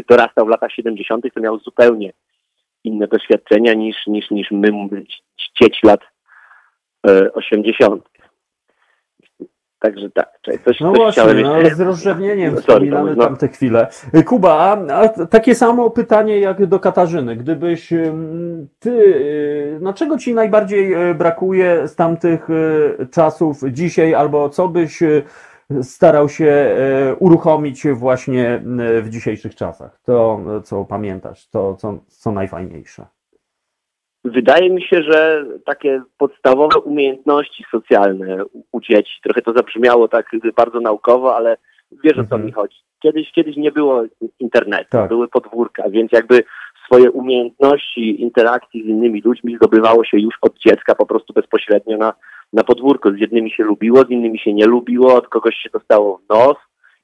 dorastał 0.09 0.45
w 0.45 0.49
latach 0.49 0.71
70., 0.71 1.25
to 1.33 1.41
miał 1.41 1.59
zupełnie 1.59 2.13
inne 2.83 3.07
doświadczenia 3.07 3.73
niż, 3.73 4.07
niż, 4.07 4.31
niż 4.31 4.51
my, 4.51 4.71
dzieci 5.61 5.79
lat 5.87 6.01
e, 7.07 7.33
80. 7.33 8.09
Także 9.79 10.09
tak, 10.09 10.39
coś, 10.65 10.79
No 10.79 10.89
coś 10.91 10.97
właśnie, 10.97 11.23
chciałem... 11.23 11.41
no, 11.41 11.75
z 11.75 11.79
rozrzewnieniem 11.79 12.53
no, 12.53 12.59
wspominamy 12.61 13.15
no. 13.15 13.23
tamte 13.23 13.47
chwile. 13.47 13.87
Kuba, 14.25 14.53
a, 14.53 14.93
a, 14.93 15.09
takie 15.25 15.55
samo 15.55 15.89
pytanie 15.89 16.39
jak 16.39 16.65
do 16.65 16.79
Katarzyny. 16.79 17.35
Gdybyś 17.35 17.89
ty, 18.79 18.89
y, 18.91 19.77
no 19.81 19.93
czego 19.93 20.17
ci 20.17 20.33
najbardziej 20.33 20.93
e, 20.93 21.13
brakuje 21.13 21.87
z 21.87 21.95
tamtych 21.95 22.47
e, 22.49 23.05
czasów 23.05 23.61
dzisiaj, 23.71 24.13
albo 24.13 24.49
co 24.49 24.67
byś 24.67 24.99
starał 25.81 26.29
się 26.29 26.75
uruchomić 27.19 27.87
właśnie 27.87 28.61
w 29.01 29.09
dzisiejszych 29.09 29.55
czasach. 29.55 29.99
To, 30.03 30.41
co 30.63 30.85
pamiętasz, 30.85 31.49
to 31.49 31.75
co, 31.75 31.99
co 32.07 32.31
najfajniejsze. 32.31 33.05
Wydaje 34.25 34.69
mi 34.69 34.81
się, 34.81 35.03
że 35.03 35.45
takie 35.65 36.01
podstawowe 36.17 36.79
umiejętności 36.79 37.63
socjalne 37.71 38.43
u 38.71 38.81
dzieci, 38.81 39.19
trochę 39.23 39.41
to 39.41 39.53
zabrzmiało 39.53 40.07
tak 40.07 40.31
bardzo 40.55 40.79
naukowo, 40.79 41.35
ale 41.35 41.57
wiesz 42.03 42.17
o 42.17 42.23
co 42.23 42.35
mhm. 42.35 42.45
mi 42.45 42.51
chodzi. 42.51 42.75
Kiedyś, 42.99 43.31
kiedyś 43.31 43.57
nie 43.57 43.71
było 43.71 44.03
internetu, 44.39 44.89
tak. 44.89 45.09
były 45.09 45.27
podwórka, 45.27 45.89
więc 45.89 46.11
jakby 46.11 46.43
swoje 46.85 47.11
umiejętności 47.11 48.21
interakcji 48.21 48.83
z 48.83 48.85
innymi 48.85 49.21
ludźmi 49.21 49.55
zdobywało 49.55 50.05
się 50.05 50.17
już 50.19 50.35
od 50.41 50.57
dziecka 50.57 50.95
po 50.95 51.05
prostu 51.05 51.33
bezpośrednio 51.33 51.97
na, 51.97 52.13
na 52.53 52.63
podwórko. 52.63 53.11
Z 53.11 53.17
jednymi 53.17 53.51
się 53.51 53.63
lubiło, 53.63 54.03
z 54.03 54.09
innymi 54.09 54.39
się 54.39 54.53
nie 54.53 54.65
lubiło, 54.65 55.15
od 55.15 55.27
kogoś 55.27 55.55
się 55.55 55.69
dostało 55.69 56.17
w 56.17 56.29
nos, 56.29 56.57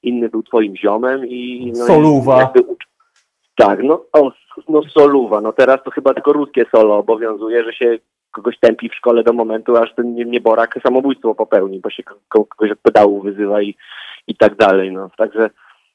inny 0.03 0.29
był 0.29 0.43
twoim 0.43 0.75
ziomem 0.75 1.27
i... 1.27 1.71
No 1.77 1.85
Soluwa. 1.85 2.53
I 2.55 2.61
tak, 3.55 3.83
no, 3.83 4.05
o, 4.13 4.31
no 4.69 4.81
soluwa. 4.83 5.41
No 5.41 5.53
teraz 5.53 5.83
to 5.83 5.91
chyba 5.91 6.13
tylko 6.13 6.33
ruskie 6.33 6.65
solo 6.75 6.97
obowiązuje, 6.97 7.63
że 7.63 7.73
się 7.73 7.97
kogoś 8.31 8.59
tępi 8.59 8.89
w 8.89 8.95
szkole 8.95 9.23
do 9.23 9.33
momentu, 9.33 9.77
aż 9.77 9.95
ten 9.95 10.15
nieborak 10.15 10.79
samobójstwo 10.83 11.35
popełni, 11.35 11.79
bo 11.79 11.89
się 11.89 12.03
kogoś 12.29 12.71
od 12.71 12.79
pedału 12.79 13.21
wyzywa 13.21 13.61
i, 13.61 13.75
i 14.27 14.35
tak 14.35 14.55
dalej. 14.55 14.91
No. 14.91 15.09
Także 15.17 15.49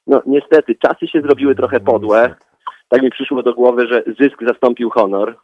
no 0.07 0.21
niestety 0.25 0.75
czasy 0.75 1.07
się 1.07 1.21
zrobiły 1.21 1.55
trochę 1.55 1.79
podłe. 1.79 2.35
Tak 2.89 3.01
mi 3.01 3.09
przyszło 3.09 3.43
do 3.43 3.53
głowy, 3.53 3.87
że 3.87 4.03
zysk 4.19 4.43
zastąpił 4.47 4.89
honor. 4.89 5.37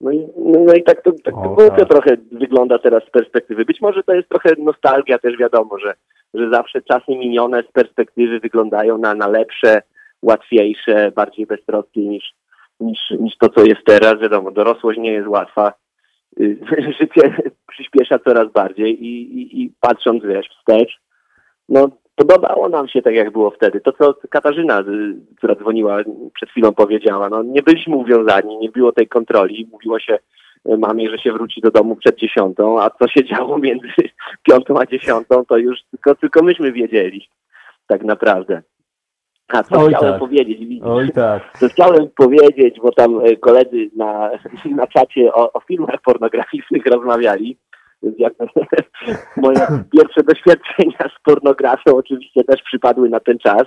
No 0.00 0.10
i, 0.10 0.28
no 0.66 0.74
i 0.74 0.82
tak 0.82 1.02
to, 1.02 1.12
tak 1.24 1.34
to 1.34 1.56
o, 1.56 1.70
tak. 1.70 1.88
trochę 1.88 2.16
wygląda 2.32 2.78
teraz 2.78 3.04
z 3.04 3.10
perspektywy. 3.10 3.64
Być 3.64 3.80
może 3.80 4.02
to 4.02 4.14
jest 4.14 4.28
trochę 4.28 4.50
nostalgia 4.58 5.18
też 5.18 5.36
wiadomo, 5.36 5.78
że, 5.78 5.94
że 6.34 6.50
zawsze 6.50 6.82
czasy 6.82 7.12
minione 7.16 7.62
z 7.62 7.72
perspektywy 7.72 8.40
wyglądają 8.40 8.98
na, 8.98 9.14
na 9.14 9.28
lepsze, 9.28 9.82
łatwiejsze, 10.22 11.12
bardziej 11.16 11.46
beztroskie 11.46 12.00
niż, 12.00 12.24
niż, 12.80 12.98
niż 13.20 13.36
to, 13.36 13.48
co 13.48 13.64
jest 13.64 13.80
teraz. 13.86 14.20
Wiadomo, 14.20 14.50
dorosłość 14.50 14.98
nie 14.98 15.12
jest 15.12 15.28
łatwa. 15.28 15.72
Y, 16.40 16.58
życie 17.00 17.36
przyspiesza 17.68 18.18
coraz 18.18 18.52
bardziej 18.52 19.04
i, 19.04 19.38
i, 19.40 19.62
i 19.62 19.72
patrząc, 19.80 20.24
wiesz, 20.24 20.48
wstecz, 20.48 21.00
no 21.68 21.88
podobało 22.14 22.68
nam 22.68 22.88
się 22.88 23.02
tak, 23.02 23.14
jak 23.14 23.30
było 23.30 23.50
wtedy. 23.50 23.80
To, 23.80 23.92
co 23.92 24.14
Katarzyna, 24.30 24.80
y, 24.80 24.84
która 25.36 25.54
dzwoniła 25.54 25.98
przed 26.34 26.50
chwilą, 26.50 26.72
powiedziała, 26.72 27.28
no 27.28 27.42
nie 27.42 27.62
byliśmy 27.62 27.96
uwiązani, 27.96 28.58
nie 28.58 28.70
było 28.70 28.92
tej 28.92 29.08
kontroli. 29.08 29.68
Mówiło 29.72 29.98
się 30.00 30.18
y, 30.68 30.78
mamie, 30.78 31.10
że 31.10 31.18
się 31.18 31.32
wróci 31.32 31.60
do 31.60 31.70
domu 31.70 31.96
przed 31.96 32.16
dziesiątą, 32.16 32.82
a 32.82 32.90
co 32.90 33.08
się 33.08 33.24
działo 33.24 33.58
między 33.58 33.88
piątą 34.48 34.80
a 34.80 34.86
dziesiątą, 34.86 35.44
to 35.44 35.56
już 35.56 35.78
tylko, 35.90 36.14
tylko 36.14 36.42
myśmy 36.42 36.72
wiedzieli 36.72 37.28
tak 37.86 38.04
naprawdę. 38.04 38.62
A 39.52 39.62
co 39.62 39.80
Oj 39.80 39.94
chciałem 39.94 40.12
tak. 40.12 40.20
powiedzieć? 40.20 40.82
Oj 40.84 41.10
tak. 41.10 41.58
Co 41.58 41.68
chciałem 41.68 42.08
powiedzieć, 42.16 42.76
bo 42.82 42.92
tam 42.92 43.26
y, 43.26 43.36
koledzy 43.36 43.90
na, 43.96 44.30
na 44.76 44.86
czacie 44.86 45.32
o, 45.34 45.52
o 45.52 45.60
filmach 45.60 46.00
pornograficznych 46.04 46.86
rozmawiali, 46.86 47.56
jak 48.18 48.32
moje 49.36 49.58
pierwsze 49.96 50.22
doświadczenia 50.22 51.10
z 51.16 51.22
pornografią 51.24 51.96
oczywiście 51.96 52.44
też 52.44 52.62
przypadły 52.62 53.08
na 53.08 53.20
ten 53.20 53.38
czas. 53.38 53.62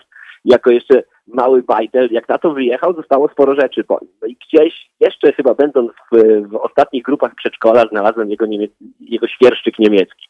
Jako 0.45 0.72
jeszcze 0.72 1.03
mały 1.27 1.64
bajtel, 1.64 2.07
jak 2.11 2.30
na 2.30 2.38
to 2.38 2.53
wyjechał, 2.53 2.93
zostało 2.93 3.30
sporo 3.30 3.55
rzeczy 3.55 3.84
po 3.84 3.99
nim. 4.01 4.11
No 4.22 4.27
i 4.27 4.38
gdzieś 4.47 4.89
jeszcze 4.99 5.34
chyba 5.34 5.53
będąc 5.53 5.91
w, 5.91 6.18
w 6.49 6.55
ostatnich 6.55 7.03
grupach 7.03 7.35
przedszkola 7.35 7.85
znalazłem 7.91 8.30
jego, 8.30 8.45
niemiec, 8.45 8.72
jego 8.99 9.27
świerszczyk 9.27 9.80
niemiecki. 9.80 10.27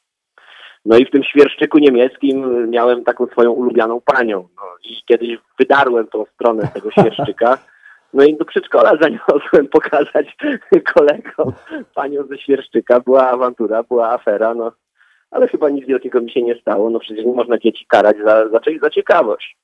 No 0.86 0.98
i 0.98 1.06
w 1.06 1.12
tym 1.12 1.24
świerszczyku 1.24 1.80
niemieckim 1.80 2.70
miałem 2.70 3.04
taką 3.04 3.28
swoją 3.28 3.52
ulubioną 3.52 4.02
panią. 4.02 4.48
No 4.56 4.64
i 4.84 5.04
kiedyś 5.06 5.38
wydarłem 5.60 6.08
tą 6.08 6.26
stronę 6.26 6.68
tego 6.74 6.92
świerszczyka 7.00 7.58
no 8.14 8.24
i 8.24 8.38
do 8.38 8.46
przedszkola 8.46 8.98
zaniosłem 9.02 9.68
pokazać 9.68 10.38
kolegom 10.94 11.54
panią 11.96 12.24
ze 12.24 12.38
Świerszczyka. 12.38 13.00
Była 13.00 13.30
awantura, 13.30 13.84
była 13.84 14.10
afera, 14.10 14.54
no. 14.54 14.72
Ale 15.32 15.48
chyba 15.48 15.70
nic 15.70 15.88
wielkiego 15.88 16.22
mi 16.22 16.32
się 16.32 16.42
nie 16.42 16.56
stało. 16.56 16.90
No 16.90 17.00
przecież 17.00 17.26
nie 17.26 17.34
można 17.34 17.58
dzieci 17.58 17.86
karać 17.88 18.18
za, 18.26 18.50
za, 18.50 18.60
za 18.82 18.90
ciekawość. 18.90 19.58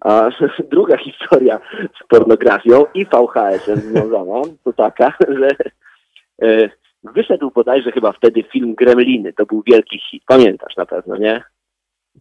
A 0.00 0.28
druga 0.72 0.96
historia 0.96 1.60
z 2.00 2.06
pornografią 2.08 2.86
i 2.94 3.04
VHS-em 3.04 3.76
związana 3.76 4.42
to 4.64 4.72
taka, 4.72 5.12
że 5.28 5.48
e, 6.42 6.70
wyszedł 7.04 7.50
bodajże 7.54 7.92
chyba 7.92 8.12
wtedy 8.12 8.42
film 8.42 8.74
Gremliny. 8.74 9.32
To 9.32 9.46
był 9.46 9.62
wielki 9.66 9.98
hit. 10.10 10.22
Pamiętasz 10.26 10.76
na 10.76 10.86
pewno, 10.86 11.16
nie? 11.16 11.42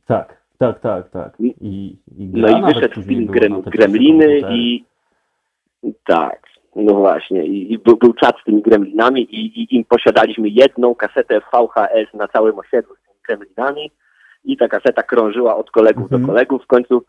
Tak, 0.07 0.43
tak, 0.57 0.79
tak, 0.79 1.09
tak. 1.09 1.33
I, 1.39 1.55
i 1.61 1.97
no 2.17 2.47
i 2.47 2.73
wyszedł 2.73 3.01
film 3.01 3.25
Grem, 3.25 3.61
Gremliny 3.61 4.39
i, 4.49 4.85
tak, 6.05 6.39
no 6.75 6.93
właśnie. 6.93 7.45
I, 7.45 7.73
i 7.73 7.77
był, 7.77 7.97
był 7.97 8.13
czat 8.13 8.35
z 8.41 8.43
tymi 8.43 8.61
gremlinami 8.61 9.21
i, 9.21 9.61
i, 9.61 9.75
im 9.75 9.85
posiadaliśmy 9.85 10.49
jedną 10.49 10.95
kasetę 10.95 11.39
VHS 11.39 12.13
na 12.13 12.27
całym 12.27 12.59
osiedlu 12.59 12.95
z 12.95 13.01
tymi 13.03 13.19
gremlinami 13.27 13.91
i 14.43 14.57
ta 14.57 14.67
kaseta 14.67 15.03
krążyła 15.03 15.55
od 15.55 15.71
kolegów 15.71 16.03
mhm. 16.03 16.21
do 16.21 16.27
kolegów. 16.27 16.63
W 16.63 16.67
końcu, 16.67 17.03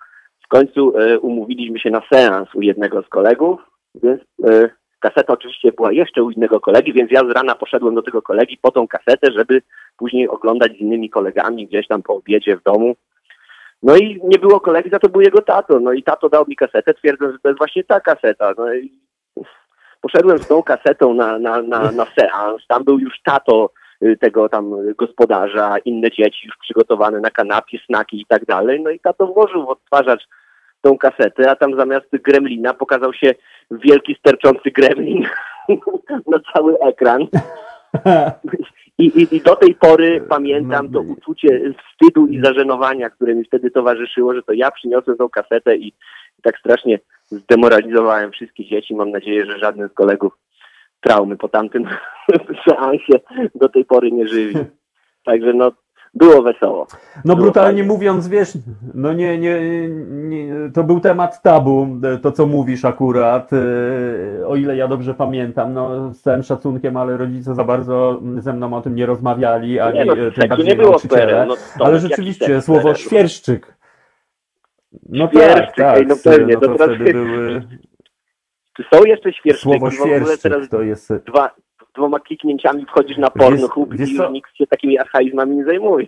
w 0.45 0.49
końcu 0.49 0.99
e, 0.99 1.19
umówiliśmy 1.19 1.79
się 1.79 1.91
na 1.91 2.03
seans 2.13 2.55
u 2.55 2.63
jednego 2.63 3.03
z 3.03 3.09
kolegów, 3.09 3.61
więc 4.03 4.21
e, 4.45 4.71
kaseta 5.05 5.33
oczywiście 5.33 5.73
była 5.73 5.93
jeszcze 5.93 6.23
u 6.23 6.31
innego 6.31 6.61
kolegi, 6.61 6.93
więc 6.93 7.11
ja 7.11 7.21
z 7.21 7.31
rana 7.31 7.55
poszedłem 7.55 7.95
do 7.95 8.03
tego 8.03 8.23
kolegi 8.23 8.59
po 8.63 8.71
tą 8.71 8.89
kasetę, 8.89 9.33
żeby 9.33 9.63
później 9.97 10.29
oglądać 10.29 10.73
z 10.73 10.81
innymi 10.81 11.11
kolegami 11.11 11.67
gdzieś 11.67 11.87
tam 11.89 12.03
po 12.03 12.15
obiedzie 12.15 12.57
w 12.57 12.63
domu. 12.63 12.97
No 13.83 13.97
i 13.97 14.21
nie 14.25 14.39
było 14.39 14.61
kolegi, 14.61 14.91
za 14.91 14.99
to 14.99 15.09
był 15.09 15.21
jego 15.21 15.43
tato. 15.43 15.81
No 15.81 15.93
i 15.93 16.03
tato 16.03 16.29
dał 16.29 16.45
mi 16.49 16.57
kasetę, 16.57 16.95
twierdząc, 16.95 17.33
że 17.33 17.39
to 17.39 17.49
jest 17.49 17.59
właśnie 17.59 17.85
ta 17.85 18.01
kaseta. 18.01 18.53
No 18.59 18.75
i 18.75 18.93
poszedłem 20.01 20.39
z 20.39 20.49
tą 20.49 20.63
kasetą 20.63 21.15
na, 21.15 21.39
na, 21.39 21.63
na, 21.63 21.93
na 21.93 22.07
seans. 22.19 22.67
Tam 22.69 22.85
był 22.85 22.99
już 22.99 23.15
tato 23.25 23.71
y, 24.03 24.17
tego 24.21 24.49
tam 24.49 24.95
gospodarza, 24.99 25.79
inne 25.85 26.11
dzieci 26.11 26.47
już 26.47 26.57
przygotowane 26.57 27.21
na 27.21 27.31
kanapie, 27.31 27.79
snaki 27.87 28.21
i 28.21 28.27
tak 28.27 28.45
dalej. 28.45 28.81
No 28.81 28.91
i 28.91 29.01
tato 29.01 29.27
włożył 29.27 29.67
w 29.67 29.69
odtwarzacz 29.69 30.25
tą 30.81 30.99
kasetę, 30.99 31.51
a 31.51 31.57
tam 31.57 31.77
zamiast 31.77 32.07
gremlina 32.13 32.75
pokazał 32.75 33.13
się 33.13 33.35
wielki 33.71 34.15
sterczący 34.15 34.71
gremlin 34.71 35.27
na 36.33 36.39
cały 36.55 36.79
ekran. 36.81 37.27
I, 38.99 39.05
i, 39.05 39.37
I, 39.37 39.41
do 39.41 39.57
tej 39.57 39.75
pory 39.75 40.21
no, 40.21 40.27
pamiętam 40.29 40.93
to 40.93 41.03
no, 41.03 41.13
uczucie 41.13 41.75
wstydu 41.91 42.27
i 42.27 42.41
zażenowania, 42.45 43.11
które 43.11 43.35
mi 43.35 43.45
wtedy 43.45 43.71
towarzyszyło, 43.71 44.35
że 44.35 44.43
to 44.43 44.53
ja 44.53 44.71
przyniosłem 44.71 45.17
tą 45.17 45.29
kasetę 45.29 45.77
i, 45.77 45.89
i 46.39 46.43
tak 46.43 46.59
strasznie 46.59 46.99
zdemoralizowałem 47.27 48.33
wszystkie 48.33 48.65
dzieci. 48.65 48.95
Mam 48.95 49.11
nadzieję, 49.11 49.47
że 49.47 49.59
żaden 49.59 49.89
z 49.89 49.93
kolegów 49.93 50.33
traumy 51.01 51.37
po 51.37 51.49
tamtym 51.49 51.85
seansie 52.69 53.21
do 53.55 53.69
tej 53.69 53.85
pory 53.85 54.13
nie 54.13 54.29
żywi. 54.29 54.55
Także 55.25 55.53
no, 55.53 55.73
było 56.15 56.43
wesoło. 56.43 56.87
No 57.25 57.35
było 57.35 57.45
brutalnie 57.45 57.83
fajnie. 57.83 57.93
mówiąc, 57.93 58.29
wiesz, 58.29 58.59
no 58.95 59.13
nie, 59.13 59.39
nie, 59.39 59.61
nie, 60.09 60.55
to 60.75 60.85
był 60.85 61.01
temat 61.01 61.43
tabu, 61.43 61.89
to 62.23 62.33
co 62.33 62.47
mówisz 62.47 62.85
akurat, 62.85 63.51
e, 63.53 64.47
o 64.47 64.57
ile 64.57 64.77
ja 64.77 64.89
dobrze 64.89 65.15
pamiętam, 65.15 65.73
no 65.73 66.13
z 66.13 66.21
całym 66.21 66.43
szacunkiem, 66.43 66.97
ale 66.97 67.17
rodzice 67.17 67.55
za 67.55 67.65
bardzo 67.65 68.21
ze 68.39 68.53
mną 68.53 68.77
o 68.77 68.81
tym 68.81 68.95
nie 68.95 69.07
rozmawiali, 69.07 69.81
ani 69.81 69.99
nie, 69.99 70.05
no, 70.05 70.15
tym 70.15 70.49
bardziej 70.49 70.67
nie 70.67 70.77
było 70.77 71.01
PRL, 71.09 71.49
no, 71.49 71.55
ale 71.85 71.99
rzeczywiście 71.99 72.63
słowo 72.63 72.95
świerszczyk. 72.95 73.77
No 75.09 75.29
świerszczyk, 75.29 75.75
tak, 75.77 75.97
tak, 75.97 76.09
no 76.09 76.15
pewnie, 76.25 76.55
no 76.55 76.61
to, 76.61 76.67
to 76.69 76.75
wtedy 76.75 77.13
były... 77.13 77.63
Czy 78.77 78.85
są 78.95 79.05
jeszcze 79.05 79.33
świerszczyki? 79.33 79.79
Słowo 79.79 79.91
świerszczyk 79.91 80.41
teraz 80.41 80.69
to 80.69 80.83
jest... 80.83 81.13
Dwa, 81.27 81.51
dwoma 81.95 82.21
kliknięciami 82.21 82.87
wchodzisz 82.87 83.19
na 83.19 83.31
porno 83.31 83.69
i 83.99 84.01
już 84.01 84.31
nikt 84.33 84.57
się 84.57 84.67
takimi 84.67 84.99
archaizmami 84.99 85.57
nie 85.57 85.65
zajmuje. 85.65 86.07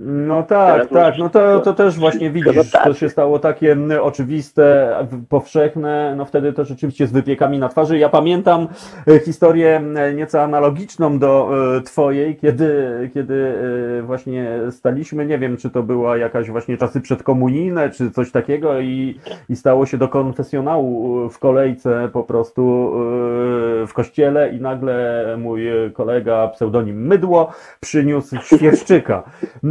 No 0.00 0.42
tak, 0.42 0.88
tak, 0.88 1.18
no 1.18 1.28
to, 1.28 1.60
to 1.60 1.74
też 1.74 1.98
właśnie 1.98 2.30
widzisz, 2.30 2.70
to 2.84 2.94
się 2.94 3.08
stało 3.08 3.38
takie 3.38 3.76
oczywiste, 4.02 4.96
powszechne, 5.28 6.14
no 6.16 6.24
wtedy 6.24 6.52
to 6.52 6.64
rzeczywiście 6.64 7.06
z 7.06 7.12
wypiekami 7.12 7.58
na 7.58 7.68
twarzy. 7.68 7.98
Ja 7.98 8.08
pamiętam 8.08 8.68
e, 9.08 9.18
historię 9.18 9.82
nieco 10.14 10.42
analogiczną 10.42 11.18
do 11.18 11.50
e, 11.76 11.80
twojej, 11.80 12.36
kiedy, 12.36 13.10
kiedy 13.14 13.54
e, 13.98 14.02
właśnie 14.02 14.58
staliśmy, 14.70 15.26
nie 15.26 15.38
wiem, 15.38 15.56
czy 15.56 15.70
to 15.70 15.82
była 15.82 16.16
jakaś 16.16 16.50
właśnie 16.50 16.76
czasy 16.76 17.00
przedkomunijne, 17.00 17.90
czy 17.90 18.10
coś 18.10 18.30
takiego 18.30 18.80
i, 18.80 19.18
i 19.48 19.56
stało 19.56 19.86
się 19.86 19.98
do 19.98 20.08
konfesjonału 20.08 21.28
w 21.28 21.38
kolejce 21.38 22.08
po 22.12 22.22
prostu 22.22 22.92
w 23.86 23.90
kościele 23.94 24.50
i 24.50 24.60
nagle 24.60 25.24
mój 25.38 25.66
kolega, 25.92 26.48
pseudonim 26.48 27.06
Mydło, 27.06 27.52
przyniósł 27.80 28.36
świerszczyka. 28.42 29.22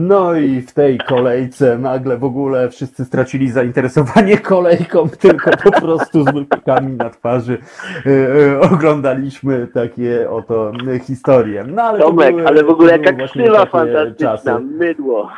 No 0.08 0.36
i 0.36 0.62
w 0.62 0.74
tej 0.74 0.98
kolejce 0.98 1.78
nagle 1.78 2.18
w 2.18 2.24
ogóle 2.24 2.70
wszyscy 2.70 3.06
stracili 3.06 3.52
zainteresowanie 3.52 4.38
kolejką, 4.56 5.10
tylko 5.10 5.52
po 5.64 5.82
prostu 5.82 6.24
z 6.24 6.34
multikami 6.34 6.98
na 6.98 7.10
twarzy 7.10 7.58
yy, 8.06 8.60
oglądaliśmy 8.74 9.68
takie 9.74 10.30
oto 10.30 10.72
historie. 11.08 11.64
No, 11.68 11.82
ale 11.82 12.00
Tomek, 12.00 12.36
były, 12.36 12.48
ale 12.48 12.64
w 12.64 12.70
ogóle 12.70 12.98
jaka 12.98 13.28
ksywa 13.28 13.66
fantastyczna, 13.66 14.38
czasy. 14.38 14.60
mydło. 14.60 15.32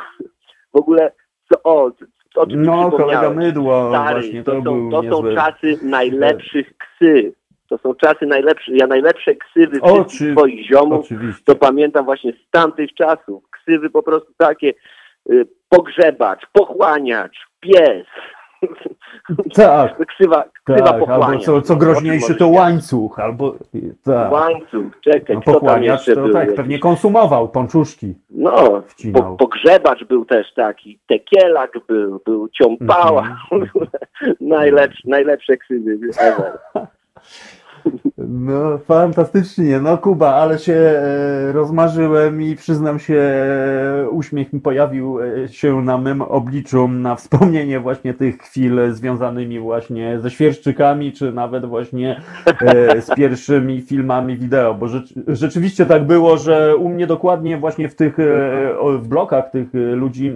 W 0.74 0.78
ogóle, 0.78 1.12
co, 1.50 1.64
o, 1.64 1.92
o 2.36 2.48
czym 2.48 2.64
No, 2.64 2.92
kolega 2.92 3.30
mydło, 3.30 3.90
Stary, 3.90 4.22
właśnie 4.22 4.44
to, 4.44 4.52
to 4.52 4.64
są, 4.64 4.90
To 4.92 5.02
są 5.04 5.36
czasy 5.36 5.80
najlepszych 5.82 6.74
ksy. 6.78 7.34
To 7.70 7.78
są 7.78 7.96
czasy 7.96 8.26
najlepsze, 8.26 8.72
ja 8.76 8.88
najlepsze 8.88 9.36
ksywy 9.36 9.82
Oczy... 9.82 10.32
swoich 10.32 10.68
ziomów, 10.68 11.06
Oczywiście. 11.06 11.44
to 11.46 11.56
pamiętam 11.56 12.06
właśnie 12.06 12.32
z 12.32 12.50
tamtych 12.52 12.94
czasów 12.94 13.44
ksywy 13.66 13.90
po 13.90 14.04
prostu 14.04 14.34
takie 14.38 14.74
y, 15.30 15.48
pogrzebacz, 15.70 16.48
pochłaniacz, 16.54 17.38
pies. 17.60 18.08
Tak, 19.54 20.08
ksywa, 20.08 20.44
ksywa 20.64 20.94
tak, 20.94 21.10
albo 21.10 21.40
co, 21.40 21.62
co 21.62 21.76
groźniejszy 21.76 22.36
to 22.36 22.48
łańcuch, 22.48 23.20
albo 23.20 23.56
tak. 24.04 24.32
Łańcuch, 24.32 25.00
czekaj, 25.02 25.36
no, 25.36 25.42
pochłaniacz 25.42 26.06
to 26.06 26.16
był? 26.16 26.34
tak, 26.34 26.56
pewnie 26.56 26.80
konsumował 26.80 27.50
pączuszki. 27.50 28.16
No, 28.30 28.84
po, 29.14 29.36
pogrzebacz 29.36 30.04
był 30.04 30.26
też 30.26 30.54
taki, 30.54 31.00
tekielak 31.08 31.72
był, 31.88 32.22
był 32.26 32.50
ciąpała, 32.50 33.22
mm 33.52 33.66
-hmm. 33.66 33.88
najlepsze, 34.42 35.02
najlepsze 35.06 35.58
ksywy 35.58 36.00
ever. 36.20 36.58
No, 38.28 38.78
fantastycznie. 38.78 39.80
No, 39.80 39.98
Kuba, 39.98 40.36
ale 40.36 40.60
się 40.60 40.74
e, 40.74 41.52
rozmarzyłem 41.52 42.42
i 42.42 42.56
przyznam 42.56 43.00
się, 43.00 43.16
e, 43.16 44.10
uśmiech 44.10 44.54
mi 44.54 44.60
pojawił 44.60 45.20
e, 45.22 45.48
się 45.48 45.82
na 45.82 45.98
mym 45.98 46.22
obliczu 46.22 46.88
na 46.88 47.16
wspomnienie 47.16 47.80
właśnie 47.80 48.14
tych 48.14 48.38
chwil 48.38 48.94
związanymi 48.94 49.60
właśnie 49.60 50.20
ze 50.20 50.32
świerszczykami, 50.32 51.12
czy 51.14 51.32
nawet 51.32 51.66
właśnie 51.66 52.22
z 53.00 53.16
pierwszymi 53.16 53.82
filmami 53.82 54.38
wideo, 54.38 54.74
bo 54.74 54.88
rzecz, 54.88 55.14
rzeczywiście 55.28 55.86
tak 55.86 56.06
było, 56.06 56.38
że 56.38 56.76
u 56.76 56.90
mnie 56.90 57.08
dokładnie 57.08 57.58
właśnie 57.58 57.90
w 57.90 57.96
tych 57.96 58.18
w 59.00 59.08
blokach 59.08 59.52
tych 59.52 59.68
ludzi 59.74 60.34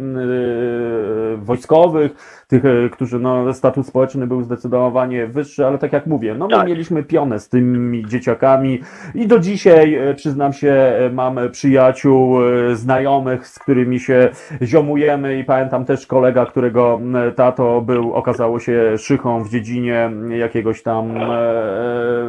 wojskowych, 1.38 2.39
tych, 2.50 2.66
e, 2.66 2.90
którzy 2.90 3.20
no, 3.20 3.54
status 3.54 3.88
społeczny 3.88 4.28
był 4.28 4.44
zdecydowanie 4.44 5.28
wyższy, 5.28 5.66
ale 5.66 5.78
tak 5.78 5.94
jak 5.94 6.08
mówię, 6.08 6.36
no 6.36 6.48
my 6.48 6.54
Tak. 6.54 6.68
mieliśmy 6.68 7.04
pionę 7.04 7.40
z 7.40 7.50
tymi 7.50 8.06
dzieciakami 8.06 8.80
i 9.16 9.28
do 9.28 9.40
dzisiaj, 9.40 9.96
e, 9.96 10.14
przyznam 10.14 10.54
się, 10.54 10.72
e, 10.72 11.10
mam 11.14 11.40
przyjaciół, 11.52 12.40
znajomych, 12.74 13.48
z 13.48 13.60
którymi 13.60 14.00
się 14.00 14.30
ziomujemy 14.62 15.40
i 15.40 15.44
pamiętam 15.44 15.86
też 15.86 16.08
kolega, 16.08 16.46
którego 16.46 17.00
tato 17.36 17.82
był, 17.82 18.14
okazało 18.14 18.60
się, 18.60 18.98
szychą 18.98 19.44
w 19.44 19.50
dziedzinie 19.50 20.12
jakiegoś 20.30 20.84
tam 20.84 21.14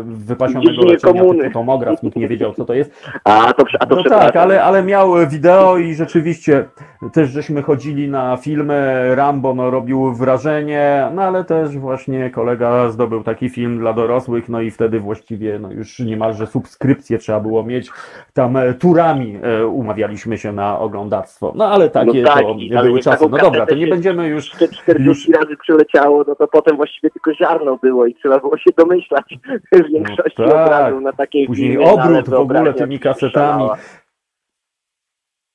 wypasionego 0.05 0.82
leczenia, 0.82 1.22
typu 1.22 1.51
tomograf, 1.52 2.02
nikt 2.02 2.16
nie 2.16 2.28
wiedział 2.28 2.55
co 2.55 2.64
to 2.64 2.74
jest, 2.74 2.92
A 3.24 3.52
to, 3.52 3.64
a 3.80 3.86
to 3.86 3.97
no 3.97 4.02
tak, 4.02 4.36
ale, 4.36 4.64
ale 4.64 4.82
miał 4.82 5.28
wideo 5.28 5.78
i 5.78 5.94
rzeczywiście 5.94 6.64
też 7.12 7.30
żeśmy 7.30 7.62
chodzili 7.62 8.09
na 8.09 8.36
filmy, 8.36 9.10
Rambo 9.14 9.55
no, 9.55 9.70
robił 9.70 10.10
wrażenie, 10.12 11.11
no 11.15 11.23
ale 11.23 11.45
też 11.45 11.78
właśnie 11.78 12.31
kolega 12.31 12.91
zdobył 12.91 13.23
taki 13.23 13.49
film 13.49 13.78
dla 13.78 13.93
dorosłych, 13.93 14.49
no 14.49 14.61
i 14.61 14.70
wtedy 14.70 15.01
właściwie 15.01 15.59
no, 15.59 15.73
już 15.73 15.99
niemalże 15.99 16.47
subskrypcję 16.47 17.19
trzeba 17.19 17.41
było 17.41 17.62
mieć, 17.62 17.91
tam 18.32 18.57
e, 18.57 18.74
turami 18.74 19.39
e, 19.43 19.66
umawialiśmy 19.66 20.39
się 20.39 20.53
na 20.53 20.78
oglądactwo, 20.78 21.53
no 21.57 21.66
ale 21.66 21.91
takie 21.91 22.23
tak, 22.23 22.43
to 22.74 22.82
były 22.82 23.01
czasy. 23.01 23.28
No 23.31 23.39
dobra, 23.39 23.66
to 23.66 23.74
nie 23.74 23.87
będziemy 23.87 24.28
już 24.28 24.51
Te 24.51 24.69
40 24.69 25.32
razy 25.32 25.57
przyleciało, 25.57 26.24
no 26.28 26.35
to 26.35 26.49
potem 26.49 26.77
właściwie 26.77 27.11
tylko 27.11 27.35
ziarno 27.35 27.77
było 27.82 28.07
i 28.07 28.15
trzeba 28.15 28.39
było 28.39 28.59
się 28.59 28.70
domyślać 28.77 29.24
w 29.73 29.93
większości 29.93 30.43
No 30.43 30.49
tak. 30.49 30.66
obrazu 30.66 31.01
na 31.01 31.12
takiej 31.12 31.47
Później 31.47 31.70
filmie, 31.70 31.87
no, 31.87 31.93
obrót 31.93 32.28
w 32.28 32.35
ogóle 32.35 32.74
tymi 32.74 32.99
kasetami. 32.99 33.69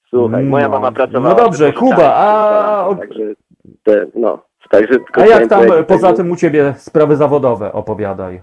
Słuchaj, 0.10 0.44
moja 0.44 0.68
No. 0.68 0.72
mama 0.74 0.92
pracowała... 0.92 1.36
No 1.36 1.44
dobrze, 1.44 1.74
Kuba, 1.74 2.16
a- 2.16 2.90
a... 2.90 2.96
Także, 2.96 3.22
te, 3.84 4.06
no, 4.16 4.45
także 4.70 4.88
tylko 5.00 5.22
A 5.22 5.26
jak 5.26 5.30
chciałem 5.30 5.50
tam 5.50 5.66
powiedzieć, 5.66 5.88
poza 5.88 6.14
tym 6.14 6.32
u 6.32 6.36
Ciebie 6.36 6.74
sprawy 6.78 7.16
zawodowe 7.16 7.74
opowiadaj? 7.74 8.42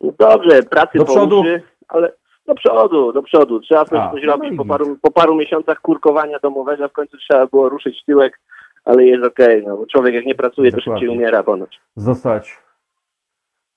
No 0.00 0.12
dobrze, 0.18 0.62
pracy 0.62 0.98
Do 0.98 1.04
przodu? 1.04 1.42
ale 1.88 2.12
do 2.46 2.54
przodu, 2.54 3.12
do 3.12 3.22
przodu. 3.22 3.60
Trzeba 3.60 3.84
coś, 3.84 3.98
A, 3.98 4.10
coś 4.10 4.22
no 4.24 4.32
robić. 4.32 4.52
i 4.52 4.56
Po 4.56 4.64
paru, 4.64 4.96
po 5.02 5.10
paru 5.10 5.34
miesiącach 5.34 5.80
kurkowania 5.80 6.38
domowego 6.38 6.88
w 6.88 6.92
końcu 6.92 7.16
trzeba 7.18 7.46
było 7.46 7.68
ruszyć 7.68 8.04
tyłek, 8.04 8.40
ale 8.84 9.04
jest 9.04 9.24
okej. 9.24 9.64
no, 9.66 9.76
bo 9.76 9.86
człowiek 9.86 10.14
jak 10.14 10.26
nie 10.26 10.34
pracuje, 10.34 10.70
to 10.70 10.76
Dokładnie. 10.76 11.00
szybciej 11.00 11.16
umiera 11.18 11.42
ponoć. 11.42 11.80
Zostać. 11.96 12.58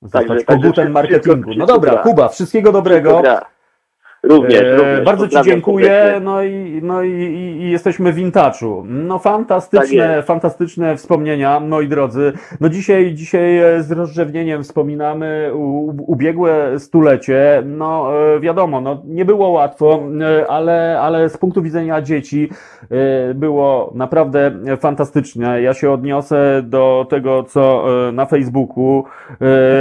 Zostać 0.02 0.28
Także- 0.28 0.46
kogutem 0.46 0.74
także 0.74 0.90
marketingu. 0.94 1.42
wszystko- 1.52 1.60
No 1.60 1.66
dobra, 1.66 1.92
gra. 1.92 2.02
Kuba, 2.04 2.28
wszystkiego 2.30 2.72
dobrego. 2.72 3.22
Również, 4.24 4.62
E, 4.62 4.76
również. 4.78 5.06
Bardzo 5.06 5.28
Ci 5.28 5.38
dziękuję. 5.44 6.22
No 6.24 6.44
i, 6.44 6.80
no 6.84 7.04
i, 7.04 7.12
i, 7.62 7.72
jesteśmy 7.72 8.14
w 8.14 8.20
Intaczu. 8.20 8.84
No 8.88 9.14
Tak 9.14 9.24
fantastyczne, 9.24 10.16
jest. 10.16 10.28
fantastyczne 10.28 10.96
wspomnienia, 10.96 11.60
moi 11.60 11.88
drodzy. 11.88 12.34
No 12.62 12.70
dzisiaj, 12.70 13.14
dzisiaj 13.14 13.58
e, 13.58 13.84
z 13.84 13.92
rozrzewnieniem 13.92 14.64
wspominamy 14.64 15.52
ubiegłe 16.08 16.80
stulecie. 16.80 17.64
No 17.66 18.10
e, 18.36 18.40
wiadomo, 18.40 18.82
no 18.82 19.02
nie 19.06 19.26
było 19.26 19.50
łatwo, 19.50 20.04
ale, 20.50 21.00
ale 21.02 21.30
z 21.30 21.38
punktu 21.38 21.62
widzenia 21.62 22.02
dzieci 22.02 22.50
było 23.36 23.92
naprawdę 23.96 24.52
fantastyczne. 24.80 25.62
Ja 25.62 25.74
się 25.74 25.92
odniosę 25.92 26.62
do 26.64 27.08
tego, 27.10 27.44
co 27.44 27.86
na 28.14 28.26
Facebooku 28.26 29.04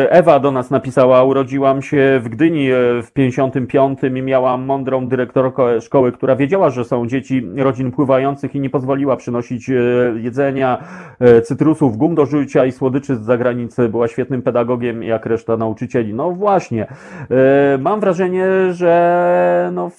Ewa 0.09 0.41
do 0.41 0.51
nas 0.53 0.71
napisała, 0.71 1.25
urodziłam 1.25 1.83
się 1.83 2.21
w 2.23 2.29
Gdyni 2.29 2.69
w 3.03 3.13
55 3.13 3.99
i 4.17 4.23
miałam 4.27 4.65
mądrą 4.65 5.09
dyrektorkę 5.09 5.81
szkoły, 5.81 6.13
która 6.13 6.37
wiedziała, 6.37 6.71
że 6.71 6.85
są 6.85 7.07
dzieci 7.07 7.49
rodzin 7.57 7.93
pływających 7.93 8.55
i 8.55 8.61
nie 8.61 8.71
pozwoliła 8.71 9.17
przynosić 9.17 9.71
e, 9.71 9.75
jedzenia, 10.17 10.85
e, 11.21 11.43
cytrusów, 11.43 11.97
gum 11.97 12.15
do 12.15 12.27
życia 12.27 12.65
i 12.65 12.73
słodyczy 12.73 13.17
z 13.17 13.21
zagranicy. 13.21 13.89
Była 13.89 14.09
świetnym 14.09 14.43
pedagogiem 14.43 15.03
jak 15.03 15.27
reszta 15.27 15.57
nauczycieli. 15.57 16.15
No 16.15 16.33
właśnie, 16.33 16.87
e, 17.31 17.79
mam 17.79 18.01
wrażenie, 18.01 18.47
że 18.73 19.71
no 19.73 19.91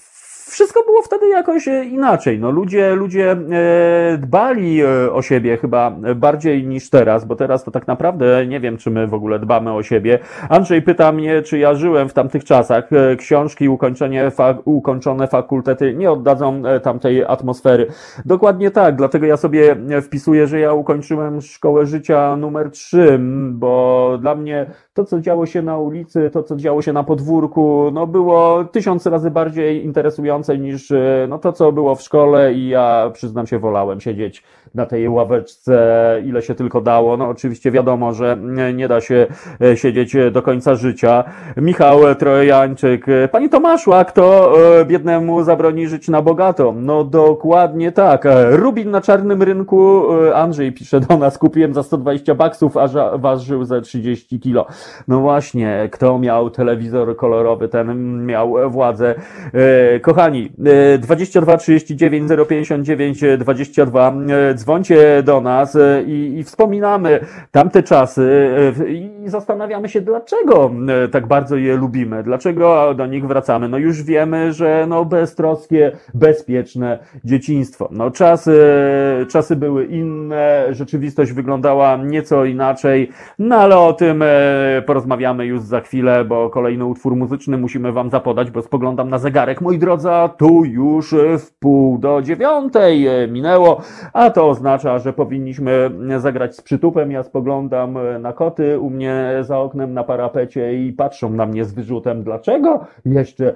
wszystko 0.50 0.84
było 0.84 1.02
wtedy 1.02 1.30
jakoś 1.30 1.68
e, 1.68 1.86
inaczej. 1.86 2.40
No, 2.40 2.52
ludzie, 2.52 2.96
ludzie 2.96 3.32
e, 3.32 4.18
dbali 4.18 4.82
e, 4.82 5.12
o 5.12 5.22
siebie 5.22 5.58
chyba 5.58 5.92
bardziej 6.16 6.68
niż 6.68 6.90
teraz, 6.90 7.26
bo 7.26 7.36
teraz 7.36 7.64
to 7.64 7.72
tak 7.72 7.88
naprawdę 7.88 8.46
nie 8.48 8.60
wiem, 8.60 8.78
czy 8.78 8.92
my 8.92 9.08
w 9.08 9.14
ogóle 9.14 9.40
dbamy 9.40 9.74
o 9.74 9.84
siebie. 9.84 10.20
Andrzej 10.50 10.82
pyta 10.82 11.12
mnie, 11.12 11.42
czy 11.42 11.58
ja 11.58 11.74
żyłem 11.74 12.10
w 12.10 12.14
tamtych 12.14 12.44
czasach. 12.44 12.90
Książki, 13.18 13.70
ukończenie 13.70 14.32
ukończone 14.66 15.28
fakultety 15.28 15.94
nie 15.94 16.12
oddadzą 16.12 16.64
tamtej 16.84 17.24
atmosfery. 17.24 17.88
Dokładnie 18.26 18.72
tak, 18.72 18.96
dlatego 18.96 19.26
ja 19.26 19.38
sobie 19.38 19.76
wpisuję, 20.02 20.48
że 20.48 20.60
ja 20.60 20.74
ukończyłem 20.74 21.42
szkołę 21.42 21.86
życia 21.86 22.36
numer 22.36 22.72
3, 22.72 23.12
m, 23.14 23.60
bo 23.60 24.18
dla 24.22 24.36
mnie 24.36 24.66
to, 24.94 25.06
co 25.06 25.22
działo 25.22 25.46
się 25.46 25.62
na 25.62 25.78
ulicy, 25.78 26.30
to, 26.34 26.44
co 26.44 26.56
działo 26.56 26.82
się 26.82 26.94
na 26.94 27.04
podwórku, 27.04 27.92
no 27.94 28.08
było 28.08 28.64
tysiąc 28.64 29.06
razy 29.06 29.32
bardziej 29.32 29.86
interesujące 29.86 30.37
niż 30.60 30.92
e, 30.92 31.26
no, 31.30 31.40
to, 31.40 31.54
co 31.54 31.72
było 31.72 31.96
w 31.96 32.02
szkole 32.02 32.54
i 32.54 32.68
ja 32.68 33.12
przyznam 33.14 33.48
się, 33.48 33.60
wolałem 33.60 34.02
siedzieć 34.02 34.44
na 34.78 34.86
tej 34.86 35.10
ławeczce, 35.10 35.78
ile 36.26 36.42
się 36.42 36.56
tylko 36.56 36.82
dało. 36.82 37.18
No 37.18 37.30
oczywiście 37.30 37.72
wiadomo, 37.72 38.14
że 38.14 38.38
nie- 38.74 38.88
da 38.88 39.02
się 39.02 39.28
e, 39.62 39.78
siedzieć 39.78 40.16
e, 40.16 40.32
do 40.32 40.42
końca 40.42 40.76
życia. 40.76 41.24
Michał 41.58 42.16
Trojańczyk, 42.16 43.06
Panie 43.32 43.50
Tomaszu, 43.50 43.94
a 43.94 44.06
kto 44.06 44.54
e, 44.80 44.86
biednemu 44.86 45.44
zabroni 45.44 45.88
żyć 45.88 46.08
na 46.08 46.22
bogato? 46.22 46.74
No 46.78 47.04
dokładnie 47.04 47.92
tak. 47.92 48.24
Rubin 48.50 48.92
na 48.92 49.02
czarnym 49.02 49.44
rynku, 49.44 50.04
Andrzej 50.36 50.72
pisze 50.72 51.00
do 51.00 51.18
nas, 51.18 51.38
kupiłem 51.38 51.74
za 51.74 51.84
120 51.84 52.36
baksów, 52.36 52.78
a 52.78 52.88
ważył 53.18 53.64
za 53.66 53.82
30 53.82 54.40
kilo. 54.40 54.66
No 55.08 55.20
właśnie, 55.20 55.90
kto 55.92 56.20
miał 56.20 56.50
telewizor 56.50 57.16
kolorowy, 57.16 57.68
ten 57.68 58.26
miał 58.26 58.72
władzę. 58.72 59.16
Kochani, 60.02 60.52
e, 60.94 60.98
22 60.98 61.58
39 61.58 62.32
059 62.50 63.38
22, 63.38 64.14
e, 64.68 64.78
dzwońcie 64.78 65.24
do 65.24 65.42
nas 65.42 65.76
e, 65.76 66.04
i, 66.04 66.40
i 66.40 66.44
wspominamy 66.44 67.20
tamte 67.52 67.84
czasy 67.84 68.50
e, 68.80 68.92
i 68.92 69.30
zastanawiamy 69.30 69.90
się, 69.90 70.02
dlaczego 70.02 70.72
e, 71.06 71.08
tak 71.08 71.28
bardzo 71.28 71.56
je 71.56 71.78
lubimy, 71.78 72.24
dlaczego 72.24 72.94
do 72.94 73.06
nich 73.06 73.28
wracamy. 73.28 73.70
No 73.70 73.78
już 73.78 74.04
wiemy, 74.04 74.54
że 74.54 74.86
no 74.90 75.06
beztroskie, 75.06 75.92
bezpieczne 76.14 77.00
dzieciństwo. 77.24 77.90
No 77.92 78.12
czasy, 78.12 78.62
czasy 79.30 79.56
były 79.56 79.86
inne, 79.86 80.66
rzeczywistość 80.72 81.32
wyglądała 81.32 81.98
nieco 81.98 82.46
inaczej, 82.46 83.10
no 83.40 83.56
ale 83.56 83.78
o 83.78 83.94
tym 83.94 84.24
porozmawiamy 84.86 85.46
już 85.46 85.62
za 85.62 85.82
chwilę, 85.82 86.26
bo 86.26 86.50
kolejny 86.50 86.86
utwór 86.86 87.16
muzyczny 87.16 87.58
musimy 87.58 87.92
wam 87.92 88.10
zapodać, 88.10 88.52
bo 88.52 88.62
spoglądam 88.62 89.10
na 89.10 89.18
zegarek. 89.18 89.62
Moi 89.62 89.80
drodzy, 89.80 90.08
tu 90.38 90.66
już 90.66 91.16
w 91.40 91.60
pół 91.60 91.98
do 91.98 92.22
dziewiątej 92.22 93.08
minęło, 93.30 93.82
a 94.14 94.30
to 94.30 94.47
oznacza, 94.50 95.00
że 95.00 95.14
powinniśmy 95.14 95.90
zagrać 96.18 96.56
z 96.56 96.62
przytupem. 96.62 97.12
Ja 97.12 97.24
spoglądam 97.24 97.98
e, 97.98 98.20
na 98.20 98.34
koty 98.34 98.80
u 98.80 98.90
mnie 98.90 99.34
za 99.42 99.60
oknem 99.60 99.94
na 99.94 100.04
parapecie 100.04 100.86
i 100.86 100.94
patrzą 100.94 101.30
na 101.30 101.46
mnie 101.46 101.66
z 101.66 101.74
wyrzutem, 101.74 102.24
dlaczego 102.24 102.86
jeszcze 103.06 103.48
e, 103.48 103.54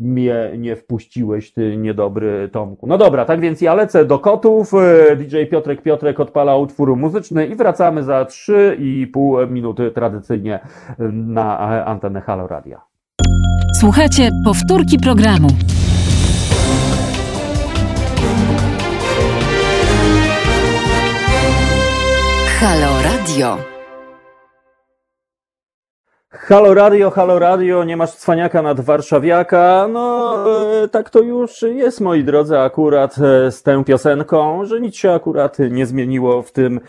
mnie 0.00 0.50
nie 0.58 0.76
wpuściłeś, 0.76 1.52
ty 1.52 1.76
niedobry 1.76 2.48
Tomku. 2.52 2.86
No 2.86 2.98
dobra, 2.98 3.24
tak 3.24 3.40
więc 3.40 3.60
ja 3.60 3.74
lecę 3.74 4.04
do 4.04 4.18
kotów. 4.18 4.72
e, 4.74 5.16
DJ 5.16 5.36
Piotrek 5.50 5.82
Piotrek 5.82 6.20
odpala 6.20 6.56
utwór 6.56 6.96
muzyczny 6.96 7.46
i 7.46 7.54
wracamy 7.54 8.02
za 8.02 8.24
3,5 8.24 9.50
minuty 9.50 9.90
tradycyjnie 9.90 10.60
na 11.12 11.58
antenę 11.84 12.20
Halo 12.20 12.46
Radia. 12.46 12.80
Słuchajcie 13.80 14.30
powtórki 14.44 14.98
programu. 14.98 15.48
Halo 22.64 23.02
Radio. 23.02 23.58
Halo 26.30 26.74
Radio, 26.74 27.10
halo 27.10 27.38
Radio, 27.38 27.84
nie 27.84 27.96
masz 27.96 28.16
cwaniaka 28.16 28.62
nad 28.62 28.80
warszawiaka. 28.80 29.88
No, 29.92 30.34
e, 30.82 30.88
tak 30.88 31.10
to 31.10 31.20
już 31.20 31.62
jest, 31.62 32.00
moi 32.00 32.24
drodzy, 32.24 32.58
akurat 32.58 33.16
e, 33.18 33.50
z 33.52 33.62
tą 33.62 33.84
piosenką, 33.84 34.64
że 34.64 34.80
nic 34.80 34.96
się 34.96 35.12
akurat 35.12 35.58
nie 35.70 35.86
zmieniło 35.86 36.42
w 36.42 36.52
tym 36.52 36.80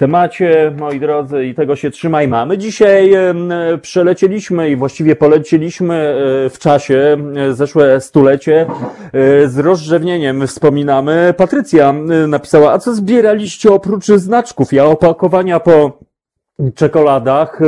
temacie, 0.00 0.72
moi 0.78 1.00
drodzy, 1.00 1.46
i 1.46 1.54
tego 1.54 1.76
się 1.76 1.90
trzymajmy. 1.90 2.36
A 2.36 2.46
my 2.46 2.58
dzisiaj 2.58 3.12
przelecieliśmy 3.82 4.70
i 4.70 4.76
właściwie 4.76 5.16
polecieliśmy 5.16 5.94
e, 5.94 6.50
w 6.50 6.58
czasie, 6.58 7.16
e, 7.36 7.54
zeszłe 7.54 8.00
stulecie, 8.00 8.66
e, 9.12 9.48
z 9.48 9.58
rozrzewnieniem 9.58 10.46
wspominamy. 10.46 11.34
Patrycja 11.36 11.94
napisała, 12.28 12.72
a 12.72 12.78
co 12.78 12.94
zbieraliście 12.94 13.72
oprócz 13.72 14.06
znaczków? 14.06 14.72
Ja 14.72 14.84
opakowania 14.84 15.60
po 15.60 15.98
czekoladach 16.74 17.60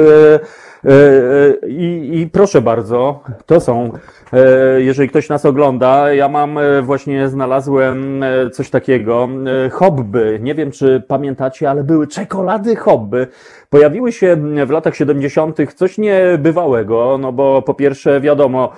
i, 1.68 2.10
i 2.12 2.28
proszę 2.32 2.62
bardzo, 2.62 3.20
to 3.46 3.60
są 3.60 3.90
E, 4.32 4.80
jeżeli 4.80 5.08
ktoś 5.08 5.28
nas 5.28 5.44
ogląda, 5.44 6.12
ja 6.12 6.28
mam 6.28 6.58
e, 6.58 6.82
właśnie 6.82 7.28
znalazłem 7.28 8.22
e, 8.22 8.50
coś 8.50 8.70
takiego, 8.70 9.28
hobby. 9.70 10.38
Nie 10.40 10.54
wiem, 10.54 10.70
czy 10.70 11.02
pamiętacie, 11.08 11.70
ale 11.70 11.84
były 11.84 12.06
czekolady 12.06 12.76
hobby. 12.76 13.26
Pojawiły 13.72 14.12
się 14.12 14.36
w 14.66 14.70
latach 14.70 14.96
70. 14.96 15.58
coś 15.74 15.98
niebywałego, 15.98 17.18
no 17.20 17.32
bo 17.32 17.62
po 17.62 17.74
pierwsze 17.74 18.20
wiadomo, 18.20 18.72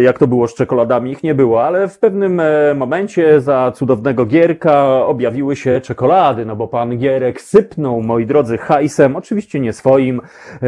jak 0.00 0.18
to 0.18 0.26
było 0.26 0.48
z 0.48 0.54
czekoladami, 0.54 1.10
ich 1.10 1.22
nie 1.22 1.34
było, 1.34 1.64
ale 1.64 1.88
w 1.88 1.98
pewnym 1.98 2.42
momencie 2.74 3.40
za 3.40 3.72
cudownego 3.74 4.26
Gierka 4.26 5.06
objawiły 5.06 5.56
się 5.56 5.80
czekolady, 5.80 6.46
no 6.46 6.56
bo 6.56 6.68
pan 6.68 6.98
Gierek 6.98 7.40
sypnął, 7.40 8.02
moi 8.02 8.26
drodzy, 8.26 8.58
hajsem, 8.58 9.16
oczywiście 9.16 9.60
nie 9.60 9.72
swoim, 9.72 10.20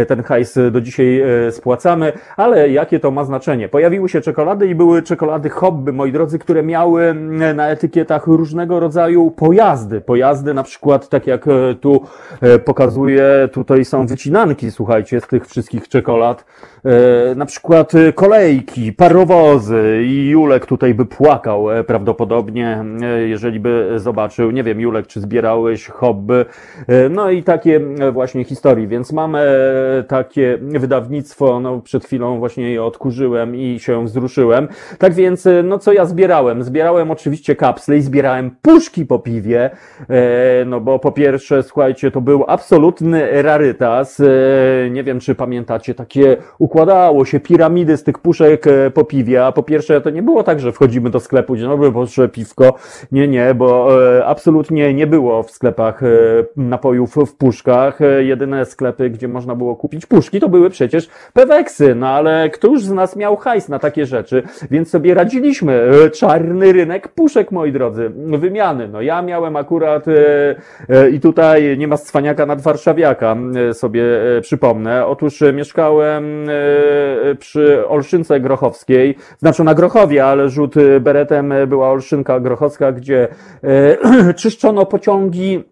ten 0.09 0.23
hajs 0.23 0.59
do 0.71 0.81
dzisiaj 0.81 1.23
spłacamy, 1.51 2.13
ale 2.37 2.71
jakie 2.71 3.01
to 3.01 3.11
ma 3.11 3.25
znaczenie? 3.25 3.69
Pojawiły 3.69 4.09
się 4.09 4.21
czekolady 4.21 4.67
i 4.67 4.75
były 4.75 5.03
czekolady 5.03 5.49
hobby, 5.51 5.93
moi 5.93 6.13
drodzy, 6.13 6.39
które 6.39 6.63
miały 6.63 7.15
na 7.55 7.69
etykietach 7.69 8.27
różnego 8.27 8.81
rodzaju 8.81 9.31
pojazdy. 9.31 10.01
Pojazdy 10.01 10.55
na 10.55 10.63
przykład, 10.63 11.09
tak 11.09 11.27
jak 11.27 11.49
e, 11.49 11.75
tu 11.81 12.01
e, 12.41 12.59
pokazuję, 12.59 13.49
tutaj 13.57 13.85
są 13.85 14.07
wycinanki, 14.07 14.71
słuchajcie, 14.71 15.21
z 15.21 15.27
tych 15.27 15.47
wszystkich 15.47 15.89
czekolad. 15.89 16.45
E, 16.87 17.35
na 17.35 17.47
przykład 17.47 17.93
kolejki, 18.15 18.93
parowozy 18.93 20.03
i 20.07 20.29
Julek 20.29 20.67
tutaj 20.67 20.95
by 20.95 21.07
płakał 21.07 21.67
prawdopodobnie, 21.87 22.85
jeżeli 23.27 23.61
by 23.61 23.93
zobaczył. 23.97 24.51
Nie 24.51 24.63
wiem, 24.63 24.81
Julek, 24.81 25.07
czy 25.07 25.21
zbierałeś 25.21 25.87
hobby. 25.87 26.45
No 27.11 27.31
i 27.31 27.43
takie 27.43 27.81
właśnie 28.13 28.45
historii, 28.45 28.89
więc 28.89 29.13
mamy 29.13 29.47
takie 30.09 30.59
wydawnictwo, 30.61 31.61
no 31.61 31.81
przed 31.81 32.05
chwilą 32.05 32.39
właśnie 32.39 32.73
je 32.73 32.85
odkurzyłem 32.85 33.57
i 33.57 33.79
się 33.81 34.05
wzruszyłem. 34.05 34.69
Tak 34.99 35.15
więc, 35.15 35.47
e, 35.47 35.63
no 35.63 35.79
co 35.79 35.93
ja 35.93 36.05
zbierałem? 36.05 36.63
Zbierałem 36.63 37.11
oczywiście 37.11 37.57
kapsle 37.57 37.97
i 37.97 38.03
zbierałem 38.03 38.51
puszki 38.63 39.07
po 39.07 39.19
piwie, 39.19 39.71
e, 40.09 40.65
no 40.65 40.81
bo 40.81 40.99
po 40.99 41.13
pierwsze, 41.13 41.63
słuchajcie, 41.63 42.11
to 42.11 42.21
był 42.21 42.45
absolutny 42.49 43.43
rarytas. 43.43 44.21
E, 44.21 44.25
nie 44.91 45.05
wiem, 45.05 45.21
czy 45.21 45.35
pamiętacie, 45.35 45.95
takie 45.95 46.37
układało 46.77 47.25
się 47.25 47.41
piramidy 47.41 47.97
z 47.97 48.03
tych 48.03 48.19
puszek 48.19 48.65
po 48.95 49.05
piwie, 49.05 49.47
a 49.47 49.53
po 49.53 49.63
pierwsze 49.63 50.01
to 50.01 50.11
nie 50.11 50.23
było 50.23 50.43
tak, 50.43 50.61
że 50.61 50.73
wchodzimy 50.73 51.11
do 51.11 51.21
sklepu, 51.21 51.57
dzień 51.57 51.69
dobry, 51.69 51.93
proszę 51.93 52.29
piwko. 52.29 52.75
Nie, 53.13 53.29
nie, 53.29 53.55
bo 53.55 53.89
absolutnie 54.25 54.95
nie 54.95 55.07
było 55.07 55.43
w 55.43 55.51
sklepach 55.51 56.01
napojów 56.57 57.15
w 57.15 57.35
puszkach. 57.37 57.99
Jedyne 58.19 58.65
sklepy, 58.65 59.11
gdzie 59.11 59.29
można 59.29 59.55
było 59.55 59.77
kupić 59.77 60.07
puszki, 60.07 60.41
to 60.41 60.49
były 60.49 60.71
przecież 60.71 61.09
peweksy, 61.33 61.95
no 61.95 62.09
ale 62.09 62.51
któż 62.51 62.83
z 62.83 62.93
nas 62.93 63.17
miał 63.17 63.37
hajs 63.37 63.69
na 63.69 63.79
takie 63.79 64.07
rzeczy, 64.07 64.43
więc 64.71 64.91
sobie 64.91 65.15
radziliśmy. 65.15 65.91
E, 66.05 66.11
czarny 66.11 66.73
rynek 66.73 67.09
puszek, 67.09 67.53
moi 67.53 67.73
drodzy, 67.73 68.11
wymiany. 68.17 68.89
No 68.89 69.01
ja 69.01 69.23
miałem 69.23 69.57
akurat 69.57 70.09
e, 70.09 70.15
e, 70.89 71.11
i 71.11 71.21
tutaj 71.21 71.79
nie 71.79 71.89
ma 71.89 71.97
cwaniaka 71.97 72.47
nad 72.47 72.61
warszawiaka, 72.61 73.37
sobie 73.73 74.03
przypomnę. 74.41 75.07
Otóż 75.07 75.41
mieszkałem 75.55 76.47
przy 77.39 77.89
Olszynce 77.89 78.41
Grochowskiej, 78.41 79.17
znaczy 79.39 79.65
na 79.65 79.75
Grochowie, 79.75 80.25
ale 80.25 80.49
rzut 80.49 80.75
beretem 81.01 81.55
była 81.67 81.91
Olszynka 81.91 82.41
Grochowska, 82.41 82.93
gdzie 82.93 83.29
czyszczono 84.37 84.87
pociągi 84.87 85.65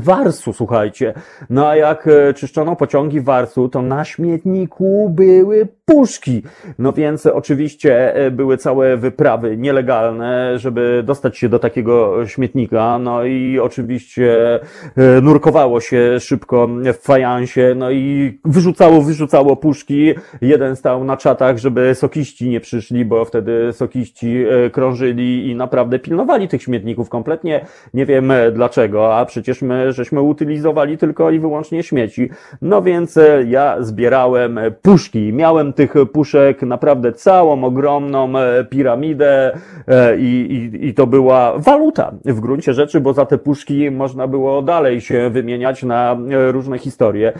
Warsu, 0.00 0.52
słuchajcie. 0.52 1.14
No 1.50 1.68
a 1.68 1.76
jak 1.76 2.08
czyszczono 2.34 2.76
pociągi 2.76 3.20
Warsu, 3.20 3.68
to 3.68 3.82
na 3.82 4.04
śmietniku 4.04 5.10
były 5.10 5.68
puszki. 5.84 6.42
No 6.78 6.92
więc 6.92 7.26
oczywiście 7.26 8.14
e, 8.14 8.30
były 8.30 8.56
całe 8.56 8.96
wyprawy 8.96 9.56
nielegalne, 9.56 10.58
żeby 10.58 11.02
dostać 11.06 11.38
się 11.38 11.48
do 11.48 11.58
takiego 11.58 12.26
śmietnika. 12.26 12.98
No 12.98 13.24
i 13.24 13.58
oczywiście 13.58 14.54
e, 14.96 15.20
nurkowało 15.20 15.80
się 15.80 16.20
szybko 16.20 16.68
w 16.84 17.04
fajansie, 17.04 17.74
no 17.76 17.90
i 17.90 18.38
wyrzucało, 18.44 19.02
wyrzucało 19.02 19.56
puszki. 19.56 20.14
Jeden 20.40 20.76
stał 20.76 21.04
na 21.04 21.16
czatach, 21.16 21.58
żeby 21.58 21.94
sokiści 21.94 22.48
nie 22.48 22.60
przyszli, 22.60 23.04
bo 23.04 23.24
wtedy 23.24 23.72
sokiści 23.72 24.44
e, 24.44 24.70
krążyli 24.70 25.50
i 25.50 25.54
naprawdę 25.54 25.98
pilnowali 25.98 26.48
tych 26.48 26.62
śmietników 26.62 27.08
kompletnie. 27.08 27.66
Nie 27.94 28.06
wiem 28.06 28.32
dlaczego, 28.52 29.16
a 29.16 29.24
przecież 29.24 29.62
my 29.62 29.92
żeśmy 29.92 30.20
utylizowali 30.20 30.98
tylko 30.98 31.30
i 31.30 31.38
wyłącznie 31.38 31.82
śmieci. 31.82 32.30
No 32.62 32.82
więc 32.82 33.18
ja 33.46 33.76
zbierałem 33.80 34.60
puszki. 34.82 35.32
Miałem 35.32 35.72
tych 35.82 35.94
puszek 36.12 36.62
naprawdę 36.62 37.12
całą 37.12 37.64
ogromną 37.64 38.38
e, 38.38 38.64
piramidę 38.64 39.58
e, 39.88 40.16
i, 40.16 40.54
i, 40.54 40.86
i 40.86 40.94
to 40.94 41.06
była 41.06 41.58
waluta 41.58 42.12
w 42.24 42.40
gruncie 42.40 42.74
rzeczy, 42.74 43.00
bo 43.00 43.12
za 43.12 43.26
te 43.26 43.38
puszki 43.38 43.90
można 43.90 44.26
było 44.26 44.62
dalej 44.62 45.00
się 45.00 45.30
wymieniać 45.30 45.82
na 45.82 46.12
e, 46.12 46.52
różne 46.52 46.78
historie. 46.78 47.32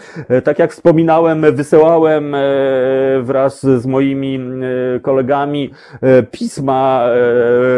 Tak 0.44 0.59
jak 0.59 0.73
wspominałem, 0.73 1.47
wysyłałem 1.52 2.36
wraz 3.23 3.62
z 3.62 3.86
moimi 3.86 4.39
kolegami 5.02 5.70
pisma 6.31 7.06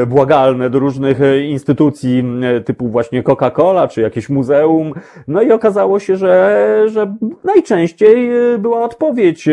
błagalne 0.07 0.71
do 0.71 0.79
różnych 0.79 1.19
instytucji 1.49 2.25
typu 2.65 2.89
właśnie 2.89 3.23
Coca-Cola 3.23 3.89
czy 3.89 4.01
jakieś 4.01 4.29
muzeum. 4.29 4.93
No 5.29 5.43
i 5.43 5.53
okazało 5.53 6.01
się, 6.01 6.17
że, 6.17 6.85
że 6.87 7.15
najczęściej 7.45 8.31
była 8.59 8.85
odpowiedź 8.85 9.49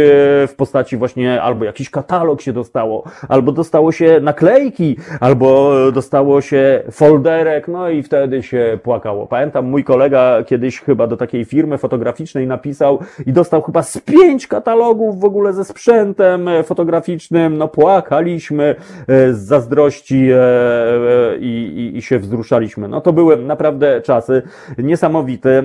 w 0.48 0.54
postaci 0.58 0.91
postaci 0.92 0.98
właśnie 0.98 1.42
albo 1.42 1.66
jakiś 1.66 1.90
katalog 1.90 2.42
się 2.42 2.54
dostało, 2.54 3.04
albo 3.30 3.52
dostało 3.52 3.92
się 3.92 4.20
naklejki, 4.22 4.98
albo 5.20 5.72
dostało 5.92 6.42
się 6.42 6.84
folderek, 6.92 7.68
no 7.68 7.90
i 7.90 8.04
wtedy 8.04 8.44
się 8.44 8.80
płakało. 8.84 9.28
Pamiętam, 9.28 9.66
mój 9.66 9.84
kolega 9.84 10.44
kiedyś 10.44 10.82
chyba 10.82 11.08
do 11.08 11.18
takiej 11.18 11.46
firmy 11.46 11.78
fotograficznej 11.78 12.48
napisał 12.48 13.00
i 13.26 13.34
dostał 13.34 13.62
chyba 13.62 13.84
z 13.84 13.98
pięć 13.98 14.48
katalogów 14.48 15.20
w 15.20 15.26
ogóle 15.26 15.54
ze 15.54 15.66
sprzętem 15.66 16.50
fotograficznym, 16.64 17.58
no 17.58 17.68
płakaliśmy 17.68 18.76
e, 19.08 19.34
z 19.34 19.40
zazdrości 19.40 20.32
e, 20.32 20.38
e, 20.38 21.38
i, 21.38 21.92
i, 21.94 21.98
i 21.98 22.02
się 22.02 22.20
wzruszaliśmy. 22.20 22.88
No 22.88 23.02
to 23.02 23.14
były 23.14 23.38
naprawdę 23.38 24.02
czasy 24.02 24.42
niesamowite. 24.78 25.64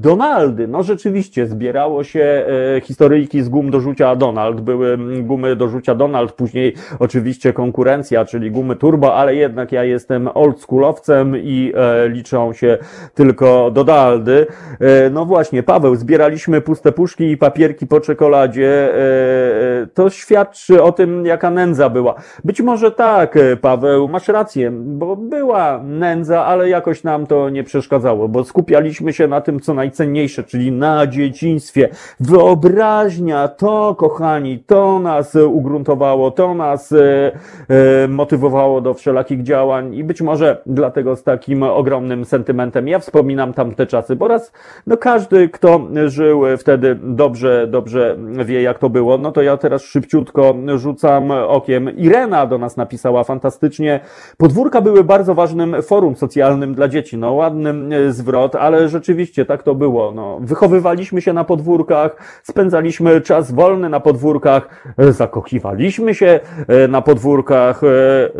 Donaldy, 0.00 0.68
no 0.68 0.82
rzeczywiście 0.82 1.46
zbierało 1.46 2.04
się 2.04 2.46
historyjki 2.82 3.42
z 3.42 3.48
gum 3.48 3.70
do 3.70 3.80
rzucia 3.80 4.05
rzucia 4.06 4.16
Donald, 4.16 4.60
były 4.60 4.98
gumy 5.22 5.56
do 5.56 5.68
rzucia 5.68 5.94
Donald, 5.94 6.32
później 6.32 6.74
oczywiście 6.98 7.52
konkurencja, 7.52 8.24
czyli 8.24 8.50
gumy 8.50 8.76
turbo, 8.76 9.14
ale 9.14 9.34
jednak 9.34 9.72
ja 9.72 9.84
jestem 9.84 10.28
oldschoolowcem 10.34 11.36
i 11.36 11.72
e, 11.74 12.08
liczą 12.08 12.52
się 12.52 12.78
tylko 13.14 13.70
Donaldy. 13.70 14.46
E, 14.80 15.10
no 15.10 15.24
właśnie, 15.24 15.62
Paweł, 15.62 15.96
zbieraliśmy 15.96 16.60
puste 16.60 16.92
puszki 16.92 17.30
i 17.30 17.36
papierki 17.36 17.86
po 17.86 18.00
czekoladzie. 18.00 18.94
E, 18.94 19.82
e 19.82 19.86
to 19.94 20.10
świadczy 20.10 20.82
o 20.82 20.92
tym, 20.92 21.26
jaka 21.26 21.50
nędza 21.50 21.90
była. 21.90 22.14
Być 22.44 22.60
może 22.60 22.90
tak, 22.90 23.36
e, 23.36 23.56
Paweł, 23.56 24.08
masz 24.08 24.28
rację, 24.28 24.70
bo 24.70 25.16
była 25.16 25.80
nędza, 25.84 26.44
ale 26.44 26.68
jakoś 26.68 27.04
nam 27.04 27.26
to 27.26 27.50
nie 27.50 27.64
przeszkadzało, 27.64 28.28
bo 28.28 28.44
skupialiśmy 28.44 29.12
się 29.12 29.28
na 29.28 29.40
tym, 29.40 29.60
co 29.60 29.74
najcenniejsze, 29.74 30.44
czyli 30.44 30.72
na 30.72 31.06
dzieciństwie. 31.06 31.88
Wyobraźnia, 32.20 33.48
to 33.48 33.95
kochani, 33.96 34.58
to 34.58 34.98
nas 34.98 35.34
ugruntowało, 35.34 36.30
to 36.30 36.54
nas 36.54 36.92
e, 36.92 37.32
e, 37.68 38.08
motywowało 38.08 38.80
do 38.80 38.94
wszelakich 38.94 39.42
działań 39.42 39.94
i 39.94 40.04
być 40.04 40.22
może 40.22 40.62
dlatego 40.66 41.16
z 41.16 41.22
takim 41.22 41.62
ogromnym 41.62 42.24
sentymentem 42.24 42.88
ja 42.88 42.98
wspominam 42.98 43.52
tamte 43.52 43.86
czasy, 43.86 44.16
bo 44.16 44.28
raz, 44.28 44.52
no 44.86 44.96
każdy, 44.96 45.48
kto 45.48 45.80
żył 46.06 46.42
wtedy 46.58 46.98
dobrze, 47.02 47.66
dobrze 47.66 48.16
wie 48.44 48.62
jak 48.62 48.78
to 48.78 48.90
było, 48.90 49.18
no 49.18 49.32
to 49.32 49.42
ja 49.42 49.56
teraz 49.56 49.82
szybciutko 49.82 50.54
rzucam 50.76 51.30
okiem. 51.30 51.96
Irena 51.96 52.46
do 52.46 52.58
nas 52.58 52.76
napisała 52.76 53.24
fantastycznie. 53.24 54.00
Podwórka 54.36 54.80
były 54.80 55.04
bardzo 55.04 55.34
ważnym 55.34 55.82
forum 55.82 56.16
socjalnym 56.16 56.74
dla 56.74 56.88
dzieci. 56.88 57.18
No 57.18 57.32
ładny 57.32 58.12
zwrot, 58.12 58.54
ale 58.54 58.88
rzeczywiście 58.88 59.44
tak 59.44 59.62
to 59.62 59.74
było. 59.74 60.12
No, 60.12 60.38
wychowywaliśmy 60.40 61.20
się 61.20 61.32
na 61.32 61.44
podwórkach, 61.44 62.40
spędzaliśmy 62.42 63.20
czas 63.20 63.52
wolny 63.52 63.85
na 63.88 64.00
podwórkach, 64.00 64.84
zakochiwaliśmy 64.98 66.14
się 66.14 66.40
na 66.88 67.02
podwórkach, 67.02 67.80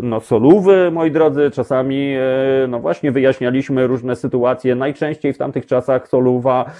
no 0.02 0.20
solówy, 0.20 0.90
moi 0.90 1.10
drodzy, 1.10 1.50
czasami, 1.50 2.16
no 2.68 2.80
właśnie 2.80 3.12
wyjaśnialiśmy 3.12 3.86
różne 3.86 4.16
sytuacje. 4.16 4.74
Najczęściej 4.74 5.32
w 5.32 5.38
tamtych 5.38 5.66
czasach 5.66 6.08
soluwa, 6.08 6.70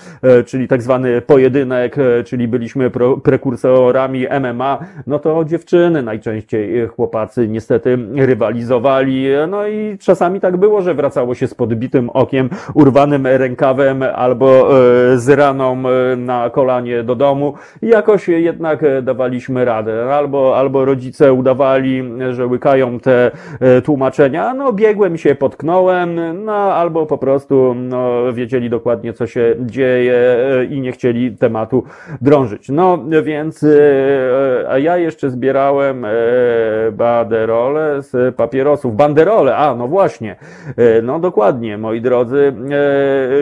czyli 0.47 0.68
tak 0.68 0.82
zwany 0.82 1.20
pojedynek, 1.20 1.97
czyli 2.24 2.48
byliśmy 2.48 2.90
prekursorami 3.22 4.26
MMA, 4.40 4.78
no 5.06 5.18
to 5.18 5.44
dziewczyny 5.44 6.02
najczęściej 6.02 6.88
chłopacy 6.88 7.48
niestety 7.48 7.98
rywalizowali, 8.14 9.26
no 9.48 9.68
i 9.68 9.98
czasami 9.98 10.40
tak 10.40 10.56
było, 10.56 10.82
że 10.82 10.94
wracało 10.94 11.34
się 11.34 11.47
z 11.47 11.55
podbitym 11.55 12.10
okiem, 12.10 12.51
urwanym 12.74 13.26
rękawem 13.26 14.02
albo 14.02 14.48
e, 14.48 15.18
z 15.18 15.28
raną 15.28 15.82
e, 15.88 16.16
na 16.16 16.51
kolanie 16.51 17.02
do 17.02 17.14
domu. 17.14 17.55
Jakoś 17.82 18.28
jednak 18.28 18.56
dawaliśmy 19.03 19.65
radę. 19.65 20.15
Albo, 20.15 20.57
albo 20.57 20.85
rodzice 20.85 21.33
udawali, 21.33 22.03
że 22.31 22.47
łykają 22.47 23.01
te 23.01 23.31
e, 23.61 23.83
tłumaczenia, 23.83 24.55
no 24.55 24.73
biegłem 24.73 25.19
się, 25.19 25.35
potknąłem, 25.35 26.45
no 26.45 26.53
albo 26.53 27.07
po 27.07 27.19
prostu 27.19 27.74
no, 27.74 28.33
wiedzieli 28.33 28.70
dokładnie, 28.70 29.12
co 29.12 29.27
się 29.27 29.55
dzieje 29.61 30.16
i 30.70 30.81
nie 30.81 30.93
chcieli 30.93 31.37
tematu 31.37 31.85
drążyć. 32.20 32.69
No 32.69 32.99
więc 33.23 33.66
a 34.69 34.78
ja 34.78 34.97
jeszcze 34.97 35.31
zbierałem 35.31 36.07
baderole 36.93 38.03
z 38.03 38.37
papierosów. 38.37 38.97
Banderole, 38.97 39.57
a 39.57 39.74
no 39.74 39.89
właśnie. 39.89 40.37
No 41.03 41.19
dokładnie, 41.19 41.78
moi 41.78 42.01
drodzy. 42.01 42.53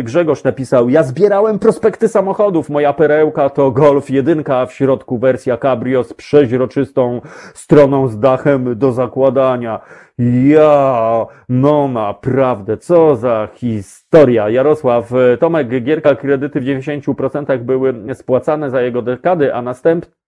Grzegorz 0.02 0.44
napisał, 0.44 0.88
ja 0.88 1.02
zbierałem 1.02 1.58
prospekty 1.58 2.08
samochodów. 2.08 2.70
Moja 2.70 2.92
perełka 2.92 3.50
to 3.50 3.70
Golf 3.70 4.10
jedynka, 4.10 4.66
w 4.66 4.72
środku 4.72 5.03
wersja 5.12 5.56
Cabrio 5.56 6.04
z 6.04 6.14
przeźroczystą 6.14 7.20
stroną 7.54 8.08
z 8.08 8.18
dachem 8.18 8.78
do 8.78 8.92
zakładania. 8.92 9.80
Ja, 10.18 11.26
no 11.48 11.88
naprawdę, 11.88 12.76
co 12.76 13.16
za 13.16 13.48
historia. 13.54 14.48
Jarosław, 14.48 15.10
Tomek, 15.40 15.68
Gierka 15.68 16.14
kredyty 16.14 16.60
w 16.60 16.64
90% 16.64 17.58
były 17.58 18.14
spłacane 18.14 18.70
za 18.70 18.82
jego 18.82 19.02
dekady, 19.02 19.54
a 19.54 19.62
następnie 19.62 20.23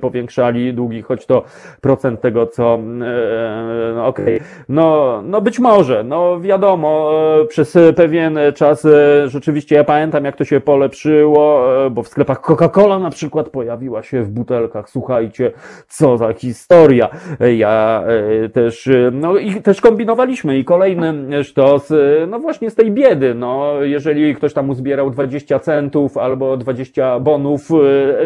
powiększali 0.00 0.74
długi, 0.74 1.02
choć 1.02 1.26
to 1.26 1.44
procent 1.80 2.20
tego, 2.20 2.46
co 2.46 2.74
e, 2.74 3.92
no 3.94 4.06
okej, 4.06 4.36
okay. 4.36 4.48
no, 4.68 5.20
no 5.24 5.40
być 5.40 5.58
może, 5.58 6.04
no 6.04 6.40
wiadomo, 6.40 7.10
e, 7.42 7.44
przez 7.44 7.78
pewien 7.96 8.38
czas 8.54 8.84
e, 8.84 9.28
rzeczywiście 9.28 9.76
ja 9.76 9.84
pamiętam, 9.84 10.24
jak 10.24 10.36
to 10.36 10.44
się 10.44 10.60
polepszyło, 10.60 11.64
bo 11.90 12.02
w 12.02 12.08
sklepach 12.08 12.40
Coca-Cola 12.40 13.02
na 13.02 13.10
przykład 13.10 13.48
pojawiła 13.48 14.02
się 14.02 14.22
w 14.22 14.30
butelkach, 14.30 14.90
słuchajcie, 14.90 15.52
co 15.88 16.16
za 16.16 16.32
historia. 16.32 17.08
Ja 17.56 18.04
też, 18.52 18.88
no 19.12 19.36
i 19.36 19.62
też 19.62 19.80
kombinowaliśmy 19.80 20.58
i 20.58 20.64
kolejny 20.64 21.44
sztos, 21.44 21.92
no 22.28 22.38
właśnie 22.38 22.70
z 22.70 22.74
tej 22.74 22.90
biedy, 22.90 23.34
no 23.34 23.72
jeżeli 23.82 24.34
ktoś 24.34 24.52
tam 24.52 24.70
uzbierał 24.70 25.10
20 25.10 25.58
centów 25.58 26.16
albo 26.16 26.56
20 26.56 27.20
bonów 27.20 27.68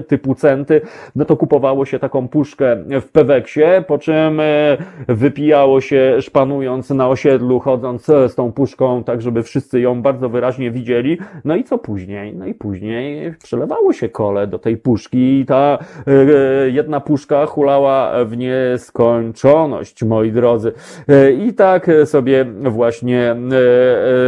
typu 0.09 0.35
centy, 0.35 0.81
no 1.17 1.25
to 1.25 1.37
kupowało 1.37 1.85
się 1.85 1.99
taką 1.99 2.29
puszkę 2.29 2.77
w 3.01 3.09
Peweksie, 3.09 3.61
po 3.87 3.99
czym 3.99 4.41
e, 4.41 4.77
wypijało 5.09 5.81
się 5.81 6.17
szpanując 6.21 6.91
na 6.91 7.09
osiedlu, 7.09 7.61
chodząc 7.61 8.05
z 8.05 8.35
tą 8.35 8.53
puszką, 8.53 9.05
tak 9.05 9.23
żeby 9.23 9.43
wszyscy 9.43 9.81
ją 9.81 10.03
bardzo 10.03 10.29
wyraźnie 10.29 10.71
widzieli. 10.71 11.19
No 11.45 11.57
i 11.57 11.65
co 11.65 11.79
później? 11.79 12.35
No 12.35 12.47
i 12.47 12.55
później 12.55 13.35
przelewało 13.43 13.93
się 13.93 14.09
kole 14.09 14.47
do 14.47 14.59
tej 14.59 14.77
puszki 14.77 15.41
i 15.41 15.47
ta 15.47 15.79
e, 16.07 16.71
jedna 16.71 17.01
puszka 17.01 17.47
hulała 17.47 18.25
w 18.25 18.37
nieskończoność, 18.37 20.03
moi 20.03 20.33
drodzy. 20.33 20.73
E, 21.09 21.33
I 21.33 21.55
tak 21.55 21.91
sobie 22.05 22.45
właśnie 22.63 23.37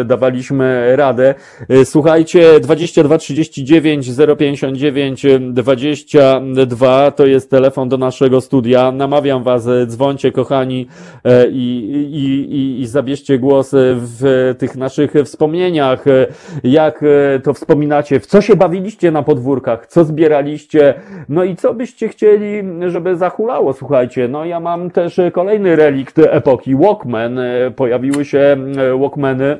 dawaliśmy 0.05 0.97
radę. 0.97 1.35
Słuchajcie, 1.85 2.61
22 2.61 3.19
39 3.19 4.11
059 4.39 5.27
22 5.40 6.63
2 6.66 7.10
to 7.10 7.26
jest 7.26 7.50
telefon 7.50 7.88
do 7.88 7.98
naszego 7.98 8.40
studia. 8.40 8.92
Namawiam 8.92 9.42
Was, 9.42 9.66
e, 9.66 9.86
dzwońcie 9.86 10.32
kochani 10.32 10.86
e, 11.24 11.48
i, 11.48 11.90
i, 12.12 12.54
i, 12.56 12.80
i 12.80 12.86
zabierzcie 12.86 13.38
głos 13.38 13.70
w 13.96 14.54
tych 14.58 14.76
naszych 14.76 15.12
wspomnieniach. 15.24 16.06
E, 16.06 16.26
jak 16.64 17.04
to 17.42 17.54
wspominacie? 17.54 18.20
W 18.20 18.26
co 18.26 18.40
się 18.40 18.56
bawiliście 18.56 19.10
na 19.10 19.22
podwórkach? 19.22 19.86
Co 19.86 20.04
zbieraliście? 20.04 20.94
No 21.28 21.44
i 21.44 21.56
co 21.56 21.74
byście 21.74 22.08
chcieli, 22.08 22.62
żeby 22.86 23.16
zahulało? 23.16 23.72
Słuchajcie, 23.72 24.28
no 24.28 24.44
ja 24.44 24.60
mam 24.60 24.90
też 24.90 25.20
kolejny 25.32 25.76
relikt 25.76 26.18
epoki 26.18 26.76
Walkman. 26.76 27.38
Pojawiły 27.76 28.24
się 28.24 28.56
Walkmany 29.00 29.58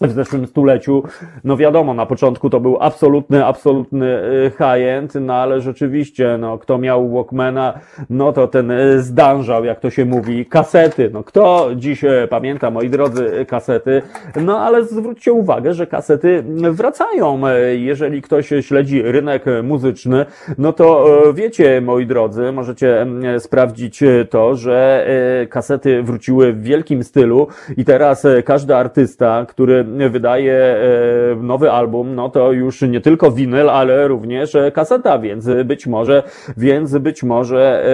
w 0.00 0.12
zeszłym 0.12 0.46
stuleciu. 0.46 1.02
No 1.44 1.56
wiadomo, 1.56 1.94
na 1.94 2.06
początku 2.06 2.50
to 2.50 2.60
był 2.60 2.76
absolutny, 2.80 3.46
absolutny 3.46 4.06
y, 4.46 4.50
high-end, 4.50 5.14
no 5.14 5.34
ale 5.34 5.60
rzeczywiście, 5.60 6.38
no 6.38 6.58
kto 6.58 6.78
miał 6.78 7.12
Walkmana, 7.12 7.80
no 8.10 8.32
to 8.32 8.48
ten 8.48 8.70
y, 8.70 9.02
zdanżał, 9.02 9.64
jak 9.64 9.80
to 9.80 9.90
się 9.90 10.04
mówi, 10.04 10.46
kasety. 10.46 11.10
No 11.12 11.24
kto 11.24 11.70
dziś 11.76 12.04
y, 12.04 12.28
pamięta, 12.30 12.70
moi 12.70 12.90
drodzy, 12.90 13.46
kasety? 13.48 14.02
No 14.40 14.60
ale 14.60 14.84
zwróćcie 14.84 15.32
uwagę, 15.32 15.74
że 15.74 15.86
kasety 15.86 16.44
wracają. 16.70 17.40
Jeżeli 17.72 18.22
ktoś 18.22 18.50
śledzi 18.60 19.02
rynek 19.02 19.44
muzyczny, 19.62 20.26
no 20.58 20.72
to 20.72 21.06
wiecie, 21.34 21.80
moi 21.80 22.06
drodzy, 22.06 22.52
możecie 22.52 23.06
sprawdzić 23.38 24.00
to, 24.30 24.54
że 24.54 25.06
kasety 25.50 26.02
wróciły 26.02 26.52
w 26.52 26.62
wielkim 26.62 27.04
stylu 27.04 27.48
i 27.76 27.84
teraz 27.84 28.26
każdy 28.44 28.76
artysta, 28.76 29.46
który 29.48 29.82
wydaje 30.10 30.52
e, 30.52 31.36
nowy 31.36 31.70
album, 31.70 32.14
no 32.14 32.28
to 32.28 32.52
już 32.52 32.82
nie 32.82 33.00
tylko 33.00 33.30
winyl, 33.30 33.70
ale 33.70 34.08
również 34.08 34.56
kaseta, 34.74 35.18
więc 35.18 35.48
być 35.64 35.86
może, 35.86 36.22
więc 36.56 36.98
być 36.98 37.22
może 37.22 37.84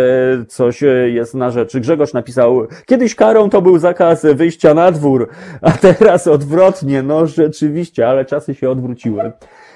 e, 0.40 0.44
coś 0.44 0.82
jest 1.06 1.34
na 1.34 1.50
rzeczy. 1.50 1.80
Grzegorz 1.80 2.12
napisał, 2.12 2.66
kiedyś 2.86 3.14
karą 3.14 3.50
to 3.50 3.62
był 3.62 3.78
zakaz 3.78 4.26
wyjścia 4.34 4.74
na 4.74 4.92
dwór, 4.92 5.28
a 5.62 5.70
teraz 5.70 6.26
odwrotnie, 6.26 7.02
no 7.02 7.26
rzeczywiście, 7.26 8.08
ale 8.08 8.24
czasy 8.24 8.54
się 8.54 8.70
odwróciły. 8.70 9.32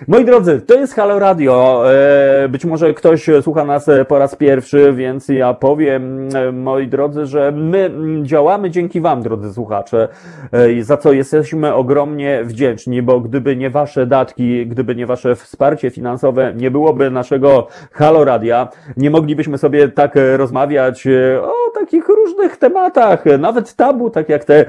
Moi 0.08 0.24
drodzy, 0.24 0.60
to 0.60 0.74
jest 0.74 0.94
Halo 0.94 1.18
Radio. 1.18 1.84
E, 1.92 2.48
być 2.48 2.64
może 2.64 2.94
ktoś 2.94 3.26
słucha 3.42 3.64
nas 3.64 3.90
po 4.08 4.18
raz 4.18 4.36
pierwszy, 4.36 4.92
więc 4.92 5.28
ja 5.28 5.54
powiem, 5.54 6.28
e, 6.34 6.52
moi 6.52 6.88
drodzy, 6.88 7.26
że 7.26 7.52
my 7.52 7.90
działamy 8.22 8.70
dzięki 8.70 9.00
Wam, 9.00 9.22
drodzy 9.22 9.52
słuchacze, 9.52 10.08
e, 10.52 10.82
za 10.82 10.96
co 10.96 11.12
jesteśmy 11.12 11.74
ogromnie 11.74 12.44
wdzięczni, 12.44 13.02
bo 13.02 13.20
gdyby 13.20 13.56
nie 13.56 13.70
Wasze 13.70 14.06
datki, 14.06 14.66
gdyby 14.66 14.94
nie 14.94 15.06
Wasze 15.06 15.34
wsparcie 15.36 15.90
finansowe, 15.90 16.52
nie 16.56 16.70
byłoby 16.70 17.10
naszego 17.10 17.66
Halo 17.92 18.24
Radia, 18.24 18.68
nie 18.96 19.10
moglibyśmy 19.10 19.58
sobie 19.58 19.88
tak 19.88 20.14
rozmawiać 20.36 21.06
o 21.42 21.52
takich 21.80 22.08
różnych 22.08 22.56
tematach, 22.56 23.24
nawet 23.38 23.74
tabu, 23.74 24.10
tak 24.10 24.28
jak 24.28 24.44
te 24.44 24.64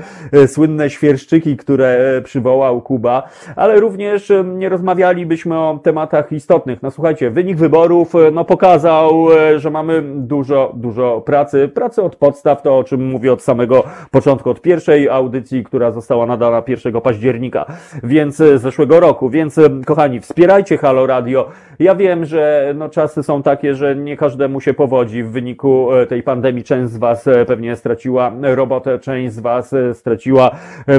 słynne 0.47 0.89
świerszczyki, 0.89 1.57
które 1.57 2.21
przywołał 2.23 2.81
Kuba, 2.81 3.23
ale 3.55 3.79
również 3.79 4.31
nie 4.43 4.69
rozmawiali 4.69 5.22
rozmawialibyśmy 5.23 5.59
o 5.59 5.79
tematach 5.83 6.31
istotnych. 6.31 6.81
No 6.81 6.91
słuchajcie, 6.91 7.29
wynik 7.29 7.57
wyborów 7.57 8.15
e, 8.15 8.31
no, 8.31 8.45
pokazał, 8.45 9.27
e, 9.33 9.59
że 9.59 9.69
mamy 9.69 10.03
dużo, 10.15 10.71
dużo 10.75 11.21
pracy. 11.21 11.67
Pracy 11.67 12.01
od 12.01 12.15
podstaw, 12.15 12.61
to 12.61 12.77
o 12.77 12.83
czym 12.83 13.09
mówię 13.09 13.33
od 13.33 13.41
samego 13.41 13.83
początku, 14.11 14.49
od 14.49 14.61
pierwszej 14.61 15.09
audycji, 15.09 15.63
która 15.63 15.91
została 15.91 16.25
nadana 16.25 16.63
1 16.67 17.01
października, 17.01 17.65
więc 18.03 18.41
e, 18.41 18.57
zeszłego 18.57 18.99
roku. 18.99 19.29
Więc 19.29 19.59
kochani, 19.85 20.19
wspierajcie 20.19 20.77
Halo 20.77 21.07
Radio. 21.07 21.49
Ja 21.79 21.95
wiem, 21.95 22.25
że 22.25 22.73
no, 22.77 22.89
czasy 22.89 23.23
są 23.23 23.43
takie, 23.43 23.75
że 23.75 23.95
nie 23.95 24.17
każdemu 24.17 24.61
się 24.61 24.73
powodzi 24.73 25.23
w 25.23 25.31
wyniku 25.31 25.89
tej 26.09 26.23
pandemii. 26.23 26.63
Część 26.63 26.91
z 26.91 26.97
Was 26.97 27.29
pewnie 27.47 27.75
straciła 27.75 28.31
robotę, 28.41 28.99
część 28.99 29.33
z 29.33 29.39
Was 29.39 29.75
straciła 29.93 30.51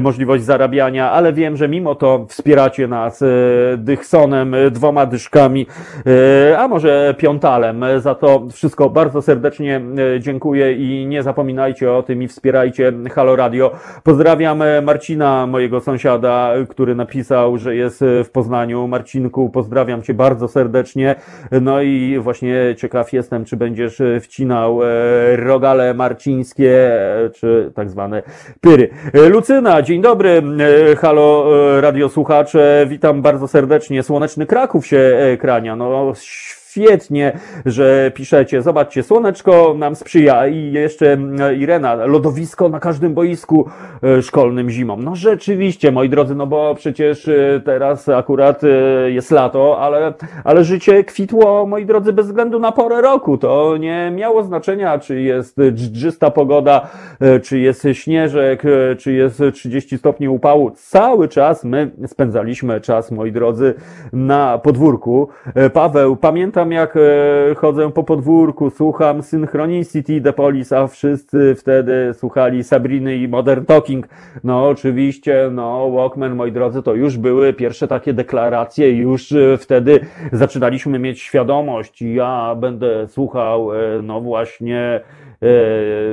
możliwość 0.03 0.45
zarabiania, 0.45 1.11
ale 1.11 1.33
wiem, 1.33 1.57
że 1.57 1.69
mimo 1.69 1.95
to 1.95 2.27
wspieracie 2.29 2.89
nas. 2.89 3.25
Dych 3.77 4.07
Dixonem, 4.15 4.55
dwoma 4.71 5.07
dyszkami, 5.07 5.67
a 6.59 6.69
może 6.69 7.15
piątalem. 7.19 7.85
Za 7.99 8.15
to 8.15 8.47
wszystko 8.53 8.91
bardzo 8.91 9.23
serdecznie 9.23 9.81
dziękuję 10.19 10.73
i 10.73 11.07
nie 11.07 11.23
zapominajcie 11.23 11.93
o 11.93 12.03
tym 12.03 12.23
i 12.23 12.29
wspierajcie 12.29 12.93
Halo 13.15 13.37
Radio. 13.37 13.71
Pozdrawiam 14.03 14.63
Marcina, 14.83 15.47
mojego 15.47 15.81
sąsiada, 15.81 16.53
który 16.69 16.95
napisał, 16.95 17.59
że 17.59 17.77
jest 17.77 18.05
w 18.25 18.31
Poznaniu. 18.31 18.89
Marcinku, 18.89 19.51
pozdrawiam 19.51 20.03
cię 20.03 20.15
bardzo 20.15 20.49
serdecznie. 20.49 21.15
No 21.61 21.83
i 21.83 22.19
właśnie 22.21 22.75
ciekaw 22.79 23.13
jestem, 23.13 23.45
czy 23.45 23.57
będziesz 23.57 24.03
wcinał 24.21 24.81
rogale 25.37 25.95
marcińskie, 25.95 26.91
czy 27.35 27.73
tak 27.75 27.91
zwane 27.91 28.23
pyry. 28.61 28.89
Lucyna, 29.31 29.83
dzień 29.83 30.03
dobry, 30.03 30.43
halo 30.99 31.45
radiosłuchacze, 31.81 32.87
witam 32.89 33.23
bardzo 33.23 33.49
serdecznie. 33.49 33.94
Słoneczny 34.03 34.47
Kraków 34.47 34.87
się 34.87 35.19
krania, 35.41 35.77
no 35.77 36.13
świetnie, 36.75 37.39
że 37.67 38.13
piszecie. 38.15 38.63
Zobaczcie, 38.63 39.03
słoneczko 39.03 39.75
nam 39.79 39.97
sprzyja 39.97 40.47
i 40.47 40.73
jeszcze 40.73 41.13
mm, 41.13 41.61
Irena, 41.61 41.95
lodowisko 41.95 42.69
na 42.69 42.81
każdym 42.81 43.15
boisku 43.15 43.69
e, 44.03 44.23
szkolnym 44.23 44.71
zimą. 44.71 44.97
No 44.97 45.17
rzeczywiście, 45.17 45.93
moi 45.93 46.09
drodzy, 46.09 46.35
no 46.35 46.47
bo 46.47 46.75
przecież 46.75 47.29
e, 47.29 47.61
teraz 47.65 48.09
akurat 48.09 48.65
e, 48.65 48.69
jest 49.11 49.31
lato, 49.31 49.79
ale, 49.81 50.15
ale 50.45 50.65
życie 50.65 51.05
kwitło, 51.05 51.67
moi 51.67 51.87
drodzy, 51.87 52.13
bez 52.13 52.27
względu 52.27 52.59
na 52.59 52.73
porę 52.73 53.01
roku. 53.01 53.39
To 53.39 53.77
nie 53.77 54.13
miało 54.15 54.43
znaczenia, 54.43 54.99
czy 54.99 55.21
jest 55.21 55.57
dżdżysta 55.73 56.31
pogoda, 56.31 56.89
czy 57.43 57.59
jest 57.59 57.87
śnieżek, 57.93 58.63
czy 58.99 59.13
jest 59.13 59.43
30 59.53 59.99
stopni 59.99 60.29
upału. 60.29 60.71
Cały 60.71 61.29
czas 61.29 61.65
my 61.65 61.91
spędzaliśmy 62.07 62.81
czas, 62.81 63.11
moi 63.11 63.33
drodzy, 63.33 63.75
na 64.13 64.59
podwórku. 64.59 65.29
Paweł, 65.73 66.17
pamiętam 66.17 66.64
pamiętam 66.65 66.81
jak 66.81 66.97
e, 66.97 67.55
chodzę 67.55 67.93
po 67.93 68.05
podwórku, 68.05 68.71
słucham 68.71 69.23
Synchronicity 69.23 70.21
The 70.21 70.33
Police, 70.33 70.79
a 70.79 70.87
wszyscy 70.87 71.55
wtedy 71.55 72.15
słuchali 72.15 72.65
Sabriny 72.65 73.17
i 73.17 73.29
Modern 73.29 73.65
Talking. 73.65 74.09
No 74.45 74.69
oczywiście, 74.69 75.49
no 75.53 75.91
Walkman, 75.91 76.35
moi 76.35 76.53
drodzy, 76.53 76.83
to 76.83 76.95
już 76.95 77.19
były 77.19 77.53
pierwsze 77.53 77.89
takie 77.89 78.13
deklaracje, 78.13 78.93
już 78.93 79.33
e, 79.33 79.59
wtedy 79.59 80.01
zaczynaliśmy 80.33 80.99
mieć 80.99 81.21
świadomość, 81.21 82.03
ja 82.03 82.55
będę 82.55 83.09
słuchał, 83.09 83.75
e, 83.75 84.03
no 84.03 84.21
właśnie, 84.21 85.01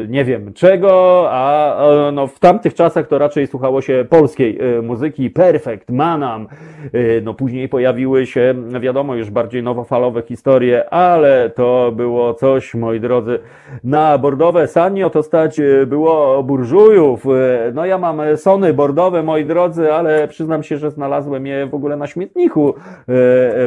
nie 0.07 0.25
wiem 0.25 0.53
czego, 0.53 1.27
a 1.31 1.77
no, 2.13 2.27
w 2.27 2.39
tamtych 2.39 2.73
czasach 2.73 3.07
to 3.07 3.17
raczej 3.17 3.47
słuchało 3.47 3.81
się 3.81 4.05
polskiej 4.09 4.59
e, 4.59 4.81
muzyki, 4.81 5.29
Perfect, 5.29 5.89
Manam, 5.89 6.47
e, 6.93 7.21
no 7.21 7.33
później 7.33 7.69
pojawiły 7.69 8.25
się, 8.25 8.53
wiadomo, 8.79 9.15
już 9.15 9.29
bardziej 9.29 9.63
nowofalowe 9.63 10.21
historie, 10.21 10.89
ale 10.93 11.49
to 11.49 11.91
było 11.95 12.33
coś, 12.33 12.75
moi 12.75 12.99
drodzy, 12.99 13.39
na 13.83 14.17
bordowe. 14.17 14.67
Sanio 14.67 15.09
to 15.09 15.23
stać 15.23 15.61
było 15.87 16.43
burżujów, 16.43 17.25
no 17.73 17.85
ja 17.85 17.97
mam 17.97 18.21
sony 18.35 18.73
bordowe, 18.73 19.23
moi 19.23 19.45
drodzy, 19.45 19.93
ale 19.93 20.27
przyznam 20.27 20.63
się, 20.63 20.77
że 20.77 20.91
znalazłem 20.91 21.45
je 21.45 21.65
w 21.65 21.73
ogóle 21.73 21.97
na 21.97 22.07
śmietniku 22.07 22.73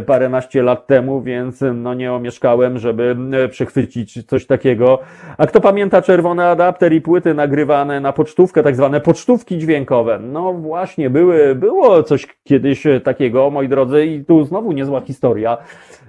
paręnaście 0.07 0.63
lat 0.63 0.87
temu, 0.87 1.23
więc 1.23 1.65
no 1.75 1.95
nie 1.95 2.13
omieszkałem, 2.13 2.79
żeby 2.79 3.17
przechwycić 3.51 4.27
coś 4.27 4.47
takiego. 4.47 4.99
A 5.39 5.47
kto 5.55 5.61
pamięta 5.61 6.03
czerwony 6.03 6.45
adapter 6.45 6.93
i 6.93 7.01
płyty 7.01 7.35
nagrywane 7.35 8.01
na 8.01 8.13
pocztówkę, 8.13 8.63
tak 8.63 8.77
zwane 8.77 9.01
pocztówki 9.01 9.59
dźwiękowe? 9.59 10.19
No 10.19 10.53
właśnie, 10.53 11.11
były, 11.11 11.55
było 11.55 12.03
coś 12.03 12.27
kiedyś 12.45 12.85
takiego, 13.05 13.51
moi 13.51 13.69
drodzy, 13.69 14.07
i 14.07 14.25
tu 14.25 14.45
znowu 14.45 14.73
niezła 14.73 15.01
historia. 15.01 15.59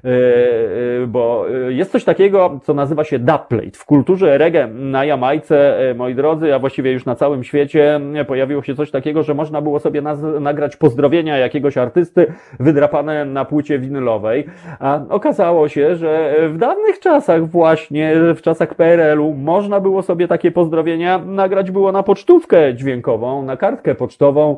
E, 0.05 1.03
e, 1.03 1.07
bo 1.07 1.45
e, 1.67 1.73
jest 1.73 1.91
coś 1.91 2.03
takiego, 2.03 2.59
co 2.63 2.73
nazywa 2.73 3.03
się 3.03 3.19
dubplate. 3.19 3.71
W 3.73 3.85
kulturze 3.85 4.37
reggae 4.37 4.67
na 4.67 5.05
Jamajce, 5.05 5.79
moi 5.95 6.15
drodzy, 6.15 6.55
a 6.55 6.59
właściwie 6.59 6.91
już 6.91 7.05
na 7.05 7.15
całym 7.15 7.43
świecie 7.43 7.99
pojawiło 8.27 8.63
się 8.63 8.75
coś 8.75 8.91
takiego, 8.91 9.23
że 9.23 9.33
można 9.33 9.61
było 9.61 9.79
sobie 9.79 10.01
nagrać 10.39 10.75
pozdrowienia 10.75 11.37
jakiegoś 11.37 11.77
artysty 11.77 12.33
wydrapane 12.59 13.25
na 13.25 13.45
płycie 13.45 13.79
winylowej, 13.79 14.45
a 14.79 14.99
okazało 15.09 15.67
się, 15.69 15.95
że 15.95 16.35
w 16.49 16.57
dawnych 16.57 16.99
czasach 16.99 17.47
właśnie, 17.47 18.13
w 18.35 18.41
czasach 18.41 18.75
PRL-u 18.75 19.33
można 19.33 19.79
było 19.79 20.01
sobie 20.01 20.27
takie 20.27 20.51
pozdrowienia 20.51 21.17
nagrać 21.17 21.71
było 21.71 21.91
na 21.91 22.03
pocztówkę 22.03 22.73
dźwiękową, 22.73 23.43
na 23.43 23.57
kartkę 23.57 23.95
pocztową, 23.95 24.57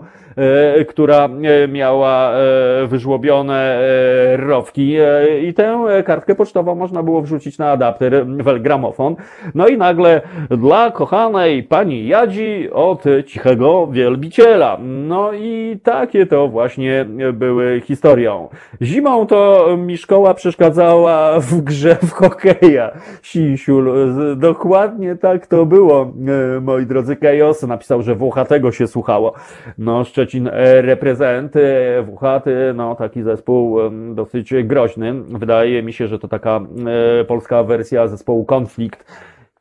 która 0.88 1.30
miała 1.68 2.32
wyżłobione 2.88 3.80
rowki 4.38 4.98
i 5.42 5.54
tę 5.54 5.86
kartkę 6.06 6.36
pocztową 6.36 6.76
można 6.76 7.04
było 7.04 7.22
wrzucić 7.22 7.58
na 7.58 7.72
adapter 7.72 8.26
w 8.26 8.60
gramofon. 8.60 9.16
No 9.56 9.68
i 9.68 9.78
nagle 9.78 10.22
dla 10.50 10.92
kochanej 10.92 11.64
pani 11.64 12.08
Jadzi 12.08 12.72
od 12.72 13.04
cichego 13.26 13.88
wielbiciela. 13.88 14.78
No 14.82 15.34
i 15.34 15.80
takie 15.84 16.26
to 16.26 16.48
właśnie 16.48 17.06
były 17.34 17.82
historią. 17.82 18.50
Zimą 18.82 19.28
to 19.28 19.68
mi 19.78 19.98
szkoła 19.98 20.34
przeszkadzała 20.34 21.40
w 21.40 21.62
grze 21.62 21.96
w 21.96 22.12
hokeja. 22.12 22.92
Sisiul, 23.22 23.92
dokładnie 24.36 25.16
tak 25.16 25.48
to 25.48 25.66
było, 25.66 26.14
moi 26.62 26.86
drodzy. 26.86 27.16
Chaos 27.16 27.64
napisał, 27.64 28.02
że 28.02 28.16
Włochatego 28.16 28.72
się 28.72 28.88
słuchało. 28.88 29.34
No, 29.78 30.04
Szczecin 30.04 30.50
reprezent, 30.82 31.54
Włochaty, 32.04 32.56
no 32.76 32.96
taki 32.96 33.24
zespół 33.24 33.78
dosyć 34.14 34.54
groźny. 34.64 35.14
Wydaje 35.28 35.84
mi 35.84 35.94
się, 35.94 36.08
że 36.08 36.20
to 36.20 36.28
taka 36.28 36.60
e, 37.22 37.26
polska 37.26 37.64
wersja 37.64 38.08
zespołu 38.08 38.46
Konflikt 38.46 39.06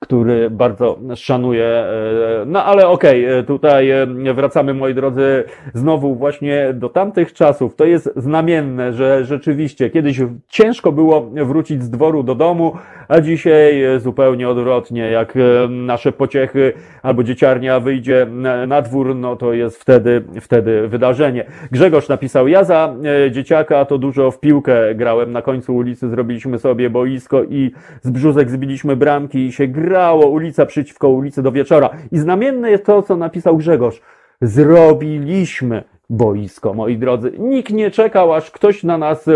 który 0.07 0.51
bardzo 0.51 0.99
szanuję. 1.17 1.65
E, 1.65 2.45
no 2.47 2.65
ale 2.65 2.89
okej, 2.89 3.27
okay, 3.27 3.39
e, 3.39 3.43
tutaj 3.43 3.91
e, 3.91 4.35
wracamy, 4.35 4.75
moi 4.75 4.95
drodzy, 4.95 5.45
znowu 5.75 6.15
właśnie 6.15 6.75
do 6.75 6.89
tamtych 6.89 7.33
czasów. 7.33 7.77
To 7.77 7.85
jest 7.85 8.13
znamienne, 8.17 8.93
że 8.93 9.25
rzeczywiście 9.25 9.91
kiedyś 9.91 10.21
ciężko 10.49 10.93
było 10.93 11.21
wrócić 11.21 11.83
z 11.83 11.91
dworu 11.91 12.23
do 12.23 12.35
domu, 12.35 12.77
a 13.09 13.21
dzisiaj 13.21 13.83
zupełnie 13.99 14.49
odwrotnie. 14.49 15.11
Jak 15.11 15.35
nasze 15.69 16.13
pociechy 16.13 16.73
albo 17.03 17.23
dzieciarnia 17.23 17.81
wyjdzie 17.81 18.27
na 18.67 18.83
dwór, 18.83 19.15
no 19.15 19.37
to 19.37 19.53
jest 19.53 19.81
wtedy, 19.81 20.23
wtedy 20.41 20.89
wydarzenie. 20.89 21.45
Grzegorz 21.71 22.09
napisał, 22.09 22.49
ja 22.49 22.65
za 22.65 22.95
dzieciaka 23.31 23.85
to 23.85 23.99
dużo 23.99 24.31
w 24.31 24.41
piłkę 24.41 24.95
grałem. 24.95 25.33
Na 25.33 25.43
końcu 25.43 25.77
ulicy 25.77 26.09
zrobiliśmy 26.09 26.59
sobie 26.59 26.91
boisko 26.91 27.45
i 27.45 27.71
z 28.03 28.11
brzuzek 28.11 28.51
zbiliśmy 28.51 28.97
bramki 28.97 29.39
i 29.39 29.53
się 29.53 29.67
gra 29.67 29.96
grało 29.97 30.27
ulica 30.27 30.67
przeciwko 30.67 31.09
ulicy 31.09 31.43
do 31.43 31.53
wieczora. 31.53 31.91
I 32.13 32.19
znamienne 32.19 32.71
jest 32.71 32.87
to, 32.87 33.03
co 33.03 33.17
napisał 33.17 33.57
Grzegorz. 33.57 34.01
Zrobiliśmy 34.41 35.85
boisko, 36.11 36.75
moi 36.75 36.99
drodzy. 36.99 37.33
Nikt 37.39 37.73
nie 37.73 37.91
czekał, 37.91 38.35
aż 38.35 38.51
ktoś 38.51 38.85
na 38.85 38.99
nas, 38.99 39.27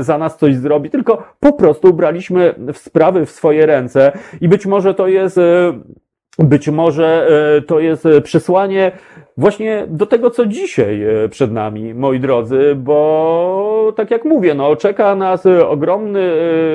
za 0.00 0.18
nas 0.18 0.38
coś 0.38 0.56
zrobi, 0.56 0.90
tylko 0.90 1.22
po 1.40 1.52
prostu 1.52 1.94
braliśmy 1.94 2.54
sprawy 2.72 3.26
w 3.26 3.30
swoje 3.30 3.66
ręce 3.66 4.12
i 4.40 4.48
być 4.48 4.66
może 4.66 4.94
to 4.94 5.08
jest 5.08 5.38
e, 5.38 5.72
być 6.38 6.68
może 6.68 7.28
e, 7.56 7.62
to 7.62 7.80
jest 7.80 8.08
przesłanie 8.22 8.92
właśnie 9.36 9.84
do 9.88 10.06
tego, 10.06 10.30
co 10.30 10.46
dzisiaj 10.46 11.02
e, 11.02 11.28
przed 11.28 11.52
nami, 11.52 11.94
moi 11.94 12.20
drodzy, 12.20 12.74
bo 12.76 13.92
tak 13.96 14.10
jak 14.10 14.24
mówię, 14.24 14.54
no, 14.54 14.76
czeka 14.76 15.14
nas 15.14 15.46
ogromny, 15.46 16.32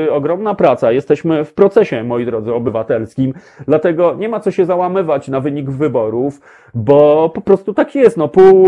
e, 0.07 0.11
ogromna 0.11 0.55
praca. 0.55 0.91
Jesteśmy 0.91 1.45
w 1.45 1.53
procesie, 1.53 2.03
moi 2.03 2.25
drodzy, 2.25 2.53
obywatelskim, 2.53 3.33
dlatego 3.67 4.15
nie 4.19 4.29
ma 4.29 4.39
co 4.39 4.51
się 4.51 4.65
załamywać 4.65 5.27
na 5.27 5.39
wynik 5.39 5.69
wyborów, 5.69 6.41
bo 6.73 7.31
po 7.35 7.41
prostu 7.41 7.73
tak 7.73 7.95
jest. 7.95 8.17
No, 8.17 8.27
pół 8.27 8.67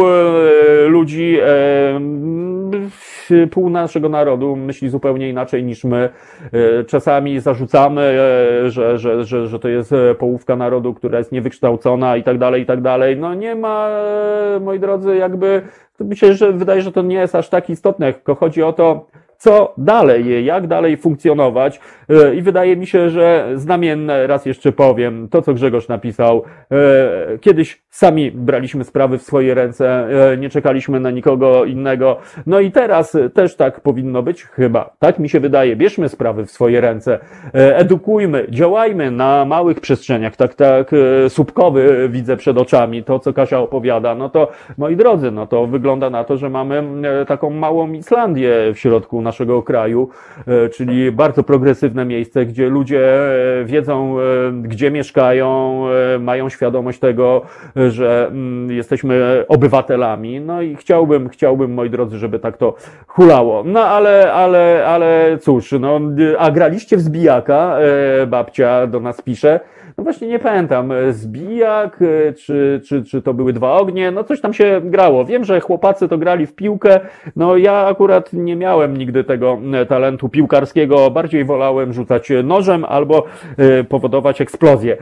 ludzi, 0.88 1.38
pół 3.52 3.70
naszego 3.70 4.10
narodu 4.10 4.56
myśli 4.56 4.90
zupełnie 4.90 5.30
inaczej 5.30 5.64
niż 5.64 5.84
my. 5.84 6.10
Czasami 6.88 7.40
zarzucamy, 7.40 8.18
że, 8.68 8.98
że, 8.98 9.26
że, 9.26 9.48
że 9.48 9.60
to 9.60 9.68
jest 9.68 9.94
połówka 10.20 10.56
narodu, 10.56 10.85
narodu, 10.86 10.94
która 10.94 11.18
jest 11.18 11.32
niewykształcona 11.32 12.18
i 12.18 12.24
tak 12.24 12.38
dalej, 12.38 12.62
i 12.62 12.66
tak 12.66 12.82
dalej. 12.82 13.18
No 13.18 13.34
nie 13.34 13.56
ma, 13.56 13.90
moi 14.62 14.80
drodzy, 14.80 15.16
jakby, 15.16 15.62
mi 16.00 16.18
się 16.18 16.34
że 16.34 16.54
wydaje, 16.54 16.82
że 16.82 16.92
to 16.92 17.02
nie 17.02 17.16
jest 17.16 17.36
aż 17.36 17.50
tak 17.50 17.70
istotne, 17.70 18.14
tylko 18.14 18.36
chodzi 18.36 18.64
o 18.64 18.74
to, 18.74 19.08
co 19.46 19.74
dalej, 19.78 20.46
jak 20.46 20.68
dalej 20.68 20.98
funkcjonować. 20.98 21.80
I 22.36 22.42
wydaje 22.42 22.78
mi 22.78 22.88
się, 22.88 23.10
że 23.10 23.52
znamienne, 23.56 24.28
raz 24.28 24.46
jeszcze 24.46 24.72
powiem, 24.72 25.28
to 25.32 25.42
co 25.42 25.54
Grzegorz 25.54 25.88
napisał, 25.88 26.44
kiedyś 27.42 27.84
sami 27.90 28.32
braliśmy 28.32 28.84
sprawy 28.84 29.18
w 29.18 29.22
swoje 29.22 29.54
ręce, 29.54 30.08
nie 30.38 30.50
czekaliśmy 30.50 31.00
na 31.00 31.12
nikogo 31.12 31.66
innego. 31.66 32.18
No 32.46 32.60
i 32.60 32.72
teraz 32.72 33.18
też 33.34 33.56
tak 33.56 33.82
powinno 33.82 34.24
być, 34.24 34.44
chyba, 34.44 34.94
tak 35.00 35.20
mi 35.20 35.30
się 35.30 35.40
wydaje. 35.40 35.76
Bierzmy 35.76 36.10
sprawy 36.10 36.46
w 36.46 36.52
swoje 36.52 36.82
ręce, 36.82 37.20
edukujmy, 37.54 38.46
działajmy 38.50 39.12
na 39.12 39.46
małych 39.46 39.80
przestrzeniach, 39.80 40.36
tak, 40.36 40.56
tak, 40.56 40.92
słupkowy 41.30 42.10
widzę 42.10 42.38
przed 42.38 42.58
oczami, 42.58 43.04
to 43.04 43.20
co 43.20 43.34
Kasia 43.34 43.60
opowiada, 43.60 44.16
no 44.16 44.30
to 44.30 44.52
moi 44.78 44.96
drodzy, 44.96 45.32
no 45.32 45.48
to 45.48 45.68
wygląda 45.68 46.10
na 46.10 46.24
to, 46.24 46.38
że 46.38 46.50
mamy 46.50 46.84
taką 47.28 47.50
małą 47.50 47.92
Islandię 47.92 48.52
w 48.74 48.80
środku 48.80 49.22
naszego 49.22 49.35
kraju, 49.66 50.10
czyli 50.74 51.12
bardzo 51.12 51.44
progresywne 51.44 52.06
miejsce, 52.06 52.46
gdzie 52.46 52.70
ludzie 52.70 53.02
wiedzą, 53.66 54.16
gdzie 54.62 54.92
mieszkają, 54.92 55.82
mają 56.20 56.50
świadomość 56.50 57.00
tego, 57.00 57.42
że 57.90 58.32
jesteśmy 58.68 59.46
obywatelami, 59.48 60.42
no 60.42 60.62
i 60.62 60.76
chciałbym, 60.76 61.30
chciałbym, 61.30 61.74
moi 61.74 61.90
drodzy, 61.90 62.18
żeby 62.18 62.40
tak 62.40 62.58
to 62.58 62.76
hulało. 63.08 63.64
No 63.66 63.80
ale, 63.86 64.34
ale, 64.34 64.86
ale 64.88 65.38
cóż, 65.42 65.72
no, 65.80 66.00
a 66.40 66.52
graliście 66.52 66.98
w 66.98 67.02
zbijaka, 67.02 67.78
babcia 68.28 68.88
do 68.88 69.00
nas 69.00 69.22
pisze, 69.22 69.60
no 69.98 70.04
właśnie 70.04 70.28
nie 70.28 70.40
pamiętam, 70.40 70.94
zbijak, 71.10 72.00
czy, 72.38 72.82
czy, 72.86 73.04
czy 73.04 73.22
to 73.22 73.34
były 73.34 73.54
dwa 73.54 73.74
ognie, 73.74 74.12
no 74.12 74.24
coś 74.24 74.42
tam 74.42 74.54
się 74.54 74.82
grało. 74.84 75.26
Wiem, 75.26 75.44
że 75.44 75.60
chłopacy 75.60 76.08
to 76.08 76.18
grali 76.18 76.46
w 76.46 76.56
piłkę, 76.56 77.00
no 77.36 77.58
ja 77.58 77.74
akurat 77.74 78.34
nie 78.34 78.56
miałem 78.56 78.98
nigdy 78.98 79.24
tego 79.24 79.58
talentu 79.90 80.30
piłkarskiego, 80.30 81.12
bardziej 81.12 81.46
wolałem 81.46 81.94
rzucać 81.94 82.32
nożem 82.44 82.86
albo 82.86 83.24
powodować 83.90 84.42
eksplozję. 84.42 84.98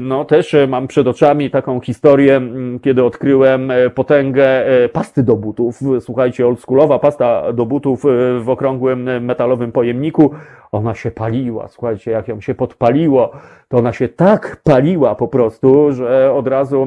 No 0.00 0.24
też 0.24 0.56
mam 0.68 0.88
przed 0.88 1.06
oczami 1.06 1.50
taką 1.50 1.80
historię, 1.80 2.40
kiedy 2.82 3.04
odkryłem 3.04 3.72
potęgę 3.94 4.64
pasty 4.92 5.22
do 5.22 5.36
butów. 5.36 5.80
Słuchajcie, 6.00 6.46
oldschoolowa 6.46 6.98
pasta 6.98 7.52
do 7.52 7.66
butów 7.66 8.02
w 8.40 8.50
okrągłym 8.50 9.24
metalowym 9.24 9.72
pojemniku. 9.72 10.30
Ona 10.72 10.94
się 10.94 11.10
paliła, 11.10 11.68
słuchajcie, 11.68 12.10
jak 12.10 12.28
ją 12.28 12.40
się 12.40 12.54
podpaliło, 12.54 13.30
to 13.68 13.78
ona 13.78 13.92
się 13.92 14.08
tak 14.08 14.60
paliła 14.64 15.14
po 15.14 15.28
prostu, 15.28 15.92
że 15.92 16.32
od 16.32 16.48
razu 16.48 16.86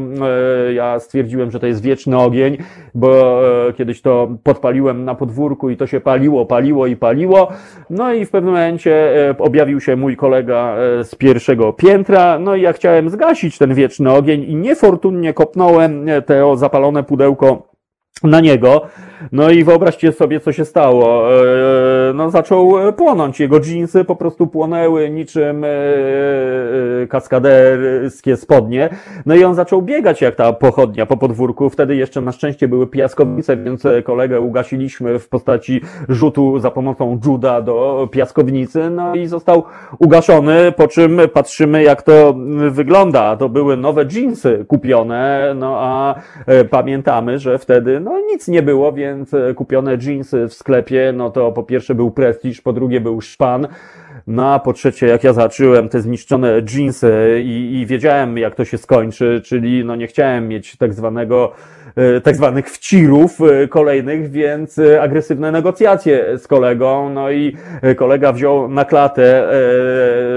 e, 0.69 0.73
ja 0.73 0.99
stwierdziłem, 0.99 1.51
że 1.51 1.59
to 1.59 1.67
jest 1.67 1.81
wieczny 1.81 2.17
ogień, 2.17 2.57
bo 2.95 3.41
e, 3.67 3.73
kiedyś 3.73 4.01
to 4.01 4.29
podpaliłem 4.43 5.05
na 5.05 5.15
podwórku 5.15 5.69
i 5.69 5.77
to 5.77 5.87
się 5.87 5.99
paliło, 5.99 6.45
paliło 6.45 6.87
i 6.87 6.95
paliło. 6.95 7.51
No 7.89 8.13
i 8.13 8.25
w 8.25 8.31
pewnym 8.31 8.53
momencie 8.53 9.27
e, 9.29 9.37
objawił 9.37 9.81
się 9.81 9.95
mój 9.95 10.15
kolega 10.15 10.75
z 11.03 11.15
pierwszego 11.15 11.73
piętra, 11.73 12.39
no 12.39 12.55
i 12.55 12.61
ja 12.61 12.73
chciałem 12.73 13.09
zgasić 13.09 13.57
ten 13.57 13.73
wieczny 13.73 14.11
ogień 14.11 14.43
i 14.43 14.55
niefortunnie 14.55 15.33
kopnąłem 15.33 16.05
to 16.25 16.55
zapalone 16.55 17.03
pudełko 17.03 17.68
na 18.23 18.39
niego. 18.39 18.81
No 19.31 19.49
i 19.49 19.63
wyobraźcie 19.63 20.11
sobie, 20.11 20.39
co 20.39 20.51
się 20.51 20.65
stało. 20.65 21.23
No, 22.13 22.29
zaczął 22.29 22.73
płonąć. 22.97 23.39
Jego 23.39 23.59
dżinsy 23.59 24.03
po 24.03 24.15
prostu 24.15 24.47
płonęły 24.47 25.09
niczym 25.09 25.65
kaskaderskie 27.09 28.37
spodnie. 28.37 28.89
No 29.25 29.35
i 29.35 29.43
on 29.43 29.55
zaczął 29.55 29.81
biegać 29.81 30.21
jak 30.21 30.35
ta 30.35 30.53
pochodnia 30.53 31.05
po 31.05 31.17
podwórku. 31.17 31.69
Wtedy 31.69 31.95
jeszcze 31.95 32.21
na 32.21 32.31
szczęście 32.31 32.67
były 32.67 32.87
piaskownice, 32.87 33.57
więc 33.57 33.83
kolegę 34.03 34.39
ugasiliśmy 34.39 35.19
w 35.19 35.29
postaci 35.29 35.81
rzutu 36.09 36.59
za 36.59 36.71
pomocą 36.71 37.19
juda 37.25 37.61
do 37.61 38.07
piaskownicy. 38.11 38.89
No 38.89 39.15
i 39.15 39.27
został 39.27 39.63
ugaszony, 39.99 40.71
po 40.71 40.87
czym 40.87 41.21
patrzymy, 41.33 41.83
jak 41.83 42.01
to 42.01 42.35
wygląda. 42.69 43.37
To 43.37 43.49
były 43.49 43.77
nowe 43.77 44.05
dżinsy 44.05 44.65
kupione, 44.67 45.53
no 45.55 45.75
a 45.79 46.15
pamiętamy, 46.69 47.39
że 47.39 47.57
wtedy 47.57 47.98
no 47.99 48.19
nic 48.19 48.47
nie 48.47 48.63
było, 48.63 48.93
więc 48.93 49.31
kupione 49.55 49.97
dżinsy 49.97 50.47
w 50.47 50.53
sklepie, 50.53 51.13
no 51.15 51.29
to 51.29 51.51
po 51.51 51.63
pierwsze 51.63 51.95
był 51.95 52.11
prestiż, 52.11 52.61
po 52.61 52.73
drugie 52.73 53.01
był 53.01 53.21
szpan, 53.21 53.67
no 54.27 54.53
a 54.53 54.59
po 54.59 54.73
trzecie, 54.73 55.07
jak 55.07 55.23
ja 55.23 55.33
zacząłem 55.33 55.89
te 55.89 56.01
zniszczone 56.01 56.61
dżinsy 56.61 57.41
i, 57.43 57.79
i 57.79 57.85
wiedziałem, 57.85 58.37
jak 58.37 58.55
to 58.55 58.65
się 58.65 58.77
skończy, 58.77 59.41
czyli 59.45 59.85
no 59.85 59.95
nie 59.95 60.07
chciałem 60.07 60.47
mieć 60.47 60.77
tak 60.77 60.93
zwanego 60.93 61.51
tak 62.23 62.35
zwanych 62.35 62.69
wcirów 62.69 63.37
kolejnych, 63.69 64.31
więc 64.31 64.79
agresywne 65.01 65.51
negocjacje 65.51 66.37
z 66.37 66.47
kolegą, 66.47 67.09
no 67.09 67.31
i 67.31 67.55
kolega 67.95 68.33
wziął 68.33 68.69
na 68.69 68.85
klatę, 68.85 69.49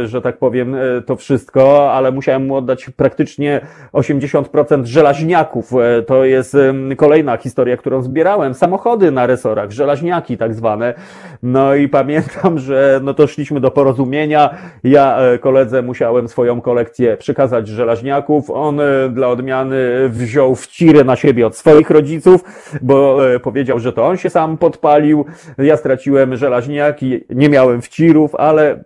że 0.04 0.22
tak 0.22 0.36
powiem, 0.36 0.76
to 1.06 1.16
wszystko, 1.16 1.92
ale 1.92 2.12
musiałem 2.12 2.46
mu 2.46 2.56
oddać 2.56 2.90
praktycznie 2.96 3.60
80% 3.92 4.84
żelaźniaków. 4.84 5.70
To 6.06 6.24
jest 6.24 6.56
kolejna 6.96 7.36
historia, 7.36 7.76
którą 7.76 8.02
zbierałem. 8.02 8.54
Samochody 8.54 9.10
na 9.10 9.26
resorach, 9.26 9.70
żelaźniaki 9.70 10.38
tak 10.38 10.54
zwane. 10.54 10.94
No 11.42 11.74
i 11.74 11.88
pamiętam, 11.88 12.58
że 12.58 13.00
no 13.02 13.14
to 13.14 13.26
szliśmy 13.26 13.60
do 13.60 13.70
porozumienia. 13.70 14.50
Ja 14.84 15.18
koledze 15.40 15.82
musiałem 15.82 16.28
swoją 16.28 16.60
kolekcję 16.60 17.16
przekazać 17.16 17.68
żelaźniaków. 17.68 18.50
On 18.50 18.80
dla 19.10 19.28
odmiany 19.28 20.08
wziął 20.08 20.54
wciry 20.54 21.04
na 21.04 21.16
siebie 21.16 21.41
od 21.44 21.56
swoich 21.56 21.90
rodziców, 21.90 22.44
bo 22.82 23.28
e, 23.34 23.40
powiedział, 23.40 23.78
że 23.78 23.92
to 23.92 24.06
on 24.06 24.16
się 24.16 24.30
sam 24.30 24.58
podpalił. 24.58 25.24
Ja 25.58 25.76
straciłem 25.76 26.36
żelaźniaki, 26.36 27.20
nie 27.30 27.48
miałem 27.48 27.82
wcirów, 27.82 28.34
ale 28.34 28.84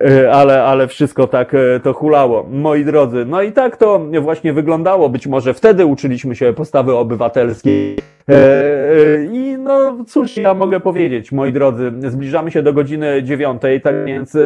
e, 0.00 0.32
ale, 0.32 0.64
ale 0.64 0.88
wszystko 0.88 1.26
tak 1.26 1.54
e, 1.54 1.80
to 1.80 1.92
hulało. 1.92 2.46
Moi 2.50 2.84
drodzy, 2.84 3.24
no 3.24 3.42
i 3.42 3.52
tak 3.52 3.76
to 3.76 4.00
właśnie 4.20 4.52
wyglądało. 4.52 5.08
Być 5.08 5.26
może 5.26 5.54
wtedy 5.54 5.86
uczyliśmy 5.86 6.36
się 6.36 6.52
postawy 6.52 6.96
obywatelskiej. 6.96 7.96
I 9.32 9.56
no 9.58 10.04
cóż 10.06 10.36
ja 10.36 10.54
mogę 10.54 10.80
powiedzieć, 10.80 11.32
moi 11.32 11.52
drodzy, 11.52 11.92
zbliżamy 11.98 12.50
się 12.50 12.62
do 12.62 12.72
godziny 12.72 13.22
dziewiątej, 13.22 13.80
tak 13.80 14.04
więc 14.06 14.36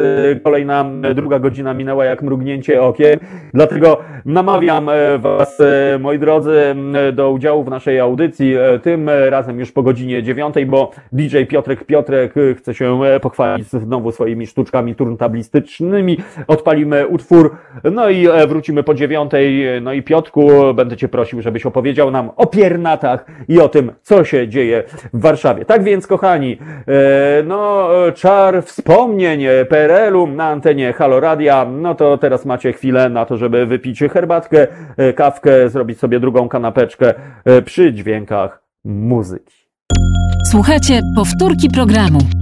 kolejna, 0.43 0.85
druga 1.15 1.39
godzina 1.39 1.73
minęła 1.73 2.05
jak 2.05 2.21
mrugnięcie 2.21 2.81
okiem, 2.81 3.19
dlatego 3.53 3.97
namawiam 4.25 4.89
Was, 5.19 5.61
moi 5.99 6.19
drodzy, 6.19 6.75
do 7.13 7.31
udziału 7.31 7.63
w 7.63 7.69
naszej 7.69 7.99
audycji, 7.99 8.55
tym 8.81 9.09
razem 9.09 9.59
już 9.59 9.71
po 9.71 9.83
godzinie 9.83 10.23
dziewiątej, 10.23 10.65
bo 10.65 10.91
DJ 11.11 11.43
Piotrek 11.43 11.83
Piotrek 11.83 12.33
chce 12.57 12.73
się 12.73 12.99
pochwalić 13.21 13.67
znowu 13.67 14.11
swoimi 14.11 14.47
sztuczkami 14.47 14.95
turntablistycznymi, 14.95 16.17
odpalimy 16.47 17.07
utwór, 17.07 17.57
no 17.91 18.09
i 18.09 18.27
wrócimy 18.47 18.83
po 18.83 18.93
dziewiątej, 18.93 19.65
no 19.81 19.93
i 19.93 20.03
Piotku, 20.03 20.49
będę 20.75 20.97
Cię 20.97 21.07
prosił, 21.07 21.41
żebyś 21.41 21.65
opowiedział 21.65 22.11
nam 22.11 22.29
o 22.35 22.47
piernatach 22.47 23.25
i 23.47 23.59
o 23.59 23.70
tym, 23.71 23.91
co 24.01 24.23
się 24.23 24.47
dzieje 24.47 24.83
w 25.13 25.21
Warszawie. 25.21 25.65
Tak 25.65 25.83
więc, 25.83 26.07
kochani, 26.07 26.57
e, 26.87 27.43
no, 27.43 27.89
czar 28.15 28.63
wspomnień 28.63 29.43
PRL-u 29.69 30.27
na 30.27 30.47
antenie 30.47 30.93
Haloradia, 30.93 31.65
no 31.65 31.95
to 31.95 32.17
teraz 32.17 32.45
macie 32.45 32.73
chwilę 32.73 33.09
na 33.09 33.25
to, 33.25 33.37
żeby 33.37 33.65
wypić 33.65 33.99
herbatkę, 33.99 34.67
e, 34.97 35.13
kawkę, 35.13 35.69
zrobić 35.69 35.99
sobie 35.99 36.19
drugą 36.19 36.49
kanapeczkę 36.49 37.13
e, 37.45 37.61
przy 37.61 37.93
dźwiękach 37.93 38.63
muzyki. 38.85 39.55
Słuchajcie 40.51 41.01
powtórki 41.15 41.69
programu. 41.69 42.40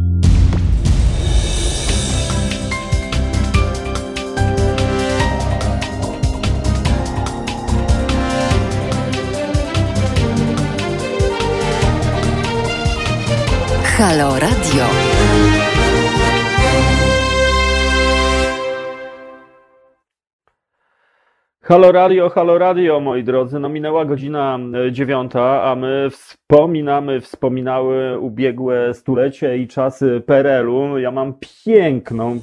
Halo 14.00 14.40
Radio. 14.40 14.84
Halo 21.62 21.92
Radio, 21.92 22.30
halo 22.30 22.58
Radio, 22.58 23.00
moi 23.00 23.24
drodzy. 23.24 23.60
No 23.60 23.70
minęła 23.70 24.06
godzina 24.06 24.60
e, 24.88 24.92
dziewiąta, 24.92 25.64
a 25.64 25.76
my 25.76 26.10
wspominamy, 26.10 27.22
wspominały 27.22 28.20
ubiegłe 28.20 28.94
stulecie 28.94 29.58
i 29.58 29.68
czasy 29.68 30.22
PRL-u. 30.26 30.98
Ja 30.98 31.12
mam 31.12 31.34
piękną, 31.66 32.40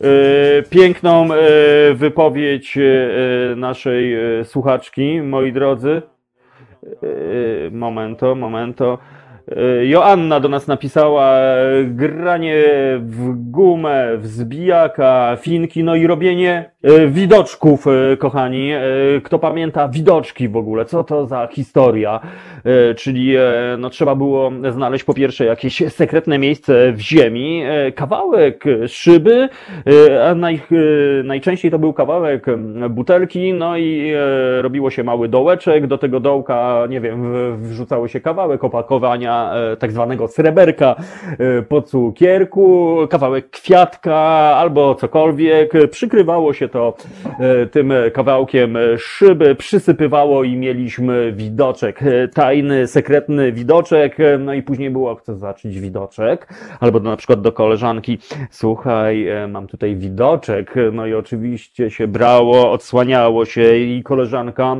yy, 0.00 0.62
piękną 0.70 1.26
yy, 1.26 1.94
wypowiedź 1.94 2.78
naszej 3.56 4.16
słuchaczki, 4.44 5.22
moi 5.22 5.52
drodzy. 5.52 6.02
Momento, 7.70 8.34
momento. 8.34 8.98
E, 9.48 9.86
Joanna 9.86 10.40
do 10.40 10.48
nas 10.48 10.66
napisała 10.66 11.36
e, 11.36 11.84
granie 11.84 12.64
w 13.00 13.50
gumę, 13.50 14.16
w 14.16 14.26
zbijaka, 14.26 15.36
finki, 15.40 15.84
no 15.84 15.94
i 15.94 16.06
robienie 16.06 16.70
e, 16.82 17.06
widoczków, 17.06 17.86
kochani. 18.18 18.70
Kto 19.22 19.38
pamięta 19.38 19.88
widoczki 19.88 20.48
w 20.48 20.56
ogóle? 20.56 20.84
Co 20.84 21.04
to 21.04 21.26
za 21.26 21.46
historia? 21.46 22.20
Czyli 22.96 23.34
no, 23.78 23.90
trzeba 23.90 24.14
było 24.14 24.52
znaleźć 24.70 25.04
po 25.04 25.14
pierwsze 25.14 25.44
jakieś 25.44 25.82
sekretne 25.88 26.38
miejsce 26.38 26.92
w 26.92 27.00
ziemi, 27.00 27.62
kawałek 27.94 28.64
szyby, 28.86 29.48
a 30.24 30.34
naj, 30.34 30.60
najczęściej 31.24 31.70
to 31.70 31.78
był 31.78 31.92
kawałek 31.92 32.46
butelki, 32.90 33.52
no 33.52 33.76
i 33.76 34.12
robiło 34.60 34.90
się 34.90 35.04
mały 35.04 35.28
dołeczek, 35.28 35.86
do 35.86 35.98
tego 35.98 36.20
dołka, 36.20 36.86
nie 36.88 37.00
wiem, 37.00 37.32
wrzucało 37.62 38.08
się 38.08 38.20
kawałek 38.20 38.64
opakowania, 38.64 39.29
E, 39.30 39.76
tak 39.76 39.92
zwanego 39.92 40.28
sreberka 40.28 40.96
e, 41.38 41.62
po 41.62 41.82
cukierku, 41.82 42.96
kawałek 43.10 43.50
kwiatka 43.50 44.16
albo 44.56 44.94
cokolwiek. 44.94 45.72
Przykrywało 45.90 46.52
się 46.52 46.68
to 46.68 46.94
e, 47.40 47.66
tym 47.66 47.92
kawałkiem 48.12 48.78
szyby, 48.98 49.54
przysypywało 49.54 50.44
i 50.44 50.56
mieliśmy 50.56 51.32
widoczek, 51.32 52.00
tajny, 52.34 52.86
sekretny 52.86 53.52
widoczek. 53.52 54.16
No 54.38 54.54
i 54.54 54.62
później 54.62 54.90
było, 54.90 55.14
chcę 55.14 55.36
zacząć 55.36 55.80
widoczek, 55.80 56.48
albo 56.80 57.00
na 57.00 57.16
przykład 57.16 57.40
do 57.40 57.52
koleżanki, 57.52 58.18
słuchaj, 58.50 59.26
mam 59.48 59.66
tutaj 59.66 59.96
widoczek. 59.96 60.74
No 60.92 61.06
i 61.06 61.14
oczywiście 61.14 61.90
się 61.90 62.08
brało, 62.08 62.72
odsłaniało 62.72 63.44
się 63.44 63.76
i 63.76 64.02
koleżanka 64.02 64.76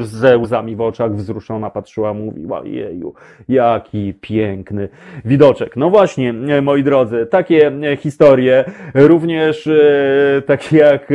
ze 0.00 0.38
łzami 0.38 0.76
w 0.76 0.80
oczach 0.80 1.14
wzruszona 1.14 1.70
patrzyła, 1.70 2.14
mówiła, 2.14 2.62
jeju, 2.64 3.14
jaki 3.48 3.85
jaki 3.86 4.14
piękny 4.20 4.88
widoczek. 5.24 5.76
No 5.76 5.90
właśnie, 5.90 6.34
e, 6.48 6.62
moi 6.62 6.82
drodzy, 6.82 7.26
takie 7.26 7.72
e, 7.92 7.96
historie, 7.96 8.64
również 8.94 9.66
e, 9.66 10.42
takie 10.46 10.76
jak 10.76 11.12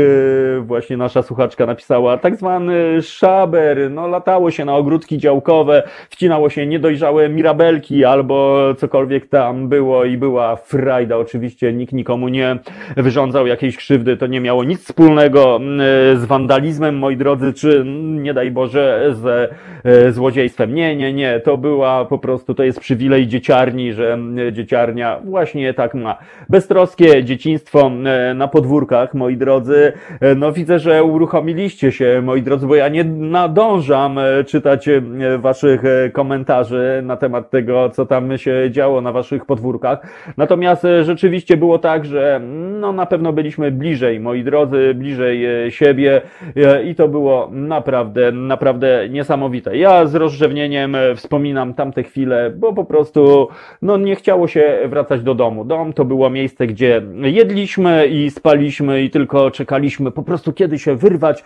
właśnie 0.61 0.97
nasza 0.97 1.21
słuchaczka 1.21 1.65
napisała, 1.65 2.17
tak 2.17 2.35
zwany 2.35 3.01
szaber, 3.01 3.91
no 3.91 4.07
latało 4.07 4.51
się 4.51 4.65
na 4.65 4.75
ogródki 4.75 5.17
działkowe, 5.17 5.83
wcinało 6.09 6.49
się 6.49 6.67
niedojrzałe 6.67 7.29
mirabelki 7.29 8.05
albo 8.05 8.59
cokolwiek 8.77 9.25
tam 9.25 9.69
było 9.69 10.05
i 10.05 10.17
była 10.17 10.55
frajda. 10.55 11.17
Oczywiście 11.17 11.73
nikt 11.73 11.93
nikomu 11.93 12.27
nie 12.27 12.59
wyrządzał 12.97 13.47
jakiejś 13.47 13.77
krzywdy, 13.77 14.17
to 14.17 14.27
nie 14.27 14.39
miało 14.39 14.63
nic 14.63 14.83
wspólnego 14.83 15.59
z 16.15 16.25
wandalizmem, 16.25 16.97
moi 16.97 17.17
drodzy, 17.17 17.53
czy 17.53 17.83
nie 18.21 18.33
daj 18.33 18.51
Boże, 18.51 19.13
ze 19.13 19.49
złodziejstwem. 20.09 20.75
Nie, 20.75 20.95
nie, 20.95 21.13
nie, 21.13 21.39
to 21.39 21.57
była 21.57 22.05
po 22.05 22.17
prostu, 22.17 22.53
to 22.61 22.65
jest 22.65 22.79
przywilej 22.79 23.27
dzieciarni, 23.27 23.93
że 23.93 24.17
dzieciarnia 24.51 25.19
właśnie 25.25 25.73
tak 25.73 25.93
ma. 25.93 26.17
Beztroskie 26.49 27.23
dzieciństwo 27.23 27.91
na 28.35 28.47
podwórkach, 28.47 29.13
moi 29.13 29.37
drodzy. 29.37 29.93
No 30.35 30.51
widzę, 30.51 30.79
że 30.79 31.03
uruchomiliście 31.03 31.91
się, 31.91 32.21
moi 32.23 32.41
drodzy, 32.41 32.67
bo 32.67 32.75
ja 32.75 32.87
nie 32.87 33.03
nadążam 33.03 34.17
e, 34.17 34.43
czytać 34.43 34.87
e, 34.87 35.01
waszych 35.37 35.85
e, 35.85 36.09
komentarzy 36.09 37.01
na 37.03 37.17
temat 37.17 37.49
tego, 37.49 37.89
co 37.89 38.05
tam 38.05 38.37
się 38.37 38.71
działo 38.71 39.01
na 39.01 39.11
waszych 39.11 39.45
podwórkach. 39.45 39.99
Natomiast 40.37 40.87
rzeczywiście 41.01 41.57
było 41.57 41.79
tak, 41.79 42.05
że 42.05 42.41
no 42.79 42.93
na 42.93 43.05
pewno 43.05 43.33
byliśmy 43.33 43.71
bliżej, 43.71 44.19
moi 44.19 44.43
drodzy, 44.43 44.93
bliżej 44.95 45.41
siebie 45.71 46.21
i 46.85 46.95
to 46.95 47.07
było 47.07 47.49
naprawdę, 47.51 48.31
naprawdę 48.31 49.09
niesamowite. 49.09 49.77
Ja 49.77 50.05
z 50.05 50.15
rozrzewnieniem 50.15 50.97
wspominam 51.15 51.73
tamte 51.73 52.03
chwile, 52.03 52.50
bo 52.57 52.73
po 52.73 52.85
prostu 52.85 53.47
no, 53.81 53.97
nie 53.97 54.15
chciało 54.15 54.47
się 54.47 54.79
wracać 54.85 55.21
do 55.21 55.35
domu. 55.35 55.65
Dom 55.65 55.93
to 55.93 56.05
było 56.05 56.29
miejsce, 56.29 56.67
gdzie 56.67 57.01
jedliśmy 57.21 58.07
i 58.07 58.31
spaliśmy 58.31 59.01
i 59.01 59.09
tylko 59.09 59.51
czekaliśmy 59.51 60.11
po 60.11 60.23
prostu 60.23 60.53
kiedy 60.53 60.79
się 60.79 60.95
wyrwać 60.95 61.43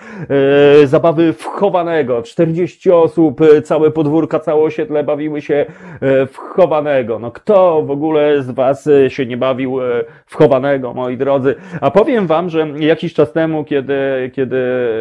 e, 0.84 0.88
zabawy 0.88 1.34
wchowanego. 1.34 2.22
40 2.22 2.92
osób, 2.92 3.42
e, 3.42 3.62
całe 3.62 3.92
podwórka, 3.92 4.40
całe 4.40 4.64
osiedle 4.64 5.04
bawiły 5.04 5.42
się 5.42 5.66
e, 6.02 6.26
wchowanego. 6.26 7.20
No 7.20 7.32
kto 7.32 7.82
w 7.82 7.92
ogóle 7.92 8.44
z 8.44 8.52
Was 8.52 8.90
się 9.08 9.26
nie 9.26 9.38
bawił 9.38 9.82
e, 9.82 10.04
wchowanego, 10.26 10.94
moi 10.94 11.18
drodzy? 11.18 11.56
A 11.82 11.92
powiem 11.92 12.28
Wam, 12.28 12.50
że 12.50 12.68
jakiś 12.80 13.14
czas 13.14 13.34
temu, 13.34 13.64
kiedy, 13.64 13.96
kiedy 14.34 14.58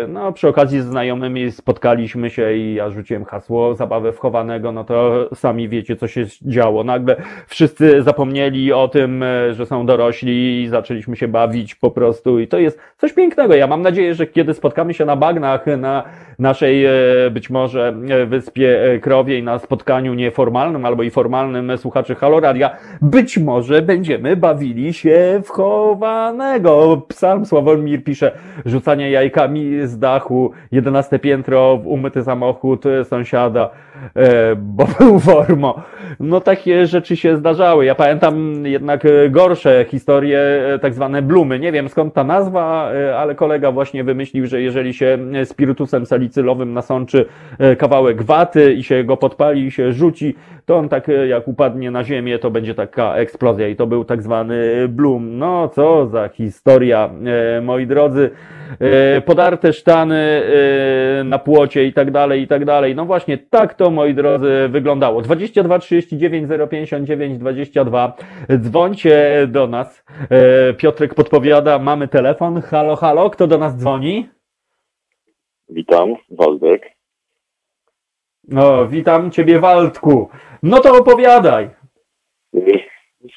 no, 0.09 0.33
przy 0.33 0.49
okazji 0.49 0.81
z 0.81 0.85
znajomymi 0.85 1.53
spotkaliśmy 1.53 2.31
się 2.31 2.55
i 2.55 2.75
ja 2.75 2.91
rzuciłem 2.91 3.25
hasło 3.25 3.75
zabawę 3.75 4.13
wchowanego, 4.13 4.73
no 4.73 4.85
to 4.85 5.29
sami 5.35 5.69
wiecie, 5.69 5.94
co 5.97 6.05
co 6.05 6.09
się 6.09 6.27
działo. 6.43 6.85
Nagle 6.85 7.17
wszyscy 7.47 8.03
zapomnieli 8.03 8.73
o 8.73 8.89
tym, 8.89 9.23
e, 9.23 9.55
że 9.55 9.67
są 9.67 9.87
dorośli 9.87 10.63
i 10.63 10.69
zaczęliśmy 10.69 11.17
się 11.17 11.29
bawić 11.29 11.75
po 11.75 11.91
prostu 11.91 12.41
i 12.41 12.49
to 12.49 12.59
jest 12.59 12.79
coś 12.99 13.13
pięknego. 13.13 13.55
Ja 13.55 13.67
mam 13.67 13.83
nadzieję, 13.83 14.15
że 14.15 14.27
kiedy 14.27 14.55
spotkamy 14.55 14.95
się 14.95 15.05
na 15.05 15.17
bagnach, 15.17 15.67
na 15.79 16.05
naszej 16.39 16.85
e, 16.85 16.93
być 17.31 17.51
może 17.51 17.97
e, 18.09 18.27
wyspie 18.27 18.99
Krowiej, 19.03 19.43
na 19.43 19.59
spotkaniu 19.59 20.15
nieformalnym 20.15 20.85
albo 20.85 21.03
i 21.03 21.11
formalnym 21.11 21.79
słuchaczy 21.79 22.15
Haloradia, 22.15 22.77
być 23.03 23.39
może 23.39 23.83
będziemy 23.83 24.37
bawili 24.37 24.93
się 24.93 25.41
w 25.45 25.49
chowanego. 25.49 27.03
Psalm 27.09 27.47
Sławomir 27.47 28.05
pisze, 28.05 28.33
rzucanie 28.67 29.11
jajkami 29.11 29.87
z 29.87 29.99
dachu, 29.99 30.51
jedenaste 30.73 31.19
piętro, 31.19 31.81
umyty 31.85 32.23
samochód 32.23 32.85
sąsiada, 33.05 33.71
bo 34.57 34.87
był 34.99 35.21
formo. 35.21 35.83
No 36.21 36.41
takie 36.41 36.87
rzeczy 36.87 37.17
się 37.17 37.37
zdarzały. 37.37 37.85
Ja 37.85 37.95
pamiętam 37.95 38.67
jednak 38.67 39.05
e, 39.05 39.31
gorsze 39.31 39.85
historie, 39.89 40.39
e, 40.75 40.79
tak 40.79 40.95
zwane 40.95 41.23
blumy. 41.23 41.59
Nie 41.59 41.73
wiem 41.73 41.89
skąd 41.89 42.15
ta 42.15 42.25
nazwa, 42.25 42.91
e, 42.93 43.19
ale 43.19 43.35
kolega 43.35 43.73
właśnie 43.73 44.05
wymyślił, 44.05 44.47
że 44.47 44.63
jeżeli 44.63 44.95
się 44.95 45.19
spirytusem 45.45 46.07
salicylowym 46.07 46.73
nasączy 46.73 47.27
kawałek 47.79 48.23
waty 48.23 48.73
i 48.73 48.83
się 48.83 49.05
go 49.05 49.17
podpali 49.17 49.67
i 49.67 49.71
się 49.71 49.93
rzuci, 49.93 50.35
to 50.65 50.77
on 50.77 50.89
tak 50.89 51.09
jak 51.27 51.49
upadnie 51.49 51.91
na 51.91 52.05
ziemię, 52.05 52.39
to 52.39 52.51
będzie 52.51 52.75
taka 52.75 53.15
eksplozja 53.15 53.69
i 53.69 53.77
to 53.77 53.87
był 53.87 54.05
tak 54.05 54.23
zwany 54.23 54.89
blum. 54.89 55.39
No 55.39 55.69
co 55.69 56.07
za 56.07 56.29
historia, 56.29 57.11
moi 57.63 57.87
drodzy. 57.87 58.31
Podarte 59.25 59.73
sztany 59.73 60.43
na 61.25 61.39
płocie 61.39 61.85
i 61.85 61.93
tak 61.93 62.11
dalej, 62.11 62.43
i 62.43 62.47
tak 62.47 62.65
dalej. 62.65 62.95
No 62.95 63.05
właśnie 63.05 63.39
tak 63.39 63.75
to, 63.75 63.91
moi 63.91 64.15
drodzy, 64.15 64.69
wyglądało. 64.69 65.23
22 65.23 65.79
39 65.79 66.51
059 66.71 67.39
22. 67.39 68.17
Dzwońcie 68.59 69.47
do 69.49 69.67
nas. 69.67 70.05
E, 70.31 70.75
Piotrek 70.75 71.15
podpowiada, 71.15 71.79
mamy 71.79 72.09
telefon. 72.09 72.63
Halo, 72.63 72.97
halo, 72.97 73.31
kto 73.31 73.47
do 73.47 73.59
nas 73.59 73.77
dzwoni? 73.77 74.29
Witam, 75.69 76.15
Waldek. 76.31 76.95
No, 78.49 78.87
witam 78.87 79.31
Ciebie, 79.31 79.61
Waldku. 79.61 80.29
No 80.65 80.81
to 80.81 80.93
opowiadaj. 80.93 81.71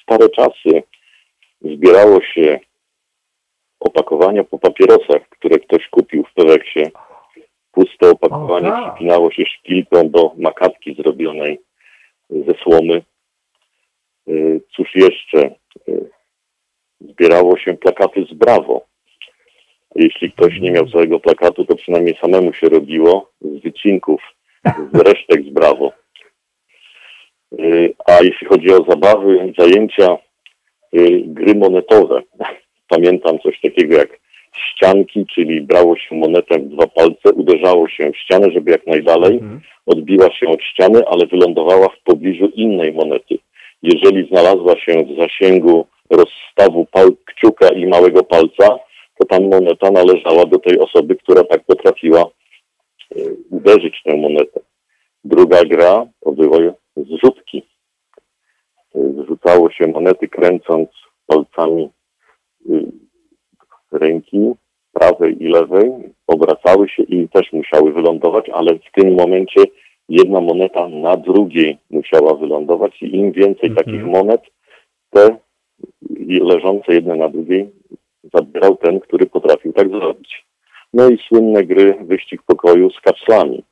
Stare 0.02 0.30
czasy 0.30 0.84
zbierało 1.62 2.22
się 2.22 2.60
opakowania 3.80 4.44
po 4.44 4.60
papierosach, 4.60 5.30
które 5.30 5.60
ktoś 5.60 5.88
kupił 5.88 6.24
w 6.24 6.34
Peweksie. 6.34 6.92
Puste 7.72 8.10
opakowanie 8.10 8.70
tak. 8.70 8.94
przypinało 8.94 9.32
się 9.32 9.44
szpilką 9.46 10.10
do 10.10 10.32
makatki 10.38 10.96
zrobionej 10.96 11.60
ze 12.30 12.54
słomy. 12.64 13.02
Y, 14.30 14.62
cóż 14.76 14.96
jeszcze? 14.96 15.56
Y, 15.90 16.10
zbierało 17.02 17.58
się 17.58 17.74
plakaty 17.74 18.26
z 18.32 18.34
Brawo. 18.34 18.86
Jeśli 19.96 20.32
ktoś 20.32 20.60
nie 20.60 20.72
miał 20.72 20.90
całego 20.90 21.20
plakatu, 21.20 21.66
to 21.66 21.76
przynajmniej 21.76 22.18
samemu 22.22 22.54
się 22.54 22.70
robiło 22.70 23.32
z 23.42 23.64
wycinków, 23.64 24.22
z 24.94 25.00
resztek 25.00 25.44
z 25.44 25.50
Brawo. 25.50 25.92
Y, 27.54 27.94
a 28.06 28.24
jeśli 28.24 28.48
chodzi 28.48 28.72
o 28.74 28.86
zabawy, 28.90 29.54
zajęcia, 29.58 30.18
gry 31.26 31.56
monetowe, 31.56 32.22
pamiętam 32.96 33.40
coś 33.40 33.62
takiego 33.62 33.96
jak 33.98 34.20
ścianki, 34.58 35.26
czyli 35.36 35.62
brało 35.62 35.98
się 35.98 36.16
monetę 36.16 36.60
w 36.60 36.70
dwa 36.70 36.88
palce, 36.88 37.34
uderzało 37.34 37.88
się 37.90 38.12
w 38.12 38.18
ścianę, 38.18 38.52
żeby 38.52 38.72
jak 38.72 38.88
najdalej, 38.88 39.34
mhm. 39.34 39.62
odbiła 39.86 40.32
się 40.32 40.48
od 40.48 40.64
ściany, 40.64 41.02
ale 41.08 41.26
wylądowała 41.26 41.90
w 41.90 42.04
pobliżu 42.04 42.48
innej 42.48 42.94
monety. 42.94 43.38
Jeżeli 43.84 44.28
znalazła 44.28 44.80
się 44.80 45.04
w 45.04 45.18
zasięgu 45.18 45.88
rozstawu 46.10 46.86
pal 46.92 47.10
kciuka 47.26 47.70
i 47.70 47.88
małego 47.88 48.24
palca, 48.24 48.80
to 49.20 49.26
ta 49.30 49.40
moneta 49.40 49.92
należała 49.92 50.46
do 50.46 50.60
tej 50.60 50.80
osoby, 50.80 51.16
która 51.16 51.44
tak 51.44 51.64
potrafiła 51.64 52.26
y, 53.18 53.36
uderzyć 53.50 54.02
tę 54.04 54.18
monetę. 54.18 54.60
Druga 55.24 55.64
gra 55.66 56.06
to 56.24 56.32
były 56.32 56.74
zrzutki. 57.04 57.64
Zrzucało 58.96 59.72
się 59.72 59.88
monety 59.88 60.28
kręcąc 60.28 60.90
palcami 61.28 61.90
y, 62.70 62.92
ręki 63.92 64.52
prawej 64.94 65.44
i 65.44 65.48
lewej 65.48 65.92
obracały 66.28 66.90
się 66.90 67.04
i 67.04 67.30
też 67.30 67.54
musiały 67.54 67.94
wylądować, 67.94 68.50
ale 68.50 68.76
w 68.76 68.92
tym 68.96 69.14
momencie 69.16 69.64
jedna 70.10 70.42
moneta 70.42 70.88
na 70.88 71.18
drugiej 71.18 71.78
musiała 71.90 72.34
wylądować 72.34 73.02
i 73.02 73.16
im 73.16 73.32
więcej 73.32 73.70
Mhm. 73.70 73.76
takich 73.76 74.06
monet, 74.06 74.42
te 75.10 75.38
leżące 76.42 76.94
jedne 76.94 77.16
na 77.16 77.30
drugiej 77.30 77.70
zabierał 78.34 78.76
ten, 78.76 79.00
który 79.00 79.26
potrafił 79.26 79.74
tak 79.74 79.90
zrobić. 79.90 80.46
No 80.94 81.10
i 81.10 81.18
słynne 81.18 81.64
gry 81.64 81.96
Wyścig 82.02 82.42
Pokoju 82.44 82.90
z 82.90 83.00
kapslami, 83.02 83.64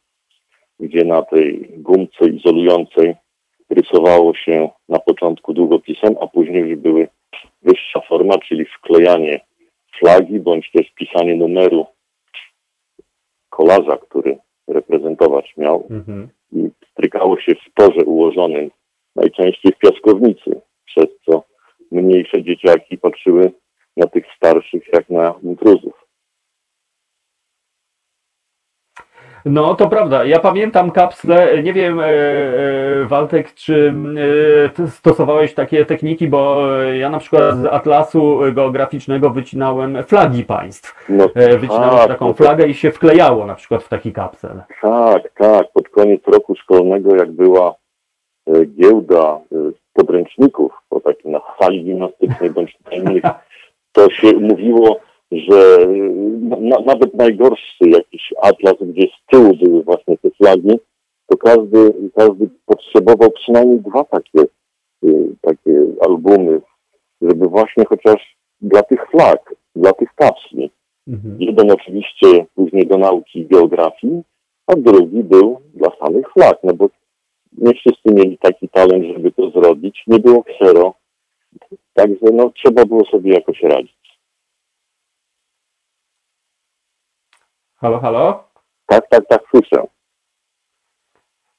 gdzie 0.79 1.05
na 1.05 1.21
tej 1.21 1.69
gumce 1.77 2.29
izolującej 2.29 3.15
rysowało 3.69 4.35
się 4.35 4.69
na 4.89 4.99
początku 4.99 5.53
długopisem, 5.53 6.15
a 6.21 6.27
później 6.27 6.61
już 6.61 6.79
były 6.79 7.07
wyższa 7.61 8.01
forma, 8.01 8.37
czyli 8.37 8.65
wklejanie 8.65 9.39
flagi, 9.99 10.39
bądź 10.39 10.71
też 10.71 10.91
pisanie 10.91 11.35
numeru 11.35 11.85
kolarza, 13.49 13.97
który 13.97 14.37
reprezentować 14.67 15.53
miał 15.57 15.87
Mhm. 15.89 16.29
i 16.51 16.69
strykało 16.91 17.39
się 17.39 17.55
w 17.55 17.73
torze 17.73 18.05
ułożonym, 18.05 18.71
najczęściej 19.15 19.71
w 19.71 19.79
piaskownicy, 19.79 20.61
przez 20.85 21.07
co 21.25 21.43
mniejsze 21.91 22.43
dzieciaki 22.43 22.97
patrzyły 22.97 23.51
na 23.97 24.07
tych 24.07 24.25
starszych 24.37 24.83
jak 24.93 25.09
na 25.09 25.33
intruzów. 25.43 26.04
No, 29.45 29.75
to 29.75 29.89
prawda. 29.89 30.25
Ja 30.25 30.39
pamiętam 30.39 30.91
kapsle, 30.91 31.63
nie 31.63 31.73
wiem, 31.73 31.99
e, 31.99 32.03
e, 32.05 33.05
Waltek, 33.05 33.53
czy 33.53 33.93
e, 34.83 34.87
stosowałeś 34.87 35.53
takie 35.53 35.85
techniki, 35.85 36.27
bo 36.27 36.67
ja 36.93 37.09
na 37.09 37.19
przykład 37.19 37.57
z 37.57 37.65
atlasu 37.65 38.39
geograficznego 38.53 39.29
wycinałem 39.29 40.03
flagi 40.03 40.43
państw. 40.43 41.05
No, 41.09 41.29
E, 41.35 41.57
Wycinałem 41.57 41.97
tak, 41.97 42.07
taką 42.07 42.25
no 42.27 42.33
to- 42.33 42.43
flagę 42.43 42.67
i 42.67 42.73
się 42.73 42.91
wklejało 42.91 43.45
na 43.45 43.55
przykład 43.55 43.83
w 43.83 43.89
taki 43.89 44.13
kapsel. 44.13 44.61
Tak, 44.81 45.31
tak. 45.37 45.71
Pod 45.73 45.89
koniec 45.89 46.21
roku 46.27 46.55
szkolnego, 46.55 47.15
jak 47.15 47.31
była 47.31 47.75
e, 48.47 48.65
giełda 48.65 49.23
e, 49.23 49.55
podręczników, 49.93 50.73
po 50.89 50.99
takiej 50.99 51.31
na 51.31 51.41
sali 51.59 51.83
gimnastycznej 51.83 52.49
bądź 52.49 52.77
innych, 52.91 53.23
to 53.95 54.09
się 54.09 54.33
mówiło, 54.33 54.99
że 55.31 55.87
na, 56.59 56.79
nawet 56.79 57.13
najgorszy 57.13 57.89
jakiś 57.89 58.33
atlas, 58.41 58.75
gdzie 58.81 59.07
z 59.07 59.31
tyłu 59.31 59.55
były 59.63 59.83
właśnie 59.83 60.17
te 60.17 60.31
flagi, 60.31 60.79
to 61.27 61.37
każdy, 61.37 61.93
każdy 62.15 62.49
potrzebował 62.65 63.31
przynajmniej 63.31 63.79
dwa 63.79 64.03
takie, 64.03 64.41
e, 65.03 65.07
takie 65.41 65.85
albumy, 66.01 66.61
żeby 67.21 67.47
właśnie 67.47 67.85
chociaż 67.85 68.37
dla 68.61 68.83
tych 68.83 69.09
flag, 69.11 69.55
dla 69.75 69.93
tych 69.93 70.09
kapsli. 70.15 70.71
Mhm. 71.07 71.35
Jeden 71.39 71.71
oczywiście 71.71 72.45
później 72.55 72.87
do 72.87 72.97
nauki 72.97 73.45
geografii, 73.45 74.21
a 74.67 74.75
drugi 74.75 75.23
był 75.23 75.59
dla 75.73 75.89
samych 75.99 76.33
flag, 76.33 76.57
no 76.63 76.73
bo 76.73 76.89
nie 77.57 77.73
wszyscy 77.73 78.13
mieli 78.13 78.37
taki 78.37 78.69
talent, 78.69 79.05
żeby 79.13 79.31
to 79.31 79.49
zrobić. 79.49 80.03
Nie 80.07 80.19
było 80.19 80.43
ksero. 80.43 80.93
Także 81.93 82.25
no, 82.33 82.49
trzeba 82.49 82.85
było 82.85 83.05
sobie 83.05 83.33
jakoś 83.33 83.61
radzić. 83.61 83.94
Halo, 87.77 87.99
halo? 87.99 88.43
Tak, 88.85 89.09
tak, 89.09 89.27
tak, 89.29 89.41
słyszę. 89.51 89.87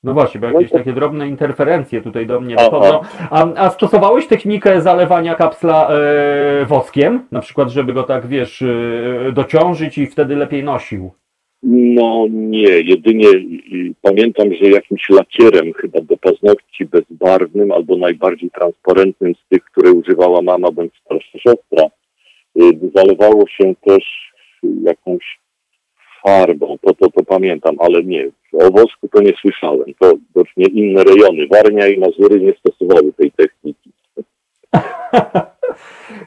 No 0.02 0.14
właśnie, 0.14 0.40
bo 0.40 0.47
No 0.47 0.52
jakieś 0.52 0.72
takie 0.72 0.93
drobne 0.93 1.28
interferencje 1.28 2.02
tutaj 2.02 2.26
do 2.26 2.40
mnie 2.40 2.56
dochodzą. 2.56 3.01
A, 3.30 3.55
a 3.55 3.70
stosowałeś 3.70 4.26
technikę 4.26 4.80
zalewania 4.80 5.34
kapsla 5.34 5.88
e, 5.90 6.64
woskiem? 6.64 7.26
Na 7.32 7.40
przykład, 7.40 7.68
żeby 7.68 7.93
go 7.93 8.02
tak, 8.02 8.26
wiesz, 8.26 8.62
e, 8.62 9.32
dociążyć 9.32 9.98
i 9.98 10.06
wtedy 10.06 10.36
lepiej 10.36 10.64
nosił. 10.64 11.10
No 11.62 12.26
nie, 12.30 12.80
jedynie 12.80 13.28
y, 13.28 13.94
pamiętam, 14.02 14.55
że 14.55 14.70
jakimś 14.70 15.10
lakierem 15.10 15.72
chyba 15.72 16.01
do 16.01 16.16
paznokci 16.16 16.84
bezbarwnym 16.84 17.72
albo 17.72 17.97
najbardziej 17.97 18.51
transparentnym 18.51 19.34
z 19.34 19.48
tych, 19.48 19.64
które 19.64 19.93
używała 19.93 20.43
mama 20.43 20.70
bądź 20.70 20.93
starsza 21.05 21.38
siostra, 21.38 21.86
y, 22.60 22.90
zalewało 22.94 23.47
się 23.47 23.74
też 23.84 24.32
jakąś 24.82 25.38
farbą, 26.27 26.78
to, 26.82 26.94
to, 26.94 27.11
to 27.11 27.24
pamiętam, 27.24 27.77
ale 27.78 28.05
nie, 28.05 28.28
o 28.53 28.70
wosku 28.70 29.09
to 29.12 29.23
nie 29.23 29.32
słyszałem, 29.40 29.94
to 29.98 30.12
widocznie 30.16 30.66
inne 30.66 31.05
rejony, 31.05 31.47
Warnia 31.47 31.89
i 31.89 31.98
Mazury 31.98 32.40
nie 32.40 32.53
stosowały 32.53 33.12
tej 33.12 33.32
techniki. 33.32 33.90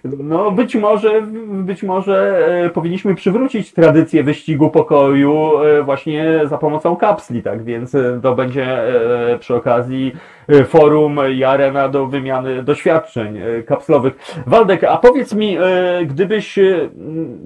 No 0.03 0.52
być 0.52 0.76
może, 0.76 1.22
być 1.49 1.84
może 1.84 2.48
e, 2.66 2.70
powinniśmy 2.70 3.16
przywrócić 3.16 3.74
tradycję 3.74 4.24
wyścigu 4.24 4.70
pokoju 4.70 5.57
e, 5.57 5.84
właśnie 5.84 6.41
za 6.45 6.57
pomocą 6.57 6.95
kapsli, 6.95 7.44
tak 7.44 7.64
więc 7.64 7.95
e, 7.95 8.20
to 8.24 8.36
będzie 8.36 8.78
przy 9.40 9.56
okazji 9.56 10.11
forum 10.66 11.20
i 11.36 11.44
arena 11.44 11.90
do 11.90 12.07
wymiany 12.07 12.64
doświadczeń 12.64 13.40
kapslowych. 13.66 14.14
Waldek, 14.48 14.84
a 14.84 14.98
powiedz 14.98 15.34
mi, 15.34 15.57
gdybyś, 16.06 16.60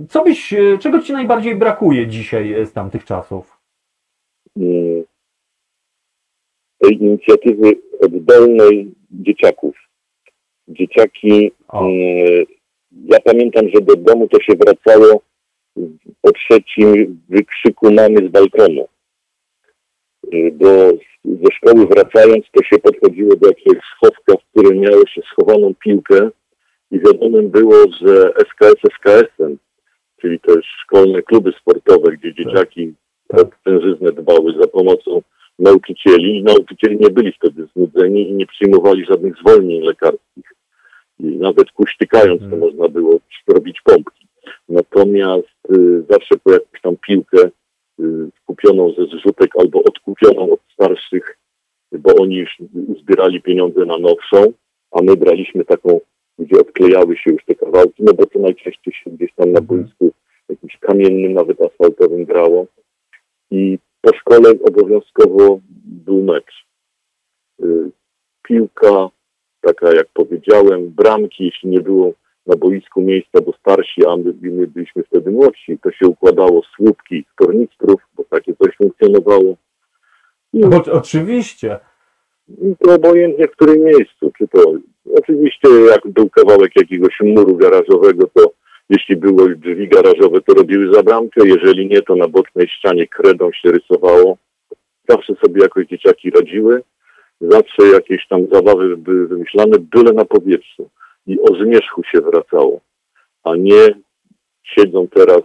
co 0.09 0.23
byś, 0.23 0.53
czego 0.79 0.99
ci 0.99 1.13
najbardziej 1.13 1.55
brakuje 1.55 2.07
dzisiaj 2.07 2.65
z 2.65 2.73
tamtych 2.73 3.05
czasów? 3.05 3.57
tej 6.79 7.03
inicjatywy 7.03 7.73
oddolnej 8.01 8.91
dzieciaków. 9.11 9.82
Dzieciaki, 10.67 11.51
O. 11.67 11.79
mm, 11.85 12.45
ja 13.05 13.19
pamiętam, 13.19 13.69
że 13.73 13.81
do 13.81 13.95
domu 13.95 14.27
to 14.27 14.41
się 14.41 14.53
wracało 14.55 15.21
po 16.21 16.31
trzecim 16.31 17.19
wykrzyku 17.29 17.91
mamy 17.93 18.27
z 18.27 18.31
balkonu. 18.31 18.87
Y, 20.33 20.51
Bo 20.53 20.67
ze 21.25 21.51
szkoły 21.53 21.87
wracając, 21.87 22.45
to 22.51 22.63
się 22.63 22.79
podchodziło 22.79 23.35
do 23.35 23.47
jakiegoś 23.47 23.83
schowka, 23.95 24.33
w 24.33 24.45
którym 24.51 24.79
miało 24.79 25.07
się 25.07 25.21
schowaną 25.21 25.73
piłkę 25.83 26.29
i 26.91 26.99
wiadomym 26.99 27.49
było, 27.49 27.75
że 28.01 28.33
SKS 28.35 28.75
SKS-em, 28.95 29.57
czyli 30.21 30.39
też 30.39 30.65
szkolne 30.83 31.21
kluby 31.21 31.51
sportowe, 31.61 32.11
gdzie 32.11 32.33
dzieciaki 32.33 32.93
Tak. 33.27 33.39
o 33.39 33.49
tężyznę 33.63 34.11
dbały 34.11 34.53
za 34.61 34.67
pomocą 34.67 35.21
nauczycieli. 35.59 36.37
I 36.37 36.43
nauczycieli 36.43 36.97
nie 36.99 37.09
byli 37.09 37.31
wtedy 37.31 37.67
znudzeni 37.75 38.29
i 38.29 38.33
nie 38.33 38.45
przyjmowali 38.45 39.05
żadnych 39.05 39.35
zwolnień 39.37 39.81
lekarskich. 39.81 40.52
I 41.19 41.25
nawet 41.25 41.71
kuśtykając 41.71 42.39
to 42.41 42.45
Mhm. 42.45 42.61
można 42.61 42.87
było 42.89 43.19
robić 43.47 43.81
pompki. 43.81 44.27
Natomiast 44.69 45.47
y, 45.71 46.03
zawsze 46.09 46.35
po 46.43 46.51
jakąś 46.51 46.81
tam 46.81 46.95
piłkę 47.07 47.49
y, 47.99 48.03
kupioną 48.45 48.93
ze 48.93 49.05
zrzutek 49.05 49.49
albo 49.59 49.83
odkupioną 49.83 50.51
od 50.51 50.59
starszych, 50.73 51.37
bo 51.91 52.15
oni 52.15 52.35
już 52.35 52.57
zbierali 53.01 53.41
pieniądze 53.41 53.85
na 53.85 53.97
nowszą, 53.97 54.53
a 54.91 55.01
my 55.01 55.15
braliśmy 55.17 55.65
taką, 55.65 55.99
gdzie 56.39 56.59
odklejały 56.61 57.17
się 57.17 57.31
już 57.31 57.45
te 57.45 57.55
kawałki, 57.55 58.03
no 58.03 58.13
bo 58.13 58.25
to 58.25 58.39
najczęściej 58.39 58.93
się 58.93 59.09
gdzieś 59.11 59.33
tam 59.35 59.51
na 59.51 59.59
Mhm. 59.59 59.81
boisku 59.81 60.11
jakimś 60.49 60.77
kamiennym, 60.77 61.33
nawet 61.33 61.61
asfaltowym 61.61 62.25
grało. 62.25 62.65
I 63.51 63.79
po 64.01 64.13
szkole 64.17 64.51
obowiązkowo 64.63 65.59
był 65.85 66.23
mecz. 66.23 66.65
Y, 67.63 67.91
Piłka, 68.43 69.09
taka 69.63 69.93
jak 69.93 70.07
powiedziałem, 70.13 70.89
bramki, 70.89 71.45
jeśli 71.45 71.69
nie 71.69 71.81
było 71.81 72.13
na 72.47 72.55
boisku 72.55 73.01
miejsca, 73.01 73.41
bo 73.41 73.53
starsi, 73.59 74.05
a 74.05 74.17
my, 74.17 74.33
my 74.41 74.67
byliśmy 74.67 75.03
wtedy 75.03 75.31
młodsi, 75.31 75.77
to 75.83 75.91
się 75.91 76.07
układało 76.07 76.61
słupki 76.75 77.25
z 77.33 77.35
tornistrów, 77.35 78.01
bo 78.15 78.23
takie 78.29 78.53
coś 78.55 78.75
funkcjonowało. 78.77 79.55
I, 80.53 80.63
O, 80.63 80.83
oczywiście. 80.91 81.79
I 82.49 82.75
to 82.79 82.95
obojętnie 82.95 83.47
w 83.47 83.51
którym 83.51 83.83
miejscu. 83.83 84.31
Czy 84.37 84.47
to 84.47 84.73
oczywiście 85.15 85.69
jak 85.89 86.07
był 86.07 86.29
kawałek 86.29 86.71
jakiegoś 86.75 87.19
muru 87.21 87.55
garażowego, 87.55 88.27
to 88.33 88.51
jeśli 88.89 89.15
były 89.15 89.55
drzwi 89.55 89.87
garażowe, 89.87 90.41
to 90.41 90.53
robiły 90.53 90.93
za 90.93 91.03
bramkę. 91.03 91.47
Jeżeli 91.47 91.87
nie, 91.87 92.01
to 92.01 92.15
na 92.15 92.27
bocznej 92.27 92.67
ścianie 92.67 93.07
kredą 93.07 93.51
się 93.51 93.71
rysowało. 93.71 94.37
Zawsze 95.09 95.35
sobie 95.35 95.61
jakoś 95.61 95.87
dzieciaki 95.87 96.29
radziły. 96.29 96.81
Zawsze 97.49 97.87
jakieś 97.93 98.27
tam 98.27 98.47
zabawy 98.51 98.97
były 98.97 99.27
wymyślane, 99.27 99.77
byle 99.79 100.13
na 100.13 100.25
powietrzu. 100.25 100.89
I 101.27 101.39
o 101.39 101.47
zmierzchu 101.63 102.03
się 102.03 102.21
wracało. 102.21 102.81
A 103.43 103.55
nie 103.55 103.87
siedzą 104.63 105.07
teraz 105.07 105.41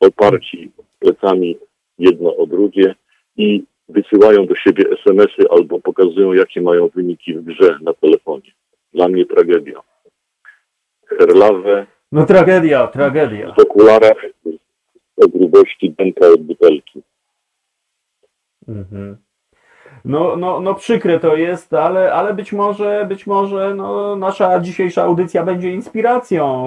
oparci 0.00 0.70
plecami 0.98 1.58
jedno 1.98 2.36
o 2.36 2.46
drugie 2.46 2.94
i 3.36 3.64
wysyłają 3.88 4.46
do 4.46 4.54
siebie 4.54 4.84
SMS-y 4.90 5.50
albo 5.50 5.80
pokazują, 5.80 6.32
jakie 6.32 6.60
mają 6.62 6.88
wyniki 6.88 7.34
w 7.34 7.42
grze 7.44 7.78
na 7.82 7.92
telefonie. 7.94 8.52
Dla 8.94 9.08
mnie 9.08 9.26
tragedia. 9.26 9.80
Herlawę 11.06 11.86
No 12.12 12.26
tragedia, 12.26 12.86
tragedia. 12.86 13.54
w 13.54 13.58
okularach 13.58 14.24
o 15.16 15.28
grubości 15.28 15.90
dęka 15.98 16.26
od 16.28 16.42
butelki. 16.42 17.02
Mhm. 18.68 19.16
No, 20.04 20.36
no, 20.36 20.60
no 20.60 20.74
przykre 20.74 21.20
to 21.20 21.36
jest, 21.36 21.74
ale, 21.74 22.12
ale 22.12 22.34
być 22.34 22.52
może, 22.52 23.06
być 23.08 23.26
może 23.26 23.74
no, 23.74 24.16
nasza 24.16 24.60
dzisiejsza 24.60 25.02
audycja 25.02 25.44
będzie 25.44 25.70
inspiracją. 25.70 26.66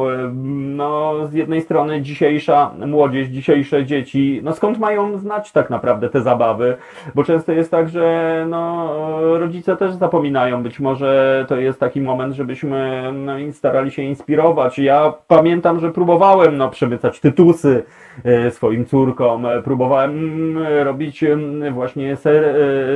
No, 0.56 1.14
z 1.28 1.34
jednej 1.34 1.62
strony 1.62 2.02
dzisiejsza 2.02 2.72
młodzież, 2.88 3.28
dzisiejsze 3.28 3.86
dzieci, 3.86 4.40
no 4.44 4.54
skąd 4.54 4.80
mają 4.80 5.18
znać 5.18 5.52
tak 5.52 5.70
naprawdę 5.70 6.10
te 6.10 6.22
zabawy? 6.22 6.78
Bo 7.16 7.24
często 7.24 7.52
jest 7.52 7.72
tak, 7.72 7.90
że 7.90 8.46
no, 8.50 8.90
rodzice 9.38 9.78
też 9.78 9.94
zapominają. 9.94 10.64
Być 10.64 10.80
może 10.80 11.46
to 11.48 11.56
jest 11.56 11.80
taki 11.80 12.02
moment, 12.02 12.36
żebyśmy 12.36 13.04
no, 13.14 13.34
starali 13.52 13.92
się 13.92 14.02
inspirować. 14.02 14.80
Ja 14.80 15.14
pamiętam, 15.28 15.80
że 15.80 15.92
próbowałem 15.92 16.58
no, 16.58 16.70
przemycać 16.70 17.20
tytusy 17.20 17.84
e, 18.24 18.52
swoim 18.52 18.86
córkom, 18.86 19.48
próbowałem 19.64 20.12
mm, 20.12 20.84
robić 20.84 21.24
mm, 21.24 21.74
właśnie 21.74 22.16
ser, 22.16 22.44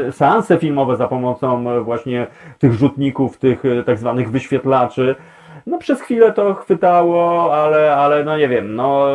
e, 0.07 0.11
seanse 0.30 0.57
filmowe 0.57 0.95
za 0.95 1.07
pomocą 1.07 1.84
właśnie 1.84 2.27
tych 2.60 2.73
rzutników, 2.73 3.38
tych 3.38 3.65
e, 3.65 3.84
tak 3.84 3.97
zwanych 3.97 4.31
wyświetlaczy. 4.31 5.15
No 5.68 5.77
przez 5.77 6.01
chwilę 6.01 6.34
to 6.34 6.53
chwytało, 6.53 7.53
ale, 7.56 7.95
ale 7.95 8.23
no 8.23 8.38
nie 8.38 8.47
wiem, 8.47 8.76
no 8.76 9.07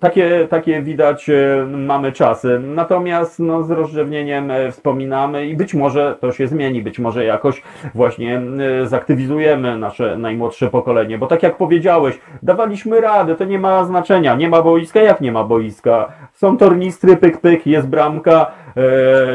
takie, 0.00 0.46
takie 0.50 0.82
widać 0.82 1.30
e, 1.30 1.66
mamy 1.66 2.12
czasy. 2.12 2.60
Natomiast 2.64 3.38
no 3.38 3.62
z 3.62 3.70
rozrzewnieniem 3.70 4.50
e, 4.50 4.72
wspominamy 4.72 5.46
i 5.46 5.56
być 5.56 5.74
może 5.74 6.16
to 6.20 6.32
się 6.32 6.46
zmieni, 6.46 6.82
być 6.82 6.98
może 6.98 7.24
jakoś 7.24 7.62
właśnie 7.94 8.42
e, 8.82 8.86
zaktywizujemy 8.86 9.78
nasze 9.78 10.18
najmłodsze 10.18 10.70
pokolenie, 10.70 11.18
bo 11.18 11.26
tak 11.26 11.42
jak 11.42 11.56
powiedziałeś, 11.56 12.18
dawaliśmy 12.42 13.00
radę, 13.00 13.34
to 13.34 13.44
nie 13.44 13.58
ma 13.58 13.84
znaczenia, 13.84 14.34
nie 14.34 14.48
ma 14.48 14.62
boiska, 14.62 15.00
jak 15.00 15.20
nie 15.20 15.32
ma 15.32 15.44
boiska. 15.44 16.12
Są 16.32 16.56
tornistry, 16.56 17.16
pyk, 17.16 17.40
pyk, 17.40 17.66
jest 17.66 17.88
bramka, 17.88 18.46
e, 18.71 18.71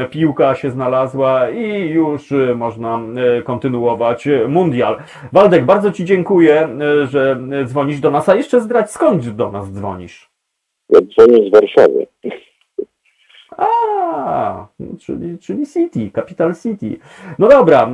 piłka 0.10 0.56
się 0.56 0.72
znalazła 0.72 1.50
i 1.50 1.90
już 1.90 2.34
można 2.56 3.00
kontynuować 3.44 4.28
mundial. 4.48 4.98
Waldek, 5.32 5.66
bardzo 5.66 5.92
Ci 5.92 6.06
dziękuję 6.06 6.68
E, 6.82 7.08
że 7.08 7.40
dzwonisz 7.66 8.00
do 8.00 8.12
nas, 8.12 8.30
a 8.30 8.36
jeszcze 8.36 8.62
zdrać 8.62 8.92
skąd 8.92 9.30
do 9.30 9.52
nas 9.52 9.72
dzwonisz? 9.72 10.30
Ja 10.90 11.00
dzwonię 11.02 11.50
z 11.50 11.52
Warszawy. 11.52 12.08
A, 13.58 14.68
czyli, 15.00 15.38
czyli 15.38 15.68
City, 15.68 16.12
Capital 16.16 16.56
City. 16.56 17.00
No 17.40 17.48
dobra, 17.48 17.90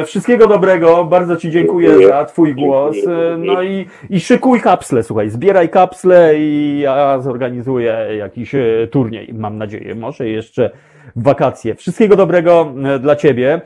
e, 0.00 0.04
wszystkiego 0.04 0.46
dobrego, 0.46 1.04
bardzo 1.04 1.36
Ci 1.36 1.50
dziękuję, 1.50 1.88
dziękuję. 1.88 2.08
za 2.08 2.24
Twój 2.24 2.54
głos. 2.54 2.96
E, 3.06 3.36
no 3.38 3.62
i, 3.62 3.86
i 4.10 4.20
szykuj 4.20 4.60
kapsle, 4.60 5.02
słuchaj, 5.02 5.30
zbieraj 5.30 5.68
kapsle 5.68 6.38
i 6.38 6.78
ja 6.82 7.20
zorganizuję 7.20 8.06
jakiś 8.18 8.54
turniej, 8.90 9.34
mam 9.34 9.58
nadzieję, 9.58 9.94
może 9.94 10.28
jeszcze 10.28 10.70
wakacje. 11.16 11.74
Wszystkiego 11.74 12.16
dobrego 12.16 12.72
dla 13.00 13.16
Ciebie. 13.16 13.60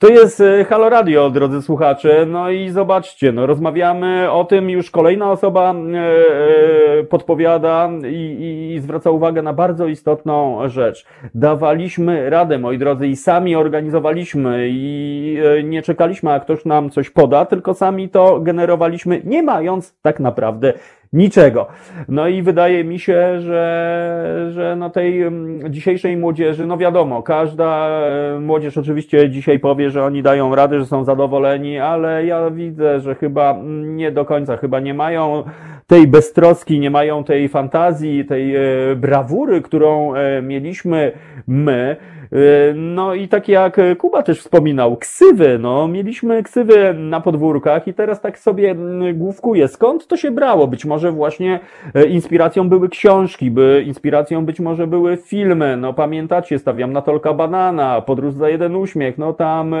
To 0.00 0.08
jest 0.08 0.40
e, 0.40 0.64
Halo 0.64 0.88
Radio, 0.88 1.30
drodzy 1.30 1.62
słuchacze. 1.62 2.26
No 2.26 2.50
i 2.50 2.70
zobaczcie, 2.70 3.32
no 3.32 3.46
rozmawiamy 3.46 4.30
o 4.30 4.44
tym, 4.44 4.70
już 4.70 4.90
kolejna 4.90 5.30
osoba 5.30 5.74
e, 5.74 6.98
e, 6.98 7.04
podpowiada 7.04 7.90
i, 8.10 8.72
i 8.74 8.80
zwraca 8.80 9.10
uwagę 9.10 9.42
na 9.42 9.52
bardzo 9.52 9.86
istotną 9.86 10.68
rzecz. 10.68 11.06
Dawaliśmy 11.34 12.30
radę, 12.30 12.58
moi 12.58 12.78
drodzy, 12.78 13.06
i 13.06 13.16
sami 13.16 13.56
organizowaliśmy 13.56 14.68
i 14.70 15.38
nie 15.64 15.82
czekaliśmy, 15.82 16.32
a 16.32 16.40
ktoś 16.40 16.64
nam 16.64 16.90
coś 16.90 17.10
poda, 17.10 17.44
tylko 17.44 17.74
sami 17.74 18.08
to 18.08 18.40
generowaliśmy, 18.40 19.20
nie 19.24 19.42
mając 19.42 19.96
tak 20.02 20.20
naprawdę 20.20 20.72
niczego. 21.12 21.66
No 22.08 22.28
i 22.28 22.42
wydaje 22.42 22.84
mi 22.84 22.98
się, 22.98 23.40
że, 23.40 24.50
że 24.52 24.76
no 24.76 24.90
tej 24.90 25.22
mm, 25.22 25.72
dzisiejszej 25.72 26.16
młodzieży, 26.16 26.66
no 26.66 26.78
wiadomo, 26.78 27.22
każda 27.22 27.88
e, 27.88 28.40
młodzież 28.40 28.78
oczywiście 28.78 29.30
dzisiaj 29.30 29.58
powie, 29.58 29.90
że 29.90 30.04
oni 30.04 30.22
dają 30.22 30.54
radę, 30.54 30.78
że 30.78 30.86
są 30.86 31.04
zadowoleni, 31.04 31.78
ale 31.78 32.26
ja 32.26 32.50
widzę, 32.50 33.00
że 33.00 33.14
chyba 33.14 33.58
nie 33.82 34.12
do 34.12 34.24
końca, 34.24 34.56
chyba 34.56 34.80
nie 34.80 34.94
mają 34.94 35.44
tej 35.86 36.06
beztroski, 36.06 36.80
nie 36.80 36.90
mają 36.90 37.24
tej 37.24 37.48
fantazji, 37.48 38.24
tej 38.24 38.56
e, 38.56 38.60
brawury, 38.96 39.60
którą 39.60 40.14
e, 40.14 40.42
mieliśmy 40.42 41.12
my. 41.46 41.96
E, 42.32 42.36
no 42.74 43.14
i 43.14 43.28
tak 43.28 43.48
jak 43.48 43.80
Kuba 43.98 44.22
też 44.22 44.40
wspominał, 44.40 44.96
ksywy, 44.96 45.58
no 45.58 45.88
mieliśmy 45.88 46.42
ksywy 46.42 46.94
na 46.94 47.20
podwórkach 47.20 47.88
i 47.88 47.94
teraz 47.94 48.20
tak 48.20 48.38
sobie 48.38 48.74
główkuję, 49.14 49.68
skąd 49.68 50.06
to 50.06 50.16
się 50.16 50.30
brało? 50.30 50.66
Być 50.66 50.84
może 50.84 51.12
właśnie 51.12 51.60
inspiracją 52.08 52.68
były 52.68 52.88
książki, 52.88 53.50
by 53.50 53.84
inspiracją 53.86 54.46
być 54.46 54.60
może 54.60 54.86
były 54.86 55.16
filmy, 55.16 55.76
no 55.76 55.92
pamiętacie, 55.92 56.58
stawiam 56.58 56.92
na 56.92 57.02
Tolka 57.02 57.34
Banana, 57.34 58.00
Podróż 58.00 58.34
za 58.34 58.48
jeden 58.48 58.76
uśmiech, 58.76 59.18
no 59.18 59.32
tam 59.32 59.74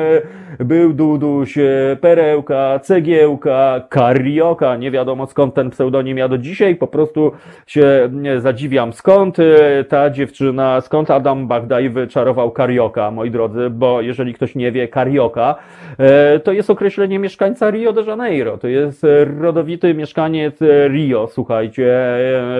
był 0.58 0.92
Duduś, 0.92 1.58
Perełka, 2.00 2.78
Cegiełka, 2.82 3.80
Karioka, 3.88 4.76
nie 4.76 4.90
wiadomo 4.90 5.26
skąd 5.26 5.54
ten 5.54 5.70
pseudonim. 5.70 6.10
Nim 6.10 6.18
ja 6.18 6.28
do 6.28 6.38
dzisiaj 6.38 6.76
po 6.76 6.86
prostu 6.86 7.32
się 7.66 8.10
zadziwiam, 8.38 8.92
skąd 8.92 9.38
e, 9.38 9.84
ta 9.84 10.10
dziewczyna, 10.10 10.80
skąd 10.80 11.10
Adam 11.10 11.48
Bagdaj 11.48 11.90
wyczarował 11.90 12.39
karioka, 12.48 13.10
moi 13.10 13.30
drodzy, 13.30 13.70
bo 13.70 14.00
jeżeli 14.00 14.34
ktoś 14.34 14.54
nie 14.54 14.72
wie, 14.72 14.88
karioka 14.88 15.54
e, 15.98 16.40
to 16.40 16.52
jest 16.52 16.70
określenie 16.70 17.18
mieszkańca 17.18 17.70
Rio 17.70 17.92
de 17.92 18.02
Janeiro, 18.02 18.58
to 18.58 18.68
jest 18.68 19.06
rodowity 19.40 19.94
mieszkaniec 19.94 20.60
Rio, 20.88 21.28
słuchajcie, 21.32 21.92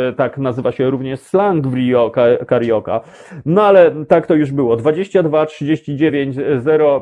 e, 0.09 0.13
tak 0.13 0.39
nazywa 0.39 0.73
się 0.73 0.91
również 0.91 1.21
slang 1.21 1.67
w 1.67 1.75
Rio, 1.75 2.13
karioka. 2.47 3.01
No 3.47 3.63
ale 3.63 3.91
tak 4.09 4.27
to 4.27 4.35
już 4.35 4.53
było. 4.53 4.77
22 4.77 5.47
39 5.47 6.37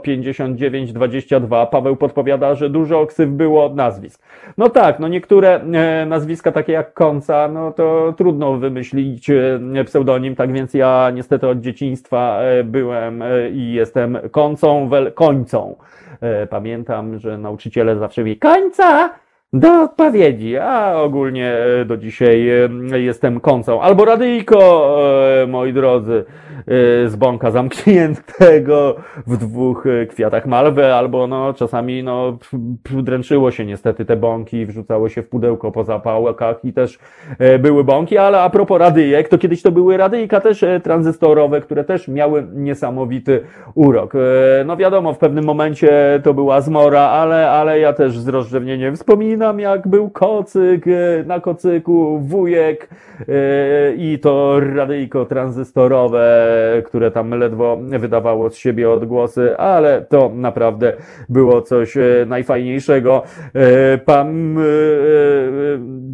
059 0.03 0.93
22. 0.93 1.67
Paweł 1.67 1.97
podpowiada, 1.97 2.55
że 2.55 2.71
dużo 2.71 3.07
ksyw 3.07 3.31
było 3.31 3.69
nazwisk. 3.75 4.23
No 4.59 4.69
tak, 4.69 4.99
no 5.01 5.09
niektóre 5.09 5.61
nazwiska 6.07 6.29
nazwiska 6.29 6.53
takie 6.53 6.73
jak 6.73 6.95
Konca, 6.95 7.49
no 7.49 7.73
to 7.73 8.15
trudno 8.17 8.57
wymyślić 8.57 9.31
e, 9.31 9.85
pseudonim, 9.85 10.37
tak 10.37 10.53
więc 10.53 10.75
ja 10.75 11.11
niestety 11.15 11.49
od 11.49 11.61
dzieciństwa 11.61 12.41
e, 12.43 12.65
byłem 12.69 13.23
e, 13.23 13.51
i 13.51 13.73
jestem 13.73 14.19
Koncą, 14.31 14.89
wel, 14.89 15.13
Końcą. 15.13 15.77
Pamiętam, 16.51 17.19
że 17.19 17.39
nauczyciele 17.39 17.97
zawsze 17.97 18.25
mi 18.25 18.37
Końca! 18.37 19.11
do 19.53 19.83
odpowiedzi, 19.83 20.57
a 20.57 20.95
ogólnie 20.97 21.57
do 21.87 21.97
dzisiaj 21.97 22.51
jestem 22.93 23.41
końcą. 23.41 23.83
Albo 23.83 24.05
radyjko, 24.05 24.97
moi 25.49 25.73
drodzy. 25.73 26.25
Y, 26.59 27.09
z 27.09 27.17
bąka 27.17 27.51
zamkniętego 27.51 28.97
w 29.27 29.37
dwóch 29.37 29.87
y, 29.87 30.07
kwiatach 30.07 30.47
malwy, 30.47 30.95
albo 30.95 31.27
no 31.27 31.55
czasami 31.55 32.03
no 32.03 32.39
dręczyło 33.03 33.51
się 33.51 33.67
niestety 33.67 34.05
te 34.05 34.17
bąki, 34.17 34.67
wrzucało 34.67 35.09
się 35.09 35.23
w 35.23 35.29
pudełko 35.29 35.73
po 35.73 35.85
zapałkach 35.85 36.65
i 36.65 36.73
też 36.73 36.99
y, 37.55 37.59
były 37.59 37.85
bąki, 37.85 38.19
ale 38.19 38.41
a 38.41 38.51
propos 38.51 38.79
radyjek, 38.79 39.29
to 39.29 39.39
kiedyś 39.39 39.63
to 39.63 39.73
były 39.73 39.97
radyjka 39.97 40.41
też 40.41 40.65
tranzystorowe, 40.83 41.61
które 41.61 41.85
też 41.85 42.09
miały 42.09 42.47
niesamowity 42.55 43.41
urok. 43.75 44.13
No 44.67 44.77
wiadomo, 44.77 45.13
w 45.13 45.19
pewnym 45.19 45.45
momencie 45.45 46.21
to 46.25 46.35
była 46.35 46.61
zmora, 46.61 47.01
ale, 47.01 47.51
ale 47.51 47.81
ja 47.81 47.93
też 47.93 48.19
z 48.19 48.29
rozrzewnieniem 48.29 48.97
wspominam, 48.97 49.61
jak 49.61 49.89
był 49.89 50.11
kocyk 50.11 50.85
na 51.27 51.41
kocyku, 51.41 52.19
wujek 52.19 52.89
i 53.97 54.19
to 54.23 54.61
radyjko 54.61 55.25
tranzystorowe 55.25 56.48
które 56.87 57.11
tam 57.11 57.31
ledwo 57.31 57.79
wydawało 57.99 58.51
z 58.51 58.57
siebie 58.57 58.91
odgłosy, 58.91 59.57
ale 59.57 60.03
to 60.03 60.31
naprawdę 60.35 60.93
było 61.29 61.63
coś 61.63 61.97
e, 61.97 62.03
najfajniejszego. 62.27 63.23
E, 63.55 63.99
pan 63.99 64.59
e, 64.59 64.63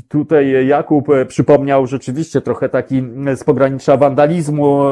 tutaj 0.08 0.66
Jakub 0.66 1.08
przypomniał 1.28 1.86
rzeczywiście 1.86 2.40
trochę 2.40 2.68
taki 2.68 3.02
z 3.34 3.44
pogranicza 3.44 3.96
wandalizmu 3.96 4.84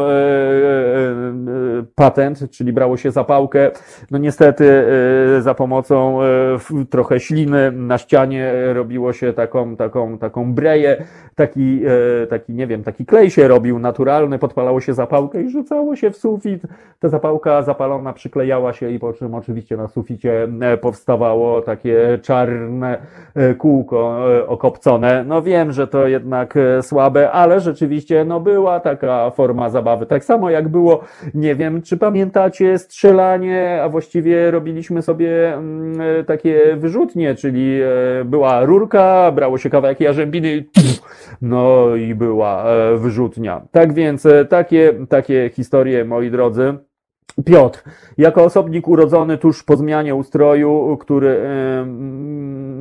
patent, 1.94 2.50
czyli 2.50 2.72
brało 2.72 2.96
się 2.96 3.10
zapałkę. 3.10 3.70
No 4.10 4.18
niestety 4.18 4.84
za 5.40 5.54
pomocą 5.54 6.18
trochę 6.90 7.20
śliny 7.20 7.72
na 7.72 7.98
ścianie 7.98 8.52
robiło 8.72 9.12
się 9.12 9.32
taką, 9.32 9.76
taką, 9.76 10.18
taką 10.18 10.54
breję, 10.54 11.04
taki, 11.34 11.80
taki, 12.30 12.52
nie 12.54 12.66
wiem, 12.66 12.82
taki 12.82 13.06
klej 13.06 13.30
się 13.30 13.48
robił 13.48 13.78
naturalny, 13.78 14.38
podpalało 14.38 14.80
się 14.80 14.94
zapałkę 14.94 15.42
i 15.42 15.50
rzucało 15.50 15.96
się 15.96 16.10
w 16.10 16.16
sufit. 16.16 16.62
Ta 17.00 17.08
zapałka 17.08 17.62
zapalona 17.62 18.12
przyklejała 18.12 18.72
się 18.72 18.90
i 18.90 18.98
po 18.98 19.12
czym 19.12 19.34
oczywiście 19.34 19.76
na 19.76 19.88
suficie 19.88 20.48
e, 20.60 20.76
powstawało 20.76 21.62
takie 21.62 22.18
czarne 22.22 22.98
e, 23.34 23.54
kółko 23.54 24.32
e, 24.36 24.46
okopcone. 24.46 25.24
No 25.24 25.42
wiem, 25.42 25.72
że 25.72 25.86
to 25.86 26.06
jednak 26.06 26.58
słabe, 26.82 27.30
ale 27.30 27.60
rzeczywiście 27.60 28.24
no 28.24 28.40
była 28.40 28.80
taka 28.80 29.30
forma 29.30 29.70
zabawy. 29.70 30.06
Tak 30.06 30.24
samo 30.24 30.50
jak 30.50 30.68
było, 30.68 31.00
nie 31.34 31.54
wiem, 31.54 31.82
czy 31.82 31.96
pamiętacie 31.96 32.78
strzelanie, 32.78 33.80
a 33.82 33.88
właściwie 33.88 34.50
robiliśmy 34.50 35.02
sobie 35.02 35.54
mm, 35.54 36.24
takie 36.24 36.76
wyrzutnie, 36.76 37.34
czyli 37.34 37.80
była 38.24 38.64
rurka, 38.64 39.32
brało 39.34 39.58
się 39.58 39.70
kawałek 39.70 40.00
jarzębiny, 40.00 40.64
no 41.42 41.96
i 41.96 42.14
była 42.14 42.64
wyrzutnia. 42.96 43.62
Tak 43.70 43.92
więc 43.92 44.26
takie, 44.48 44.94
takie 45.08 45.22
takie 45.32 45.50
historie, 45.54 46.04
moi 46.04 46.30
drodzy. 46.30 46.74
Piotr, 47.44 47.82
jako 48.18 48.44
osobnik 48.44 48.88
urodzony 48.88 49.38
tuż 49.38 49.62
po 49.62 49.76
zmianie 49.76 50.14
ustroju, 50.14 50.96
który 51.00 51.42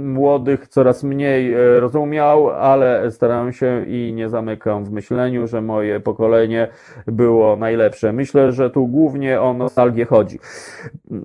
młodych 0.03 0.67
coraz 0.67 1.03
mniej 1.03 1.53
e, 1.53 1.79
rozumiał, 1.79 2.49
ale 2.49 3.11
starałem 3.11 3.53
się 3.53 3.85
i 3.87 4.13
nie 4.15 4.29
zamykam 4.29 4.85
w 4.85 4.91
myśleniu, 4.91 5.47
że 5.47 5.61
moje 5.61 5.99
pokolenie 5.99 6.67
było 7.07 7.55
najlepsze. 7.55 8.13
Myślę, 8.13 8.51
że 8.51 8.69
tu 8.69 8.87
głównie 8.87 9.41
o 9.41 9.53
nostalgię 9.53 10.05
chodzi. 10.05 10.39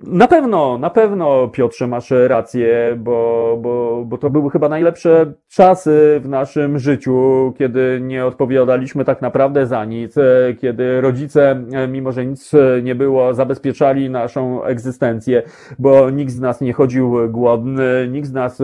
Na 0.03 0.27
pewno, 0.27 0.77
na 0.77 0.89
pewno 0.89 1.47
Piotrze 1.47 1.87
masz 1.87 2.13
rację, 2.27 2.95
bo, 2.97 3.57
bo, 3.61 4.03
bo 4.05 4.17
to 4.17 4.29
były 4.29 4.49
chyba 4.49 4.69
najlepsze 4.69 5.33
czasy 5.47 6.21
w 6.23 6.29
naszym 6.29 6.79
życiu, 6.79 7.53
kiedy 7.57 7.99
nie 8.01 8.25
odpowiadaliśmy 8.25 9.05
tak 9.05 9.21
naprawdę 9.21 9.67
za 9.67 9.85
nic, 9.85 10.17
e, 10.17 10.53
kiedy 10.61 11.01
rodzice, 11.01 11.63
e, 11.73 11.87
mimo 11.87 12.11
że 12.11 12.25
nic 12.25 12.51
nie 12.83 12.95
było, 12.95 13.33
zabezpieczali 13.33 14.09
naszą 14.09 14.63
egzystencję, 14.63 15.43
bo 15.79 16.09
nikt 16.09 16.31
z 16.31 16.39
nas 16.39 16.61
nie 16.61 16.73
chodził 16.73 17.15
głodny, 17.29 18.07
nikt 18.11 18.27
z 18.27 18.33
nas 18.33 18.61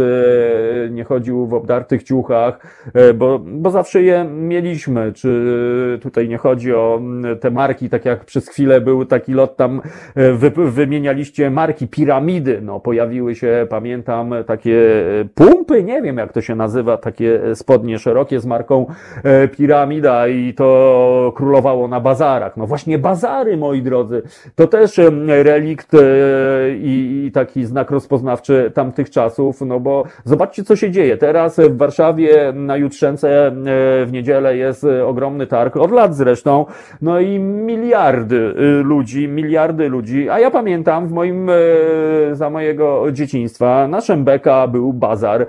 nie 0.92 1.04
chodził 1.04 1.48
w 1.48 1.54
obdartych 1.54 2.04
ciuchach, 2.04 2.60
e, 2.94 3.14
bo, 3.14 3.40
bo 3.40 3.72
zawsze 3.72 4.02
je 4.02 4.24
mieliśmy. 4.24 5.14
Czy 5.14 6.00
tutaj 6.02 6.30
nie 6.30 6.38
chodzi 6.38 6.74
o 6.74 7.02
te 7.40 7.52
marki, 7.52 7.90
tak 7.90 8.06
jak 8.06 8.26
przez 8.26 8.50
chwilę 8.50 8.82
był 8.82 9.06
taki 9.06 9.34
lot 9.34 9.56
tam, 9.56 9.82
e, 10.16 10.34
wy, 10.34 10.52
wymienialiście 10.72 11.50
marki, 11.50 11.88
piramidy, 11.88 12.60
no 12.62 12.80
pojawiły 12.80 13.36
się, 13.36 13.68
pamiętam, 13.70 14.34
takie 14.48 14.80
pumpy, 15.36 15.84
nie 15.84 16.02
wiem 16.02 16.18
jak 16.18 16.34
to 16.34 16.42
się 16.42 16.56
nazywa, 16.56 16.98
takie 16.98 17.56
spodnie 17.56 18.00
szerokie 18.00 18.40
z 18.40 18.46
marką 18.46 18.86
e, 19.24 19.48
piramida 19.48 20.28
i 20.28 20.54
to 20.54 21.34
królowało 21.36 21.88
na 21.88 22.00
bazarach. 22.00 22.58
No 22.58 22.68
właśnie 22.68 22.98
bazary, 22.98 23.58
moi 23.58 23.82
drodzy, 23.82 24.22
to 24.56 24.68
też 24.68 25.00
relikt 25.28 25.92
i, 26.78 27.24
i 27.28 27.32
taki 27.32 27.66
znak 27.66 27.92
rozpoznawczy 27.92 28.72
tamtych 28.74 29.10
czasów, 29.10 29.62
no 29.62 29.80
bo 29.80 29.93
Zobaczcie, 30.26 30.64
co 30.64 30.76
się 30.76 30.92
dzieje. 30.92 31.18
Teraz 31.18 31.60
w 31.60 31.78
Warszawie 31.78 32.54
na 32.56 32.78
Jutrzence 32.78 33.48
e, 33.48 33.52
w 34.06 34.10
niedzielę 34.12 34.58
jest 34.58 34.86
ogromny 35.06 35.48
targ, 35.48 35.78
od 35.78 35.92
lat 35.92 36.16
zresztą, 36.16 36.66
no 37.02 37.20
i 37.20 37.40
miliardy 37.40 38.36
y, 38.36 38.84
ludzi, 38.84 39.28
miliardy 39.28 39.90
ludzi, 39.90 40.30
a 40.30 40.40
ja 40.40 40.52
pamiętam 40.52 41.08
w 41.08 41.12
moim, 41.12 41.50
e, 41.50 41.54
za 42.32 42.50
mojego 42.50 43.12
dzieciństwa, 43.12 43.88
na 43.88 44.02
Szembeka 44.02 44.68
był 44.68 44.94
bazar, 44.94 45.42
e, 45.42 45.46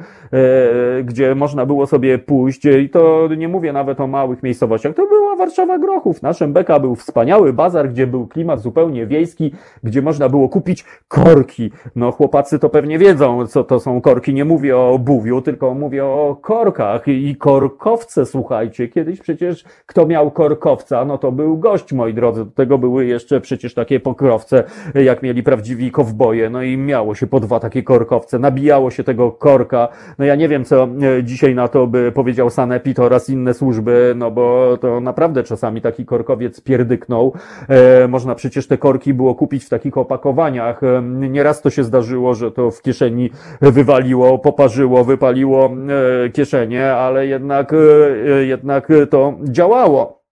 gdzie 1.04 1.34
można 1.34 1.66
było 1.66 1.86
sobie 1.86 2.18
pójść 2.18 2.64
i 2.64 2.90
to 2.90 3.28
nie 3.36 3.48
mówię 3.48 3.72
nawet 3.72 4.00
o 4.00 4.06
małych 4.06 4.42
miejscowościach, 4.42 4.94
to 4.94 5.06
była 5.06 5.36
Warszawa 5.36 5.78
Grochów. 5.78 6.22
Na 6.22 6.32
Szembeka 6.32 6.80
był 6.80 6.94
wspaniały 6.94 7.52
bazar, 7.52 7.88
gdzie 7.88 8.06
był 8.06 8.26
klimat 8.26 8.60
zupełnie 8.60 9.06
wiejski, 9.06 9.52
gdzie 9.82 10.02
można 10.02 10.28
było 10.28 10.48
kupić 10.48 10.84
korki. 11.08 11.70
No 11.96 12.12
chłopacy 12.12 12.58
to 12.58 12.68
pewnie 12.68 12.98
wiedzą, 12.98 13.46
co 13.46 13.64
to 13.64 13.80
są 13.80 14.00
korki, 14.00 14.34
nie 14.34 14.44
mówię 14.44 14.64
mówię 14.64 14.76
o 14.78 14.98
buwiu, 14.98 15.42
tylko 15.42 15.74
mówię 15.74 16.04
o 16.04 16.36
korkach 16.42 17.08
i 17.08 17.36
korkowce, 17.36 18.26
słuchajcie. 18.26 18.88
Kiedyś 18.88 19.20
przecież 19.20 19.64
kto 19.86 20.06
miał 20.06 20.30
korkowca, 20.30 21.04
no 21.04 21.18
to 21.18 21.32
był 21.32 21.58
gość, 21.58 21.92
moi 21.92 22.14
drodzy. 22.14 22.44
Do 22.44 22.50
tego 22.50 22.78
były 22.78 23.06
jeszcze 23.06 23.40
przecież 23.40 23.74
takie 23.74 24.00
pokrowce, 24.00 24.64
jak 24.94 25.22
mieli 25.22 25.42
prawdziwi 25.42 25.90
kowboje, 25.90 26.50
no 26.50 26.62
i 26.62 26.76
miało 26.76 27.14
się 27.14 27.26
po 27.26 27.40
dwa 27.40 27.60
takie 27.60 27.82
korkowce, 27.82 28.38
nabijało 28.38 28.90
się 28.90 29.04
tego 29.04 29.32
korka. 29.32 29.88
No 30.18 30.23
ja 30.26 30.34
nie 30.34 30.48
wiem, 30.48 30.64
co 30.64 30.88
e, 31.18 31.22
dzisiaj 31.22 31.54
na 31.54 31.68
to 31.68 31.86
by 31.86 32.12
powiedział 32.12 32.50
Sanepid 32.50 32.98
oraz 32.98 33.30
inne 33.30 33.54
służby, 33.54 34.14
no 34.16 34.30
bo 34.30 34.76
to 34.80 35.00
naprawdę 35.00 35.42
czasami 35.42 35.80
taki 35.80 36.06
korkowiec 36.06 36.60
pierdyknął. 36.60 37.32
E, 37.68 38.08
można 38.08 38.34
przecież 38.34 38.66
te 38.66 38.78
korki 38.78 39.14
było 39.14 39.34
kupić 39.34 39.64
w 39.64 39.68
takich 39.68 39.98
opakowaniach. 39.98 40.82
E, 40.82 41.02
nieraz 41.02 41.62
to 41.62 41.70
się 41.70 41.84
zdarzyło, 41.84 42.34
że 42.34 42.50
to 42.50 42.70
w 42.70 42.82
kieszeni 42.82 43.30
wywaliło, 43.60 44.38
po 44.38 44.54
poparzyło, 44.54 45.04
wypaliło 45.04 45.70
kieszenie, 46.32 46.92
ale 46.92 47.26
jednak, 47.26 47.72
jednak 48.44 48.88
to 49.10 49.34
działało. 49.42 50.23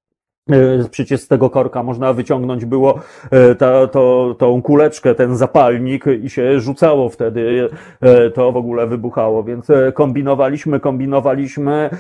E, 0.51 0.89
przecież 0.90 1.20
z 1.20 1.28
tego 1.28 1.51
korka 1.51 1.82
można 1.82 2.12
wyciągnąć 2.12 2.64
było 2.64 3.01
e, 3.31 3.55
ta, 3.55 3.86
to, 3.86 4.35
tą 4.39 4.62
kuleczkę, 4.62 5.14
ten 5.14 5.36
zapalnik 5.36 6.05
i 6.23 6.31
się 6.31 6.60
rzucało 6.60 7.09
wtedy, 7.09 7.69
e, 8.01 8.31
to 8.31 8.52
w 8.52 8.56
ogóle 8.56 8.86
wybuchało, 8.86 9.44
więc 9.44 9.69
kombinowaliśmy, 9.94 10.81
kombinowaliśmy, 10.81 11.90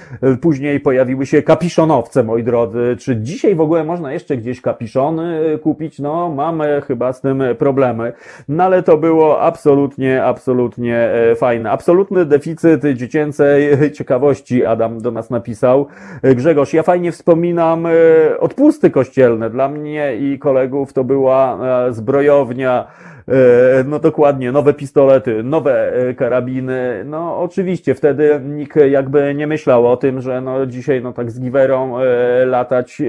później 0.40 0.80
pojawiły 0.80 1.26
się 1.26 1.42
kapiszonowce, 1.42 2.22
moi 2.22 2.42
drodzy. 2.42 2.96
Czy 2.98 3.16
dzisiaj 3.16 3.54
w 3.54 3.60
ogóle 3.60 3.84
można 3.84 4.12
jeszcze 4.12 4.36
gdzieś 4.36 4.60
kapiszony 4.60 5.58
kupić? 5.62 5.98
No, 5.98 6.30
mamy 6.30 6.82
chyba 6.86 7.12
z 7.12 7.20
tym 7.20 7.42
problemy, 7.58 8.12
no 8.48 8.64
ale 8.64 8.82
to 8.82 8.96
było 8.96 9.40
absolutnie, 9.40 10.24
absolutnie 10.24 11.10
fajne. 11.36 11.70
Absolutny 11.70 12.24
deficyt 12.24 12.82
dziecięcej 12.94 13.92
ciekawości 13.92 14.64
Adam 14.64 14.98
do 14.98 15.10
nas 15.10 15.30
napisał. 15.30 15.86
Grzegorz, 16.22 16.74
ja 16.74 16.82
fajnie 16.82 17.12
wspominam 17.12 17.86
odpusty 18.40 18.90
kościelne. 18.90 19.50
Dla 19.50 19.68
mnie 19.68 20.16
i 20.16 20.38
kolegów 20.38 20.92
to 20.92 21.04
była 21.04 21.58
e, 21.86 21.92
zbrojownia 21.92 22.86
no 23.84 23.98
dokładnie, 23.98 24.52
nowe 24.52 24.74
pistolety, 24.74 25.42
nowe 25.42 25.92
e, 25.92 26.14
karabiny. 26.14 27.02
No 27.04 27.38
oczywiście 27.38 27.94
wtedy 27.94 28.40
nikt 28.44 28.76
jakby 28.76 29.34
nie 29.34 29.46
myślał 29.46 29.86
o 29.86 29.96
tym, 29.96 30.20
że 30.20 30.40
no 30.40 30.66
dzisiaj 30.66 31.02
no 31.02 31.12
tak 31.12 31.30
z 31.30 31.40
giwerą 31.40 31.98
e, 31.98 32.46
latać, 32.46 33.02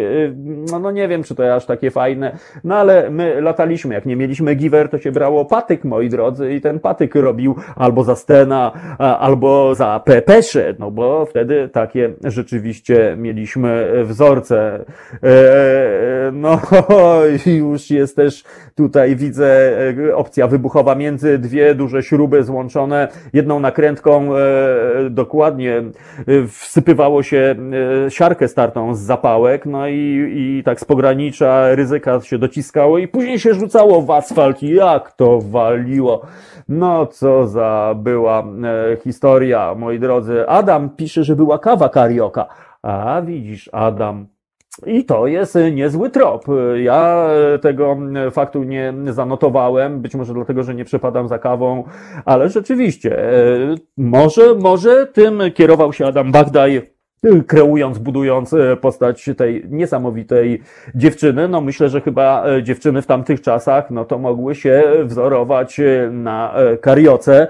no, 0.71 0.79
no 0.79 0.91
nie 0.91 1.07
wiem, 1.07 1.23
czy 1.23 1.35
to 1.35 1.55
aż 1.55 1.65
takie 1.65 1.91
fajne, 1.91 2.37
no 2.63 2.75
ale 2.75 3.09
my 3.09 3.41
lataliśmy, 3.41 3.93
jak 3.93 4.05
nie 4.05 4.15
mieliśmy 4.15 4.55
giwer, 4.55 4.89
to 4.89 4.97
się 4.97 5.11
brało 5.11 5.45
patyk, 5.45 5.83
moi 5.83 6.09
drodzy, 6.09 6.53
i 6.53 6.61
ten 6.61 6.79
patyk 6.79 7.15
robił 7.15 7.55
albo 7.75 8.03
za 8.03 8.15
Stena, 8.15 8.71
albo 9.19 9.75
za 9.75 10.01
Pepesze, 10.05 10.75
no 10.79 10.91
bo 10.91 11.25
wtedy 11.25 11.69
takie 11.69 12.13
rzeczywiście 12.23 13.15
mieliśmy 13.17 13.91
wzorce. 14.03 14.85
No 16.33 16.61
już 17.45 17.89
jest 17.89 18.15
też 18.15 18.43
tutaj 18.75 19.15
widzę 19.15 19.71
opcja 20.15 20.47
wybuchowa 20.47 20.95
między 20.95 21.37
dwie 21.37 21.75
duże 21.75 22.03
śruby 22.03 22.43
złączone 22.43 23.07
jedną 23.33 23.59
nakrętką 23.59 24.37
e, 24.37 25.09
dokładnie 25.09 25.77
e, 25.77 25.83
wsypywało 26.47 27.23
się 27.23 27.55
e, 28.05 28.11
siarkę 28.11 28.47
startą 28.47 28.95
z 28.95 28.99
zapałek, 28.99 29.65
no 29.65 29.87
i, 29.87 30.33
i 30.35 30.63
tak 30.65 30.79
z 30.79 30.85
pogranicza 30.85 31.75
ryzyka 31.75 32.21
się 32.21 32.37
dociskało 32.37 32.97
i 32.97 33.07
później 33.07 33.39
się 33.39 33.53
rzucało 33.53 34.01
w 34.01 34.11
asfalt 34.11 34.63
jak 34.63 35.11
to 35.11 35.39
waliło. 35.41 36.21
No 36.69 37.05
co 37.05 37.47
za 37.47 37.95
była 37.97 38.43
historia, 39.03 39.75
moi 39.75 39.99
drodzy. 39.99 40.47
Adam 40.47 40.89
pisze, 40.89 41.23
że 41.23 41.35
była 41.35 41.59
kawa 41.59 41.89
karioka. 41.89 42.45
A 42.81 43.21
widzisz, 43.21 43.69
Adam, 43.73 44.27
i 44.85 45.05
to 45.05 45.27
jest 45.27 45.57
niezły 45.71 46.09
trop. 46.09 46.45
Ja 46.75 47.29
tego 47.61 47.97
faktu 48.31 48.63
nie 48.63 48.93
zanotowałem, 49.09 50.01
być 50.01 50.15
może 50.15 50.33
dlatego, 50.33 50.63
że 50.63 50.75
nie 50.75 50.85
przepadam 50.85 51.27
za 51.27 51.39
kawą, 51.39 51.83
ale 52.25 52.49
rzeczywiście, 52.49 53.19
e, 53.19 53.75
może, 53.97 54.55
może 54.55 55.07
tym 55.07 55.41
kierował 55.53 55.93
się 55.93 56.05
Adam 56.05 56.31
Bagdaj 56.31 56.92
kreując, 57.47 57.97
budując 57.97 58.53
e, 58.53 58.77
postać 58.77 59.29
tej 59.37 59.65
niesamowitej 59.69 60.61
dziewczyny. 60.95 61.47
No 61.47 61.61
myślę, 61.61 61.89
że 61.89 62.01
chyba 62.01 62.45
e, 62.45 62.63
dziewczyny 62.63 63.01
w 63.01 63.05
tamtych 63.05 63.41
czasach, 63.41 63.91
no 63.91 64.05
to 64.05 64.17
mogły 64.17 64.55
się 64.55 64.83
wzorować 65.03 65.79
e, 65.79 66.09
na 66.11 66.55
karioce. 66.81 67.47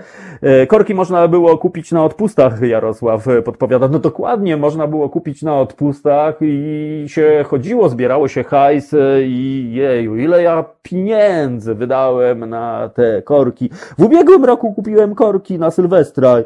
Korki 0.68 0.94
można 0.94 1.28
było 1.28 1.58
kupić 1.58 1.92
na 1.92 2.04
odpustach, 2.04 2.62
Jarosław 2.62 3.28
podpowiada. 3.46 3.88
No 3.88 4.00
dokładnie, 4.00 4.58
można 4.58 4.88
było 4.88 5.10
kupić 5.10 5.42
na 5.42 5.60
odpustach 5.60 6.36
i 6.42 7.06
się 7.08 7.46
chodziło, 7.48 7.90
zbierało 7.90 8.28
się 8.28 8.44
hajs 8.44 8.96
i 9.24 9.70
jeju, 9.74 10.16
ile 10.16 10.44
ja 10.44 10.66
pieniędzy 10.84 11.76
wydałem 11.76 12.50
na 12.50 12.90
te 12.90 13.22
korki. 13.22 13.70
W 13.98 14.04
ubiegłym 14.04 14.46
roku 14.46 14.74
kupiłem 14.74 15.16
korki 15.16 15.60
na 15.60 15.72
Sylwestra 15.72 16.38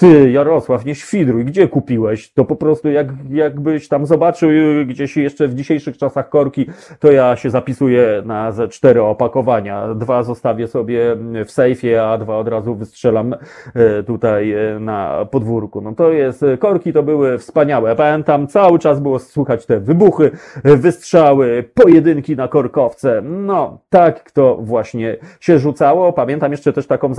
ty, 0.00 0.30
Jarosław, 0.30 0.84
nie 0.84 0.94
świdruj, 0.94 1.44
gdzie 1.44 1.68
kupiłeś? 1.68 2.32
To 2.32 2.44
po 2.44 2.56
prostu 2.56 2.90
jak, 2.90 3.08
jakbyś 3.30 3.88
tam 3.88 4.06
zobaczył 4.06 4.50
gdzieś 4.86 5.16
jeszcze 5.16 5.48
w 5.48 5.54
dzisiejszych 5.54 5.98
czasach 5.98 6.28
korki, 6.28 6.66
to 6.98 7.12
ja 7.12 7.36
się 7.36 7.50
zapisuję 7.50 8.22
na 8.24 8.52
ze 8.52 8.68
cztery 8.68 9.02
opakowania. 9.02 9.94
Dwa 9.94 10.22
zostawię 10.22 10.68
sobie 10.68 11.16
w 11.44 11.50
sejfie, 11.50 12.02
a 12.04 12.18
dwa 12.18 12.36
od 12.36 12.48
razu 12.48 12.74
wystrzelam 12.74 13.34
e, 13.74 14.02
tutaj 14.02 14.52
e, 14.52 14.80
na 14.80 15.26
podwórku. 15.30 15.80
No 15.80 15.94
to 15.94 16.12
jest, 16.12 16.44
korki 16.58 16.92
to 16.92 17.02
były 17.02 17.38
wspaniałe. 17.38 17.96
Pamiętam, 17.96 18.46
cały 18.46 18.78
czas 18.78 19.00
było 19.00 19.18
słychać 19.18 19.66
te 19.66 19.80
wybuchy, 19.80 20.30
wystrzały, 20.64 21.64
pojedynki 21.74 22.36
na 22.36 22.48
korkowce. 22.48 23.22
No, 23.24 23.78
tak 23.90 24.30
to 24.30 24.56
właśnie 24.60 25.16
się 25.40 25.58
rzucało. 25.58 26.12
Pamiętam 26.12 26.50
jeszcze 26.52 26.72
też 26.72 26.86
taką 26.86 27.14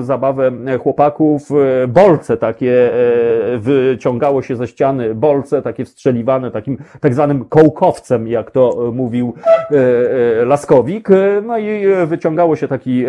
zabawę 0.00 0.52
chłopaków, 0.78 1.48
Bolt 1.88 2.21
bolce 2.22 2.36
takie 2.36 2.90
wyciągało 3.58 4.42
się 4.42 4.56
ze 4.56 4.66
ściany, 4.66 5.14
bolce 5.14 5.62
takie 5.62 5.84
wstrzeliwane 5.84 6.50
takim 6.50 6.78
tak 7.00 7.14
zwanym 7.14 7.44
kołkowcem, 7.44 8.28
jak 8.28 8.50
to 8.50 8.92
mówił 8.94 9.34
Laskowik. 10.46 11.08
No 11.42 11.58
i 11.58 11.84
wyciągało 12.06 12.56
się 12.56 12.68
taki, 12.68 13.04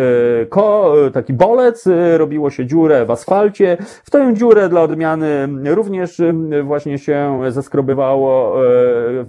ko, 0.48 0.94
taki 1.12 1.32
bolec, 1.32 1.88
robiło 2.16 2.50
się 2.50 2.66
dziurę 2.66 3.06
w 3.06 3.10
asfalcie. 3.10 3.76
W 3.80 4.10
tę 4.10 4.34
dziurę 4.34 4.68
dla 4.68 4.82
odmiany 4.82 5.48
również 5.64 6.20
właśnie 6.62 6.98
się 6.98 7.40
zeskrobywało 7.48 8.56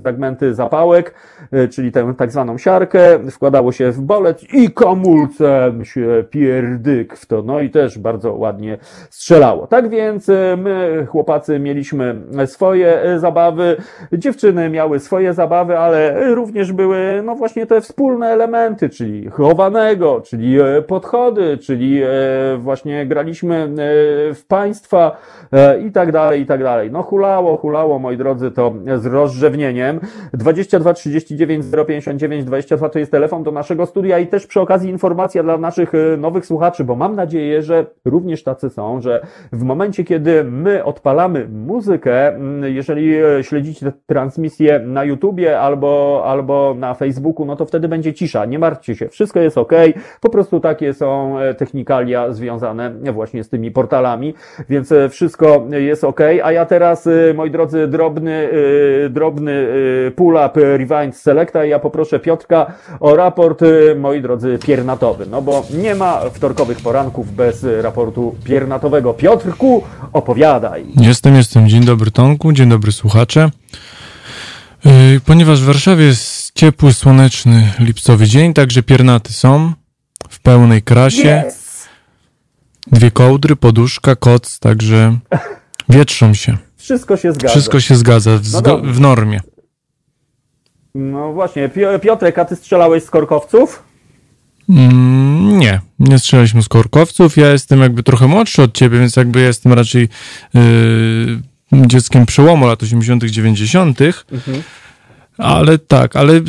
fragmenty 0.02 0.53
zapałek, 0.53 1.14
czyli 1.72 1.91
tę 1.91 2.14
tak 2.18 2.32
zwaną 2.32 2.57
siarkę, 2.57 3.20
wkładało 3.32 3.72
się 3.72 3.91
w 3.91 4.02
bolec 4.02 4.53
i 4.53 4.72
kamulcem 4.72 5.86
się 5.86 6.24
pierdyk 6.30 7.16
w 7.16 7.26
to. 7.26 7.41
No 7.41 7.60
i 7.60 7.70
też 7.70 7.99
bardzo 7.99 8.34
ładnie 8.34 8.78
strzelało. 9.10 9.65
Tak 9.70 9.90
więc 9.90 10.30
e, 10.30 10.58
my, 10.58 11.06
chłopacy, 11.10 11.60
mieliśmy 11.60 12.16
swoje 12.46 13.02
e, 13.02 13.20
zabawy, 13.20 13.78
dziewczyny 14.14 14.70
miały 14.70 15.00
swoje 15.00 15.34
zabawy, 15.34 15.78
ale 15.78 16.26
również 16.36 16.72
były, 16.72 17.22
no 17.26 17.36
właśnie 17.36 17.66
te 17.66 17.82
wspólne 17.82 18.28
elementy, 18.28 18.90
czyli 18.90 19.30
chowanego, 19.30 20.22
czyli 20.22 20.60
e, 20.62 20.82
podchody, 20.82 21.58
czyli 21.58 22.02
właśnie 22.58 23.06
graliśmy 23.06 23.70
w 24.34 24.44
państwa 24.48 25.18
i 25.88 25.92
tak 25.92 26.12
dalej, 26.12 26.42
i 26.42 26.46
tak 26.46 26.64
dalej. 26.64 26.92
No 26.92 27.04
hulało, 27.04 27.58
hulało, 27.58 28.00
moi 28.00 28.18
drodzy, 28.18 28.52
to 28.52 28.74
z 28.98 29.06
rozrzewnieniem. 29.06 30.00
22 30.34 30.94
39 30.94 31.66
059 31.88 32.46
22 32.46 32.90
to 32.90 33.00
jest 33.00 33.12
telefon 33.12 33.44
do 33.44 33.52
naszego 33.52 33.86
studia 33.86 34.20
i 34.20 34.28
też 34.28 34.48
przy 34.48 34.62
okazji 34.62 34.90
informacja 34.90 35.44
dla 35.44 35.58
naszych 35.58 35.92
nowych 36.18 36.46
słuchaczy, 36.46 36.84
bo 36.84 36.96
mam 36.96 37.16
nadzieję, 37.16 37.62
że 37.62 37.86
również 38.06 38.44
tacy 38.44 38.70
są, 38.70 39.02
że 39.02 39.22
w 39.56 39.64
momencie, 39.64 40.03
kiedy 40.03 40.44
my 40.44 40.84
odpalamy 40.84 41.48
muzykę, 41.48 42.27
mm, 42.27 42.76
jeżeli 42.76 43.15
e, 43.15 43.44
śledzicie 43.44 43.91
transmisję 44.06 44.80
na 44.80 45.03
YouTubie 45.03 45.60
albo, 45.60 46.23
albo 46.26 46.76
na 46.80 46.94
Facebooku, 46.94 47.45
no 47.45 47.56
to 47.56 47.65
wtedy 47.65 47.88
będzie 47.88 48.14
cisza. 48.14 48.45
Nie 48.45 48.60
martwcie 48.60 48.95
się, 48.95 49.10
wszystko 49.10 49.40
jest 49.40 49.57
ok. 49.57 49.72
Po 50.22 50.30
prostu 50.30 50.60
takie 50.60 50.94
są 50.94 51.40
e, 51.40 51.53
technikalia 51.53 52.32
związane 52.32 52.91
właśnie 53.14 53.44
z 53.44 53.49
tymi 53.49 53.72
portalami, 53.72 54.34
więc 54.69 54.91
e, 54.91 55.10
wszystko 55.10 55.68
jest 55.72 56.03
ok. 56.03 56.19
A 56.44 56.52
ja 56.52 56.65
teraz, 56.65 57.10
moi 57.36 57.52
drodzy, 57.52 57.88
drobny, 57.88 58.49
drobny 59.10 59.68
pull-up 60.15 60.77
Rewind 60.77 61.18
Selecta 61.18 61.65
ja 61.65 61.80
poproszę 61.80 62.19
Piotrka 62.19 62.73
o 62.99 63.15
raport, 63.15 63.61
moi 63.95 64.22
drodzy, 64.22 64.60
piernatowy. 64.65 65.26
No 65.32 65.41
bo 65.41 65.64
nie 65.84 65.95
ma 65.95 66.19
wtorkowych 66.19 66.77
poranków 66.84 67.32
bez 67.36 67.65
raportu 67.82 68.36
piernatowego. 68.44 69.14
Piotrku, 69.45 69.84
opowiadaj. 70.13 70.85
Jestem, 70.97 71.35
jestem. 71.35 71.69
Dzień 71.69 71.85
dobry 71.85 72.11
Tomku, 72.11 72.53
dzień 72.53 72.69
dobry 72.69 72.91
słuchacze. 72.91 73.51
Yy, 74.85 74.91
ponieważ 75.26 75.61
w 75.61 75.65
Warszawie 75.65 76.05
jest 76.05 76.51
ciepły, 76.55 76.93
słoneczny, 76.93 77.73
lipcowy 77.80 78.27
dzień, 78.27 78.53
także 78.53 78.84
piernaty 78.84 79.34
są 79.34 79.73
w 80.30 80.39
pełnej 80.39 80.81
krasie. 80.81 81.43
Yes. 81.47 81.88
Dwie 82.88 83.11
kołdry, 83.11 83.55
poduszka, 83.55 84.15
koc, 84.15 84.59
także 84.59 85.17
wietrzą 85.89 86.34
się. 86.34 86.57
Wszystko 86.77 87.17
się 87.17 87.34
zgadza. 87.34 87.49
Wszystko 87.49 87.80
się 87.80 87.95
zgadza 87.95 88.38
w, 88.38 88.61
no 88.63 88.77
w 88.77 88.99
normie. 88.99 89.41
No 90.95 91.34
właśnie, 91.34 91.69
Piotrek, 92.01 92.39
a 92.39 92.45
ty 92.45 92.55
strzelałeś 92.55 93.03
z 93.03 93.09
korkowców? 93.09 93.84
Mm, 94.70 95.60
nie, 95.60 95.80
nie 96.00 96.20
strzelaliśmy 96.20 96.64
z 96.64 96.70
korkowców. 96.70 97.38
Ja 97.38 97.52
jestem 97.52 97.82
jakby 97.82 98.04
trochę 98.04 98.28
młodszy 98.28 98.62
od 98.62 98.74
ciebie, 98.74 99.00
więc 99.00 99.16
jakby 99.16 99.40
ja 99.40 99.48
jestem 99.48 99.74
raczej 99.74 100.10
yy, 100.54 101.88
dzieckiem 101.88 102.26
przełomu 102.26 102.68
lat 102.68 102.84
80., 102.84 103.24
90. 103.24 104.00
Mhm. 104.02 104.64
Ale 105.38 105.78
tak, 105.78 106.16
ale 106.16 106.42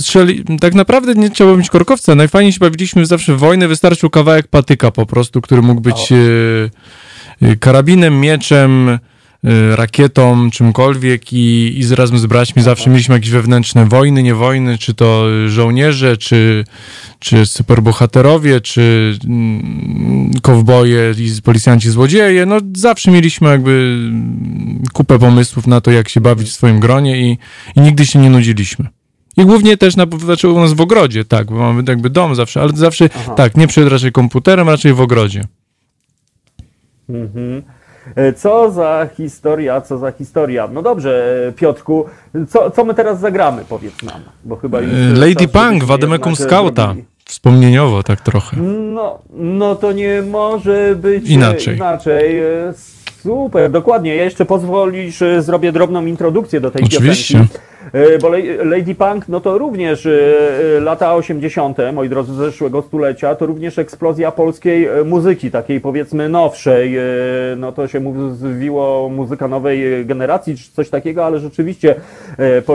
strzeli, 0.00 0.44
tak 0.60 0.74
naprawdę 0.74 1.14
nie 1.14 1.30
trzeba 1.30 1.56
mieć 1.56 1.70
korkowca. 1.70 2.14
Najfajniej 2.14 2.52
się 2.52 2.58
bawiliśmy 2.58 3.06
zawsze 3.06 3.34
w 3.34 3.38
wojnę, 3.38 3.68
wystarczył 3.68 4.10
kawałek 4.10 4.48
patyka 4.48 4.90
po 4.90 5.06
prostu, 5.06 5.40
który 5.40 5.62
mógł 5.62 5.80
być 5.80 6.10
yy, 7.40 7.56
karabinem, 7.56 8.20
mieczem, 8.20 8.98
rakietą, 9.74 10.50
czymkolwiek 10.50 11.32
i, 11.32 11.78
i 11.78 11.84
z 11.84 11.92
razem 11.92 12.18
z 12.18 12.26
braćmi 12.26 12.62
zawsze 12.62 12.90
mieliśmy 12.90 13.14
jakieś 13.14 13.30
wewnętrzne 13.30 13.86
wojny, 13.86 14.22
nie 14.22 14.34
wojny, 14.34 14.78
czy 14.78 14.94
to 14.94 15.26
żołnierze, 15.48 16.16
czy, 16.16 16.64
czy 17.18 17.46
superbohaterowie, 17.46 18.60
czy 18.60 19.14
mm, 19.24 20.30
kowboje 20.42 21.14
i 21.18 21.42
policjanci 21.42 21.90
złodzieje, 21.90 22.46
no 22.46 22.56
zawsze 22.76 23.10
mieliśmy 23.10 23.48
jakby 23.48 23.98
kupę 24.92 25.18
pomysłów 25.18 25.66
na 25.66 25.80
to, 25.80 25.90
jak 25.90 26.08
się 26.08 26.20
bawić 26.20 26.48
w 26.48 26.52
swoim 26.52 26.80
gronie 26.80 27.30
i, 27.30 27.38
i 27.76 27.80
nigdy 27.80 28.06
się 28.06 28.18
nie 28.18 28.30
nudziliśmy. 28.30 28.86
I 29.36 29.44
głównie 29.44 29.76
też 29.76 29.96
na, 29.96 30.06
znaczy 30.18 30.48
u 30.48 30.60
nas 30.60 30.72
w 30.72 30.80
ogrodzie, 30.80 31.24
tak, 31.24 31.46
bo 31.46 31.58
mamy 31.58 31.82
jakby 31.88 32.10
dom 32.10 32.34
zawsze, 32.34 32.60
ale 32.60 32.72
zawsze, 32.72 33.08
Aha. 33.14 33.34
tak, 33.34 33.56
nie 33.56 33.66
przed 33.66 33.88
raczej 33.88 34.12
komputerem, 34.12 34.68
raczej 34.68 34.94
w 34.94 35.00
ogrodzie. 35.00 35.44
Mhm. 37.08 37.62
E, 38.14 38.32
co 38.32 38.70
za 38.70 39.08
historia, 39.16 39.80
co 39.80 39.98
za 39.98 40.12
historia. 40.12 40.68
No 40.72 40.82
dobrze, 40.82 41.52
Piotrku, 41.56 42.04
co, 42.48 42.70
co 42.70 42.84
my 42.84 42.94
teraz 42.94 43.20
zagramy, 43.20 43.62
powiedz 43.68 44.02
nam, 44.02 44.20
bo 44.44 44.56
chyba 44.56 44.80
już 44.80 44.92
e, 44.92 45.26
Lady 45.26 45.48
Punk, 45.48 45.84
Wademekum 45.84 46.36
Scouta. 46.36 46.94
Wspomnieniowo 47.24 48.02
tak 48.02 48.20
trochę. 48.20 48.56
No, 48.94 49.18
no 49.30 49.74
to 49.74 49.92
nie 49.92 50.22
może 50.22 50.96
być 50.96 51.30
inaczej. 51.30 51.76
inaczej. 51.76 52.38
E, 52.38 52.44
super, 53.22 53.70
dokładnie. 53.70 54.16
Ja 54.16 54.24
jeszcze 54.24 54.44
pozwolisz, 54.44 55.22
zrobię 55.38 55.72
drobną 55.72 56.06
introdukcję 56.06 56.60
do 56.60 56.70
tej 56.70 56.84
Oczywiście. 56.84 57.34
piosenki. 57.34 57.56
E, 57.56 57.75
bo 58.22 58.28
Lady 58.64 58.94
Punk, 58.94 59.28
no 59.28 59.40
to 59.40 59.58
również 59.58 60.06
e, 60.06 60.10
e, 60.76 60.80
lata 60.80 61.14
80., 61.14 61.78
moi 61.92 62.08
drodzy, 62.08 62.34
zeszłego 62.34 62.82
stulecia, 62.82 63.34
to 63.34 63.46
również 63.46 63.78
eksplozja 63.78 64.30
polskiej 64.30 64.88
muzyki, 65.04 65.50
takiej 65.50 65.80
powiedzmy 65.80 66.28
nowszej. 66.28 66.96
No 67.56 67.72
to 67.72 67.88
się 67.88 68.00
mówiło 68.00 69.08
muzyka 69.08 69.48
nowej 69.48 70.06
generacji, 70.06 70.56
czy 70.56 70.72
coś 70.72 70.90
takiego, 70.90 71.26
ale 71.26 71.38
rzeczywiście 71.38 71.94
po, 72.66 72.74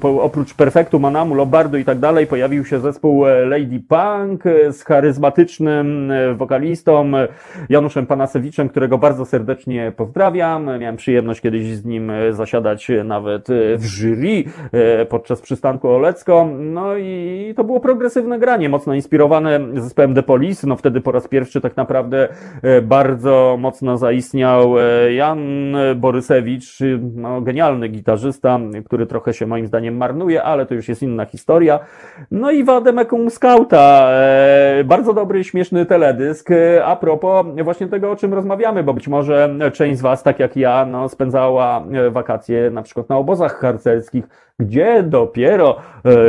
po, 0.00 0.22
oprócz 0.22 0.54
Perfektu, 0.54 1.00
Manamu, 1.00 1.34
Lombardu 1.34 1.78
i 1.78 1.84
tak 1.84 1.98
dalej, 1.98 2.26
pojawił 2.26 2.64
się 2.64 2.80
zespół 2.80 3.24
Lady 3.46 3.82
Punk 3.88 4.44
z 4.70 4.82
charyzmatycznym 4.82 6.12
wokalistą 6.34 7.12
Januszem 7.68 8.06
Panasewiczem, 8.06 8.68
którego 8.68 8.98
bardzo 8.98 9.24
serdecznie 9.24 9.92
pozdrawiam. 9.96 10.64
Miałem 10.78 10.96
przyjemność 10.96 11.40
kiedyś 11.40 11.66
z 11.66 11.84
nim 11.84 12.12
zasiadać 12.30 12.88
nawet 13.04 13.48
w 13.76 13.86
jury 13.86 14.33
E, 14.72 15.06
podczas 15.06 15.40
przystanku 15.40 15.88
Olecko. 15.88 16.48
No 16.58 16.96
i 16.96 17.54
to 17.56 17.64
było 17.64 17.80
progresywne 17.80 18.38
granie, 18.38 18.68
mocno 18.68 18.94
inspirowane 18.94 19.60
zespołem 19.76 20.14
The 20.14 20.22
Police. 20.22 20.66
No 20.66 20.76
wtedy 20.76 21.00
po 21.00 21.12
raz 21.12 21.28
pierwszy 21.28 21.60
tak 21.60 21.76
naprawdę 21.76 22.28
e, 22.62 22.82
bardzo 22.82 23.56
mocno 23.60 23.98
zaistniał 23.98 24.78
e, 24.78 25.12
Jan 25.12 25.76
Borysewicz, 25.96 26.78
no, 27.14 27.40
genialny 27.40 27.88
gitarzysta, 27.88 28.58
który 28.84 29.06
trochę 29.06 29.34
się 29.34 29.46
moim 29.46 29.66
zdaniem 29.66 29.96
marnuje, 29.96 30.42
ale 30.42 30.66
to 30.66 30.74
już 30.74 30.88
jest 30.88 31.02
inna 31.02 31.24
historia. 31.24 31.80
No 32.30 32.50
i 32.50 32.64
Wademekum 32.64 33.30
Skauta, 33.30 34.10
bardzo 34.84 35.14
dobry, 35.14 35.44
śmieszny 35.44 35.86
teledysk. 35.86 36.48
A 36.84 36.96
propos 36.96 37.46
właśnie 37.64 37.86
tego, 37.86 38.10
o 38.10 38.16
czym 38.16 38.34
rozmawiamy, 38.34 38.82
bo 38.82 38.94
być 38.94 39.08
może 39.08 39.54
część 39.72 39.98
z 39.98 40.02
Was, 40.02 40.22
tak 40.22 40.38
jak 40.38 40.56
ja, 40.56 40.86
no, 40.86 41.08
spędzała 41.08 41.84
wakacje 42.10 42.70
na 42.70 42.82
przykład 42.82 43.08
na 43.08 43.16
obozach 43.16 43.60
harcerskich, 43.60 44.23
gdzie 44.58 45.02
dopiero 45.02 45.76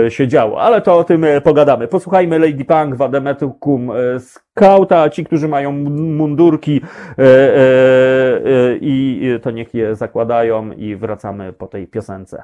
e, 0.05 0.11
się 0.11 0.27
działo. 0.27 0.61
Ale 0.61 0.81
to 0.81 0.97
o 0.97 1.03
tym 1.03 1.23
e, 1.23 1.41
pogadamy. 1.41 1.87
Posłuchajmy 1.87 2.39
Lady 2.39 2.65
Punk, 2.65 2.95
Wademetukum 2.95 3.91
e, 3.91 4.19
Skauta, 4.19 5.09
ci, 5.09 5.25
którzy 5.25 5.47
mają 5.47 5.71
mundurki 5.71 6.81
e, 7.17 7.23
e, 7.23 7.25
e, 7.25 8.77
i 8.81 9.21
to 9.41 9.51
niech 9.51 9.73
je 9.73 9.95
zakładają 9.95 10.71
i 10.71 10.95
wracamy 10.95 11.53
po 11.53 11.67
tej 11.67 11.87
piosence. 11.87 12.43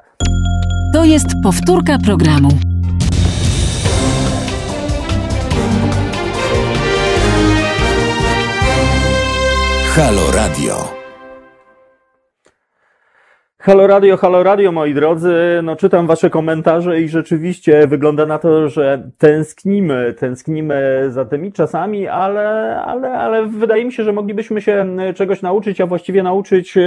To 0.94 1.04
jest 1.04 1.26
powtórka 1.42 1.98
programu. 2.06 2.48
Halo 9.94 10.30
Radio. 10.34 11.01
Halo 13.64 13.86
Radio, 13.86 14.16
halo 14.16 14.42
Radio, 14.42 14.72
moi 14.72 14.94
drodzy. 14.94 15.60
No, 15.62 15.76
czytam 15.76 16.06
wasze 16.06 16.30
komentarze 16.30 17.00
i 17.00 17.08
rzeczywiście 17.08 17.86
wygląda 17.86 18.26
na 18.26 18.38
to, 18.38 18.68
że 18.68 19.10
tęsknimy, 19.18 20.14
tęsknimy 20.18 21.06
za 21.08 21.24
tymi 21.24 21.52
czasami, 21.52 22.08
ale, 22.08 22.76
ale, 22.86 23.12
ale 23.12 23.46
wydaje 23.46 23.84
mi 23.84 23.92
się, 23.92 24.04
że 24.04 24.12
moglibyśmy 24.12 24.60
się 24.60 24.86
czegoś 25.14 25.42
nauczyć, 25.42 25.80
a 25.80 25.86
właściwie 25.86 26.22
nauczyć 26.22 26.76
e, 26.76 26.80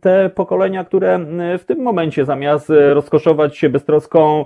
te 0.00 0.30
pokolenia, 0.30 0.84
które 0.84 1.18
w 1.58 1.64
tym 1.64 1.82
momencie 1.82 2.24
zamiast 2.24 2.72
rozkoszować 2.92 3.56
się 3.56 3.68
beztroską 3.68 4.44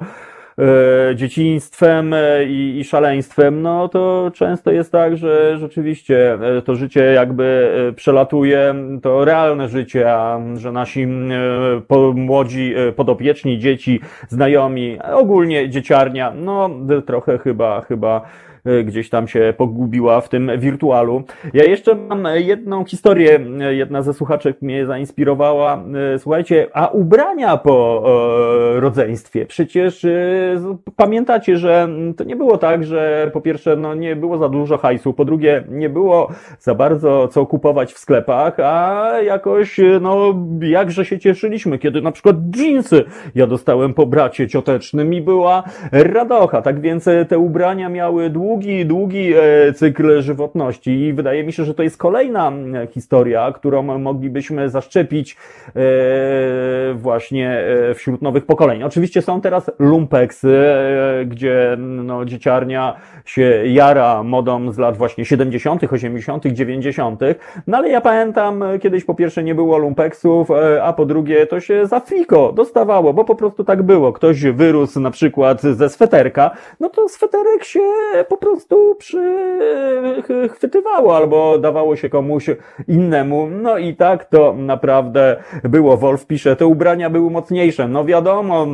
dzieciństwem 1.15 2.15
e, 2.15 2.45
i, 2.45 2.78
i 2.78 2.85
szaleństwem, 2.85 3.62
no 3.62 3.89
to 3.89 4.31
często 4.35 4.70
jest 4.70 4.93
tak, 4.93 5.16
że 5.16 5.59
rzeczywiście 5.59 6.39
e, 6.59 6.62
to 6.62 6.74
życie 6.74 7.05
jakby 7.05 7.73
e, 7.89 7.93
przelatuje, 7.93 8.74
to 9.03 9.24
realne 9.24 9.69
życie, 9.69 10.12
a 10.15 10.41
że 10.55 10.73
nasi 10.73 11.03
e, 11.03 12.12
młodzi 12.15 12.74
e, 12.77 12.93
podopieczni, 12.93 13.59
dzieci, 13.59 14.01
znajomi, 14.28 14.99
ogólnie 15.12 15.69
dzieciarnia, 15.69 16.32
no 16.37 16.70
trochę 17.07 17.39
chyba, 17.39 17.81
chyba 17.81 18.16
e, 18.19 18.49
gdzieś 18.85 19.11
tam 19.11 19.28
się 19.28 19.55
pogubiła 19.57 20.20
w 20.20 20.28
tym 20.28 20.51
wirtualu. 20.59 21.23
Ja 21.55 21.65
jeszcze 21.65 21.95
mam 21.95 22.24
jedną 22.35 22.85
historię, 22.85 23.41
e, 23.61 23.74
jedna 23.74 24.03
ze 24.03 24.15
słuchaczek 24.15 24.62
mnie 24.62 24.87
zainspirowała. 24.87 25.85
E, 26.15 26.19
Słuchajcie, 26.19 26.66
a 26.73 26.89
ubrania 26.89 27.57
po 27.57 28.03
e, 28.77 28.81
rodzeństwie? 28.81 29.47
Przecież 29.47 30.05
e, 30.05 30.11
pamiętacie, 30.97 31.57
że 31.57 31.89
to 32.16 32.24
nie 32.24 32.37
było 32.37 32.59
tak, 32.59 32.85
że 32.85 33.31
po 33.32 33.41
pierwsze 33.41 33.77
no, 33.77 33.95
nie 33.95 34.16
było 34.16 34.39
za 34.39 34.49
dużo 34.49 34.78
hajsu, 34.78 35.12
po 35.12 35.24
drugie 35.24 35.65
nie 35.69 35.89
było 35.89 36.28
za 36.59 36.74
bardzo 36.74 37.28
co 37.28 37.47
kupować 37.47 37.93
w 37.93 37.99
sklepach, 37.99 38.61
a 38.61 39.12
jakoś 39.24 39.81
e, 39.81 40.01
no 40.01 40.35
jakże 40.61 41.05
się 41.05 41.19
cieszyliśmy, 41.19 41.78
kiedy 41.78 42.03
na 42.03 42.12
przykład 42.12 42.37
dżinsy 42.51 43.05
ja 43.35 43.47
dostałem 43.47 43.95
po 43.95 44.07
bracie 44.07 44.49
ciotecznym 44.49 45.15
i 45.15 45.20
była 45.20 45.62
radocha. 45.93 46.62
Tak 46.62 46.81
więc 46.81 47.09
e, 47.09 47.24
te 47.24 47.39
ubrania 47.39 47.89
miały 47.89 48.31
długi, 48.51 48.86
długi 48.86 49.32
e, 49.35 49.72
cykl 49.72 50.22
żywotności 50.22 50.90
i 50.90 51.12
wydaje 51.12 51.44
mi 51.44 51.52
się, 51.52 51.64
że 51.64 51.74
to 51.74 51.82
jest 51.82 51.97
kolejna 51.97 52.52
historia, 52.90 53.52
którą 53.55 53.98
moglibyśmy 53.98 54.68
zaszczepić 54.68 55.36
e, 55.36 55.81
właśnie 56.94 57.64
e, 57.90 57.94
wśród 57.94 58.22
nowych 58.22 58.47
pokoleń. 58.47 58.82
Oczywiście 58.82 59.22
są 59.22 59.40
teraz 59.40 59.70
lumpeksy, 59.78 60.64
gdzie 61.27 61.77
no, 61.78 62.24
dzieciarnia 62.24 62.97
się 63.24 63.62
jara 63.66 64.22
modą 64.22 64.72
z 64.72 64.78
lat 64.78 64.97
właśnie 64.97 65.24
70., 65.24 65.85
80., 65.93 66.47
90., 66.47 67.20
no 67.66 67.77
ale 67.77 67.89
ja 67.89 68.01
pamiętam, 68.01 68.64
kiedyś 68.82 69.05
po 69.05 69.14
pierwsze 69.14 69.43
nie 69.43 69.55
było 69.55 69.78
lumpeksów, 69.78 70.48
a 70.82 70.93
po 70.93 71.06
drugie 71.06 71.47
to 71.47 71.60
się 71.60 71.86
za 71.86 72.01
friko 72.01 72.52
dostawało, 72.52 73.12
bo 73.12 73.24
po 73.24 73.35
prostu 73.35 73.64
tak 73.64 73.82
było. 73.82 74.12
Ktoś 74.12 74.43
wyrósł 74.43 75.01
na 75.01 75.10
przykład 75.10 75.62
ze 75.62 75.89
sweterka, 75.89 76.51
no 76.81 76.89
to 76.89 77.09
sweterek 77.09 77.64
się 77.64 77.81
po 78.28 78.39
prostu 78.40 78.96
przychwytywało 78.98 81.16
albo 81.16 81.58
dawało 81.58 81.96
się 81.96 82.08
komuś 82.08 82.50
innemu. 82.88 83.48
No 83.62 83.78
i 83.78 83.94
tak 83.94 84.24
to 84.24 84.54
naprawdę 84.58 85.36
było. 85.64 85.96
Wolf 85.96 86.26
pisze, 86.26 86.56
te 86.56 86.66
ubrania 86.66 87.10
były 87.10 87.30
mocniejsze. 87.30 87.88
No 87.88 88.04
wiadomo, 88.04 88.64
e, 88.64 88.68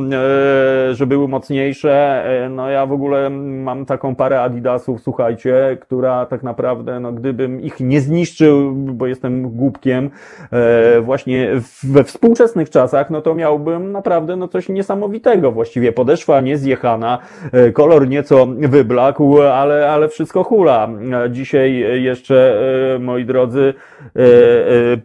że 0.95 1.07
były 1.07 1.27
mocniejsze. 1.27 2.23
E, 2.45 2.49
No 2.49 2.69
ja 2.69 2.85
w 2.85 2.91
ogóle 2.91 3.29
mam 3.29 3.85
taką 3.85 4.15
parę 4.15 4.41
Adidasów, 4.41 5.01
słuchajcie, 5.01 5.77
która 5.81 6.25
tak 6.25 6.43
naprawdę, 6.43 6.99
no 6.99 7.11
gdybym 7.11 7.61
ich 7.61 7.79
nie 7.79 8.01
zniszczył, 8.01 8.71
bo 8.73 9.07
jestem 9.07 9.49
głupkiem, 9.49 10.09
e, 10.51 11.01
właśnie 11.01 11.49
we 11.83 12.03
współczesnych 12.03 12.69
czasach, 12.69 13.09
no 13.09 13.21
to 13.21 13.35
miałbym 13.35 13.91
naprawdę 13.91 14.35
no 14.35 14.47
coś 14.47 14.69
niesamowitego. 14.69 15.51
Właściwie 15.51 15.91
podeszwa 15.91 16.41
niezjechana, 16.41 17.17
kolor 17.73 18.07
nieco 18.07 18.47
wyblakł, 18.57 19.41
ale, 19.57 19.89
ale 19.91 20.09
wszystko 20.09 20.43
hula. 20.43 20.89
E, 21.25 21.29
Dzisiaj 21.31 21.77
jeszcze, 22.03 22.59
e, 22.95 22.99
moi 22.99 23.25
drodzy, 23.25 23.73
e, 24.15 24.19
e, 24.21 24.97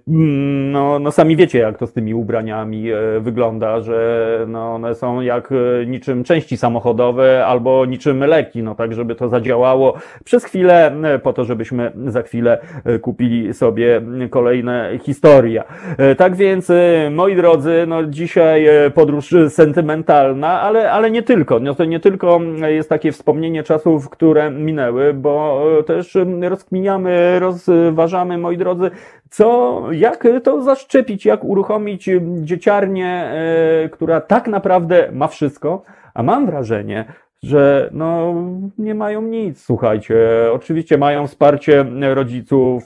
no, 0.73 0.99
no 0.99 1.12
sami 1.12 1.37
wiecie, 1.37 1.59
jak 1.59 1.79
to 1.79 1.87
z 1.87 1.93
tymi 1.93 2.15
ubraniami 2.15 2.91
e, 2.93 2.97
wygląda, 3.20 3.81
że 3.81 4.39
no 4.49 4.74
one 4.74 4.95
są 4.95 5.20
jak 5.20 5.49
e, 5.53 5.87
niczym 5.87 6.24
części 6.24 6.57
samochodowe 6.57 7.47
albo 7.47 7.87
niczym 7.87 8.20
leki, 8.24 8.62
no 8.62 8.74
tak, 8.74 8.95
żeby 8.95 9.15
to 9.15 9.29
zadziałało 9.29 9.95
przez 10.24 10.45
chwilę, 10.45 10.93
e, 11.03 11.19
po 11.19 11.33
to, 11.33 11.45
żebyśmy 11.45 11.93
za 12.07 12.23
chwilę 12.23 12.59
e, 12.85 12.99
kupili 12.99 13.55
sobie 13.55 14.03
kolejne 14.31 14.99
historie. 15.03 15.62
E, 15.99 16.15
Tak 16.15 16.37
więc, 16.37 16.70
e, 16.70 17.11
moi 17.11 17.37
drodzy, 17.37 17.85
no 17.87 18.05
dzisiaj 18.05 18.66
e, 18.66 18.91
podróż 18.91 19.35
sentymentalna, 19.49 20.61
ale, 20.61 20.91
ale 20.93 21.11
nie 21.11 21.23
tylko. 21.23 21.61
No 21.61 21.74
to 21.74 21.85
nie 21.85 22.01
tylko 22.01 22.41
jest 22.69 22.89
takie 22.89 23.12
wspomnienie 23.12 23.62
czasów, 23.62 24.11
które 24.11 24.41
minęły, 24.51 25.14
bo 25.14 25.62
e, 25.78 25.82
też 25.82 26.19
rozkminiamy, 26.43 27.40
rozważamy, 27.40 28.39
moi 28.39 28.59
drodzy, 28.59 28.90
co, 29.31 29.82
jak 29.93 30.27
to 30.43 30.62
zaszczepić, 30.62 31.27
jak 31.27 31.44
uruchomić 31.44 32.10
dzieciarnię, 32.36 33.06
e, 33.06 33.89
która 33.89 34.20
tak 34.20 34.48
naprawdę 34.48 35.09
ma 35.12 35.28
wszystko, 35.28 35.82
a 36.14 36.23
mam 36.23 36.47
wrażenie, 36.47 37.05
że 37.47 37.89
no, 37.93 38.35
nie 38.78 38.94
mają 38.94 39.23
nic, 39.23 39.64
słuchajcie. 39.64 40.16
Oczywiście 40.52 40.98
mają 40.98 41.27
wsparcie 41.27 41.85
rodziców, 42.14 42.82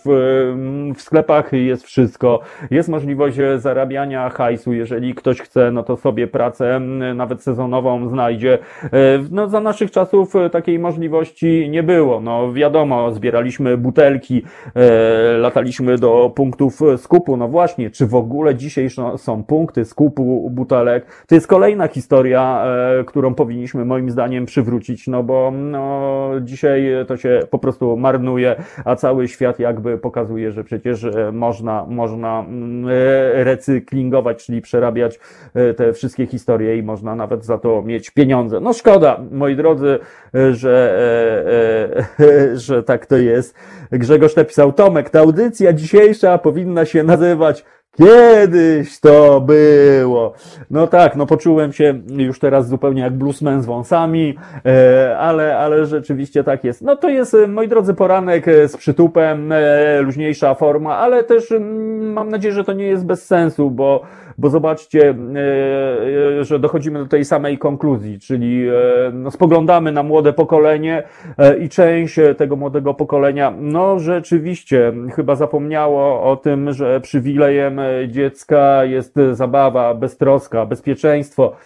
w 0.96 1.00
sklepach 1.02 1.52
jest 1.52 1.84
wszystko, 1.84 2.40
jest 2.70 2.88
możliwość 2.88 3.36
zarabiania 3.56 4.28
hajsu, 4.30 4.72
jeżeli 4.72 5.14
ktoś 5.14 5.40
chce, 5.40 5.70
no 5.70 5.82
to 5.82 5.96
sobie 5.96 6.26
pracę 6.26 6.80
nawet 7.14 7.42
sezonową 7.42 8.08
znajdzie. 8.08 8.58
E, 8.84 8.88
No 9.30 9.48
za 9.48 9.60
naszych 9.60 9.90
czasów 9.90 10.36
e, 10.36 10.50
takiej 10.50 10.78
możliwości 10.78 11.68
nie 11.70 11.82
było. 11.82 12.20
No 12.20 12.52
wiadomo, 12.52 13.12
zbieraliśmy 13.12 13.76
butelki, 13.76 14.42
e, 14.74 15.38
lataliśmy 15.38 15.98
do 15.98 16.32
punktów 16.36 16.80
skupu. 16.96 17.36
No 17.36 17.48
właśnie, 17.48 17.90
czy 17.90 18.06
w 18.06 18.14
ogóle 18.14 18.54
dzisiaj 18.54 18.88
są- 19.16 19.44
punkty 19.44 19.84
skupu 19.84 20.50
butelek? 20.50 21.06
To 21.26 21.34
jest 21.34 21.46
kolejna 21.46 21.88
historia, 21.88 22.64
którą 23.06 23.34
powinniśmy 23.34 23.84
moim 23.84 24.10
zdaniem 24.10 24.45
przywrócić, 24.47 25.06
no 25.06 25.23
bo 25.23 25.52
no, 25.55 26.31
dzisiaj 26.40 26.90
to 27.06 27.16
się 27.16 27.40
po 27.51 27.59
prostu 27.59 27.97
marnuje, 27.97 28.56
a 28.85 28.97
cały 28.97 29.28
świat 29.28 29.59
jakby 29.59 29.98
pokazuje, 29.98 30.52
że 30.52 30.64
przecież 30.64 31.05
e, 31.05 31.32
można, 31.32 31.86
można 31.89 32.40
mm, 32.48 32.89
e, 32.89 33.44
recyklingować, 33.44 34.47
czyli 34.47 34.60
przerabiać 34.60 35.20
e, 35.55 35.74
te 35.74 35.93
wszystkie 35.93 36.27
historie 36.27 36.77
i 36.77 36.82
można 36.82 37.14
nawet 37.14 37.44
za 37.44 37.59
to 37.59 37.82
mieć 37.82 38.10
pieniądze. 38.10 38.60
No 38.60 38.73
szkoda, 38.73 39.20
moi 39.31 39.56
drodzy, 39.56 39.98
że, 40.52 40.98
że 42.66 42.82
tak 42.82 43.06
to 43.06 43.16
jest. 43.16 43.55
Grzegorz 43.93 44.36
napisał, 44.36 44.73
Tomek, 44.73 45.10
ta 45.10 45.20
audycja 45.20 45.73
dzisiejsza 45.73 46.39
powinna 46.39 46.85
się 46.85 47.02
nazywać 47.02 47.64
Kiedyś 47.98 49.01
to 49.01 49.40
było. 49.40 50.32
No 50.70 50.86
tak, 50.86 51.16
no 51.16 51.27
poczułem 51.27 51.73
się 51.73 52.01
już 52.16 52.39
teraz 52.39 52.68
zupełnie 52.68 53.02
jak 53.02 53.12
bluesman 53.12 53.62
z 53.62 53.66
wąsami, 53.66 54.35
e, 54.66 55.18
ale, 55.18 55.59
ale 55.59 55.86
rzeczywiście 55.86 56.44
tak 56.44 56.64
jest. 56.64 56.82
No 56.82 56.97
to 56.97 57.09
jest, 57.09 57.35
e, 57.35 57.47
moi 57.47 57.68
drodzy, 57.68 57.94
poranek 57.94 58.48
e, 58.48 58.68
z 58.68 58.77
przytupem, 58.77 59.52
luźniejsza 60.01 60.55
forma, 60.55 60.97
ale 60.97 61.24
też 61.24 61.52
mm, 61.52 62.12
mam 62.12 62.28
nadzieję, 62.28 62.55
że 62.55 62.64
to 62.64 62.73
nie 62.73 62.86
jest 62.86 63.06
bez 63.06 63.27
sensu, 63.27 63.70
bo, 63.70 64.02
bo 64.38 64.50
zobaczcie, 64.50 65.10
e, 65.10 66.40
e, 66.40 66.44
że 66.44 66.58
dochodzimy 66.58 66.98
do 66.98 67.06
tej 67.06 67.24
samej 67.24 67.58
konkluzji, 67.58 68.18
czyli 68.18 68.68
e, 68.68 68.72
no, 69.12 69.30
spoglądamy 69.30 69.92
na 69.92 70.02
młode 70.02 70.32
pokolenie 70.32 71.02
i 71.60 71.68
część 71.68 72.16
tego 72.36 72.56
młodego 72.56 72.94
pokolenia, 72.94 73.52
no 73.60 73.98
rzeczywiście 73.98 74.92
chyba 75.14 75.34
zapomniało 75.34 76.22
o 76.22 76.36
tym, 76.36 76.72
że 76.72 77.00
przywilejem 77.00 77.80
dziecka 78.08 78.84
jest 78.84 79.14
zabawa, 79.32 79.94
beztroska, 79.94 80.66
bezpieczeństwo, 80.66 81.56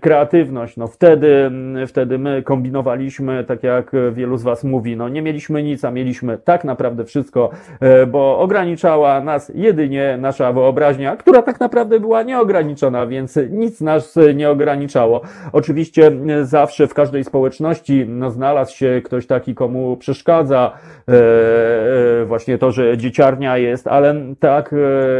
kreatywność. 0.00 0.76
No 0.76 0.86
wtedy, 0.86 1.50
wtedy 1.86 2.18
my 2.18 2.42
kombinowaliśmy, 2.42 3.44
tak 3.44 3.62
jak 3.62 3.92
wielu 4.12 4.36
z 4.36 4.42
Was 4.42 4.64
mówi, 4.64 4.96
no 4.96 5.08
nie 5.08 5.22
mieliśmy 5.22 5.62
nic, 5.62 5.84
a 5.84 5.90
mieliśmy 5.90 6.38
tak 6.38 6.64
naprawdę 6.64 7.04
wszystko, 7.04 7.50
e, 7.80 8.06
bo 8.06 8.38
ograniczała 8.38 9.20
nas 9.20 9.52
jedynie 9.54 10.18
nasza 10.20 10.52
wyobraźnia, 10.52 11.16
która 11.16 11.42
tak 11.42 11.60
naprawdę 11.60 12.00
była 12.00 12.22
nieograniczona, 12.22 13.06
więc 13.06 13.38
nic 13.50 13.80
nas 13.80 14.18
nie 14.34 14.50
ograniczało. 14.50 15.20
Oczywiście 15.52 16.12
e, 16.28 16.44
zawsze 16.44 16.86
w 16.86 16.94
każdej 16.94 17.24
społeczności 17.24 18.04
no, 18.08 18.30
znalazł 18.30 18.76
się 18.76 19.00
ktoś 19.04 19.26
taki, 19.26 19.54
komu 19.54 19.96
przeszkadza 19.96 20.72
e, 21.08 21.12
e, 21.12 22.24
właśnie 22.24 22.58
to, 22.58 22.72
że 22.72 22.98
dzieciarnia 22.98 23.56
jest, 23.58 23.86
ale 23.86 24.14
tak, 24.40 24.72
e, 24.72 24.76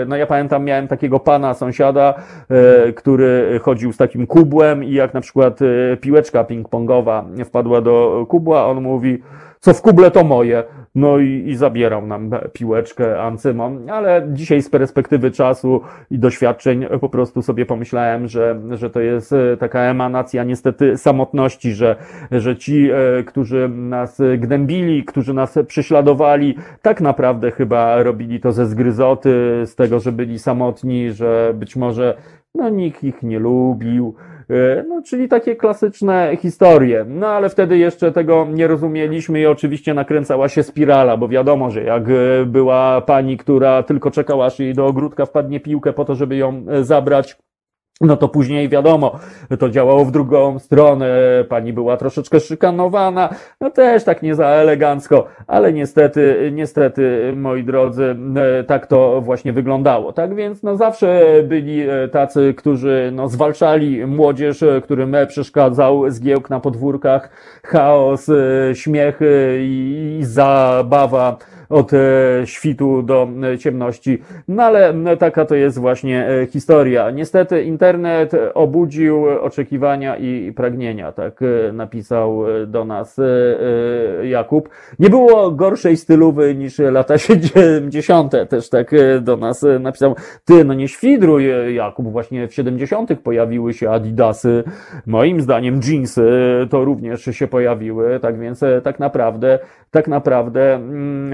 no 0.07 0.17
ja 0.17 0.27
pamiętam, 0.27 0.65
miałem 0.65 0.89
takiego 0.89 1.21
pana 1.21 1.55
sąsiada, 1.55 2.15
e, 2.51 2.93
który 2.93 3.61
chodził 3.63 3.93
z 3.93 3.97
takim 3.97 4.27
kubłem 4.31 4.85
i 4.85 4.93
jak 4.93 5.15
na 5.15 5.21
przykład 5.21 5.61
e, 5.63 5.97
piłeczka 5.97 6.45
ping-pongowa 6.45 7.45
wpadła 7.45 7.81
do 7.81 8.27
kubła, 8.29 8.67
on 8.67 8.83
mówi, 8.83 9.19
co 9.61 9.75
w 9.75 9.83
kuble 9.83 10.11
to 10.11 10.25
moje. 10.25 10.65
No 10.95 11.19
i, 11.19 11.45
i 11.47 11.57
zabierał 11.57 12.07
nam 12.07 12.31
piłeczkę 12.53 13.23
Ancymon, 13.23 13.91
ale 13.91 14.27
dzisiaj 14.33 14.63
z 14.63 14.71
perspektywy 14.71 15.31
czasu 15.31 15.81
i 16.11 16.19
doświadczeń 16.19 16.87
po 17.01 17.09
prostu 17.09 17.43
sobie 17.43 17.67
pomyślałem, 17.67 18.29
że, 18.29 18.61
że 18.71 18.91
to 18.91 19.01
jest 19.01 19.33
e, 19.33 19.57
taka 19.57 19.81
emanacja 19.81 20.45
niestety 20.45 20.97
samotności, 20.97 21.73
że, 21.73 21.97
że 22.31 22.57
ci, 22.57 22.91
e, 22.91 23.23
którzy 23.25 23.69
nas 23.69 24.21
gnębili, 24.39 25.05
którzy 25.05 25.35
nas 25.35 25.59
prześladowali, 25.67 26.55
tak 26.83 27.01
naprawdę 27.01 27.51
chyba 27.51 28.03
robili 28.03 28.41
to 28.41 28.53
ze 28.53 28.67
zgryzoty, 28.67 29.63
z 29.65 29.75
tego, 29.75 30.01
że 30.01 30.13
byli 30.13 30.39
samotni, 30.39 31.13
że 31.13 31.53
być 31.55 31.77
może 31.77 32.17
no, 32.55 32.69
nikt 32.69 33.05
ich 33.05 33.23
nie 33.23 33.39
lubił 33.39 34.15
No, 34.89 35.03
czyli 35.03 35.29
takie 35.29 35.57
klasyczne 35.57 36.37
historie. 36.37 37.05
No, 37.09 37.29
ale 37.29 37.49
wtedy 37.49 37.79
jeszcze 37.79 38.13
tego 38.13 38.47
nie 38.51 38.67
rozumieliśmy 38.67 39.41
i 39.41 39.47
oczywiście 39.47 39.95
nakręcała 39.95 40.49
się 40.49 40.63
spirala, 40.63 41.17
bo 41.17 41.29
wiadomo, 41.29 41.71
że 41.71 41.83
jak 41.83 42.03
była 42.47 43.01
pani, 43.01 43.37
która 43.37 43.83
tylko 43.83 44.11
czekała, 44.11 44.47
aż 44.47 44.59
jej 44.59 44.75
do 44.75 44.87
ogródka 44.87 45.27
wpadnie 45.27 45.61
piłkę 45.61 45.93
po 45.93 46.05
to, 46.05 46.15
żeby 46.15 46.37
ją 46.37 46.65
zabrać, 46.83 47.37
no 48.01 48.17
to 48.17 48.29
później 48.29 48.69
wiadomo, 48.69 49.19
to 49.59 49.69
działało 49.69 50.05
w 50.05 50.11
drugą 50.11 50.59
stronę, 50.59 51.09
pani 51.49 51.73
była 51.73 51.97
troszeczkę 51.97 52.41
szykanowana, 52.41 53.29
no 53.61 53.71
też 53.71 54.05
tak 54.05 54.23
nie 54.23 54.35
za 54.35 54.47
elegancko, 54.47 55.27
ale 55.47 55.73
niestety, 55.73 56.51
niestety, 56.55 57.33
moi 57.37 57.65
drodzy, 57.65 58.17
tak 58.67 58.87
to 58.87 59.21
właśnie 59.21 59.53
wyglądało. 59.53 60.13
Tak 60.13 60.35
więc, 60.35 60.63
no 60.63 60.77
zawsze 60.77 61.23
byli 61.45 61.83
tacy, 62.13 62.55
którzy, 62.55 63.11
no 63.15 63.29
zwalczali 63.29 64.07
młodzież, 64.07 64.65
którym 64.83 65.17
przeszkadzał 65.29 66.11
zgiełk 66.11 66.51
na 66.51 66.61
podwórkach, 66.61 67.31
chaos, 67.65 68.27
śmiechy 68.75 69.59
i 69.63 70.19
zabawa 70.23 71.37
od 71.71 71.93
e, 71.93 71.99
świtu 72.45 73.03
do 73.03 73.29
e, 73.53 73.59
ciemności. 73.59 74.19
No 74.49 74.63
ale 74.63 74.95
taka 75.19 75.45
to 75.45 75.55
jest 75.55 75.79
właśnie 75.79 76.29
e, 76.29 76.47
historia. 76.47 77.11
Niestety 77.11 77.63
internet 77.63 78.33
obudził 78.55 79.25
oczekiwania 79.41 80.17
i 80.17 80.53
pragnienia, 80.53 81.13
tak 81.13 81.41
napisał 81.73 82.43
do 82.67 82.85
nas 82.85 83.17
Jakub. 84.23 84.69
Nie 84.99 85.11
było 85.11 85.51
gorszej 85.51 85.97
stylowy 85.97 86.55
niż 86.55 86.79
lata 86.79 87.19
70. 87.29 88.33
też 88.49 88.69
tak 88.69 88.91
do 89.21 89.37
nas 89.37 89.67
napisał. 89.81 90.15
Ty, 90.45 90.65
no 90.65 90.75
nie 90.75 90.89
świdruj 90.89 91.75
Jakub, 91.75 92.13
właśnie 92.13 92.49
w 92.49 92.55
70. 92.55 93.21
pojawiły 93.23 93.75
się 93.75 93.91
adidasy. 93.91 94.65
Moim 95.07 95.41
zdaniem 95.41 95.81
jeansy 95.89 96.31
to 96.71 96.85
również 96.85 97.25
się 97.25 97.47
pojawiły, 97.47 98.21
tak 98.21 98.39
więc 98.39 98.61
tak 98.83 98.99
naprawdę, 98.99 99.59
tak 99.91 100.09
naprawdę 100.09 100.75
mm, 100.75 101.33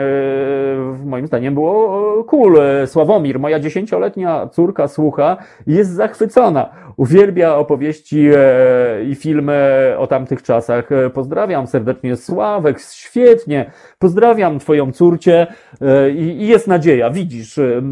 moim 1.05 1.27
zdaniem 1.27 1.55
było 1.55 2.25
cool. 2.25 2.59
Sławomir, 2.87 3.41
moja 3.41 3.61
dziesięcioletnia 3.61 4.47
córka 4.47 4.89
słucha 4.89 5.37
i 5.67 5.75
jest 5.75 5.91
zachwycona. 5.91 6.71
Uwielbia 6.97 7.57
opowieści 7.57 8.29
e, 8.37 9.05
i 9.05 9.15
filmy 9.15 9.95
o 9.99 10.07
tamtych 10.07 10.43
czasach. 10.43 10.89
Pozdrawiam 11.15 11.67
serdecznie 11.67 12.17
Sławek, 12.17 12.81
świetnie. 12.81 13.71
Pozdrawiam 13.99 14.59
twoją 14.59 14.93
córcie 14.93 15.47
e, 15.81 16.11
i 16.11 16.47
jest 16.47 16.69
nadzieja, 16.69 17.11
widzisz. 17.11 17.59
E, 17.59 17.83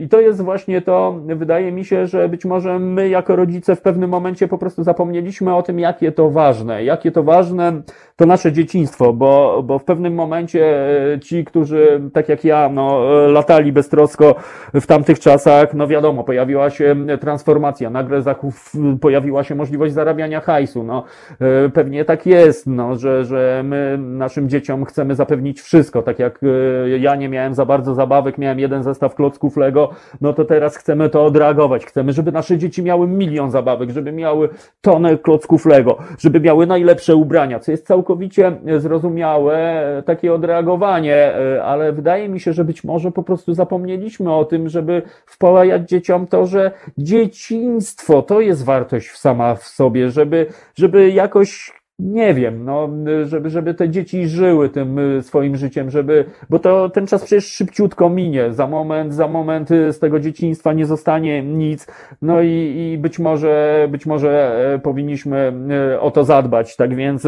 I 0.00 0.08
to 0.08 0.20
jest 0.20 0.42
właśnie 0.42 0.82
to, 0.82 1.20
wydaje 1.26 1.72
mi 1.72 1.84
się, 1.84 2.06
że 2.06 2.28
być 2.28 2.44
może 2.44 2.78
my 2.78 3.08
jako 3.08 3.36
rodzice 3.36 3.76
w 3.76 3.80
pewnym 3.80 4.10
momencie 4.10 4.48
po 4.48 4.58
prostu 4.58 4.82
zapomnieliśmy 4.82 5.54
o 5.54 5.62
tym, 5.62 5.78
jakie 5.78 6.12
to 6.12 6.30
ważne. 6.30 6.84
Jakie 6.84 7.12
to 7.12 7.22
ważne 7.22 7.82
to 8.16 8.26
nasze 8.26 8.52
dzieciństwo, 8.52 9.12
bo, 9.12 9.62
bo 9.64 9.78
w 9.78 9.84
pewnym 9.84 10.14
momencie 10.14 10.88
ci, 11.22 11.44
którzy 11.44 12.00
tak 12.12 12.28
jak 12.28 12.44
ja, 12.44 12.68
no, 12.68 13.00
latali 13.26 13.72
beztrosko 13.72 14.34
w 14.74 14.86
tamtych 14.86 15.20
czasach, 15.20 15.74
no 15.74 15.86
wiadomo, 15.86 16.24
pojawiła 16.24 16.70
się 16.70 16.96
transformacja, 17.20 17.90
nagle 17.90 18.22
zachów, 18.22 18.72
pojawiła 19.00 19.44
się 19.44 19.54
możliwość 19.54 19.94
zarabiania 19.94 20.40
hajsu, 20.40 20.82
no, 20.82 21.04
e, 21.40 21.68
pewnie 21.68 22.04
tak 22.04 22.26
jest, 22.26 22.66
no, 22.66 22.96
że, 22.96 23.24
że 23.24 23.62
my 23.64 23.98
naszym 23.98 24.48
dzieciom 24.48 24.84
chcemy 24.84 25.14
zapewnić 25.14 25.60
wszystko, 25.60 26.02
tak 26.02 26.18
jak 26.18 26.40
e, 26.42 26.98
ja 26.98 27.16
nie 27.16 27.28
miałem 27.28 27.54
za 27.54 27.64
bardzo 27.64 27.94
zabawek, 27.94 28.38
miałem 28.38 28.58
jeden 28.58 28.82
zestaw 28.82 29.14
klocków 29.14 29.56
Lego, 29.56 29.90
no 30.20 30.32
to 30.32 30.44
teraz 30.44 30.76
chcemy 30.76 31.08
to 31.08 31.24
odreagować, 31.24 31.86
chcemy, 31.86 32.12
żeby 32.12 32.32
nasze 32.32 32.58
dzieci 32.58 32.82
miały 32.82 33.08
milion 33.08 33.50
zabawek, 33.50 33.90
żeby 33.90 34.12
miały 34.12 34.48
tonę 34.80 35.18
klocków 35.18 35.66
Lego, 35.66 35.98
żeby 36.18 36.40
miały 36.40 36.66
najlepsze 36.66 37.16
ubrania, 37.16 37.60
co 37.60 37.70
jest 37.70 37.86
całkowicie 38.06 38.52
zrozumiałe, 38.78 40.02
takie 40.06 40.34
odreagowanie, 40.34 41.16
e, 41.16 41.64
ale 41.64 41.92
wydaje 41.92 42.28
mi 42.28 42.40
się, 42.40 42.52
że 42.52 42.64
być 42.64 42.84
może 42.84 43.12
po 43.12 43.22
prostu 43.22 43.54
zapomnieliśmy 43.54 44.34
o 44.34 44.44
tym, 44.44 44.68
żeby 44.68 45.02
wpałać 45.26 45.88
dzieciom 45.88 46.26
to, 46.26 46.46
że 46.46 46.70
dzieciństwo 46.98 48.22
to 48.22 48.40
jest 48.40 48.64
wartość 48.64 49.10
sama 49.10 49.54
w 49.54 49.62
sobie, 49.62 50.10
żeby, 50.10 50.46
żeby 50.74 51.10
jakoś 51.10 51.72
nie 51.98 52.34
wiem, 52.34 52.64
no, 52.64 52.88
żeby, 53.24 53.50
żeby 53.50 53.74
te 53.74 53.88
dzieci 53.88 54.28
żyły 54.28 54.68
tym 54.68 54.98
y, 54.98 55.22
swoim 55.22 55.56
życiem, 55.56 55.90
żeby, 55.90 56.24
bo 56.50 56.58
to 56.58 56.90
ten 56.90 57.06
czas 57.06 57.24
przecież 57.24 57.46
szybciutko 57.46 58.10
minie, 58.10 58.52
za 58.52 58.66
moment, 58.66 59.14
za 59.14 59.28
moment 59.28 59.68
z 59.68 59.98
tego 59.98 60.20
dzieciństwa 60.20 60.72
nie 60.72 60.86
zostanie 60.86 61.42
nic, 61.42 61.86
no 62.22 62.42
i, 62.42 62.92
i 62.92 62.98
być 62.98 63.18
może, 63.18 63.86
być 63.90 64.06
może 64.06 64.60
e, 64.74 64.78
powinniśmy 64.78 65.52
o 66.00 66.10
to 66.10 66.24
zadbać, 66.24 66.76
tak 66.76 66.94
więc 66.94 67.26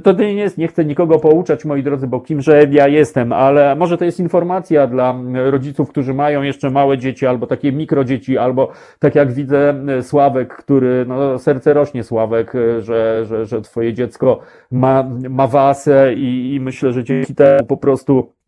to, 0.00 0.14
to 0.14 0.22
nie 0.22 0.34
jest, 0.34 0.58
nie 0.58 0.68
chcę 0.68 0.84
nikogo 0.84 1.18
pouczać, 1.18 1.64
moi 1.64 1.82
drodzy, 1.82 2.06
bo 2.06 2.20
kimże 2.20 2.66
ja 2.70 2.88
jestem, 2.88 3.32
ale 3.32 3.76
może 3.76 3.98
to 3.98 4.04
jest 4.04 4.20
informacja 4.20 4.86
dla 4.86 5.14
rodziców, 5.34 5.88
którzy 5.88 6.14
mają 6.14 6.42
jeszcze 6.42 6.70
małe 6.70 6.98
dzieci, 6.98 7.26
albo 7.26 7.46
takie 7.46 7.72
mikrodzieci, 7.72 8.38
albo 8.38 8.72
tak 8.98 9.14
jak 9.14 9.32
widzę 9.32 9.74
Sławek, 10.02 10.56
który, 10.56 11.04
no 11.08 11.38
serce 11.38 11.74
rośnie 11.74 12.04
Sławek, 12.04 12.52
że, 12.78 13.24
że, 13.24 13.46
że 13.46 13.62
twoje 13.62 13.94
dziecko 13.94 14.40
ma, 14.70 15.10
ma 15.30 15.46
wasę 15.46 16.14
i, 16.14 16.54
i 16.54 16.60
myślę, 16.60 16.92
że 16.92 17.04
dzięki 17.04 17.34
temu 17.34 17.66
po 17.66 17.76
prostu 17.76 18.32
E, 18.32 18.41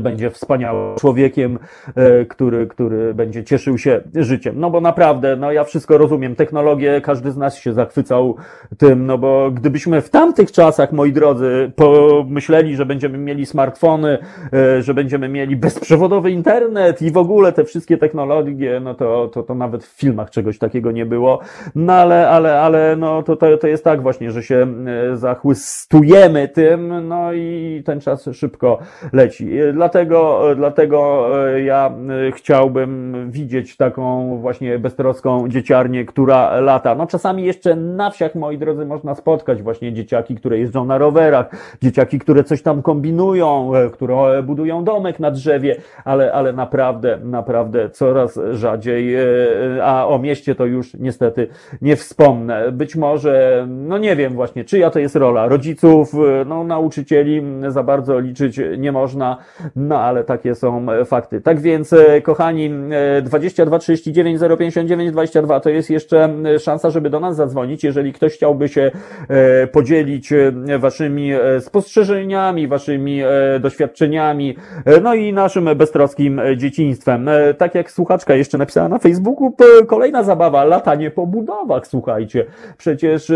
będzie 0.00 0.30
wspaniałym 0.30 0.96
człowiekiem, 0.96 1.58
e, 1.94 2.24
który, 2.24 2.66
który 2.66 3.14
będzie 3.14 3.44
cieszył 3.44 3.78
się 3.78 4.00
życiem. 4.14 4.54
No 4.60 4.70
bo 4.70 4.80
naprawdę, 4.80 5.36
no 5.36 5.52
ja 5.52 5.64
wszystko 5.64 5.98
rozumiem, 5.98 6.36
technologię, 6.36 7.00
każdy 7.00 7.30
z 7.30 7.36
nas 7.36 7.56
się 7.56 7.72
zachwycał 7.72 8.36
tym, 8.78 9.06
no 9.06 9.18
bo 9.18 9.50
gdybyśmy 9.50 10.00
w 10.00 10.10
tamtych 10.10 10.52
czasach, 10.52 10.92
moi 10.92 11.12
drodzy, 11.12 11.72
pomyśleli, 11.76 12.76
że 12.76 12.86
będziemy 12.86 13.18
mieli 13.18 13.46
smartfony, 13.46 14.18
e, 14.52 14.82
że 14.82 14.94
będziemy 14.94 15.28
mieli 15.28 15.56
bezprzewodowy 15.56 16.30
internet 16.30 17.02
i 17.02 17.10
w 17.10 17.16
ogóle 17.16 17.52
te 17.52 17.64
wszystkie 17.64 17.98
technologie, 17.98 18.80
no 18.80 18.94
to, 18.94 19.28
to, 19.28 19.42
to 19.42 19.54
nawet 19.54 19.84
w 19.84 19.98
filmach 19.98 20.30
czegoś 20.30 20.58
takiego 20.58 20.92
nie 20.92 21.06
było. 21.06 21.40
No 21.74 21.92
ale, 21.92 22.28
ale, 22.28 22.60
ale 22.60 22.96
no 22.96 23.22
to, 23.22 23.36
to, 23.36 23.58
to 23.58 23.66
jest 23.66 23.84
tak 23.84 24.02
właśnie, 24.02 24.30
że 24.30 24.42
się 24.42 24.66
zachłystujemy 25.14 26.48
tym, 26.48 27.08
no 27.08 27.32
i 27.32 27.82
ten 27.86 28.00
czas 28.00 28.28
szybko 28.32 28.78
leci 29.12 29.65
dlatego, 29.72 30.42
dlatego 30.56 31.28
e, 31.48 31.62
ja 31.62 31.90
e, 32.28 32.32
chciałbym 32.32 33.14
widzieć 33.30 33.76
taką 33.76 34.36
właśnie 34.38 34.78
beztroską 34.78 35.48
dzieciarnię, 35.48 36.04
która 36.04 36.60
lata. 36.60 36.94
No 36.94 37.06
czasami 37.06 37.44
jeszcze 37.44 37.76
na 37.76 38.10
wsiach, 38.10 38.34
moi 38.34 38.58
drodzy, 38.58 38.86
można 38.86 39.14
spotkać 39.14 39.62
właśnie 39.62 39.92
dzieciaki, 39.92 40.34
które 40.34 40.58
jeżdżą 40.58 40.84
na 40.84 40.98
rowerach, 40.98 41.76
dzieciaki, 41.82 42.18
które 42.18 42.44
coś 42.44 42.62
tam 42.62 42.82
kombinują, 42.82 43.74
e, 43.74 43.90
które 43.90 44.42
budują 44.42 44.84
domek 44.84 45.20
na 45.20 45.30
drzewie, 45.30 45.76
ale, 46.04 46.32
ale 46.32 46.52
naprawdę, 46.52 47.18
naprawdę 47.22 47.90
coraz 47.90 48.40
rzadziej, 48.50 49.16
a 49.82 50.08
o 50.08 50.18
mieście 50.18 50.54
to 50.54 50.66
już 50.66 50.94
niestety 50.94 51.48
nie 51.82 51.96
wspomnę. 51.96 52.72
Być 52.72 52.96
może, 52.96 53.66
no 53.68 53.98
nie 53.98 54.16
wiem 54.16 54.32
właśnie, 54.32 54.64
czyja 54.64 54.90
to 54.90 54.98
jest 54.98 55.16
rola 55.16 55.48
rodziców, 55.48 56.12
no 56.46 56.64
nauczycieli 56.64 57.42
za 57.68 57.82
bardzo 57.82 58.20
liczyć 58.20 58.60
nie 58.78 58.92
można, 58.92 59.36
no 59.76 60.00
ale 60.00 60.24
takie 60.24 60.54
są 60.54 60.92
e, 60.92 61.04
fakty. 61.04 61.40
Tak 61.40 61.60
więc, 61.60 61.92
e, 61.92 62.20
kochani, 62.20 62.70
22 63.22 63.78
39 63.78 64.40
059 64.58 65.12
22 65.12 65.60
to 65.60 65.70
jest 65.70 65.90
jeszcze 65.90 66.28
szansa, 66.58 66.90
żeby 66.90 67.10
do 67.10 67.20
nas 67.20 67.36
zadzwonić, 67.36 67.84
jeżeli 67.84 68.12
ktoś 68.12 68.34
chciałby 68.34 68.68
się 68.68 68.90
e, 69.28 69.66
podzielić 69.66 70.32
waszymi 70.78 71.30
spostrzeżeniami, 71.60 72.68
waszymi 72.68 73.20
doświadczeniami, 73.60 74.56
no 75.02 75.14
i 75.14 75.32
naszym 75.32 75.68
beztroskim 75.76 76.40
dzieciństwem. 76.56 77.30
Tak 77.58 77.74
jak 77.74 77.90
słuchaczka 77.90 78.34
jeszcze 78.34 78.58
napisała 78.58 78.88
na 78.88 78.98
Facebooku, 78.98 79.56
kolejna 79.86 80.22
zabawa, 80.22 80.64
latanie 80.64 81.10
po 81.10 81.26
budowach, 81.26 81.86
słuchajcie. 81.86 82.46
Przecież 82.78 83.32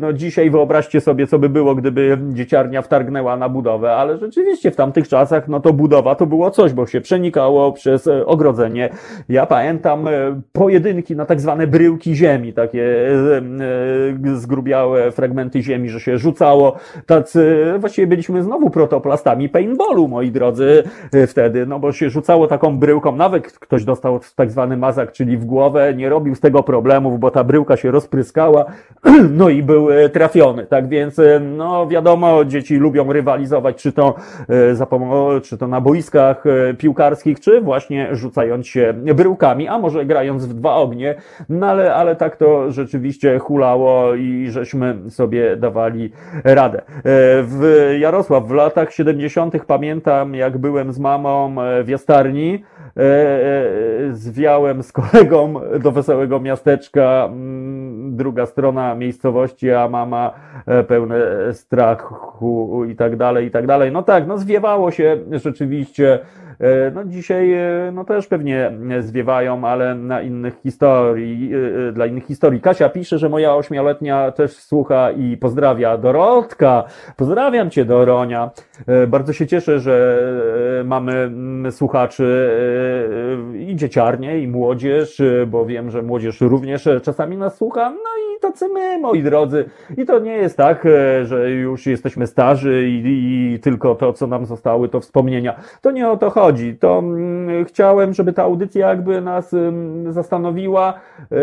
no 0.00 0.12
dzisiaj 0.12 0.50
wyobraźcie 0.50 1.00
sobie, 1.00 1.26
co 1.26 1.38
by 1.38 1.48
było, 1.48 1.74
gdyby 1.74 2.18
dzieciarnia 2.32 2.82
wtargnęła 2.82 3.36
na 3.36 3.48
budowę, 3.48 3.92
ale 3.92 4.18
rzeczywiście 4.18 4.70
w 4.70 4.76
tamtych 4.76 5.08
czasach, 5.08 5.48
no 5.48 5.53
to 5.60 5.72
budowa 5.72 6.14
to 6.14 6.26
było 6.26 6.50
coś, 6.50 6.72
bo 6.72 6.86
się 6.86 7.00
przenikało 7.00 7.72
przez 7.72 8.06
e, 8.06 8.26
ogrodzenie. 8.26 8.88
Ja 9.28 9.46
pamiętam 9.46 10.08
e, 10.08 10.10
pojedynki 10.52 11.16
na 11.16 11.26
tak 11.26 11.40
zwane 11.40 11.66
bryłki 11.66 12.14
ziemi, 12.14 12.52
takie 12.52 13.08
e, 14.24 14.36
zgrubiałe 14.36 15.12
fragmenty 15.12 15.62
ziemi, 15.62 15.88
że 15.88 16.00
się 16.00 16.18
rzucało. 16.18 16.76
Tacy, 17.06 17.64
właściwie 17.78 18.06
byliśmy 18.06 18.42
znowu 18.42 18.70
protoplastami 18.70 19.48
paintballu, 19.48 20.08
moi 20.08 20.30
drodzy, 20.30 20.82
wtedy, 21.26 21.66
no 21.66 21.78
bo 21.78 21.92
się 21.92 22.10
rzucało 22.10 22.46
taką 22.46 22.78
bryłką, 22.78 23.16
nawet 23.16 23.52
ktoś 23.52 23.84
dostał 23.84 24.20
tak 24.36 24.50
zwany 24.50 24.76
mazak, 24.76 25.12
czyli 25.12 25.36
w 25.36 25.44
głowę, 25.44 25.94
nie 25.96 26.08
robił 26.08 26.34
z 26.34 26.40
tego 26.40 26.62
problemów, 26.62 27.20
bo 27.20 27.30
ta 27.30 27.44
bryłka 27.44 27.76
się 27.76 27.90
rozpryskała, 27.90 28.64
no 29.38 29.48
i 29.48 29.62
był 29.62 29.88
trafiony. 30.12 30.66
Tak 30.66 30.88
więc, 30.88 31.20
no 31.40 31.86
wiadomo, 31.86 32.44
dzieci 32.44 32.76
lubią 32.76 33.12
rywalizować, 33.12 33.82
czy 33.82 33.92
to 33.92 34.14
za 34.72 34.86
pomocą, 34.86 35.40
czy 35.44 35.58
to 35.58 35.68
na 35.68 35.80
boiskach 35.80 36.44
piłkarskich, 36.78 37.40
czy 37.40 37.60
właśnie 37.60 38.08
rzucając 38.16 38.66
się 38.66 38.94
bryłkami, 39.14 39.68
a 39.68 39.78
może 39.78 40.04
grając 40.04 40.46
w 40.46 40.54
dwa 40.54 40.74
ognie, 40.74 41.14
no 41.48 41.66
ale, 41.66 41.94
ale 41.94 42.16
tak 42.16 42.36
to 42.36 42.72
rzeczywiście 42.72 43.38
hulało 43.38 44.14
i 44.14 44.46
żeśmy 44.50 45.10
sobie 45.10 45.56
dawali 45.56 46.12
radę. 46.44 46.82
W 47.42 47.90
Jarosław 47.98 48.48
w 48.48 48.50
latach 48.50 48.92
70. 48.92 49.64
pamiętam, 49.66 50.34
jak 50.34 50.58
byłem 50.58 50.92
z 50.92 50.98
mamą 50.98 51.56
w 51.84 51.88
jastarni, 51.88 52.64
zwiałem 54.12 54.82
z 54.82 54.92
kolegą 54.92 55.54
do 55.80 55.92
wesołego 55.92 56.40
miasteczka, 56.40 57.28
mm, 57.32 58.16
druga 58.16 58.46
strona 58.46 58.94
miejscowości, 58.94 59.70
a 59.70 59.88
mama 59.88 60.32
pełne 60.88 61.16
strachu 61.52 62.84
i 62.84 62.96
tak 62.96 63.16
dalej, 63.16 63.46
i 63.46 63.50
tak 63.50 63.66
dalej. 63.66 63.92
No 63.92 64.02
tak, 64.02 64.26
no 64.26 64.38
zwiewało 64.38 64.90
się 64.90 65.16
rzeczywiście 65.38 66.18
no 66.94 67.04
dzisiaj 67.04 67.52
e, 67.52 67.92
no 67.92 68.04
też 68.04 68.26
pewnie 68.26 68.72
zwiewają, 69.00 69.64
ale 69.64 69.94
na 69.94 70.22
innych 70.22 70.60
historii, 70.62 71.50
e, 71.88 71.92
dla 71.92 72.06
innych 72.06 72.24
historii. 72.24 72.60
Kasia 72.60 72.88
pisze, 72.88 73.18
że 73.18 73.28
moja 73.28 73.54
ośmioletnia 73.54 74.32
też 74.32 74.56
słucha 74.56 75.10
i 75.10 75.36
pozdrawia. 75.36 75.98
Dorotka, 75.98 76.84
pozdrawiam 77.16 77.70
cię 77.70 77.84
Doronia. 77.84 78.50
Bardzo 79.08 79.32
się 79.32 79.46
cieszę, 79.46 79.78
że 79.78 80.24
mamy 80.84 81.30
słuchaczy 81.70 82.50
i 83.58 83.76
dzieciarnie, 83.76 84.38
i 84.38 84.48
młodzież, 84.48 85.22
bo 85.46 85.66
wiem, 85.66 85.90
że 85.90 86.02
młodzież 86.02 86.40
również 86.40 86.88
czasami 87.02 87.36
nas 87.36 87.56
słucha. 87.56 87.90
No 87.90 88.36
i 88.36 88.40
tacy 88.40 88.68
my, 88.68 88.98
moi 88.98 89.22
drodzy. 89.22 89.64
I 89.96 90.04
to 90.04 90.18
nie 90.18 90.36
jest 90.36 90.56
tak, 90.56 90.84
że 91.24 91.50
już 91.50 91.86
jesteśmy 91.86 92.26
starzy 92.26 92.88
i, 92.88 93.02
i 93.04 93.58
tylko 93.60 93.94
to, 93.94 94.12
co 94.12 94.26
nam 94.26 94.46
zostały, 94.46 94.88
to 94.88 95.00
wspomnienia. 95.00 95.54
To 95.80 95.90
nie 95.90 96.10
o 96.10 96.16
to 96.16 96.30
chodzi 96.30 96.43
chodzi. 96.44 96.76
To 96.80 96.98
mm, 96.98 97.64
chciałem, 97.64 98.14
żeby 98.14 98.32
ta 98.32 98.42
audycja 98.42 98.88
jakby 98.88 99.20
nas 99.20 99.54
zastanowiła. 100.10 100.94
Y, 101.32 101.36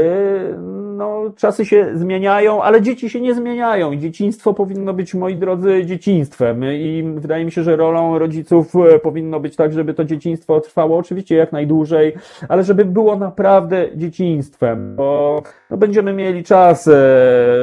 no, 0.98 1.24
czasy 1.38 1.66
się 1.66 1.92
zmieniają, 1.94 2.64
ale 2.64 2.82
dzieci 2.82 3.10
się 3.10 3.22
nie 3.22 3.36
zmieniają. 3.36 3.96
Dzieciństwo 3.96 4.54
powinno 4.54 4.94
być, 4.94 5.14
moi 5.14 5.36
drodzy, 5.36 5.86
dzieciństwem. 5.86 6.64
I 6.66 7.14
wydaje 7.16 7.46
mi 7.46 7.52
się, 7.52 7.64
że 7.64 7.76
rolą 7.76 8.20
rodziców 8.20 8.76
e, 8.76 9.00
powinno 9.00 9.40
być 9.40 9.56
tak, 9.56 9.74
żeby 9.74 9.94
to 9.94 10.06
dzieciństwo 10.06 10.62
trwało 10.62 10.98
oczywiście 10.98 11.36
jak 11.36 11.52
najdłużej, 11.52 12.14
ale 12.50 12.64
żeby 12.64 12.86
było 12.86 13.16
naprawdę 13.16 13.88
dzieciństwem, 13.96 14.96
bo 14.96 15.42
no, 15.72 15.78
będziemy 15.78 16.14
mieli 16.14 16.44
czas, 16.44 16.88
e, 16.88 16.92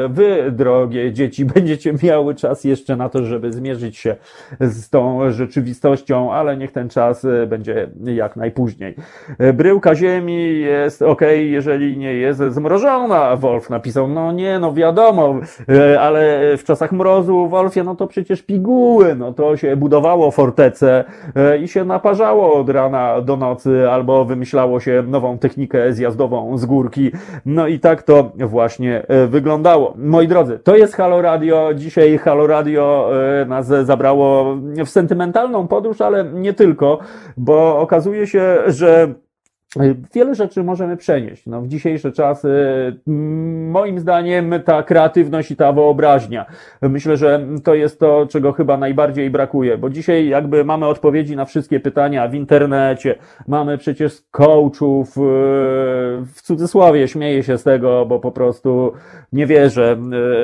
wy, 0.09 0.53
drogie 0.53 1.13
dzieci, 1.13 1.45
będziecie 1.55 1.93
miały 2.03 2.35
czas 2.35 2.65
jeszcze 2.65 2.97
na 2.97 3.09
to, 3.09 3.25
żeby 3.25 3.53
zmierzyć 3.53 3.97
się 3.97 4.17
z 4.61 4.91
tą 4.91 5.31
rzeczywistością, 5.31 6.33
ale 6.33 6.57
niech 6.57 6.73
ten 6.73 6.89
czas 6.89 7.25
e, 7.25 7.47
będzie 7.47 7.91
jak 8.05 8.37
najpóźniej. 8.37 8.95
Bryłka 9.55 9.95
ziemi 9.95 10.61
jest 10.61 11.03
ok, 11.03 11.23
jeżeli 11.37 11.99
nie 11.99 12.15
jest 12.15 12.41
zmrożona. 12.49 13.37
Wolf 13.37 13.71
napisał, 13.71 14.09
no 14.09 14.33
nie, 14.33 14.59
no 14.59 14.73
wiadomo, 14.73 15.35
e, 15.69 16.01
ale 16.01 16.41
w 16.57 16.65
czasach 16.65 16.93
mrozu, 16.93 17.49
Wolfie, 17.49 17.85
no 17.85 17.95
to 17.97 18.07
przecież 18.07 18.43
piguły, 18.43 19.15
no 19.15 19.33
to 19.33 19.57
się 19.57 19.77
budowało 19.77 20.31
fortece 20.31 21.05
e, 21.37 21.59
i 21.59 21.69
się 21.69 21.85
naparzało 21.85 22.55
od 22.55 22.69
rana 22.71 23.21
do 23.21 23.37
nocy, 23.37 23.91
albo 23.91 24.25
wymyślało 24.25 24.81
się 24.81 25.05
nową 25.07 25.39
technikę 25.39 25.93
zjazdową 25.93 26.59
z 26.59 26.67
górki. 26.67 27.11
No 27.47 27.67
i 27.67 27.81
tak 27.81 27.98
to 28.03 28.33
właśnie 28.37 29.03
e, 29.09 29.27
wyglądało. 29.27 29.95
Moi 29.97 30.29
drodzy, 30.29 30.59
to 30.59 30.77
jest 30.77 30.95
Halo 30.95 31.23
Radio. 31.23 31.71
Dzisiaj 31.75 32.19
Halo 32.19 32.47
Radio 32.47 33.11
nas 33.47 33.67
zabrało 33.67 34.57
w 34.85 34.89
sentymentalną 34.89 35.69
podróż, 35.69 36.01
ale 36.01 36.25
nie 36.25 36.55
tylko, 36.55 36.99
bo 37.37 37.79
okazuje 37.81 38.27
się, 38.27 38.59
że 38.67 39.15
Wiele 40.15 40.35
rzeczy 40.35 40.65
możemy 40.65 40.97
przenieść. 40.97 41.47
No, 41.47 41.63
w 41.63 41.69
dzisiejsze 41.69 42.13
czasy, 42.13 42.49
moim 43.71 43.99
zdaniem, 43.99 44.55
ta 44.65 44.83
kreatywność 44.83 45.51
i 45.51 45.57
ta 45.57 45.73
wyobraźnia. 45.73 46.47
Myślę, 46.83 47.17
że 47.17 47.47
to 47.65 47.75
jest 47.75 48.01
to, 48.01 48.27
czego 48.31 48.53
chyba 48.53 48.77
najbardziej 48.77 49.31
brakuje, 49.31 49.79
bo 49.79 49.91
dzisiaj 49.91 50.29
jakby 50.29 50.65
mamy 50.65 50.87
odpowiedzi 50.87 51.37
na 51.37 51.45
wszystkie 51.45 51.81
pytania 51.81 52.29
w 52.29 52.35
internecie, 52.35 53.15
mamy 53.49 53.79
przecież 53.79 54.23
coachów, 54.31 55.09
e, 55.19 55.21
w 56.25 56.43
cudzysłowie 56.43 57.09
śmieję 57.09 57.43
się 57.43 57.59
z 57.59 57.63
tego, 57.63 58.07
bo 58.07 58.21
po 58.21 58.33
prostu 58.33 58.93
nie 59.33 59.47
wierzę 59.47 59.97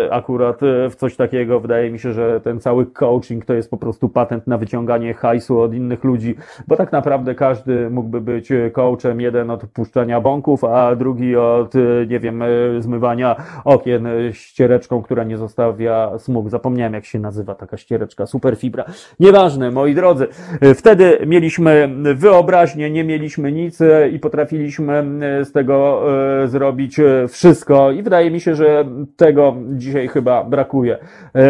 e, 0.06 0.14
akurat 0.14 0.60
w 0.90 0.94
coś 0.96 1.16
takiego. 1.16 1.60
Wydaje 1.60 1.90
mi 1.90 1.98
się, 1.98 2.12
że 2.12 2.40
ten 2.40 2.60
cały 2.60 2.86
coaching 2.86 3.44
to 3.44 3.54
jest 3.54 3.70
po 3.70 3.76
prostu 3.76 4.08
patent 4.08 4.46
na 4.46 4.58
wyciąganie 4.58 5.14
hajsu 5.14 5.60
od 5.60 5.74
innych 5.74 6.04
ludzi, 6.04 6.34
bo 6.68 6.76
tak 6.76 6.92
naprawdę 6.92 7.34
każdy 7.34 7.90
mógłby 7.90 8.20
być 8.20 8.52
coachem 8.72 9.13
jeden 9.20 9.50
od 9.50 9.66
puszczania 9.66 10.20
bąków, 10.20 10.64
a 10.64 10.96
drugi 10.96 11.36
od, 11.36 11.74
y, 11.74 12.06
nie 12.10 12.20
wiem, 12.20 12.42
y, 12.42 12.82
zmywania 12.82 13.36
okien 13.64 14.08
ściereczką, 14.32 15.02
która 15.02 15.24
nie 15.24 15.38
zostawia 15.38 16.18
smug. 16.18 16.50
Zapomniałem, 16.50 16.94
jak 16.94 17.04
się 17.04 17.18
nazywa 17.18 17.54
taka 17.54 17.76
ściereczka, 17.76 18.26
superfibra. 18.26 18.84
Nieważne, 19.20 19.70
moi 19.70 19.94
drodzy. 19.94 20.28
Y, 20.64 20.74
wtedy 20.74 21.18
mieliśmy 21.26 21.88
wyobraźnię, 22.14 22.90
nie 22.90 23.04
mieliśmy 23.04 23.52
nic 23.52 23.78
i 24.12 24.18
potrafiliśmy 24.18 25.04
z 25.44 25.52
tego 25.52 26.02
zrobić 26.44 26.96
wszystko 27.28 27.92
i 27.92 28.02
wydaje 28.02 28.30
mi 28.30 28.40
się, 28.40 28.54
że 28.54 28.84
tego 29.16 29.54
dzisiaj 29.70 30.08
chyba 30.08 30.44
brakuje. 30.44 30.98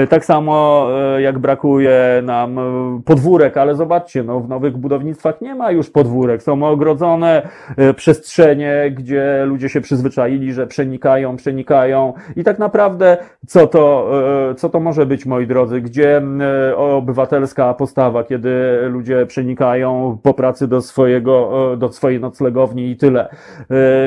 Tak 0.08 0.24
samo 0.24 0.86
jak 1.18 1.38
brakuje 1.38 2.22
nam 2.22 2.58
podwórek, 3.04 3.56
ale 3.56 3.74
zobaczcie, 3.74 4.22
no 4.22 4.40
w 4.40 4.48
nowych 4.48 4.76
budownictwach 4.76 5.40
nie 5.40 5.54
ma 5.54 5.70
już 5.70 5.90
podwórek, 5.90 6.42
są 6.42 6.62
ogrodzone 6.62 7.48
przestrzenie, 7.96 8.90
gdzie 8.90 9.44
ludzie 9.46 9.68
się 9.68 9.80
przyzwyczaili, 9.80 10.52
że 10.52 10.66
przenikają, 10.66 11.36
przenikają 11.36 12.12
i 12.36 12.44
tak 12.44 12.58
naprawdę 12.58 13.16
co 13.46 13.66
to, 13.66 14.10
e, 14.50 14.54
co 14.54 14.68
to 14.68 14.80
może 14.80 15.06
być, 15.06 15.26
moi 15.26 15.46
drodzy, 15.46 15.80
gdzie 15.80 16.22
e, 16.70 16.76
obywatelska 16.76 17.74
postawa, 17.74 18.24
kiedy 18.24 18.78
ludzie 18.88 19.26
przenikają 19.26 20.18
po 20.22 20.34
pracy 20.34 20.68
do 20.68 20.80
swojego, 20.80 21.50
do 21.76 21.92
swojej 21.92 22.20
noclegowni 22.20 22.90
i 22.90 22.96
tyle. 22.96 23.28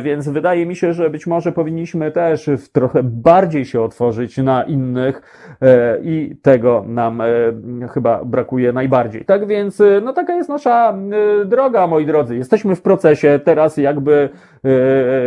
Więc 0.02 0.30
wydaje 0.30 0.66
mi 0.66 0.76
się, 0.76 0.94
że 0.94 1.10
być 1.10 1.28
może 1.28 1.52
powinniśmy 1.52 2.12
też 2.12 2.50
trochę 2.72 3.04
bardziej 3.04 3.66
się 3.66 3.82
otworzyć 3.82 4.38
na 4.38 4.64
innych 4.64 5.22
i 6.04 6.36
tego 6.42 6.84
nam 6.88 7.22
chyba 7.94 8.26
brakuje 8.26 8.74
najbardziej. 8.74 9.26
Tak 9.26 9.48
więc, 9.48 9.82
no 10.02 10.14
taka 10.14 10.36
jest 10.36 10.50
nasza 10.50 10.98
droga, 11.46 11.88
moi 11.88 12.06
drodzy. 12.06 12.36
Jesteśmy 12.36 12.76
w 12.76 12.82
procesie, 12.82 13.37
teraz 13.40 13.78
jakby 13.78 14.30
e, 14.66 14.70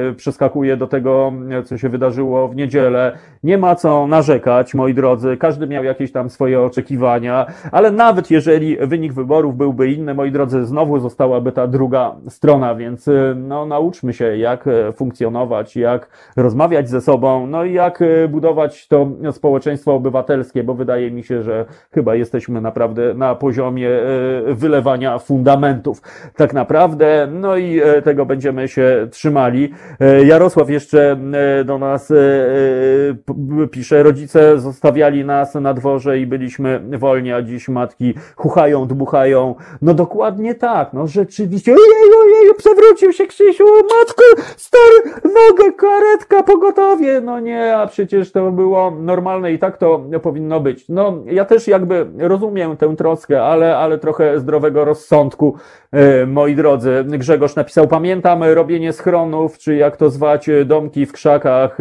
e, 0.09 0.13
przeskakuje 0.15 0.77
do 0.77 0.87
tego, 0.87 1.33
co 1.65 1.79
się 1.79 1.89
wydarzyło 1.89 2.49
w 2.49 2.57
niedzielę. 2.57 3.13
Nie 3.43 3.59
ma 3.59 3.75
co 3.75 4.07
narzekać, 4.07 4.75
moi 4.75 4.95
drodzy. 4.95 5.37
Każdy 5.37 5.67
miał 5.67 5.85
jakieś 5.85 6.13
tam 6.13 6.31
swoje 6.31 6.61
oczekiwania, 6.61 7.47
ale 7.73 7.91
nawet 7.91 8.31
jeżeli 8.31 8.77
wynik 8.77 9.13
wyborów 9.13 9.57
byłby 9.57 9.91
inny, 9.91 10.15
moi 10.15 10.33
drodzy, 10.33 10.65
znowu 10.65 10.99
zostałaby 10.99 11.53
ta 11.53 11.67
druga 11.67 12.17
strona, 12.29 12.75
więc 12.75 13.09
e, 13.09 13.35
no, 13.37 13.67
nauczmy 13.67 14.13
się, 14.13 14.37
jak 14.37 14.65
funkcjonować, 14.97 15.77
jak 15.77 16.09
rozmawiać 16.37 16.89
ze 16.89 17.01
sobą, 17.01 17.47
no 17.47 17.65
i 17.65 17.73
jak 17.73 18.05
budować 18.29 18.89
to 18.89 19.09
społeczeństwo 19.33 19.95
obywatelskie, 19.95 20.65
bo 20.65 20.75
wydaje 20.75 21.11
mi 21.11 21.25
się, 21.25 21.43
że 21.43 21.65
chyba 21.95 22.15
jesteśmy 22.15 22.61
naprawdę 22.61 23.15
na 23.15 23.35
poziomie 23.35 23.91
wylewania 24.47 25.19
fundamentów. 25.19 26.03
Tak 26.37 26.55
naprawdę, 26.55 27.29
no 27.33 27.57
i 27.57 27.81
tego 28.03 28.27
będziemy 28.27 28.69
się 28.69 29.09
trzymali. 29.11 29.73
E, 30.01 30.25
Jarosław 30.25 30.71
jeszcze 30.71 31.17
e, 31.61 31.65
do 31.65 31.79
nas 31.79 32.11
e, 32.11 33.67
pisze, 33.71 34.03
rodzice 34.03 34.59
zostawiali 34.59 35.25
nas 35.25 35.55
na 35.55 35.75
dworze 35.75 36.19
i 36.19 36.27
byliśmy 36.27 36.81
wolni, 36.99 37.33
a 37.33 37.43
dziś 37.43 37.69
matki 37.69 38.15
chuchają, 38.37 38.87
dmuchają. 38.87 39.55
No 39.83 39.95
dokładnie 39.95 40.55
tak, 40.55 40.93
no 40.93 41.07
rzeczywiście. 41.07 41.73
Ojej, 41.73 42.11
ojej, 42.23 42.55
przewrócił 42.55 43.13
się 43.13 43.27
Krzysiu, 43.27 43.65
matko, 43.65 44.23
stary, 44.57 45.21
nogę, 45.25 45.73
karetka, 45.73 46.43
pogotowie. 46.43 47.21
No 47.21 47.41
nie, 47.41 47.77
a 47.77 47.87
przecież 47.87 48.33
to 48.33 48.51
było 48.51 48.91
normalne 48.91 49.53
i 49.53 49.59
tak 49.59 49.79
to 49.79 50.05
powinno 50.23 50.61
być. 50.61 50.89
No 50.89 51.23
ja 51.27 51.45
też 51.45 51.69
jakby 51.69 52.07
rozumiem 52.19 52.77
tę 52.77 52.97
troskę, 52.97 53.43
ale, 53.43 53.77
ale 53.77 53.99
trochę 53.99 54.39
zdrowego 54.39 54.85
rozsądku, 54.85 55.57
moi 56.27 56.55
drodzy. 56.55 57.05
Grzegorz 57.09 57.57
napisał, 57.57 57.89
pamiętam 57.91 58.43
robienie 58.43 58.93
schronów, 58.93 59.59
czy 59.59 59.77
jak 59.77 59.97
to 59.97 60.11
zwać, 60.11 60.51
domki 60.65 61.07
w 61.07 61.13
krzakach, 61.13 61.79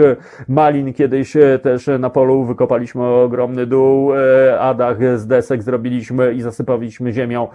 malin 0.47 0.93
kiedyś 0.93 1.33
też 1.61 1.89
na 1.99 2.09
polu 2.09 2.43
wykopaliśmy 2.43 3.05
ogromny 3.05 3.65
dół, 3.65 4.11
a 4.59 4.73
dach 4.73 5.19
z 5.19 5.27
desek 5.27 5.63
zrobiliśmy 5.63 6.33
i 6.33 6.41
zasypaliśmy 6.41 7.11
ziemią. 7.11 7.47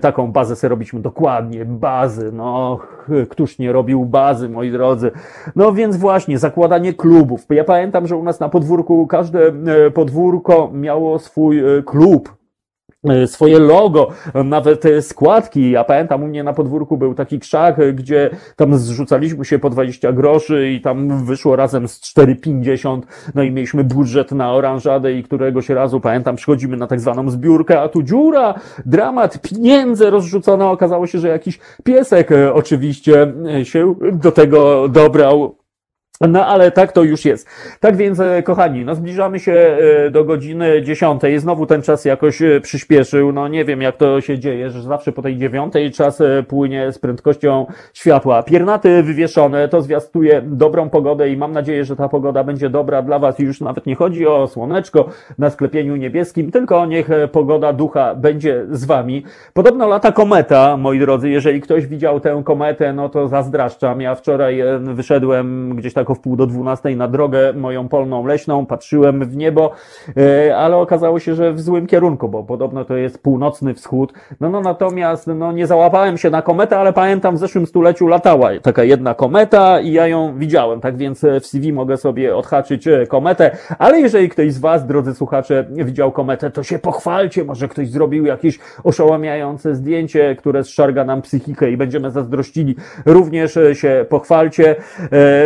Taką 0.00 0.32
bazę 0.32 0.56
sobie 0.56 0.68
robiliśmy, 0.68 1.00
dokładnie, 1.00 1.64
bazy, 1.64 2.32
no, 2.32 2.78
któż 3.28 3.58
nie 3.58 3.72
robił 3.72 4.04
bazy, 4.04 4.48
moi 4.48 4.70
drodzy. 4.70 5.10
No 5.56 5.72
więc 5.72 5.96
właśnie, 5.96 6.38
zakładanie 6.38 6.94
klubów. 6.94 7.46
Ja 7.50 7.64
pamiętam, 7.64 8.06
że 8.06 8.16
u 8.16 8.22
nas 8.22 8.40
na 8.40 8.48
podwórku 8.48 9.06
każde 9.06 9.52
podwórko 9.94 10.70
miało 10.72 11.18
swój 11.18 11.62
klub 11.86 12.37
E, 12.37 12.37
swoje 13.26 13.58
logo, 13.58 14.08
nawet 14.44 14.84
składki. 15.00 15.70
Ja 15.70 15.84
pamiętam, 15.84 16.22
u 16.22 16.26
mnie 16.26 16.42
na 16.44 16.52
podwórku 16.52 16.96
był 16.96 17.14
taki 17.14 17.38
krzak, 17.38 17.94
gdzie 17.94 18.30
tam 18.56 18.78
zrzucaliśmy 18.78 19.44
się 19.44 19.58
po 19.58 19.70
20 19.70 20.12
groszy 20.12 20.70
i 20.70 20.80
tam 20.80 21.24
wyszło 21.24 21.56
razem 21.56 21.88
z 21.88 22.00
4,50. 22.00 23.00
No 23.34 23.42
i 23.42 23.50
mieliśmy 23.50 23.84
budżet 23.84 24.32
na 24.32 24.52
oranżadę 24.52 25.12
i 25.12 25.22
któregoś 25.22 25.68
razu, 25.68 26.00
pamiętam, 26.00 26.36
przychodzimy 26.36 26.76
na 26.76 26.86
tak 26.86 27.00
zwaną 27.00 27.30
zbiórkę, 27.30 27.80
a 27.80 27.88
tu 27.88 28.02
dziura, 28.02 28.54
dramat, 28.86 29.40
pieniądze 29.42 30.10
rozrzucone. 30.10 30.66
Okazało 30.66 31.06
się, 31.06 31.18
że 31.18 31.28
jakiś 31.28 31.58
piesek 31.84 32.32
e, 32.32 32.54
oczywiście 32.54 33.32
się 33.62 33.94
do 34.12 34.32
tego 34.32 34.88
dobrał. 34.88 35.58
No 36.20 36.46
ale 36.46 36.70
tak 36.70 36.92
to 36.92 37.02
już 37.02 37.24
jest. 37.24 37.48
Tak 37.80 37.96
więc, 37.96 38.20
e, 38.20 38.42
kochani, 38.42 38.84
no 38.84 38.94
zbliżamy 38.94 39.38
się 39.38 39.52
e, 39.52 40.10
do 40.10 40.24
godziny 40.24 40.82
dziesiątej. 40.82 41.38
Znowu 41.38 41.66
ten 41.66 41.82
czas 41.82 42.04
jakoś 42.04 42.42
e, 42.42 42.60
przyspieszył. 42.60 43.32
No 43.32 43.48
nie 43.48 43.64
wiem, 43.64 43.82
jak 43.82 43.96
to 43.96 44.20
się 44.20 44.38
dzieje, 44.38 44.70
że 44.70 44.82
zawsze 44.82 45.12
po 45.12 45.22
tej 45.22 45.36
dziewiątej 45.36 45.90
czas 45.90 46.22
płynie 46.48 46.92
z 46.92 46.98
prędkością 46.98 47.66
światła. 47.94 48.42
Piernaty 48.42 49.02
wywieszone, 49.02 49.68
to 49.68 49.82
zwiastuje 49.82 50.42
dobrą 50.44 50.90
pogodę 50.90 51.30
i 51.30 51.36
mam 51.36 51.52
nadzieję, 51.52 51.84
że 51.84 51.96
ta 51.96 52.08
pogoda 52.08 52.44
będzie 52.44 52.70
dobra 52.70 53.02
dla 53.02 53.18
Was. 53.18 53.38
Już 53.38 53.60
nawet 53.60 53.86
nie 53.86 53.94
chodzi 53.94 54.26
o 54.26 54.46
słoneczko 54.46 55.08
na 55.38 55.50
sklepieniu 55.50 55.96
niebieskim, 55.96 56.50
tylko 56.50 56.86
niech 56.86 57.08
pogoda 57.32 57.72
ducha 57.72 58.14
będzie 58.14 58.64
z 58.70 58.84
Wami. 58.84 59.24
Podobno 59.52 59.88
lata 59.88 60.12
kometa, 60.12 60.76
moi 60.76 60.98
drodzy. 60.98 61.28
Jeżeli 61.28 61.60
ktoś 61.60 61.86
widział 61.86 62.20
tę 62.20 62.42
kometę, 62.44 62.92
no 62.92 63.08
to 63.08 63.28
zazdraszczam. 63.28 64.00
Ja 64.00 64.14
wczoraj 64.14 64.62
wyszedłem 64.80 65.76
gdzieś 65.76 65.94
tak 65.94 66.07
o 66.10 66.14
wpół 66.14 66.36
do 66.36 66.46
dwunastej 66.46 66.96
na 66.96 67.08
drogę 67.08 67.52
moją 67.52 67.88
polną 67.88 68.26
leśną, 68.26 68.66
patrzyłem 68.66 69.24
w 69.24 69.36
niebo, 69.36 69.70
e, 70.16 70.56
ale 70.56 70.76
okazało 70.76 71.18
się, 71.18 71.34
że 71.34 71.52
w 71.52 71.60
złym 71.60 71.86
kierunku, 71.86 72.28
bo 72.28 72.42
podobno 72.42 72.84
to 72.84 72.96
jest 72.96 73.22
północny 73.22 73.74
wschód. 73.74 74.12
No, 74.40 74.50
no 74.50 74.60
natomiast 74.60 75.26
no, 75.26 75.52
nie 75.52 75.66
załapałem 75.66 76.18
się 76.18 76.30
na 76.30 76.42
kometę, 76.42 76.78
ale 76.78 76.92
pamiętam 76.92 77.34
w 77.36 77.38
zeszłym 77.38 77.66
stuleciu 77.66 78.06
latała 78.06 78.50
taka 78.62 78.84
jedna 78.84 79.14
kometa 79.14 79.80
i 79.80 79.92
ja 79.92 80.06
ją 80.06 80.38
widziałem, 80.38 80.80
tak 80.80 80.96
więc 80.96 81.24
w 81.40 81.46
CV 81.46 81.72
mogę 81.72 81.96
sobie 81.96 82.36
odhaczyć 82.36 82.88
e, 82.88 83.06
kometę, 83.06 83.56
ale 83.78 84.00
jeżeli 84.00 84.28
ktoś 84.28 84.52
z 84.52 84.58
Was, 84.58 84.86
drodzy 84.86 85.14
słuchacze, 85.14 85.66
widział 85.70 86.12
kometę, 86.12 86.50
to 86.50 86.62
się 86.62 86.78
pochwalcie, 86.78 87.44
może 87.44 87.68
ktoś 87.68 87.90
zrobił 87.90 88.26
jakieś 88.26 88.58
oszałamiające 88.84 89.74
zdjęcie, 89.74 90.36
które 90.36 90.64
zszarga 90.64 91.04
nam 91.04 91.22
psychikę 91.22 91.70
i 91.70 91.76
będziemy 91.76 92.10
zazdrościli. 92.10 92.76
Również 93.06 93.56
e, 93.56 93.74
się 93.74 94.06
pochwalcie. 94.08 94.76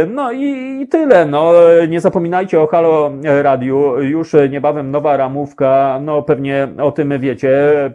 No 0.08 0.32
i 0.32 0.51
i 0.52 0.88
tyle. 0.88 1.26
No, 1.26 1.52
nie 1.88 2.00
zapominajcie 2.00 2.60
o 2.60 2.66
Halo 2.66 3.10
Radiu. 3.42 4.00
Już 4.00 4.32
niebawem 4.50 4.90
nowa 4.90 5.16
ramówka. 5.16 6.00
No, 6.02 6.22
pewnie 6.22 6.68
o 6.82 6.92
tym 6.92 7.18
wiecie. 7.18 7.50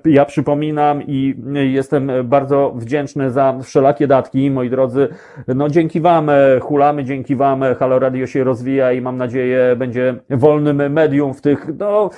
Ja 0.05 0.25
przypominam 0.25 1.03
i 1.07 1.35
jestem 1.53 2.11
bardzo 2.23 2.71
wdzięczny 2.75 3.31
za 3.31 3.59
wszelakie 3.63 4.07
datki, 4.07 4.51
moi 4.51 4.69
drodzy. 4.69 5.07
No, 5.47 5.69
dzięki 5.69 6.01
Wam 6.01 6.29
hulamy, 6.61 7.03
dzięki 7.03 7.35
Wam 7.35 7.63
Halo 7.79 7.99
Radio 7.99 8.27
się 8.27 8.43
rozwija 8.43 8.91
i 8.91 9.01
mam 9.01 9.17
nadzieję 9.17 9.75
będzie 9.75 10.15
wolnym 10.29 10.91
medium 10.93 11.33
w 11.33 11.41
tych, 11.41 11.67
no, 11.79 12.09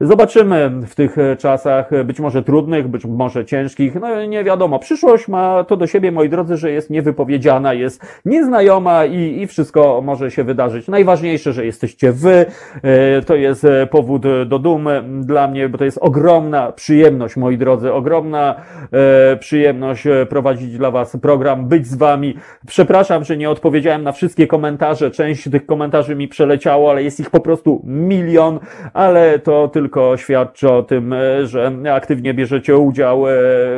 Zobaczymy 0.00 0.70
w 0.86 0.94
tych 0.94 1.18
e, 1.18 1.36
czasach, 1.36 1.92
e, 1.92 2.04
być 2.04 2.20
może 2.20 2.42
trudnych, 2.42 2.88
być 2.88 3.04
może 3.04 3.44
ciężkich, 3.44 3.94
no 3.94 4.26
nie 4.26 4.44
wiadomo. 4.44 4.78
Przyszłość 4.78 5.28
ma 5.28 5.64
to 5.64 5.76
do 5.76 5.86
siebie, 5.86 6.12
moi 6.12 6.28
drodzy, 6.28 6.56
że 6.56 6.70
jest 6.70 6.90
niewypowiedziana, 6.90 7.74
jest 7.74 8.02
nieznajoma 8.24 9.04
i, 9.04 9.42
i 9.42 9.46
wszystko 9.46 10.00
może 10.04 10.30
się 10.30 10.44
wydarzyć. 10.44 10.88
Najważniejsze, 10.88 11.52
że 11.52 11.66
jesteście 11.66 12.12
wy, 12.12 12.46
e, 12.82 13.22
to 13.22 13.34
jest 13.34 13.66
powód 13.90 14.22
do 14.46 14.58
dumy 14.58 15.04
dla 15.20 15.48
mnie, 15.48 15.68
bo 15.68 15.78
to 15.78 15.84
jest 15.84 15.98
ogromna 15.98 16.72
przyjemność, 16.72 17.36
moi 17.36 17.58
drodzy, 17.58 17.92
ogromna 17.92 18.54
przyjemność 19.40 20.04
prowadzić 20.28 20.78
dla 20.78 20.90
was 20.90 21.16
program, 21.16 21.68
być 21.68 21.86
z 21.86 21.94
wami. 21.94 22.34
Przepraszam, 22.66 23.24
że 23.24 23.36
nie 23.36 23.50
odpowiedziałem 23.50 24.02
na 24.02 24.12
wszystkie 24.12 24.46
komentarze, 24.46 25.10
część 25.10 25.50
tych 25.50 25.66
komentarzy 25.66 26.16
mi 26.16 26.28
przeleciało, 26.28 26.90
ale 26.90 27.02
jest 27.02 27.20
ich 27.20 27.30
po 27.30 27.40
prostu 27.40 27.82
milion, 27.84 28.60
ale 28.94 29.38
to 29.38 29.68
tylko 29.68 29.85
tylko 29.86 30.16
świadczy 30.16 30.72
o 30.72 30.82
tym, 30.82 31.12
e, 31.12 31.46
że 31.46 31.72
aktywnie 31.94 32.34
bierzecie 32.34 32.76
udział 32.76 33.28
e, 33.28 33.32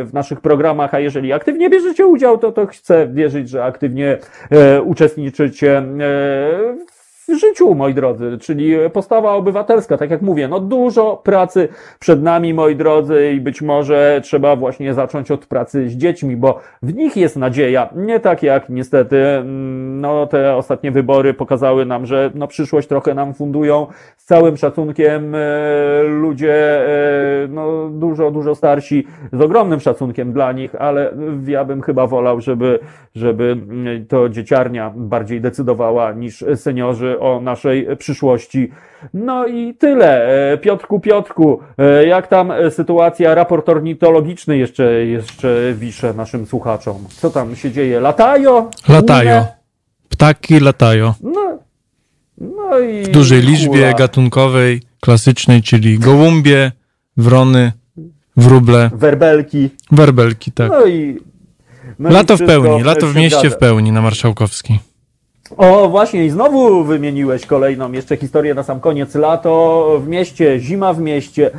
w 0.04 0.10
naszych 0.12 0.40
programach, 0.40 0.94
a 0.94 1.00
jeżeli 1.00 1.32
aktywnie 1.32 1.70
bierzecie 1.70 2.06
udział, 2.06 2.38
to 2.38 2.52
to 2.52 2.66
chcę 2.66 3.08
wierzyć, 3.12 3.48
że 3.48 3.64
aktywnie 3.64 4.18
e, 4.50 4.82
uczestniczycie 4.82 5.82
w 6.92 6.97
w 7.28 7.40
życiu, 7.40 7.74
moi 7.74 7.94
drodzy, 7.94 8.38
czyli 8.40 8.74
postawa 8.92 9.32
obywatelska, 9.32 9.96
tak 9.96 10.10
jak 10.10 10.22
mówię, 10.22 10.48
no 10.48 10.60
dużo 10.60 11.16
pracy 11.16 11.68
przed 11.98 12.22
nami, 12.22 12.54
moi 12.54 12.76
drodzy, 12.76 13.32
i 13.36 13.40
być 13.40 13.62
może 13.62 14.20
trzeba 14.24 14.56
właśnie 14.56 14.94
zacząć 14.94 15.30
od 15.30 15.46
pracy 15.46 15.88
z 15.88 15.92
dziećmi, 15.92 16.36
bo 16.36 16.60
w 16.82 16.94
nich 16.94 17.16
jest 17.16 17.36
nadzieja. 17.36 17.88
Nie 17.96 18.20
tak 18.20 18.42
jak 18.42 18.68
niestety, 18.68 19.16
mm, 19.16 20.00
no 20.00 20.26
te 20.26 20.56
ostatnie 20.56 20.90
wybory 20.90 21.34
pokazały 21.34 21.86
nam, 21.86 22.06
że 22.06 22.30
no 22.34 22.46
przyszłość 22.46 22.88
trochę 22.88 23.14
nam 23.14 23.34
fundują. 23.34 23.86
Z 24.16 24.24
całym 24.24 24.56
szacunkiem 24.56 25.34
e, 25.34 25.38
ludzie, 26.02 26.86
e, 26.86 27.48
no 27.48 27.90
dużo, 27.90 28.30
dużo 28.30 28.54
starsi, 28.54 29.06
z 29.32 29.40
ogromnym 29.40 29.80
szacunkiem 29.80 30.32
dla 30.32 30.52
nich, 30.52 30.74
ale 30.74 31.12
ja 31.46 31.64
bym 31.64 31.82
chyba 31.82 32.06
wolał, 32.06 32.40
żeby, 32.40 32.78
żeby 33.14 33.56
to 34.08 34.28
dzieciarnia 34.28 34.92
bardziej 34.96 35.40
decydowała 35.40 36.12
niż 36.12 36.44
seniorzy 36.54 37.17
o 37.20 37.40
naszej 37.40 37.96
przyszłości. 37.96 38.70
No 39.14 39.46
i 39.46 39.74
tyle. 39.74 40.26
E, 40.52 40.58
Piotrku, 40.58 41.00
Piotrku, 41.00 41.60
e, 41.78 42.06
jak 42.06 42.26
tam 42.26 42.52
sytuacja, 42.70 43.34
raport 43.34 43.68
ornitologiczny 43.68 44.58
jeszcze, 44.58 44.84
jeszcze 45.06 45.74
wiszę 45.74 46.14
naszym 46.14 46.46
słuchaczom? 46.46 46.96
Co 47.08 47.30
tam 47.30 47.56
się 47.56 47.70
dzieje? 47.70 48.00
Latają? 48.00 48.70
Latają. 48.88 49.46
Ptaki 50.08 50.60
latają. 50.60 51.12
No, 51.22 51.58
no 52.38 52.78
i 52.78 53.02
w 53.02 53.08
dużej 53.08 53.42
liczbie 53.42 53.94
gatunkowej, 53.98 54.82
klasycznej, 55.00 55.62
czyli 55.62 55.98
gołąbie, 55.98 56.72
wrony, 57.16 57.72
wróble. 58.36 58.90
Werbelki. 58.94 59.70
Werbelki, 59.90 60.52
tak. 60.52 60.70
No 60.70 60.86
i, 60.86 61.18
no 61.98 62.10
lato 62.10 62.36
w 62.36 62.46
pełni, 62.46 62.82
lato 62.82 63.06
w 63.06 63.16
mieście 63.16 63.50
w 63.50 63.56
pełni 63.56 63.92
na 63.92 64.02
Marszałkowskiej. 64.02 64.78
O, 65.56 65.88
właśnie, 65.88 66.24
i 66.24 66.30
znowu 66.30 66.84
wymieniłeś 66.84 67.46
kolejną 67.46 67.92
jeszcze 67.92 68.16
historię 68.16 68.54
na 68.54 68.62
sam 68.62 68.80
koniec. 68.80 69.14
Lato 69.14 69.86
w 70.04 70.08
mieście, 70.08 70.60
zima 70.60 70.92
w 70.92 71.00
mieście. 71.00 71.50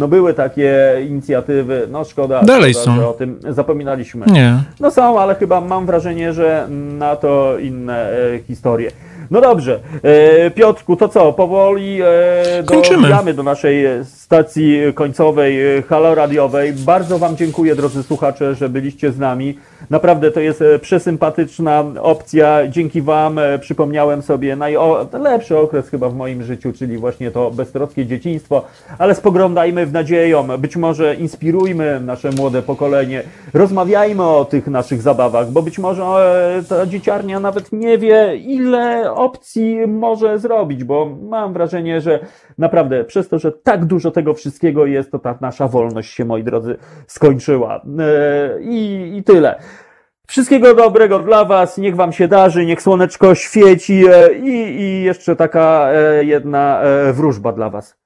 No 0.00 0.08
były 0.08 0.34
takie 0.34 0.76
inicjatywy, 1.08 1.86
no 1.90 2.04
szkoda, 2.04 2.42
Dalej 2.42 2.74
szkoda 2.74 2.86
są. 2.86 2.96
że 2.96 3.08
o 3.08 3.12
tym 3.12 3.40
zapominaliśmy. 3.50 4.26
Nie. 4.26 4.54
No 4.80 4.90
są, 4.90 5.20
ale 5.20 5.34
chyba 5.34 5.60
mam 5.60 5.86
wrażenie, 5.86 6.32
że 6.32 6.66
na 6.70 7.16
to 7.16 7.58
inne 7.58 8.10
e, 8.10 8.38
historie. 8.38 8.90
No 9.30 9.40
dobrze, 9.40 9.80
e, 10.02 10.50
Piotrku, 10.50 10.96
to 10.96 11.08
co, 11.08 11.32
powoli 11.32 11.98
e, 12.02 12.62
dobijamy 12.62 13.34
do 13.34 13.42
naszej 13.42 13.84
stacji 14.04 14.80
końcowej, 14.94 15.76
e, 15.78 15.82
halo 15.82 16.14
radiowej. 16.14 16.72
Bardzo 16.72 17.18
Wam 17.18 17.36
dziękuję, 17.36 17.76
drodzy 17.76 18.02
słuchacze, 18.02 18.54
że 18.54 18.68
byliście 18.68 19.12
z 19.12 19.18
nami. 19.18 19.58
Naprawdę 19.90 20.30
to 20.30 20.40
jest 20.40 20.64
przesympatyczna 20.80 21.84
opcja. 22.00 22.68
Dzięki 22.68 23.02
Wam 23.02 23.40
przypomniałem 23.60 24.22
sobie 24.22 24.56
najlepszy 24.56 25.58
okres 25.58 25.88
chyba 25.88 26.08
w 26.08 26.14
moim 26.14 26.42
życiu, 26.42 26.72
czyli 26.72 26.98
właśnie 26.98 27.30
to 27.30 27.50
beztroskie 27.50 28.06
dzieciństwo, 28.06 28.64
ale 28.98 29.14
spoglądajmy 29.14 29.86
w 29.86 29.92
nadzieją, 29.92 30.46
być 30.58 30.76
może 30.76 31.14
inspirujmy 31.14 32.00
nasze 32.00 32.30
młode 32.30 32.62
pokolenie, 32.62 33.22
rozmawiajmy 33.54 34.22
o 34.22 34.44
tych 34.44 34.66
naszych 34.66 35.02
zabawach, 35.02 35.50
bo 35.50 35.62
być 35.62 35.78
może 35.78 36.62
ta 36.68 36.86
dzieciarnia 36.86 37.40
nawet 37.40 37.72
nie 37.72 37.98
wie, 37.98 38.36
ile 38.36 39.12
opcji 39.12 39.86
może 39.86 40.38
zrobić, 40.38 40.84
bo 40.84 41.16
mam 41.22 41.52
wrażenie, 41.52 42.00
że 42.00 42.20
naprawdę 42.58 43.04
przez 43.04 43.28
to, 43.28 43.38
że 43.38 43.52
tak 43.52 43.84
dużo 43.84 44.10
tego 44.10 44.34
wszystkiego 44.34 44.86
jest, 44.86 45.10
to 45.10 45.18
ta 45.18 45.38
nasza 45.40 45.68
wolność 45.68 46.14
się, 46.14 46.24
moi 46.24 46.44
drodzy, 46.44 46.76
skończyła. 47.06 47.82
E, 47.98 48.62
I, 48.62 49.12
i 49.16 49.22
tyle. 49.22 49.58
Wszystkiego 50.26 50.74
dobrego 50.74 51.18
dla 51.18 51.44
Was, 51.44 51.78
niech 51.78 51.96
Wam 51.96 52.12
się 52.12 52.28
darzy, 52.28 52.66
niech 52.66 52.82
słoneczko 52.82 53.34
świeci 53.34 54.04
e, 54.08 54.32
i, 54.32 54.80
i 54.80 55.02
jeszcze 55.02 55.36
taka 55.36 55.88
e, 55.92 56.24
jedna 56.24 56.82
wróżba 57.12 57.52
dla 57.52 57.70
Was. 57.70 57.96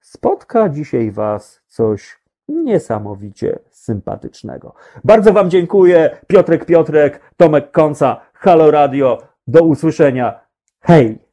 Spotka 0.00 0.68
dzisiaj 0.68 1.10
Was 1.10 1.62
coś 1.66 2.20
niesamowicie 2.48 3.58
sympatycznego. 3.70 4.74
Bardzo 5.04 5.32
Wam 5.32 5.50
dziękuję. 5.50 6.16
Piotrek 6.26 6.64
Piotrek, 6.64 7.20
Tomek 7.36 7.70
Konca, 7.70 8.20
Halo 8.34 8.70
Radio. 8.70 9.18
Do 9.46 9.62
usłyszenia. 9.62 10.40
Hey 10.80 11.29